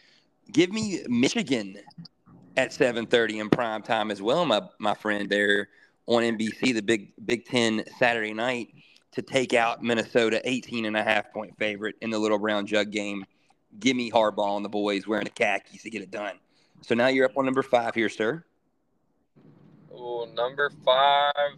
Give 0.53 0.73
me 0.73 1.03
Michigan 1.09 1.77
at 2.57 2.73
7:30 2.73 3.41
in 3.41 3.51
prime 3.51 3.83
time 3.83 4.11
as 4.11 4.21
well, 4.21 4.45
my 4.45 4.63
my 4.79 4.95
friend 4.95 5.29
there 5.29 5.69
on 6.07 6.23
NBC, 6.23 6.75
the 6.75 6.83
Big 6.83 7.13
Big 7.25 7.45
10 7.45 7.85
Saturday 7.99 8.33
night 8.33 8.69
to 9.13 9.23
take 9.23 9.53
out 9.53 9.83
Minnesota 9.83 10.41
18 10.45 10.87
and 10.87 10.97
a 10.97 11.03
half 11.03 11.33
point 11.33 11.57
favorite 11.59 11.97
in 12.01 12.11
the 12.11 12.19
Little 12.19 12.39
Brown 12.39 12.67
Jug 12.67 12.91
game. 12.91 13.25
Give 13.79 13.97
me 13.97 14.11
Harbaugh 14.11 14.57
and 14.57 14.65
the 14.65 14.71
boys 14.71 15.07
wearing 15.07 15.25
the 15.25 15.31
khakis 15.31 15.83
to 15.83 15.91
get 15.91 16.03
it 16.03 16.11
done. 16.11 16.39
So 16.83 16.95
now 16.95 17.09
you're 17.09 17.27
up 17.27 17.37
on 17.37 17.45
number 17.45 17.63
5 17.63 17.95
here, 17.95 18.09
sir. 18.09 18.45
Oh, 19.95 20.27
number 20.35 20.71
five. 20.85 21.57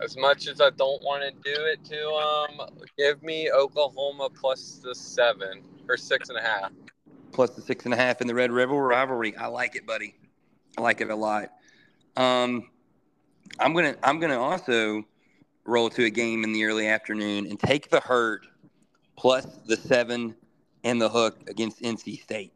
As 0.00 0.16
much 0.16 0.48
as 0.48 0.60
I 0.60 0.70
don't 0.70 1.02
want 1.02 1.22
to 1.22 1.30
do 1.30 1.60
it 1.64 1.84
to 1.84 2.56
them, 2.58 2.88
give 2.96 3.22
me 3.22 3.50
Oklahoma 3.50 4.28
plus 4.30 4.80
the 4.82 4.94
seven 4.94 5.62
or 5.88 5.96
six 5.96 6.28
and 6.28 6.38
a 6.38 6.42
half. 6.42 6.72
Plus 7.34 7.50
the 7.50 7.62
six 7.62 7.84
and 7.84 7.92
a 7.92 7.96
half 7.96 8.20
in 8.20 8.26
the 8.26 8.34
Red 8.34 8.50
River 8.50 8.74
rivalry. 8.74 9.36
I 9.36 9.46
like 9.46 9.76
it, 9.76 9.86
buddy. 9.86 10.14
I 10.78 10.80
like 10.80 11.00
it 11.00 11.10
a 11.10 11.14
lot. 11.14 11.50
Um, 12.16 12.70
I'm 13.58 13.74
gonna 13.74 13.96
I'm 14.02 14.20
gonna 14.20 14.40
also 14.40 15.02
roll 15.64 15.90
to 15.90 16.04
a 16.04 16.10
game 16.10 16.44
in 16.44 16.52
the 16.52 16.64
early 16.64 16.86
afternoon 16.86 17.46
and 17.46 17.58
take 17.58 17.90
the 17.90 18.00
herd 18.00 18.46
plus 19.16 19.46
the 19.66 19.76
seven 19.76 20.34
and 20.84 21.00
the 21.00 21.08
hook 21.08 21.38
against 21.48 21.80
NC 21.80 22.22
State. 22.22 22.52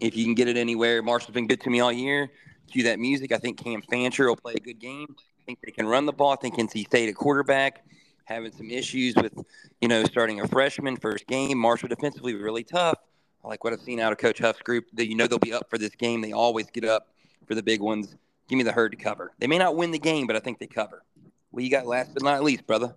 if 0.00 0.16
you 0.16 0.24
can 0.24 0.34
get 0.34 0.48
it 0.48 0.56
anywhere, 0.56 1.02
Marshall's 1.02 1.34
been 1.34 1.46
good 1.46 1.60
to 1.62 1.70
me 1.70 1.80
all 1.80 1.92
year. 1.92 2.30
Cue 2.70 2.82
that 2.84 2.98
music. 2.98 3.32
I 3.32 3.38
think 3.38 3.62
Cam 3.62 3.82
Fancher 3.82 4.28
will 4.28 4.36
play 4.36 4.54
a 4.54 4.60
good 4.60 4.78
game. 4.78 5.06
I 5.10 5.42
think 5.46 5.58
they 5.64 5.72
can 5.72 5.86
run 5.86 6.06
the 6.06 6.12
ball. 6.12 6.32
I 6.32 6.36
think 6.36 6.56
NC 6.56 6.86
State 6.86 7.08
at 7.08 7.14
quarterback 7.14 7.84
having 8.24 8.52
some 8.52 8.70
issues 8.70 9.14
with, 9.16 9.34
you 9.80 9.88
know, 9.88 10.04
starting 10.04 10.40
a 10.40 10.48
freshman 10.48 10.96
first 10.96 11.26
game. 11.26 11.58
Marshall 11.58 11.88
defensively 11.88 12.34
really 12.34 12.64
tough. 12.64 12.98
I 13.44 13.48
like 13.48 13.62
what 13.62 13.72
I've 13.72 13.82
seen 13.82 14.00
out 14.00 14.10
of 14.10 14.18
Coach 14.18 14.38
Huff's 14.38 14.62
group. 14.62 14.86
That 14.94 15.06
you 15.06 15.14
know 15.14 15.26
they'll 15.26 15.38
be 15.38 15.52
up 15.52 15.68
for 15.68 15.76
this 15.76 15.94
game. 15.94 16.22
They 16.22 16.32
always 16.32 16.70
get 16.70 16.84
up 16.84 17.08
for 17.46 17.54
the 17.54 17.62
big 17.62 17.80
ones. 17.80 18.16
Give 18.48 18.56
me 18.56 18.62
the 18.62 18.72
herd 18.72 18.92
to 18.92 18.96
cover. 18.96 19.32
They 19.38 19.46
may 19.46 19.58
not 19.58 19.76
win 19.76 19.90
the 19.90 19.98
game, 19.98 20.26
but 20.26 20.36
I 20.36 20.40
think 20.40 20.58
they 20.58 20.66
cover. 20.66 21.02
What 21.50 21.62
you 21.62 21.70
got 21.70 21.86
last 21.86 22.14
but 22.14 22.22
not 22.22 22.42
least, 22.42 22.66
brother? 22.66 22.94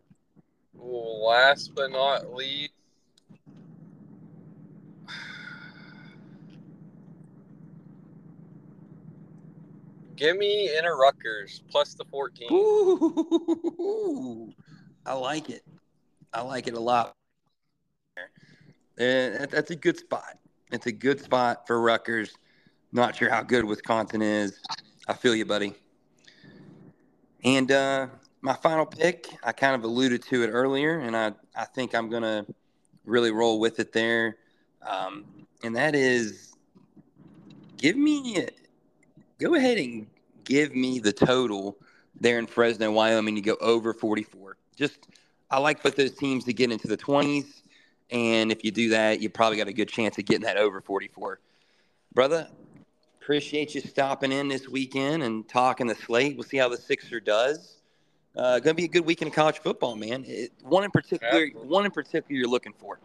Last 0.73 1.73
but 1.75 1.91
not 1.91 2.33
least, 2.33 2.71
give 10.15 10.37
me 10.37 10.75
inner 10.77 10.97
Rutgers 10.97 11.61
plus 11.69 11.93
the 11.93 12.05
14. 12.05 12.47
Ooh, 12.51 14.53
I 15.05 15.13
like 15.13 15.49
it. 15.49 15.63
I 16.33 16.41
like 16.41 16.67
it 16.67 16.73
a 16.73 16.79
lot. 16.79 17.15
And 18.97 19.49
that's 19.49 19.71
a 19.71 19.75
good 19.75 19.97
spot. 19.97 20.37
It's 20.71 20.85
a 20.87 20.91
good 20.91 21.21
spot 21.21 21.67
for 21.67 21.79
Rutgers. 21.79 22.35
Not 22.91 23.15
sure 23.15 23.29
how 23.29 23.43
good 23.43 23.65
Wisconsin 23.65 24.21
is. 24.21 24.59
I 25.07 25.13
feel 25.13 25.35
you, 25.35 25.45
buddy. 25.45 25.73
And 27.43 27.71
uh, 27.71 28.07
my 28.41 28.53
final 28.53 28.85
pick, 28.85 29.27
I 29.43 29.51
kind 29.51 29.75
of 29.75 29.83
alluded 29.83 30.23
to 30.23 30.43
it 30.43 30.47
earlier, 30.47 30.99
and 30.99 31.15
I, 31.15 31.33
I 31.55 31.65
think 31.65 31.93
I'm 31.93 32.09
going 32.09 32.23
to 32.23 32.45
really 33.05 33.31
roll 33.31 33.59
with 33.59 33.79
it 33.79 33.93
there. 33.93 34.37
Um, 34.81 35.25
and 35.63 35.75
that 35.75 35.95
is 35.95 36.53
give 37.77 37.95
me, 37.95 38.47
go 39.39 39.55
ahead 39.55 39.77
and 39.77 40.07
give 40.43 40.75
me 40.75 40.99
the 40.99 41.13
total 41.13 41.77
there 42.19 42.39
in 42.39 42.47
Fresno, 42.47 42.91
Wyoming 42.91 43.35
to 43.35 43.41
go 43.41 43.55
over 43.61 43.93
44. 43.93 44.57
Just, 44.75 45.07
I 45.51 45.59
like 45.59 45.83
both 45.83 45.95
those 45.95 46.15
teams 46.15 46.43
to 46.45 46.53
get 46.53 46.71
into 46.71 46.87
the 46.87 46.97
20s. 46.97 47.61
And 48.09 48.51
if 48.51 48.63
you 48.63 48.71
do 48.71 48.89
that, 48.89 49.21
you 49.21 49.29
probably 49.29 49.57
got 49.57 49.67
a 49.67 49.73
good 49.73 49.89
chance 49.89 50.17
of 50.17 50.25
getting 50.25 50.45
that 50.45 50.57
over 50.57 50.79
44. 50.81 51.39
Brother, 52.13 52.47
appreciate 53.21 53.75
you 53.75 53.81
stopping 53.81 54.31
in 54.31 54.47
this 54.47 54.69
weekend 54.69 55.23
and 55.23 55.47
talking 55.47 55.87
the 55.87 55.95
slate. 55.95 56.37
We'll 56.37 56.47
see 56.47 56.57
how 56.57 56.69
the 56.69 56.77
Sixer 56.77 57.19
does. 57.19 57.77
Uh, 58.35 58.59
going 58.59 58.75
to 58.75 58.81
be 58.81 58.85
a 58.85 58.87
good 58.87 59.05
weekend 59.05 59.29
of 59.29 59.35
college 59.35 59.59
football, 59.59 59.95
man. 59.95 60.23
It, 60.25 60.51
one 60.61 60.83
in 60.83 60.91
particular, 60.91 61.45
Absolutely. 61.45 61.67
one 61.67 61.85
in 61.85 61.91
particular, 61.91 62.39
you're 62.39 62.49
looking 62.49 62.73
for. 62.77 62.99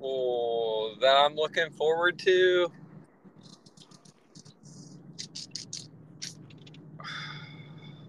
Oh, 0.00 0.94
that 1.00 1.16
I'm 1.16 1.34
looking 1.34 1.70
forward 1.70 2.18
to. 2.20 2.70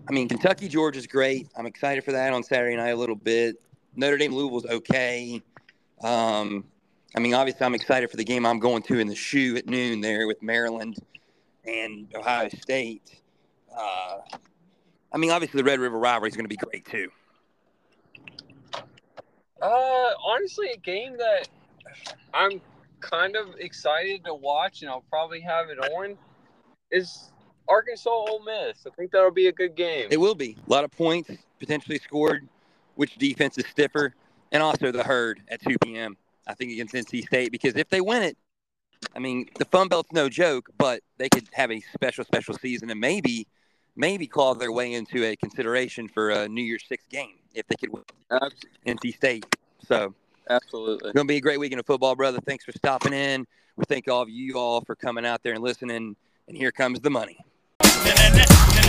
I 0.08 0.12
mean, 0.12 0.28
Kentucky, 0.28 0.68
Georgia's 0.68 1.08
great. 1.08 1.48
I'm 1.56 1.66
excited 1.66 2.04
for 2.04 2.12
that 2.12 2.34
on 2.34 2.44
Saturday 2.44 2.76
night 2.76 2.90
a 2.90 2.96
little 2.96 3.16
bit. 3.16 3.56
Notre 4.00 4.18
Dame, 4.18 4.34
Louisville's 4.34 4.66
okay. 4.66 5.42
Um, 6.02 6.64
I 7.16 7.20
mean, 7.20 7.34
obviously, 7.34 7.66
I'm 7.66 7.76
excited 7.76 8.10
for 8.10 8.16
the 8.16 8.24
game 8.24 8.46
I'm 8.46 8.60
going 8.60 8.82
to 8.84 8.98
in 8.98 9.08
the 9.08 9.16
shoe 9.16 9.58
at 9.58 9.68
noon 9.68 10.00
there 10.00 10.26
with 10.26 10.42
Maryland 10.42 10.96
and 11.66 12.08
Ohio 12.16 12.48
State. 12.48 13.20
Uh, 13.78 14.20
I 15.12 15.18
mean, 15.18 15.32
obviously, 15.32 15.58
the 15.58 15.66
Red 15.66 15.82
River 15.82 16.00
rivalry 16.00 16.30
is 16.30 16.36
going 16.38 16.46
to 16.46 16.50
be 16.50 16.56
great 16.56 16.86
too. 16.86 17.10
Uh, 19.62 20.12
honestly, 20.24 20.70
a 20.74 20.78
game 20.78 21.18
that 21.18 21.50
I'm 22.34 22.62
kind 23.02 23.36
of 23.36 23.48
excited 23.60 24.24
to 24.24 24.34
watch, 24.34 24.82
and 24.82 24.90
I'll 24.90 25.04
probably 25.10 25.42
have 25.42 25.70
it 25.70 25.78
on, 25.78 26.18
is 26.90 27.32
Arkansas 27.68 28.10
Ole 28.10 28.46
Miss. 28.46 28.88
I 28.88 28.92
think 28.92 29.12
that'll 29.12 29.30
be 29.30 29.48
a 29.48 29.52
good 29.52 29.76
game. 29.76 30.08
It 30.10 30.22
will 30.22 30.36
be 30.36 30.56
a 30.66 30.72
lot 30.72 30.86
of 30.86 30.92
points 30.92 31.32
potentially 31.60 31.98
scored. 32.00 32.48
Which 33.00 33.16
defense 33.16 33.58
is 33.58 33.66
stiffer? 33.68 34.14
And 34.52 34.62
also 34.62 34.92
the 34.92 35.04
herd 35.04 35.40
at 35.48 35.62
2 35.62 35.78
p.m. 35.86 36.18
I 36.46 36.54
think 36.54 36.74
against 36.74 36.94
NC 36.94 37.28
State 37.28 37.50
because 37.50 37.78
if 37.78 37.88
they 37.88 38.02
win 38.02 38.24
it, 38.24 38.38
I 39.16 39.20
mean 39.20 39.48
the 39.58 39.64
Fun 39.64 39.88
Belt's 39.88 40.12
no 40.12 40.28
joke, 40.28 40.70
but 40.78 41.00
they 41.18 41.30
could 41.30 41.48
have 41.54 41.72
a 41.72 41.80
special 41.94 42.26
special 42.26 42.56
season 42.56 42.90
and 42.90 43.00
maybe 43.00 43.48
maybe 43.96 44.28
claw 44.28 44.54
their 44.54 44.74
way 44.74 44.92
into 44.92 45.24
a 45.24 45.38
consideration 45.38 46.10
for 46.10 46.32
a 46.32 46.50
New 46.50 46.62
Year's 46.62 46.84
Six 46.90 47.06
game 47.10 47.38
if 47.54 47.66
they 47.68 47.76
could 47.78 47.94
win 47.94 48.04
Ab- 48.32 48.52
NC 48.86 49.16
State. 49.16 49.46
So 49.88 50.14
Absolutely. 50.50 51.08
it's 51.08 51.16
going 51.16 51.26
to 51.26 51.32
be 51.32 51.38
a 51.38 51.42
great 51.42 51.62
weekend 51.62 51.80
of 51.80 51.86
football, 51.86 52.18
brother. 52.18 52.40
Thanks 52.42 52.66
for 52.66 52.74
stopping 52.74 53.14
in. 53.14 53.48
We 53.78 53.86
thank 53.86 54.10
all 54.10 54.24
of 54.24 54.30
you 54.30 54.56
all 54.58 54.82
for 54.82 54.96
coming 54.96 55.26
out 55.26 55.42
there 55.42 55.54
and 55.54 55.64
listening. 55.64 56.18
And 56.50 56.58
here 56.58 56.74
comes 56.74 57.00
the 57.00 57.10
money. 57.10 57.38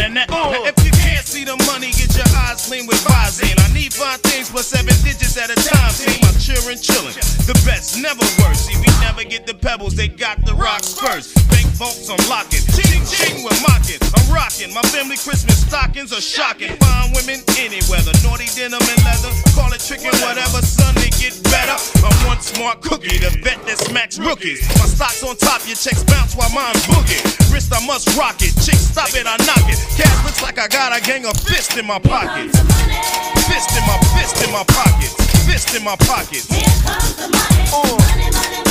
Now, 0.08 0.24
if 0.64 0.74
you 0.80 0.90
can't 0.90 1.26
see 1.26 1.44
the 1.44 1.56
money, 1.68 1.92
get 1.92 2.16
your 2.16 2.26
eyes 2.48 2.64
clean 2.66 2.86
with 2.86 2.98
Visine. 3.04 3.58
I 3.60 3.68
need 3.72 3.92
five 3.92 4.20
things 4.24 4.50
plus 4.50 4.66
seven 4.72 4.96
digits 5.04 5.36
at 5.36 5.52
a 5.52 5.58
time. 5.60 5.92
Team, 5.92 6.18
I'm 6.24 6.34
cheering, 6.40 6.80
chilling. 6.80 7.14
The 7.44 7.54
best, 7.68 8.00
never 8.00 8.24
worse. 8.40 8.66
See, 8.66 8.76
we 8.80 8.88
never 9.04 9.22
get 9.22 9.46
the 9.46 9.54
pebbles, 9.54 9.94
they 9.94 10.08
got 10.08 10.40
the 10.44 10.54
rocks 10.54 10.96
first. 10.96 11.36
Bank 11.52 11.68
vaults, 11.76 12.08
I'm 12.08 12.18
locking. 12.32 12.64
Ching, 12.72 13.04
ching, 13.04 13.44
we're 13.44 13.54
mocking. 13.60 14.00
I'm 14.16 14.26
rocking. 14.32 14.72
My 14.72 14.82
family 14.88 15.20
Christmas 15.20 15.60
stockings 15.62 16.12
are 16.16 16.24
shocking. 16.24 16.72
Fine 16.80 17.12
women, 17.12 17.44
any 17.60 17.84
weather. 17.86 18.16
Naughty 18.24 18.48
denim 18.56 18.80
and 18.80 19.00
leather. 19.04 19.30
Call 19.52 19.70
it 19.70 19.84
tricking, 19.84 20.16
whatever. 20.24 20.64
Sunday 20.64 21.12
get 21.20 21.36
better. 21.52 21.76
I'm 22.00 22.16
one 22.24 22.40
smart 22.40 22.80
cookie, 22.80 23.20
the 23.20 23.30
vet 23.44 23.60
that 23.68 23.78
smacks 23.78 24.18
rookies. 24.18 24.64
My 24.80 24.88
stock's 24.88 25.22
on 25.22 25.36
top, 25.36 25.60
your 25.68 25.76
checks 25.76 26.02
bounce 26.04 26.34
while 26.34 26.50
mine's 26.50 26.82
boogie. 26.88 27.20
Wrist, 27.52 27.72
I 27.74 27.84
must 27.86 28.08
rock 28.16 28.40
it. 28.40 28.54
Chick, 28.62 28.78
stop 28.78 29.10
it, 29.14 29.26
I 29.26 29.36
knock 29.44 29.66
it. 29.68 29.78
Cash 29.96 30.24
looks 30.24 30.42
like 30.42 30.58
I 30.58 30.68
got 30.68 30.96
a 30.96 31.00
gang 31.00 31.24
of 31.26 31.36
fists 31.36 31.76
in 31.76 31.86
my 31.86 31.98
pockets. 31.98 32.58
Fist 33.48 33.70
in 33.76 33.84
my 33.86 33.98
fist 34.14 34.42
in 34.44 34.52
my 34.52 34.64
pockets. 34.64 35.14
Fist 35.46 35.74
in 35.74 35.84
my 35.84 35.96
pockets. 35.96 36.46
Here 36.46 36.64
comes 36.84 37.14
the 37.16 37.28
money. 37.28 37.64
Uh. 37.72 37.98
Money, 37.98 38.30
money, 38.30 38.69